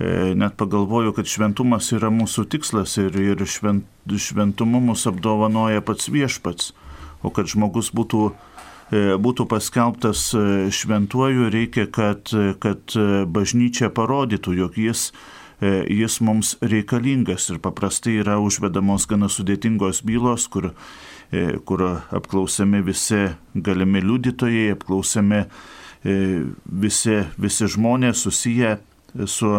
E, 0.00 0.32
net 0.32 0.54
pagalvoju, 0.56 1.12
kad 1.12 1.28
šventumas 1.28 1.90
yra 1.92 2.08
mūsų 2.14 2.46
tikslas 2.54 2.96
ir, 3.02 3.18
ir 3.20 3.44
švent, 3.44 3.84
šventumu 4.08 4.80
mus 4.86 5.04
apdovanoja 5.10 5.84
pats 5.84 6.08
viešpats. 6.08 6.70
O 7.20 7.34
kad 7.34 7.50
žmogus 7.52 7.90
būtų, 7.92 8.22
e, 8.88 9.02
būtų 9.20 9.44
paskelbtas 9.52 10.30
šventuoju, 10.78 11.50
reikia, 11.52 11.90
kad, 11.92 12.32
kad 12.62 12.96
bažnyčia 13.28 13.92
parodytų, 13.92 14.56
jog 14.62 14.80
jis 14.80 15.10
jis 15.90 16.20
mums 16.22 16.52
reikalingas 16.62 17.48
ir 17.50 17.58
paprastai 17.58 18.20
yra 18.22 18.36
užvedamos 18.38 19.08
gana 19.10 19.26
sudėtingos 19.26 20.04
bylos, 20.06 20.44
kur 20.46 20.70
kur 21.64 21.82
apklausiami 22.10 22.80
visi 22.82 23.28
galimi 23.54 24.00
liudytojai, 24.00 24.72
apklausiami 24.72 25.42
e, 25.42 26.14
visi, 26.64 27.18
visi 27.36 27.68
žmonės 27.68 28.22
susiję 28.24 28.76
su, 29.26 29.50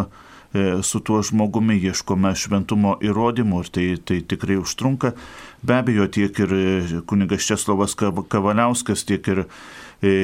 e, 0.54 0.64
su 0.84 1.02
tuo 1.06 1.22
žmogumi, 1.22 1.78
ieškome 1.92 2.34
šventumo 2.34 2.96
įrodymų 3.06 3.62
ir 3.66 3.70
tai, 3.76 3.88
tai 4.02 4.22
tikrai 4.34 4.58
užtrunka. 4.58 5.14
Be 5.62 5.78
abejo, 5.78 6.08
tiek 6.10 6.40
ir 6.42 6.56
kunigas 7.06 7.46
Česlovas 7.46 7.94
Kavaliauskas, 8.00 9.06
tiek 9.06 9.28
ir 9.28 9.46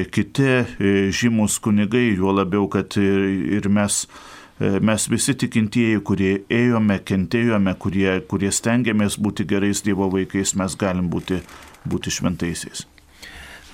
kiti 0.08 0.64
žymus 1.12 1.58
kunigai, 1.60 2.08
juo 2.16 2.32
labiau, 2.32 2.64
kad 2.72 2.96
ir 2.96 3.68
mes 3.68 4.06
E, 4.06 4.35
mes 4.58 5.08
visi 5.12 5.36
tikintieji, 5.36 6.00
kurie 6.06 6.32
ėjome, 6.52 6.98
kentėjome, 7.04 7.76
kurie, 7.78 8.10
kurie 8.30 8.52
stengiamės 8.52 9.18
būti 9.20 9.44
gerais 9.48 9.84
Dievo 9.84 10.08
vaikais, 10.12 10.56
mes 10.56 10.76
galim 10.80 11.10
būti, 11.12 11.42
būti 11.84 12.14
šventaisiais. 12.18 12.86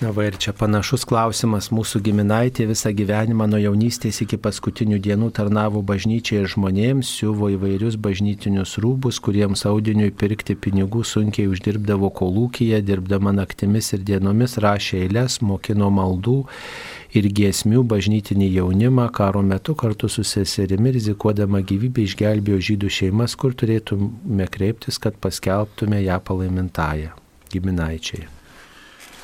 Na 0.03 0.11
va 0.11 0.25
ir 0.27 0.35
čia 0.35 0.51
panašus 0.51 1.05
klausimas. 1.07 1.69
Mūsų 1.71 2.01
giminaitė 2.03 2.65
visą 2.67 2.91
gyvenimą 2.91 3.47
nuo 3.47 3.61
jaunystės 3.63 4.17
iki 4.25 4.35
paskutinių 4.43 4.97
dienų 5.05 5.29
tarnavo 5.37 5.79
bažnyčiai 5.87 6.41
ir 6.41 6.49
žmonėms, 6.51 7.13
siuvo 7.21 7.53
įvairius 7.55 7.95
bažnytinius 8.03 8.81
rūbus, 8.83 9.21
kuriems 9.23 9.63
audiniui 9.71 10.11
pirkti 10.11 10.57
pinigų 10.59 11.05
sunkiai 11.07 11.47
uždirbdavo 11.53 12.11
kolūkyje, 12.19 12.83
dirbdama 12.83 13.31
naktimis 13.37 13.93
ir 13.95 14.03
dienomis 14.09 14.59
rašė 14.65 15.05
eilės, 15.05 15.39
mokino 15.39 15.93
maldų 15.95 16.41
ir 17.13 17.29
giesmių 17.29 17.83
bažnytinį 17.89 18.49
jaunimą 18.57 19.09
karo 19.13 19.43
metu 19.45 19.75
kartu 19.79 20.09
su 20.09 20.25
seserimi 20.25 20.95
rizikuodama 20.97 21.61
gyvybę 21.61 22.07
išgelbėjo 22.07 22.61
žydų 22.69 22.93
šeimas, 22.99 23.37
kur 23.37 23.57
turėtume 23.57 24.49
kreiptis, 24.53 25.01
kad 25.03 25.19
paskelbtume 25.21 26.01
ją 26.07 26.21
palaimintąją 26.25 27.13
giminaičiai. 27.53 28.25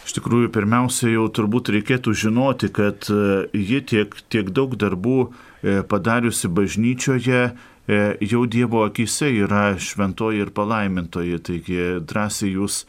Iš 0.08 0.14
tikrųjų, 0.16 0.48
pirmiausia, 0.52 1.10
jau 1.12 1.26
turbūt 1.36 1.68
reikėtų 1.74 2.14
žinoti, 2.16 2.70
kad 2.72 3.08
e, 3.12 3.48
ji 3.52 3.82
tiek, 3.90 4.14
tiek 4.32 4.48
daug 4.56 4.72
darbų 4.80 5.18
e, 5.20 5.82
padariusi 5.84 6.48
bažnyčioje 6.48 7.42
e, 7.44 7.98
jau 8.24 8.46
Dievo 8.48 8.86
akise 8.86 9.28
yra 9.36 9.74
šventoji 9.76 10.40
ir 10.46 10.52
palaimintoji. 10.56 11.42
Taigi 11.44 11.82
drąsiai 12.08 12.54
jūs, 12.54 12.86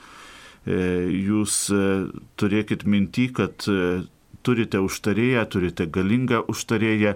jūs 0.70 1.54
turėkit 2.40 2.84
minti, 2.88 3.28
kad 3.36 3.68
turite 4.44 4.82
užtarėją, 4.84 5.46
turite 5.52 5.88
galingą 5.88 6.44
užtarėją 6.52 7.16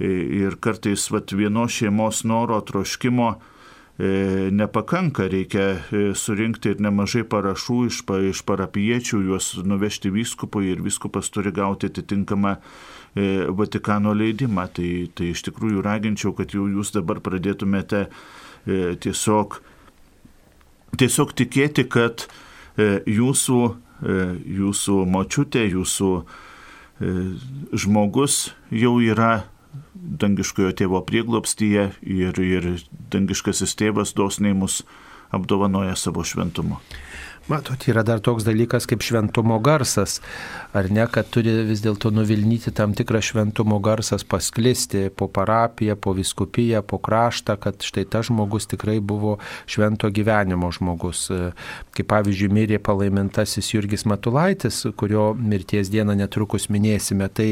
ir 0.00 0.56
kartais 0.60 1.06
vat, 1.10 1.32
vienos 1.32 1.72
šeimos 1.72 2.24
noro 2.26 2.58
troškimo 2.66 3.28
e, 3.34 4.50
nepakanka, 4.50 5.28
reikia 5.30 5.66
e, 5.70 6.00
surinkti 6.18 6.74
ir 6.74 6.82
nemažai 6.82 7.22
parašų 7.30 7.78
iš, 7.90 8.00
iš 8.32 8.42
parapiečių, 8.48 9.22
juos 9.28 9.52
nuvežti 9.62 10.10
vyskupui 10.10 10.72
ir 10.72 10.82
vyskupas 10.82 11.30
turi 11.30 11.52
gauti 11.54 11.92
atitinkamą 11.92 12.56
e, 12.56 13.28
Vatikano 13.54 14.14
leidimą. 14.14 14.66
Tai, 14.74 14.90
tai 15.14 15.30
iš 15.30 15.44
tikrųjų 15.46 15.84
raginčiau, 15.86 16.34
kad 16.34 16.56
jau 16.56 16.66
jūs 16.66 16.90
dabar 16.96 17.22
pradėtumėte 17.22 18.08
tiesiog, 18.64 19.58
tiesiog 20.96 21.32
tikėti, 21.36 21.84
kad 21.84 22.24
jūsų 22.80 23.58
E, 23.68 23.83
jūsų 24.04 24.98
močiutė, 25.08 25.64
jūsų 25.72 26.10
e, 26.20 27.14
žmogus 27.72 28.52
jau 28.74 28.98
yra 29.00 29.44
dangiškojo 29.94 30.74
tėvo 30.76 31.00
prieglopstyje 31.06 31.88
ir, 32.02 32.40
ir 32.40 32.68
dangiškasis 33.14 33.74
tėvas 33.80 34.14
dosniai 34.16 34.54
mus 34.56 34.82
apdovanoja 35.34 35.96
savo 35.98 36.24
šventumu. 36.26 36.80
Matot, 37.44 37.82
yra 37.92 38.00
dar 38.00 38.22
toks 38.24 38.40
dalykas 38.46 38.86
kaip 38.88 39.02
šventumo 39.04 39.58
garsas, 39.60 40.14
ar 40.72 40.86
ne, 40.88 41.02
kad 41.12 41.26
turi 41.28 41.52
vis 41.68 41.82
dėlto 41.84 42.08
nuvilnyti 42.16 42.70
tam 42.72 42.94
tikrą 42.96 43.20
šventumo 43.20 43.76
garsas, 43.84 44.22
pasklisti 44.24 45.10
po 45.12 45.28
parapiją, 45.28 45.92
po 46.00 46.14
viskupiją, 46.16 46.80
po 46.88 46.96
kraštą, 47.04 47.58
kad 47.60 47.84
štai 47.84 48.06
tas 48.08 48.30
žmogus 48.30 48.64
tikrai 48.70 48.94
buvo 49.04 49.34
švento 49.68 50.08
gyvenimo 50.08 50.70
žmogus. 50.72 51.26
Kaip 51.92 52.08
pavyzdžiui, 52.14 52.48
mirė 52.48 52.78
palaimintasis 52.80 53.68
Jurgis 53.74 54.06
Matulaitis, 54.08 54.80
kurio 54.96 55.26
mirties 55.36 55.92
dieną 55.92 56.16
netrukus 56.22 56.70
minėsime, 56.72 57.28
tai 57.28 57.50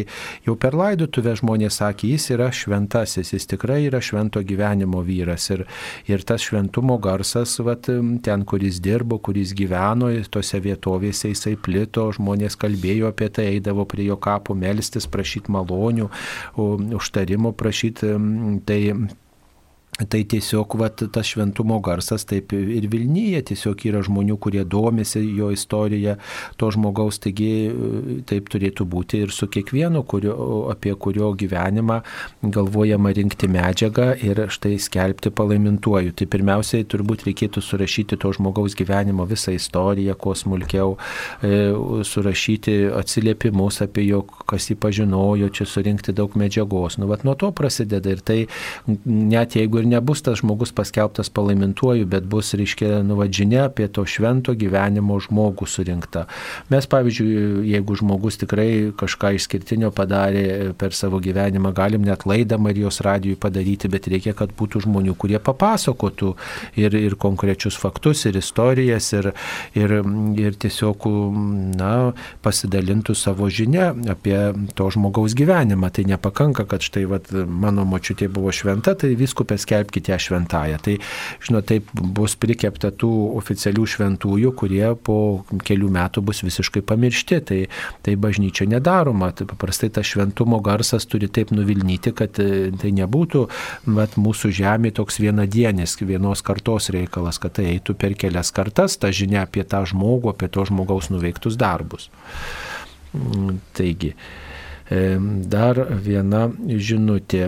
jau 0.48 0.56
per 0.56 0.72
laidotuvę 0.72 1.36
žmonės 1.42 1.82
sakė, 1.82 2.14
jis 2.14 2.30
yra 2.38 2.48
šventasis, 2.48 3.34
jis 3.36 3.50
tikrai 3.52 3.82
yra 3.90 4.00
švento 4.00 4.40
gyvenimo 4.40 5.04
vyras. 5.04 5.50
Ir, 5.52 5.66
ir 6.08 6.24
tas 6.24 6.48
šventumo 6.48 6.96
garsas, 6.96 7.58
vat, 7.60 7.92
ten, 8.24 8.48
kuris 8.48 8.80
dirbo, 8.80 9.20
kuris 9.20 9.52
gyveno, 9.52 9.81
gyveno, 9.82 10.10
tose 10.30 10.60
vietovėse 10.62 11.32
jisai 11.32 11.56
plito, 11.56 12.06
žmonės 12.14 12.56
kalbėjo 12.56 13.10
apie 13.10 13.28
tai, 13.28 13.48
eidavo 13.56 13.84
prie 13.88 14.06
jo 14.06 14.16
kapo 14.16 14.54
melstis, 14.54 15.06
prašyti 15.06 15.52
malonių, 15.52 16.08
užtarimo 16.98 17.52
prašyti. 17.52 18.14
Tai 18.66 18.80
Tai 19.92 20.22
tiesiog 20.24 20.72
vat, 20.80 21.02
tas 21.12 21.28
šventumo 21.28 21.76
garsas 21.84 22.22
taip 22.24 22.54
ir 22.56 22.86
Vilnyje 22.88 23.42
tiesiog 23.50 23.82
yra 23.90 24.00
žmonių, 24.00 24.38
kurie 24.40 24.62
domisi 24.64 25.20
jo 25.36 25.50
istorija, 25.52 26.14
to 26.56 26.70
žmogaus, 26.72 27.18
taigi 27.20 27.50
taip 28.24 28.48
turėtų 28.48 28.86
būti 28.88 29.20
ir 29.26 29.34
su 29.36 29.50
kiekvienu, 29.52 30.00
kurio, 30.08 30.32
apie 30.72 30.94
kurio 30.96 31.28
gyvenimą 31.36 31.98
galvojama 32.40 33.12
rinkti 33.18 33.50
medžiagą 33.52 34.06
ir 34.24 34.40
štai 34.56 34.78
skelbti 34.80 35.28
palaimintuoju. 35.36 36.16
Tai 36.16 36.28
pirmiausiai 36.38 36.88
turbūt 36.88 37.26
reikėtų 37.28 37.60
surašyti 37.60 38.16
to 38.24 38.32
žmogaus 38.32 38.78
gyvenimo 38.78 39.28
visą 39.28 39.52
istoriją, 39.58 40.16
kuo 40.16 40.32
smulkiau, 40.32 40.96
e, 41.44 41.68
surašyti 42.08 42.78
atsiliepimus 42.96 43.82
apie 43.84 44.08
jo, 44.08 44.24
kas 44.48 44.70
jį 44.72 44.80
pažinojo, 44.88 45.52
čia 45.52 45.68
surinkti 45.68 46.16
daug 46.16 46.32
medžiagos. 46.32 46.96
Nu, 46.96 47.12
vat, 47.12 47.28
nuo 47.28 47.36
to 47.36 47.52
prasideda 47.52 48.16
ir 48.16 48.24
tai 48.24 48.40
net 49.04 49.60
jeigu 49.60 49.81
ir 49.82 49.90
nebus 49.90 50.22
tas 50.22 50.40
žmogus 50.40 50.72
paskelbtas 50.72 51.30
palaimintuoju, 51.34 52.06
bet 52.06 52.26
bus, 52.30 52.54
reiškia, 52.58 53.02
nuvadžinė 53.06 53.64
apie 53.66 53.88
to 53.92 54.04
švento 54.08 54.54
gyvenimo 54.58 55.18
žmogų 55.22 55.66
surinkta. 55.68 56.26
Mes, 56.72 56.86
pavyzdžiui, 56.90 57.66
jeigu 57.72 57.96
žmogus 57.98 58.38
tikrai 58.40 58.92
kažką 58.98 59.34
išskirtinio 59.38 59.92
padarė 59.94 60.72
per 60.78 60.94
savo 60.96 61.20
gyvenimą, 61.22 61.74
galim 61.76 62.06
net 62.06 62.26
laidą 62.28 62.58
Marijos 62.62 63.02
radijui 63.04 63.38
padaryti, 63.40 63.90
bet 63.92 64.08
reikia, 64.10 64.36
kad 64.38 64.54
būtų 64.58 64.84
žmonių, 64.86 65.16
kurie 65.18 65.40
papasakotų 65.42 66.34
ir, 66.80 66.96
ir 66.96 67.18
konkrečius 67.20 67.78
faktus, 67.80 68.24
ir 68.30 68.38
istorijas, 68.38 69.12
ir, 69.16 69.32
ir, 69.78 69.96
ir 70.38 70.58
tiesiog, 70.62 71.08
na, 71.78 71.92
pasidalintų 72.44 73.16
savo 73.18 73.48
žinę 73.50 73.90
apie 74.12 74.36
to 74.78 74.88
žmogaus 74.94 75.36
gyvenimą. 75.38 75.90
Tai 75.92 76.06
nepakanka, 76.14 76.66
kad 76.70 76.84
štai, 76.84 77.04
vat, 77.10 77.32
mano 77.32 77.84
močiutė 77.88 78.28
buvo 78.32 78.52
šventa, 78.54 78.94
tai 78.98 79.14
viskupės 79.18 79.66
skelbkite 79.72 80.12
ją 80.12 80.18
šventąją. 80.18 80.78
Tai, 80.82 80.96
žinot, 81.42 81.66
taip 81.66 81.88
bus 81.94 82.36
prikepta 82.36 82.92
tų 82.92 83.10
oficialių 83.40 83.86
šventųjų, 83.88 84.52
kurie 84.58 84.84
po 85.04 85.16
kelių 85.64 85.88
metų 85.96 86.22
bus 86.28 86.42
visiškai 86.44 86.82
pamiršti. 86.84 87.40
Tai, 87.48 87.60
tai 88.04 88.16
bažnyčia 88.16 88.68
nedaroma. 88.68 89.32
Tai 89.32 89.46
paprastai 89.50 89.90
tas 89.94 90.06
šventumo 90.08 90.60
garsas 90.64 91.06
turi 91.08 91.30
taip 91.32 91.52
nuvilnyti, 91.54 92.12
kad 92.16 92.38
e, 92.42 92.70
tai 92.76 92.92
nebūtų 92.96 93.46
vat, 93.96 94.18
mūsų 94.20 94.52
žemė 94.60 94.92
toks 94.96 95.20
vienadienis, 95.22 95.96
vienos 96.02 96.44
kartos 96.44 96.90
reikalas, 96.92 97.40
kad 97.42 97.56
tai 97.58 97.70
eitų 97.76 97.96
per 97.98 98.16
kelias 98.18 98.52
kartas 98.52 98.98
ta 99.00 99.12
žinia 99.14 99.46
apie 99.46 99.64
tą 99.64 99.84
žmogų, 99.88 100.32
apie 100.32 100.50
to 100.52 100.66
žmogaus 100.68 101.10
nuveiktus 101.12 101.56
darbus. 101.60 102.10
Mm, 103.12 103.60
taigi, 103.76 104.14
Dar 105.52 105.78
viena 106.04 106.46
žinutė. 106.66 107.46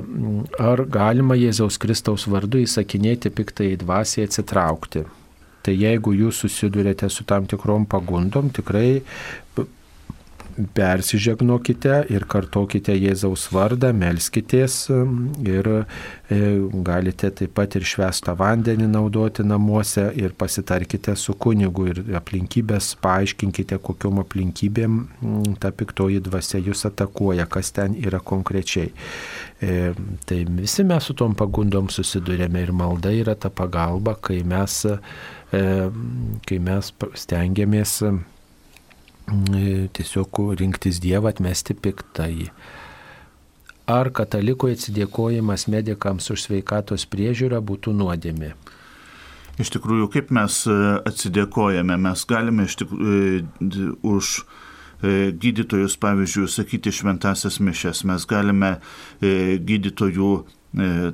Ar 0.60 0.84
galima 0.88 1.36
Jėzaus 1.36 1.76
Kristaus 1.82 2.28
vardu 2.30 2.62
įsakinėti 2.62 3.32
piktai 3.34 3.74
dvasiai 3.80 4.28
atsitraukti? 4.28 5.04
Tai 5.64 5.72
jeigu 5.72 6.12
jūs 6.12 6.42
susidurėte 6.44 7.08
su 7.08 7.24
tam 7.24 7.46
tikrom 7.48 7.86
pagundom, 7.88 8.50
tikrai 8.52 9.02
persižegnokite 10.74 12.04
ir 12.12 12.24
kartokite 12.30 12.94
Jėzaus 12.94 13.46
vardą, 13.52 13.90
melskitės 13.96 14.76
um, 14.92 15.28
ir 15.42 15.68
e, 15.70 15.84
galite 16.86 17.30
taip 17.34 17.54
pat 17.56 17.76
ir 17.78 17.86
švestą 17.88 18.36
vandenį 18.38 18.88
naudoti 18.92 19.44
namuose 19.46 20.06
ir 20.20 20.34
pasitarkite 20.38 21.16
su 21.18 21.34
kunigu 21.40 21.88
ir 21.90 22.02
aplinkybės 22.20 22.94
paaiškinkite, 23.04 23.78
kokiom 23.84 24.20
aplinkybėm 24.24 24.98
mm, 24.98 25.56
ta 25.62 25.72
piktoji 25.74 26.22
dvasia 26.24 26.62
jūs 26.62 26.86
atakuoja, 26.90 27.48
kas 27.50 27.72
ten 27.74 27.96
yra 28.00 28.22
konkrečiai. 28.22 28.92
E, 29.62 29.92
tai 30.28 30.42
visi 30.48 30.84
mes 30.86 31.08
su 31.08 31.16
tom 31.18 31.34
pagundom 31.38 31.90
susidurėme 31.92 32.62
ir 32.62 32.74
malda 32.76 33.12
yra 33.14 33.34
ta 33.38 33.50
pagalba, 33.50 34.16
kai 34.20 34.42
mes, 34.46 34.84
e, 34.86 35.64
kai 36.46 36.62
mes 36.62 36.94
stengiamės 37.24 37.98
tiesiog 39.26 40.40
rinktis 40.58 41.00
Dievą, 41.02 41.30
atmesti 41.32 41.74
piktąjį. 41.74 42.48
Ar 43.90 44.08
katalikui 44.16 44.72
atsidėkojimas 44.72 45.66
medikams 45.68 46.30
už 46.32 46.46
sveikatos 46.46 47.04
priežiūrą 47.12 47.60
būtų 47.60 47.92
nuodėmė? 47.96 48.54
Iš 49.60 49.70
tikrųjų, 49.76 50.08
kaip 50.10 50.32
mes 50.34 50.62
e, 50.66 50.76
atsidėkojame, 51.06 51.98
mes 52.00 52.24
galime 52.26 52.64
iš 52.68 52.78
tikrųjų 52.80 53.42
e, 53.44 53.88
už 54.02 54.36
gydytojus, 55.04 55.98
pavyzdžiui, 56.00 56.46
sakyti 56.48 56.88
šventasias 56.94 57.58
mišes, 57.60 58.06
mes 58.08 58.22
galime 58.24 58.70
gydytojų, 59.20 60.28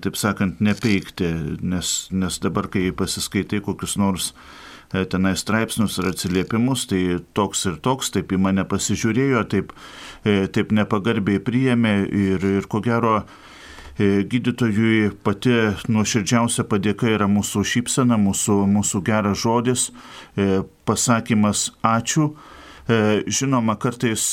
taip 0.04 0.18
sakant, 0.20 0.60
nepeikti, 0.62 1.26
nes, 1.58 1.88
nes 2.14 2.36
dabar, 2.44 2.68
kai 2.70 2.92
pasiskaitai 2.94 3.58
kokius 3.66 3.96
nors 3.98 4.28
E, 4.30 4.59
tenai 4.90 5.36
straipsnius 5.38 5.98
ir 6.00 6.10
atsiliepimus, 6.10 6.86
tai 6.90 7.20
toks 7.36 7.66
ir 7.70 7.78
toks, 7.82 8.10
taip 8.14 8.34
į 8.34 8.40
mane 8.42 8.64
pasižiūrėjo, 8.66 9.44
taip, 9.52 9.72
e, 10.24 10.48
taip 10.50 10.74
nepagarbiai 10.74 11.42
priėmė 11.46 11.94
ir, 12.08 12.46
ir 12.58 12.68
ko 12.70 12.82
gero 12.82 13.20
e, 13.20 14.24
gydytojui 14.26 15.12
pati 15.22 15.54
nuoširdžiausia 15.90 16.66
padėka 16.66 17.10
yra 17.14 17.30
mūsų 17.30 17.64
šypsena, 17.74 18.18
mūsų, 18.18 18.62
mūsų 18.78 19.02
geras 19.06 19.44
žodis, 19.44 19.90
pasakymas 20.88 21.70
ačiū. 21.86 22.32
Žinoma, 22.90 23.76
kartais, 23.78 24.24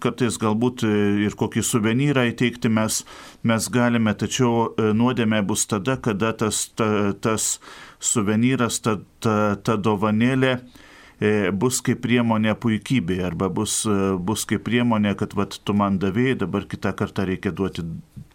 kartais 0.00 0.38
galbūt 0.40 0.86
ir 0.86 1.34
kokį 1.36 1.60
suvenyrą 1.66 2.22
įteikti 2.30 2.70
mes, 2.72 3.02
mes 3.44 3.66
galime, 3.68 4.14
tačiau 4.16 4.70
nuodėmė 4.96 5.42
bus 5.44 5.66
tada, 5.68 5.98
kada 6.00 6.30
tas, 6.32 6.62
ta, 6.78 6.86
tas 7.12 7.58
suvenyras, 8.02 8.80
ta, 8.82 8.96
ta, 9.22 9.36
ta 9.62 9.76
dovanėlė 9.78 10.52
e, 10.56 11.50
bus 11.54 11.80
kaip 11.84 12.02
priemonė 12.04 12.54
puikybė 12.58 13.20
arba 13.28 13.48
bus, 13.52 13.82
e, 13.86 14.14
bus 14.18 14.44
kaip 14.48 14.64
priemonė, 14.66 15.14
kad 15.18 15.36
vat, 15.38 15.58
tu 15.62 15.76
man 15.78 16.00
davėjai, 16.02 16.40
dabar 16.44 16.66
kitą 16.68 16.94
kartą 16.98 17.26
reikia 17.30 17.54
duoti 17.54 17.86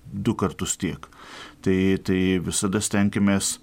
du 0.07 0.35
kartus 0.39 0.77
tiek. 0.79 1.09
Tai, 1.65 1.77
tai 2.07 2.21
visada 2.43 2.81
stenkimės 2.83 3.57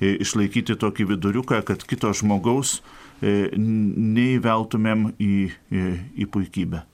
e, 0.00 0.16
išlaikyti 0.18 0.76
tokį 0.78 1.08
viduriuką, 1.14 1.62
kad 1.66 1.84
kito 1.88 2.12
žmogaus 2.14 2.80
neįveltumėm 3.18 5.08
į, 5.18 5.32
į, 5.74 5.86
į 6.22 6.26
puikybę. 6.30 6.84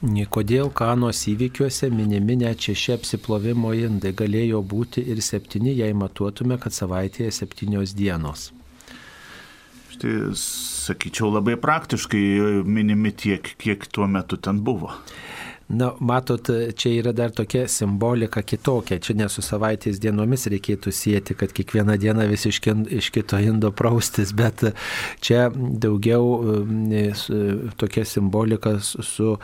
Kodėl 0.00 0.70
kanos 0.72 1.26
įvykiuose 1.28 1.90
minimi 1.92 2.38
net 2.40 2.64
šeši 2.64 2.94
apsiplovimo 2.94 3.74
indai 3.76 4.14
galėjo 4.16 4.62
būti 4.64 5.04
ir 5.12 5.20
septyni, 5.20 5.74
jei 5.76 5.92
matuotume, 5.92 6.56
kad 6.56 6.72
savaitėje 6.72 7.34
septynios 7.36 7.92
dienos? 7.92 8.48
Tai 10.00 10.14
sakyčiau 10.40 11.28
labai 11.34 11.58
praktiškai 11.60 12.24
minimi 12.64 13.12
tiek, 13.12 13.52
kiek 13.60 13.84
tuo 13.92 14.08
metu 14.08 14.40
ten 14.40 14.64
buvo. 14.64 14.94
Na, 15.70 15.92
matot, 16.00 16.48
čia 16.74 16.90
yra 16.98 17.12
dar 17.14 17.30
tokia 17.30 17.68
simbolika 17.70 18.42
kitokia. 18.42 18.98
Čia 18.98 19.14
ne 19.20 19.28
su 19.30 19.44
savaitės 19.44 20.00
dienomis 20.02 20.48
reikėtų 20.50 20.90
sieti, 20.90 21.36
kad 21.38 21.52
kiekvieną 21.54 21.94
dieną 22.00 22.26
vis 22.32 22.48
iš, 22.50 22.58
iš 22.90 23.10
kito 23.14 23.38
indo 23.38 23.70
praustis, 23.70 24.32
bet 24.34 24.64
čia 25.22 25.46
daugiau 25.54 26.24
tokia 27.78 28.02
simbolika 28.08 28.80
su 28.82 29.36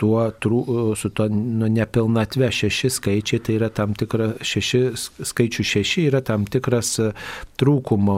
tuo, 0.00 0.30
trū, 0.40 0.94
su 0.96 1.10
to 1.12 1.26
nu, 1.28 1.68
nepilnatve 1.68 2.48
šeši 2.50 2.88
skaičiai, 2.90 3.40
tai 3.44 3.56
yra 3.58 3.68
tam 3.68 3.92
tikras, 3.98 4.38
šeši, 4.48 4.80
skaičių 5.28 5.64
šeši 5.72 6.04
yra 6.08 6.22
tam 6.24 6.46
tikras 6.48 6.94
e, 7.04 7.10
trūkumo 7.60 8.16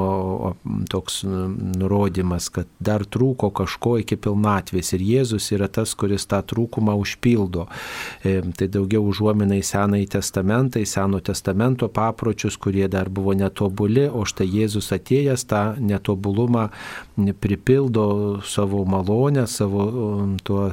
toks 0.92 1.22
nurodymas, 1.26 2.46
kad 2.54 2.70
dar 2.78 3.02
trūko 3.02 3.50
kažko 3.58 3.96
iki 4.04 4.14
pilnatvės 4.22 4.92
ir 4.94 5.02
Jėzus 5.08 5.50
yra 5.56 5.66
tas, 5.66 5.96
kuris 5.98 6.28
tą 6.30 6.38
trūkumą 6.52 6.94
užpildo. 7.02 7.66
E, 8.22 8.36
tai 8.58 8.70
daugiau 8.70 9.02
užuomina 9.10 9.58
į 9.58 9.66
Senąjį 9.66 10.06
testamentą, 10.14 10.78
į 10.78 10.86
Seno 10.86 11.18
testamento 11.18 11.90
papročius, 11.90 12.60
kurie 12.62 12.86
dar 12.92 13.10
buvo 13.10 13.34
netobuli, 13.34 14.06
o 14.06 14.22
štai 14.28 14.46
Jėzus 14.46 14.92
atėjęs 14.94 15.48
tą 15.50 15.64
netobulumą 15.82 16.68
pripildo 17.42 18.06
savo 18.46 18.86
malonę, 18.86 19.48
savo 19.50 19.90
tuo 20.46 20.70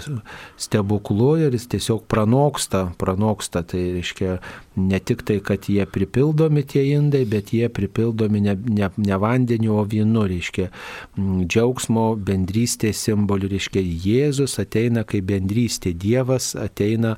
stebuklą 0.53 0.98
stebuklu 0.99 1.37
ir 1.37 1.53
jis 1.53 1.67
tiesiog 1.67 2.05
pranoksta, 2.07 2.91
pranoksta. 2.97 3.63
Tai 3.63 3.79
reiškia 3.79 4.39
ne 4.75 4.99
tik 4.99 5.23
tai, 5.23 5.39
kad 5.39 5.67
jie 5.67 5.85
pripildomi 5.85 6.63
tie 6.63 6.95
indai, 6.95 7.25
bet 7.25 7.53
jie 7.53 7.69
pripildomi 7.69 8.41
ne, 8.41 8.55
ne, 8.55 8.89
ne 8.97 9.17
vandeniu, 9.17 9.77
o 9.79 9.83
vynu, 9.83 10.27
reiškia 10.27 10.69
džiaugsmo, 11.17 12.15
bendrystės 12.15 13.03
simbolių, 13.05 13.49
reiškia 13.49 13.81
Jėzus 13.81 14.59
ateina 14.59 15.03
kaip 15.03 15.25
bendrystė, 15.29 15.93
Dievas 15.93 16.55
ateina 16.55 17.17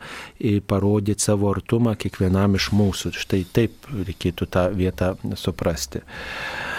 parodyti 0.67 1.21
savo 1.21 1.51
artumą 1.51 1.95
kiekvienam 1.95 2.55
iš 2.55 2.71
mūsų. 2.73 3.13
Štai 3.17 3.45
taip 3.53 3.87
reikėtų 3.91 4.49
tą 4.49 4.69
vietą 4.75 5.15
suprasti. 5.35 6.01
Mm, 6.01 6.70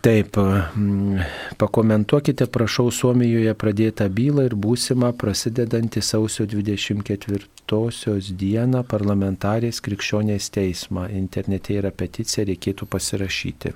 Taip, 0.00 0.36
mm, 0.36 1.20
pakomentuokite, 1.56 2.46
prašau, 2.52 2.90
Suomijoje 2.92 3.54
pradėtą 3.56 4.10
bylą 4.12 4.44
ir 4.50 4.54
būsimą 4.60 5.14
prasidedantį 5.16 6.02
sausio 6.04 6.44
24 6.44 8.28
dieną 8.42 8.82
parlamentarės 8.84 9.80
krikščionės 9.80 10.50
teismą. 10.52 11.06
Internete 11.08 11.78
yra 11.80 11.90
peticija, 11.90 12.44
reikėtų 12.44 12.84
pasirašyti. 12.92 13.72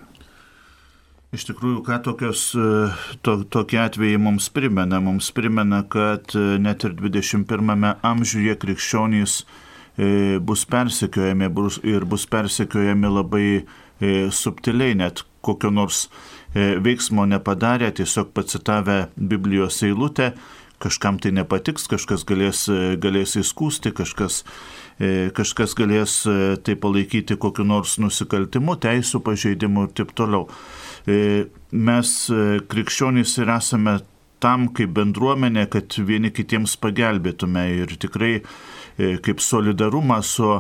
Iš 1.33 1.45
tikrųjų, 1.45 1.81
ką 1.85 1.99
tokios, 2.05 2.43
to, 3.23 3.39
tokie 3.49 3.81
atvejai 3.81 4.21
mums 4.21 4.51
primena? 4.53 5.01
Mums 5.01 5.31
primena, 5.33 5.83
kad 5.89 6.37
e, 6.37 6.59
net 6.61 6.85
ir 6.85 6.97
21 7.01 7.89
amžiuje 8.01 8.55
krikščionys 8.61 9.41
e, 9.41 10.37
bus 10.41 10.65
persekiojami 10.69 11.49
ir 11.85 12.05
bus 12.09 12.29
persekiojami 12.29 13.13
labai 13.13 13.49
e, 13.57 13.65
subtiliai, 14.33 14.97
net 14.97 15.25
kokio 15.45 15.71
nors 15.75 16.07
veiksmo 16.55 17.27
nepadarę, 17.29 17.91
tiesiog 17.93 18.33
pacitavę 18.35 19.09
Biblijos 19.17 19.83
eilutę, 19.87 20.33
kažkam 20.83 21.19
tai 21.21 21.35
nepatiks, 21.37 21.87
kažkas 21.91 22.25
galės, 22.27 22.65
galės 23.03 23.37
įskūsti, 23.39 23.93
kažkas, 23.99 24.41
kažkas 25.37 25.75
galės 25.79 26.21
tai 26.65 26.77
palaikyti 26.81 27.37
kokiu 27.37 27.67
nors 27.69 27.99
nusikaltimu, 28.01 28.79
teisų 28.81 29.21
pažeidimu 29.27 29.89
ir 29.89 29.97
taip 29.99 30.15
toliau. 30.17 30.49
E, 31.09 31.49
mes 31.73 32.15
e, 32.29 32.59
krikščionys 32.69 33.39
ir 33.41 33.53
esame 33.55 33.99
tam 34.43 34.69
kaip 34.77 34.93
bendruomenė, 34.99 35.65
kad 35.73 35.97
vieni 36.05 36.31
kitiems 36.35 36.77
pagelbėtume 36.83 37.65
ir 37.79 37.95
tikrai 38.03 38.35
e, 38.39 39.17
kaip 39.25 39.41
solidarumą 39.43 40.21
su 40.23 40.51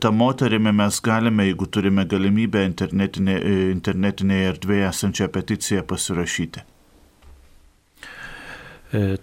tą 0.00 0.12
moterimi 0.12 0.72
mes 0.76 1.00
galime, 1.00 1.46
jeigu 1.48 1.66
turime 1.72 2.04
galimybę 2.04 2.64
internetinė, 2.68 3.36
internetinėje 3.74 4.50
erdvėje 4.54 4.88
esančią 4.90 5.28
peticiją 5.32 5.84
pasirašyti. 5.88 6.64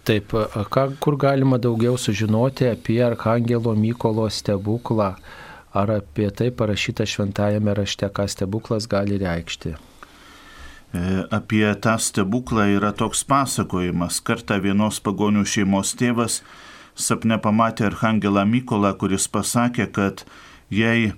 Taip, 0.05 0.33
ką, 0.69 0.85
kur 1.01 1.17
galima 1.17 1.57
daugiau 1.57 1.97
sužinoti 1.97 2.67
apie 2.69 2.99
Arkangelo 3.05 3.73
Mykolo 3.73 4.27
stebuklą, 4.29 5.15
ar 5.73 5.91
apie 5.91 6.29
tai 6.29 6.51
parašyta 6.53 7.05
šventajame 7.09 7.73
rašte, 7.73 8.09
ką 8.09 8.27
stebuklas 8.29 8.85
gali 8.87 9.17
reikšti? 9.21 9.73
E, 10.95 11.25
apie 11.33 11.65
tą 11.81 11.97
stebuklą 11.99 12.67
yra 12.77 12.93
toks 12.93 13.25
pasakojimas. 13.27 14.21
Kartą 14.21 14.59
vienos 14.61 15.01
pagonių 15.03 15.43
šeimos 15.49 15.95
tėvas 15.97 16.43
sapne 16.95 17.37
pamatė 17.41 17.89
Arhangelą 17.89 18.45
Mykolą, 18.49 18.93
kuris 18.99 19.27
pasakė, 19.31 19.87
kad 19.91 20.23
jei 20.73 21.13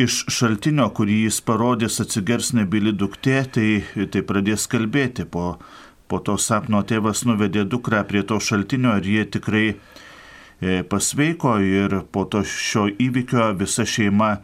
iš 0.00 0.24
šaltinio, 0.32 0.88
kurį 0.96 1.24
jis 1.26 1.40
parodys, 1.44 2.00
atsigers 2.00 2.52
nebili 2.56 2.92
duktė, 2.92 3.42
tai, 3.56 3.68
tai 4.12 4.22
pradės 4.24 4.68
kalbėti. 4.70 5.26
Po, 5.28 5.58
po 6.08 6.22
to 6.24 6.38
sapno 6.40 6.84
tėvas 6.86 7.24
nuvedė 7.28 7.66
dukrą 7.68 8.04
prie 8.08 8.22
to 8.22 8.40
šaltinio 8.40 8.96
ir 9.00 9.10
jie 9.14 9.26
tikrai 9.36 9.66
e, 9.72 10.80
pasveiko 10.82 11.58
ir 11.64 12.00
po 12.12 12.24
to 12.30 12.44
šio 12.46 12.88
įvykio 13.08 13.52
visa 13.60 13.88
šeima 13.88 14.38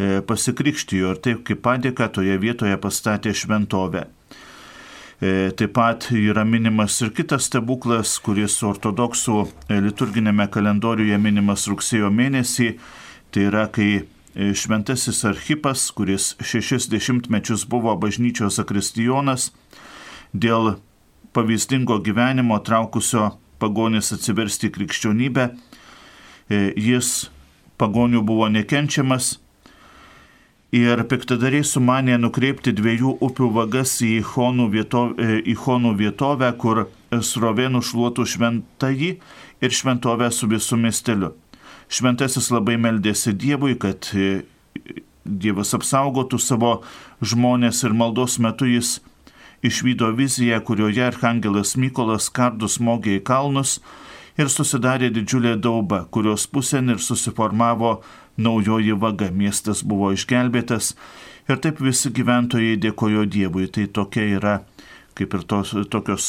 E, 0.00 0.22
pasikrikštijo 0.24 1.10
ir 1.12 1.18
taip 1.20 1.42
kaip 1.44 1.60
padėka 1.64 2.08
toje 2.16 2.38
vietoje 2.40 2.76
pastatė 2.80 3.34
šventovę. 3.36 4.06
E, 5.22 5.52
taip 5.54 5.76
pat 5.76 6.08
yra 6.10 6.42
minimas 6.42 6.96
ir 7.04 7.12
kitas 7.14 7.46
stebuklas, 7.46 8.16
kuris 8.26 8.56
ortodoksų 8.66 9.36
e, 9.70 9.76
liturginėme 9.84 10.48
kalendoriuje 10.50 11.18
minimas 11.22 11.68
rugsėjo 11.70 12.08
mėnesį. 12.10 12.72
Tai 13.30 13.44
yra, 13.46 13.68
kai 13.70 14.02
šventasis 14.34 15.22
Archipas, 15.28 15.84
kuris 15.94 16.32
šešis 16.42 16.88
dešimtmečius 16.90 17.62
buvo 17.70 17.94
bažnyčios 18.02 18.58
zakristijonas, 18.58 19.52
dėl 20.34 20.74
pavyzdingo 21.36 22.00
gyvenimo 22.02 22.58
traukusio 22.66 23.30
pagonis 23.62 24.10
atsiversti 24.16 24.72
krikščionybę, 24.74 25.46
jis 26.50 27.12
pagonių 27.80 28.24
buvo 28.26 28.50
nekenčiamas 28.52 29.36
ir 30.72 31.04
piktadariai 31.04 31.64
sumanė 31.68 32.16
nukreipti 32.20 32.72
dviejų 32.72 33.18
upių 33.20 33.50
vagas 33.52 33.98
į 34.04 34.22
Honų, 34.32 34.70
vietovę, 34.72 35.36
į 35.44 35.54
Honų 35.64 35.92
vietovę, 36.00 36.48
kur 36.56 36.86
srovė 37.20 37.68
nušluotų 37.72 38.24
šventąjį 38.34 39.10
ir 39.62 39.76
šventovę 39.76 40.30
su 40.32 40.48
visų 40.48 40.80
miesteliu. 40.80 41.34
Šventasis 41.92 42.48
labai 42.54 42.78
meldėsi 42.80 43.34
Dievui, 43.36 43.76
kad 43.76 44.08
e, 44.16 44.46
Dievas 45.22 45.74
apsaugotų 45.76 46.40
savo 46.40 46.78
žmonės 47.20 47.84
ir 47.84 47.92
maldos 47.92 48.38
metu 48.40 48.64
jis 48.66 49.00
išvydo 49.62 50.08
viziją, 50.16 50.62
kurioje 50.64 51.04
Arhangelas 51.10 51.76
Mykolas 51.76 52.30
kardus 52.32 52.78
smogė 52.80 53.18
į 53.20 53.26
kalnus 53.28 53.76
ir 54.40 54.48
susidarė 54.48 55.12
didžiulė 55.12 55.58
dauba, 55.60 56.06
kurios 56.10 56.48
pusėn 56.48 56.94
ir 56.94 57.04
susiformavo 57.04 57.98
naujoji 58.36 58.96
vaga, 58.96 59.30
miestas 59.30 59.82
buvo 59.84 60.12
išgelbėtas 60.14 60.94
ir 61.50 61.58
taip 61.60 61.82
visi 61.82 62.12
gyventojai 62.14 62.78
dėkojo 62.80 63.26
Dievui. 63.28 63.68
Tai 63.72 63.88
tokia 63.92 64.28
yra 64.38 64.56
kaip 65.14 65.34
ir 65.34 65.44
tos, 65.48 65.74
tokios, 65.90 66.26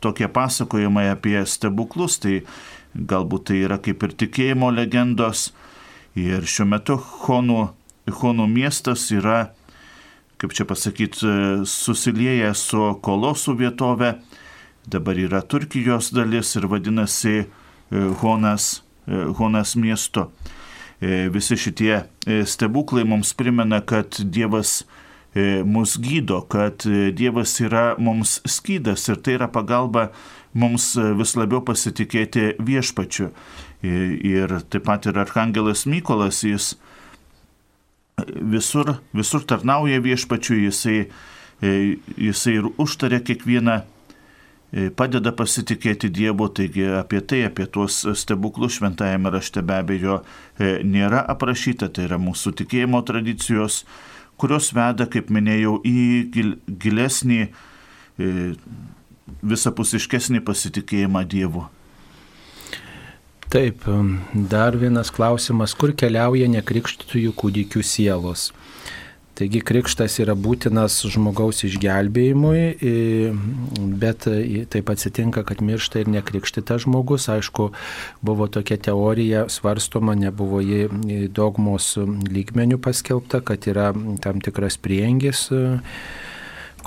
tokie 0.00 0.28
pasakojimai 0.30 1.08
apie 1.12 1.38
stebuklus, 1.46 2.18
tai 2.22 2.42
galbūt 2.94 3.48
tai 3.50 3.62
yra 3.66 3.78
kaip 3.82 4.02
ir 4.06 4.14
tikėjimo 4.22 4.70
legendos. 4.74 5.50
Ir 6.18 6.46
šiuo 6.48 6.66
metu 6.66 6.96
Honų, 6.98 7.60
Honų 8.20 8.48
miestas 8.50 9.06
yra, 9.14 9.52
kaip 10.40 10.54
čia 10.56 10.66
pasakyti, 10.66 11.34
susilieję 11.68 12.50
su 12.58 12.94
Kolosų 13.04 13.54
vietove, 13.58 14.14
dabar 14.88 15.18
yra 15.20 15.42
Turkijos 15.42 16.12
dalis 16.14 16.54
ir 16.56 16.66
vadinasi 16.70 17.44
Honas, 18.22 18.78
Honas 19.06 19.76
miesto. 19.76 20.30
E, 21.00 21.28
visi 21.30 21.56
šitie 21.56 21.92
e, 22.26 22.40
stebuklai 22.46 23.04
mums 23.06 23.30
primena, 23.38 23.78
kad 23.86 24.18
Dievas 24.18 24.82
e, 25.34 25.62
mus 25.62 25.94
gydo, 26.02 26.40
kad 26.50 26.82
Dievas 27.14 27.54
yra 27.62 27.92
mums 28.02 28.40
skydas 28.42 29.06
ir 29.08 29.20
tai 29.22 29.36
yra 29.38 29.46
pagalba 29.54 30.08
mums 30.58 30.96
vis 31.20 31.36
labiau 31.38 31.62
pasitikėti 31.62 32.56
viešpačiu. 32.58 33.30
Ir 33.78 34.56
taip 34.72 34.88
pat 34.88 35.06
ir 35.06 35.20
Arhangelas 35.22 35.84
Mykolas, 35.86 36.40
jis 36.42 36.72
visur, 38.26 38.96
visur 39.14 39.44
tarnauja 39.46 40.00
viešpačiu, 40.02 40.56
jisai, 40.64 40.96
jisai 41.62 42.56
ir 42.58 42.66
užtarė 42.74 43.20
kiekvieną 43.28 43.76
padeda 44.68 45.32
pasitikėti 45.32 46.10
Dievu, 46.12 46.50
taigi 46.52 46.84
apie 46.98 47.22
tai, 47.24 47.40
apie 47.48 47.64
tuos 47.72 48.02
stebuklus 48.20 48.76
šventajame 48.76 49.32
rašte 49.32 49.62
be 49.64 49.78
abejo 49.80 50.18
e, 50.20 50.82
nėra 50.84 51.22
aprašyta, 51.32 51.88
tai 51.88 52.04
yra 52.04 52.18
mūsų 52.20 52.52
tikėjimo 52.60 53.00
tradicijos, 53.08 53.84
kurios 54.36 54.68
veda, 54.76 55.08
kaip 55.08 55.32
minėjau, 55.32 55.78
į 55.88 56.04
gil, 56.34 56.52
gilesnį, 56.68 57.40
e, 57.48 58.52
visapusiškesnį 59.40 60.44
pasitikėjimą 60.44 61.24
Dievu. 61.28 61.64
Taip, 63.48 63.86
dar 64.52 64.76
vienas 64.76 65.08
klausimas, 65.08 65.72
kur 65.72 65.94
keliauja 65.96 66.50
nekrikštytųjų 66.52 67.32
kūdikių 67.32 67.80
sielos? 67.80 68.50
Taigi 69.38 69.60
krikštas 69.62 70.16
yra 70.18 70.34
būtinas 70.34 70.96
žmogaus 71.12 71.62
išgelbėjimui, 71.68 72.62
bet 74.00 74.26
taip 74.74 74.90
atsitinka, 74.90 75.44
kad 75.46 75.62
miršta 75.62 76.02
ir 76.02 76.10
nekrikštytas 76.10 76.82
žmogus. 76.88 77.28
Aišku, 77.30 77.68
buvo 78.26 78.48
tokia 78.50 78.80
teorija 78.88 79.44
svarstoma, 79.52 80.16
nebuvo 80.18 80.58
ji 80.64 81.28
dogmos 81.30 81.92
lygmenių 82.26 82.80
paskelbta, 82.82 83.38
kad 83.46 83.68
yra 83.70 83.92
tam 84.24 84.42
tikras 84.42 84.80
priengis 84.82 85.46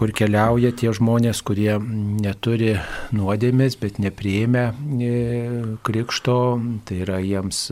kur 0.01 0.09
keliauja 0.17 0.71
tie 0.73 0.89
žmonės, 0.97 1.43
kurie 1.45 1.75
neturi 1.77 2.71
nuodėmės, 3.13 3.75
bet 3.77 3.99
neprieėmė 4.01 4.63
krikšto, 5.85 6.37
tai 6.89 7.03
yra 7.03 7.19
jiems 7.21 7.67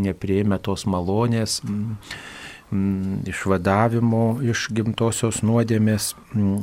neprieėmė 0.00 0.56
tos 0.64 0.86
malonės 0.88 1.60
Mm, 1.66 1.96
išvadavimo 2.72 4.40
iš 4.42 4.66
gimtosios 4.74 5.38
nuodėmės 5.46 6.14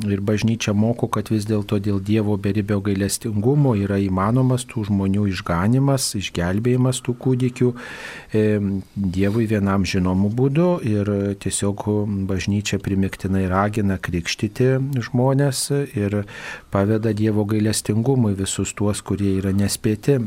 ir 0.04 0.20
bažnyčia 0.20 0.74
moko, 0.76 1.08
kad 1.08 1.30
vis 1.32 1.46
dėlto 1.48 1.78
dėl 1.80 2.02
Dievo 2.04 2.36
beribio 2.36 2.82
gailestingumo 2.84 3.72
yra 3.80 3.96
įmanomas 4.04 4.66
tų 4.68 4.84
žmonių 4.90 5.24
išganimas, 5.32 6.10
išgelbėjimas 6.20 7.00
tų 7.04 7.14
kūdikių 7.24 7.70
e, 7.72 8.42
Dievui 8.94 9.46
vienam 9.48 9.86
žinomų 9.88 10.30
būdų 10.36 10.68
ir 10.90 11.10
tiesiog 11.40 11.86
bažnyčia 12.28 12.78
primiktinai 12.84 13.46
ragina 13.48 13.96
krikštyti 13.96 14.74
žmonės 15.08 15.64
ir 15.96 16.20
paveda 16.74 17.14
Dievo 17.16 17.46
gailestingumui 17.48 18.34
visus 18.36 18.74
tuos, 18.76 19.00
kurie 19.00 19.38
yra 19.38 19.54
nespėti 19.56 20.18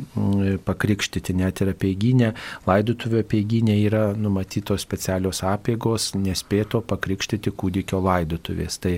pakrikštyti, 0.66 1.38
net 1.38 1.62
ir 1.62 1.76
apeiginė, 1.76 2.34
laidutuvio 2.66 3.22
apeiginė 3.22 3.78
yra 3.86 4.04
numatytos 4.18 4.82
specialios 4.82 5.46
apeiginės 5.46 5.67
apėgos 5.68 6.16
nespėto 6.16 6.82
pakrikštyti 6.82 7.52
kūdikio 7.52 8.00
laidotuvės. 8.00 8.80
Tai, 8.80 8.94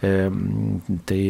e, 0.00 0.12
tai 1.04 1.20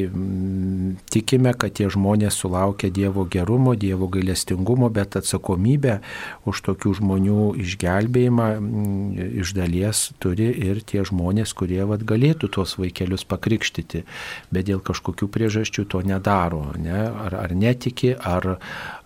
tikime, 1.11 1.55
kad 1.59 1.75
tie 1.75 1.89
žmonės 1.91 2.39
sulaukia 2.39 2.91
Dievo 2.91 3.27
gerumo, 3.27 3.75
Dievo 3.75 4.07
gailestingumo, 4.09 4.91
bet 4.91 5.17
atsakomybę 5.19 5.99
už 6.47 6.63
tokių 6.63 6.95
žmonių 7.01 7.57
išgelbėjimą 7.65 8.49
iš 9.43 9.55
dalies 9.57 10.13
turi 10.23 10.51
ir 10.53 10.83
tie 10.87 11.03
žmonės, 11.07 11.55
kurie 11.57 11.83
vat, 11.85 12.05
galėtų 12.07 12.51
tuos 12.53 12.77
vaikelius 12.79 13.27
pakrikštyti, 13.27 14.05
bet 14.51 14.69
dėl 14.71 14.81
kažkokių 14.81 15.29
priežasčių 15.29 15.87
to 15.91 16.03
nedaro. 16.07 16.71
Ne? 16.79 17.07
Ar, 17.27 17.35
ar 17.47 17.55
netiki, 17.57 18.15
ar, 18.15 18.59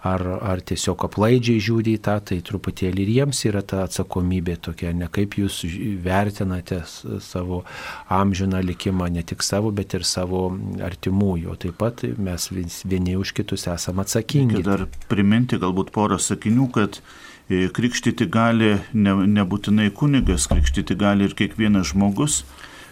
ar, 0.04 0.26
ar 0.52 0.60
tiesiog 0.60 1.06
aplaidžiai 1.08 1.62
žiūri 1.62 1.96
į 1.96 2.02
tą, 2.04 2.18
tai 2.20 2.40
truputėlį 2.44 3.04
ir 3.04 3.12
jiems 3.20 3.44
yra 3.48 3.62
ta 3.62 3.84
atsakomybė 3.86 4.58
tokia, 4.68 4.92
ne 4.96 5.08
kaip 5.12 5.38
jūs 5.40 5.62
vertinate 6.04 6.82
savo 7.20 7.62
amžiną 8.08 8.60
likimą, 8.64 9.08
ne 9.12 9.22
tik 9.22 9.44
savo, 9.46 9.72
bet 9.74 9.94
ir 9.98 10.04
savo 10.08 10.48
artimųjų. 10.84 11.56
Taip 11.64 11.78
pat 11.80 12.04
mes 12.18 12.48
vieni 12.84 13.16
už 13.20 13.34
kitus 13.36 13.66
esame 13.70 14.04
atsakingi. 14.04 14.60
Reikia 14.60 14.68
dar 14.70 14.86
priminti 15.10 15.60
galbūt 15.60 15.92
porą 15.94 16.20
sakinių, 16.20 16.68
kad 16.74 17.00
e, 17.00 17.68
krikštyti 17.74 18.28
gali 18.30 18.76
ne, 18.92 19.14
nebūtinai 19.38 19.90
kunigas, 19.96 20.48
krikštyti 20.50 20.96
gali 20.98 21.28
ir 21.28 21.36
kiekvienas 21.38 21.92
žmogus, 21.92 22.42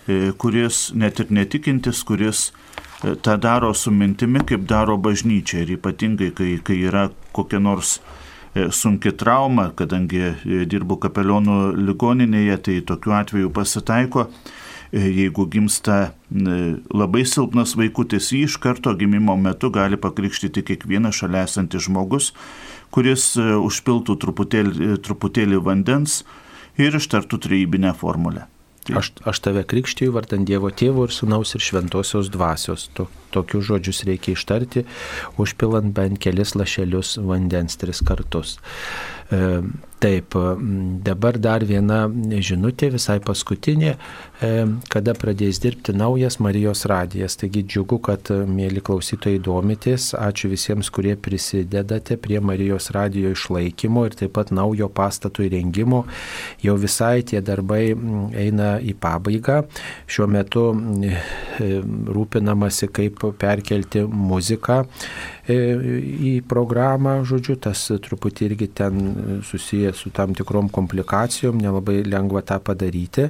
e, 0.06 0.30
kuris 0.38 0.88
net 0.94 1.22
ir 1.22 1.34
netikintis, 1.34 2.04
kuris 2.08 2.48
e, 3.02 3.14
tą 3.14 3.38
daro 3.40 3.74
su 3.74 3.94
mintimi, 3.94 4.44
kaip 4.46 4.68
daro 4.68 4.98
bažnyčia 5.00 5.64
ir 5.64 5.76
ypatingai, 5.78 6.32
kai, 6.36 6.54
kai 6.64 6.80
yra 6.90 7.08
kokia 7.36 7.62
nors 7.62 7.98
sunki 8.74 9.12
trauma, 9.16 9.70
kadangi 9.78 10.34
dirbu 10.70 10.98
kapelionų 11.02 11.58
ligoninėje, 11.78 12.56
tai 12.64 12.76
tokiu 12.86 13.14
atveju 13.18 13.52
pasitaiko, 13.54 14.26
jeigu 14.92 15.44
gimsta 15.52 15.98
labai 16.32 17.24
silpnas 17.28 17.74
vaikutis, 17.76 18.30
jį 18.32 18.44
iš 18.48 18.58
karto 18.62 18.94
gimimo 18.96 19.36
metu 19.36 19.70
gali 19.74 20.00
pakrikštyti 20.00 20.64
kiekvienas 20.70 21.20
šalia 21.20 21.44
esantis 21.48 21.86
žmogus, 21.86 22.32
kuris 22.94 23.34
užpiltų 23.36 24.16
truputėlį, 24.24 24.94
truputėlį 25.04 25.60
vandens 25.64 26.22
ir 26.80 26.96
ištartų 26.96 27.42
trejybinę 27.44 27.92
formulę. 28.00 28.48
Aš, 28.96 29.12
aš 29.28 29.40
tave 29.44 29.64
krikštyju 29.68 30.14
vardant 30.14 30.48
Dievo 30.48 30.70
tėvo 30.72 31.04
ir 31.08 31.12
sunaus 31.12 31.54
ir 31.56 31.64
šventosios 31.64 32.30
dvasios. 32.32 32.86
To, 32.96 33.08
tokius 33.34 33.66
žodžius 33.68 34.04
reikia 34.08 34.36
ištarti, 34.36 34.84
užpilant 35.40 35.92
bent 35.96 36.20
kelis 36.22 36.54
lašelius 36.56 37.18
vandens 37.20 37.76
tris 37.80 38.00
kartus. 38.04 38.56
E, 39.28 39.60
taip, 39.98 40.34
dabar 41.04 41.38
dar 41.42 41.64
viena 41.66 42.06
žinutė, 42.08 42.90
visai 42.94 43.18
paskutinė, 43.24 43.94
e, 43.94 44.50
kada 44.92 45.14
pradės 45.18 45.60
dirbti 45.62 45.94
naujas 45.96 46.38
Marijos 46.42 46.84
radijas. 46.90 47.36
Taigi 47.40 47.64
džiugu, 47.66 47.98
kad, 48.06 48.30
mėly 48.30 48.82
klausytojai, 48.84 49.40
domitės. 49.42 50.12
Ačiū 50.18 50.50
visiems, 50.52 50.90
kurie 50.94 51.16
prisidedate 51.16 52.18
prie 52.22 52.40
Marijos 52.40 52.90
radijo 52.94 53.32
išlaikymo 53.34 54.06
ir 54.06 54.18
taip 54.18 54.36
pat 54.38 54.52
naujo 54.54 54.88
pastato 54.88 55.42
įrengimo. 55.46 56.04
Jau 56.62 56.76
visai 56.78 57.22
tie 57.26 57.42
darbai 57.42 57.82
eina 58.38 58.76
į 58.78 58.94
pabaigą. 59.00 59.64
Šiuo 60.06 60.28
metu 60.30 60.68
e, 60.74 61.16
rūpinamasi, 62.18 62.92
kaip 62.94 63.26
perkelti 63.38 64.06
muziką 64.06 64.84
į 65.48 66.32
programą, 66.48 67.22
žodžiu, 67.26 67.56
tas 67.56 67.86
truputį 68.04 68.48
irgi 68.50 68.68
ten 68.80 68.98
susijęs 69.88 69.96
su 69.96 70.10
tam 70.10 70.34
tikrom 70.34 70.68
komplikacijom, 70.68 71.58
nelabai 71.58 72.04
lengva 72.04 72.42
tą 72.42 72.58
padaryti. 72.60 73.28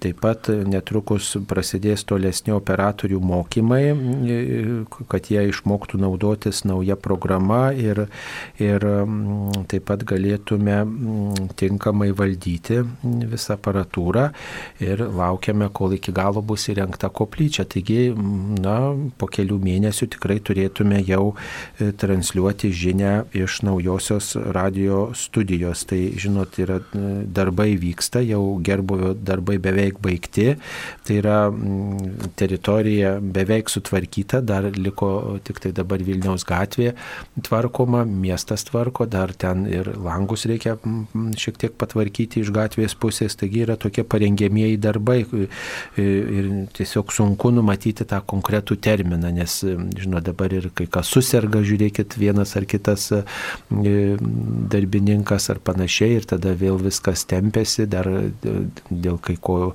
Taip 0.00 0.20
pat 0.20 0.48
netrukus 0.48 1.36
prasidės 1.48 2.04
tolesni 2.04 2.52
operatorių 2.52 3.20
mokymai, 3.20 3.84
kad 5.08 5.30
jie 5.30 5.48
išmoktų 5.48 5.98
naudotis 5.98 6.64
nauja 6.64 6.96
programa 6.96 7.72
ir, 7.72 8.08
ir 8.58 8.80
taip 9.68 9.84
pat 9.86 10.04
galėtume 10.04 10.78
tinkamai 11.56 12.10
valdyti 12.12 12.82
visą 13.02 13.56
aparatūrą 13.56 14.30
ir 14.80 15.02
laukiame, 15.02 15.68
kol 15.72 15.94
iki 15.96 16.12
galo 16.12 16.42
bus 16.42 16.68
įrengta 16.68 17.10
koplyčia. 17.10 17.64
Taigi, 17.68 18.12
na, 18.62 18.94
po 19.18 19.28
kelių 19.28 19.58
mėnesių 19.62 20.10
tikrai 20.14 20.38
turėtų 20.40 20.68
galėtume 20.68 21.02
jau 21.06 21.34
e, 21.78 21.92
transliuoti 21.92 22.70
žinę 22.72 23.26
iš 23.34 23.62
naujosios 23.62 24.36
radio 24.36 25.12
studijos. 25.18 25.84
Tai, 25.88 25.98
žinot, 26.20 26.58
yra 26.62 26.78
e, 26.80 27.02
darbai 27.34 27.72
vyksta, 27.80 28.22
jau 28.26 28.42
gerbuvio 28.64 29.14
darbai 29.14 29.58
beveik 29.62 29.98
baigti, 30.04 30.52
tai 31.06 31.18
yra 31.20 31.38
teritorija 32.38 33.16
beveik 33.22 33.70
sutvarkyta, 33.72 34.40
dar 34.44 34.68
liko 34.76 35.38
tik 35.44 35.60
tai 35.64 35.72
dabar 35.76 36.02
Vilniaus 36.04 36.46
gatvė 36.48 36.92
tvarkoma, 37.44 38.04
miestas 38.08 38.64
tvarko, 38.68 39.08
dar 39.10 39.32
ten 39.36 39.66
ir 39.70 39.90
langus 39.98 40.46
reikia 40.48 40.76
šiek 41.38 41.58
tiek 41.60 41.76
patvarkyti 41.78 42.42
iš 42.44 42.52
gatvės 42.54 42.94
pusės, 42.98 43.36
taigi 43.38 43.64
yra 43.66 43.78
tokie 43.80 44.04
parengėmieji 44.06 44.80
darbai 44.82 45.20
e, 45.24 45.48
ir 45.98 46.50
tiesiog 46.76 47.12
sunku 47.14 47.52
numatyti 47.54 48.06
tą 48.08 48.20
konkretų 48.28 48.78
terminą, 48.84 49.32
nes, 49.34 49.60
žinot, 49.98 50.24
dabar 50.28 50.52
ir 50.54 50.70
kai 50.76 50.88
kas 50.90 51.10
susirga, 51.12 51.62
žiūrėkit, 51.66 52.18
vienas 52.20 52.54
ar 52.58 52.66
kitas 52.68 53.08
e, 53.14 53.22
darbininkas 55.08 55.50
ar 55.50 55.58
panašiai 55.58 56.18
ir 56.18 56.24
tada 56.28 56.52
vėl 56.54 56.78
viskas 56.78 57.24
tempėsi, 57.28 57.86
dar 57.88 58.06
dėl 58.90 59.18
kai 59.18 59.36
ko 59.40 59.74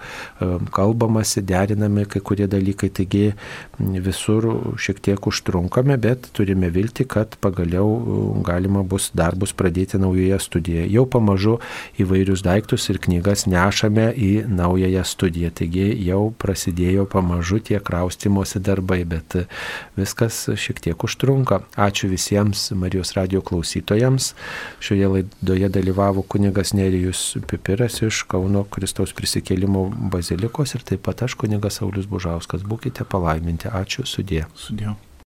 kalbamasi, 0.72 1.41
derinami 1.41 2.05
kai 2.05 2.22
kurie 2.22 2.47
dalykai, 2.47 2.89
taigi 2.89 3.34
visur 3.80 4.76
šiek 4.77 4.99
tiek 5.01 5.19
užtrunkame, 5.27 5.97
bet 5.97 6.30
turime 6.34 6.69
vilti, 6.69 7.05
kad 7.05 7.35
pagaliau 7.41 8.41
galima 8.43 8.84
bus 8.84 9.11
darbus 9.14 9.53
pradėti 9.53 9.97
naujoje 9.97 10.39
studijoje. 10.39 10.91
Jau 10.93 11.05
pamažu 11.05 11.60
įvairius 11.97 12.43
daiktus 12.43 12.89
ir 12.89 12.99
knygas 12.99 13.47
nešame 13.47 14.14
į 14.14 14.45
naująją 14.47 15.03
studiją, 15.03 15.51
taigi 15.51 15.89
jau 16.05 16.34
prasidėjo 16.38 17.05
pamažu 17.10 17.60
tie 17.60 17.80
kraustimosi 17.80 18.60
darbai, 18.60 19.03
bet 19.05 19.38
viskas 19.97 20.45
šiek 20.55 20.81
tiek 20.84 21.03
užtrunka. 21.03 21.64
Ačiū 21.77 22.10
visiems 22.11 22.72
Marijos 22.77 23.14
radio 23.18 23.41
klausytojams. 23.41 24.34
Šioje 24.84 25.07
laidoje 25.07 25.23
dalyvavo 25.41 26.22
kunigas 26.22 26.74
Nerijus 26.74 27.38
Pipiras 27.48 28.02
iš 28.02 28.24
Kauno 28.30 28.64
Kristaus 28.64 29.14
prisikėlimo 29.14 29.88
bazilikos 30.14 30.76
ir 30.76 30.86
taip 30.88 31.06
pat 31.08 31.26
aš 31.28 31.38
kunigas 31.40 31.80
Saulis 31.82 32.10
Bužauskas. 32.10 32.66
Būkite 32.68 33.08
palaiminti. 33.08 33.72
Ačiū 33.72 34.08
sudė. 34.08 34.45
Sudėjau. 34.56 34.95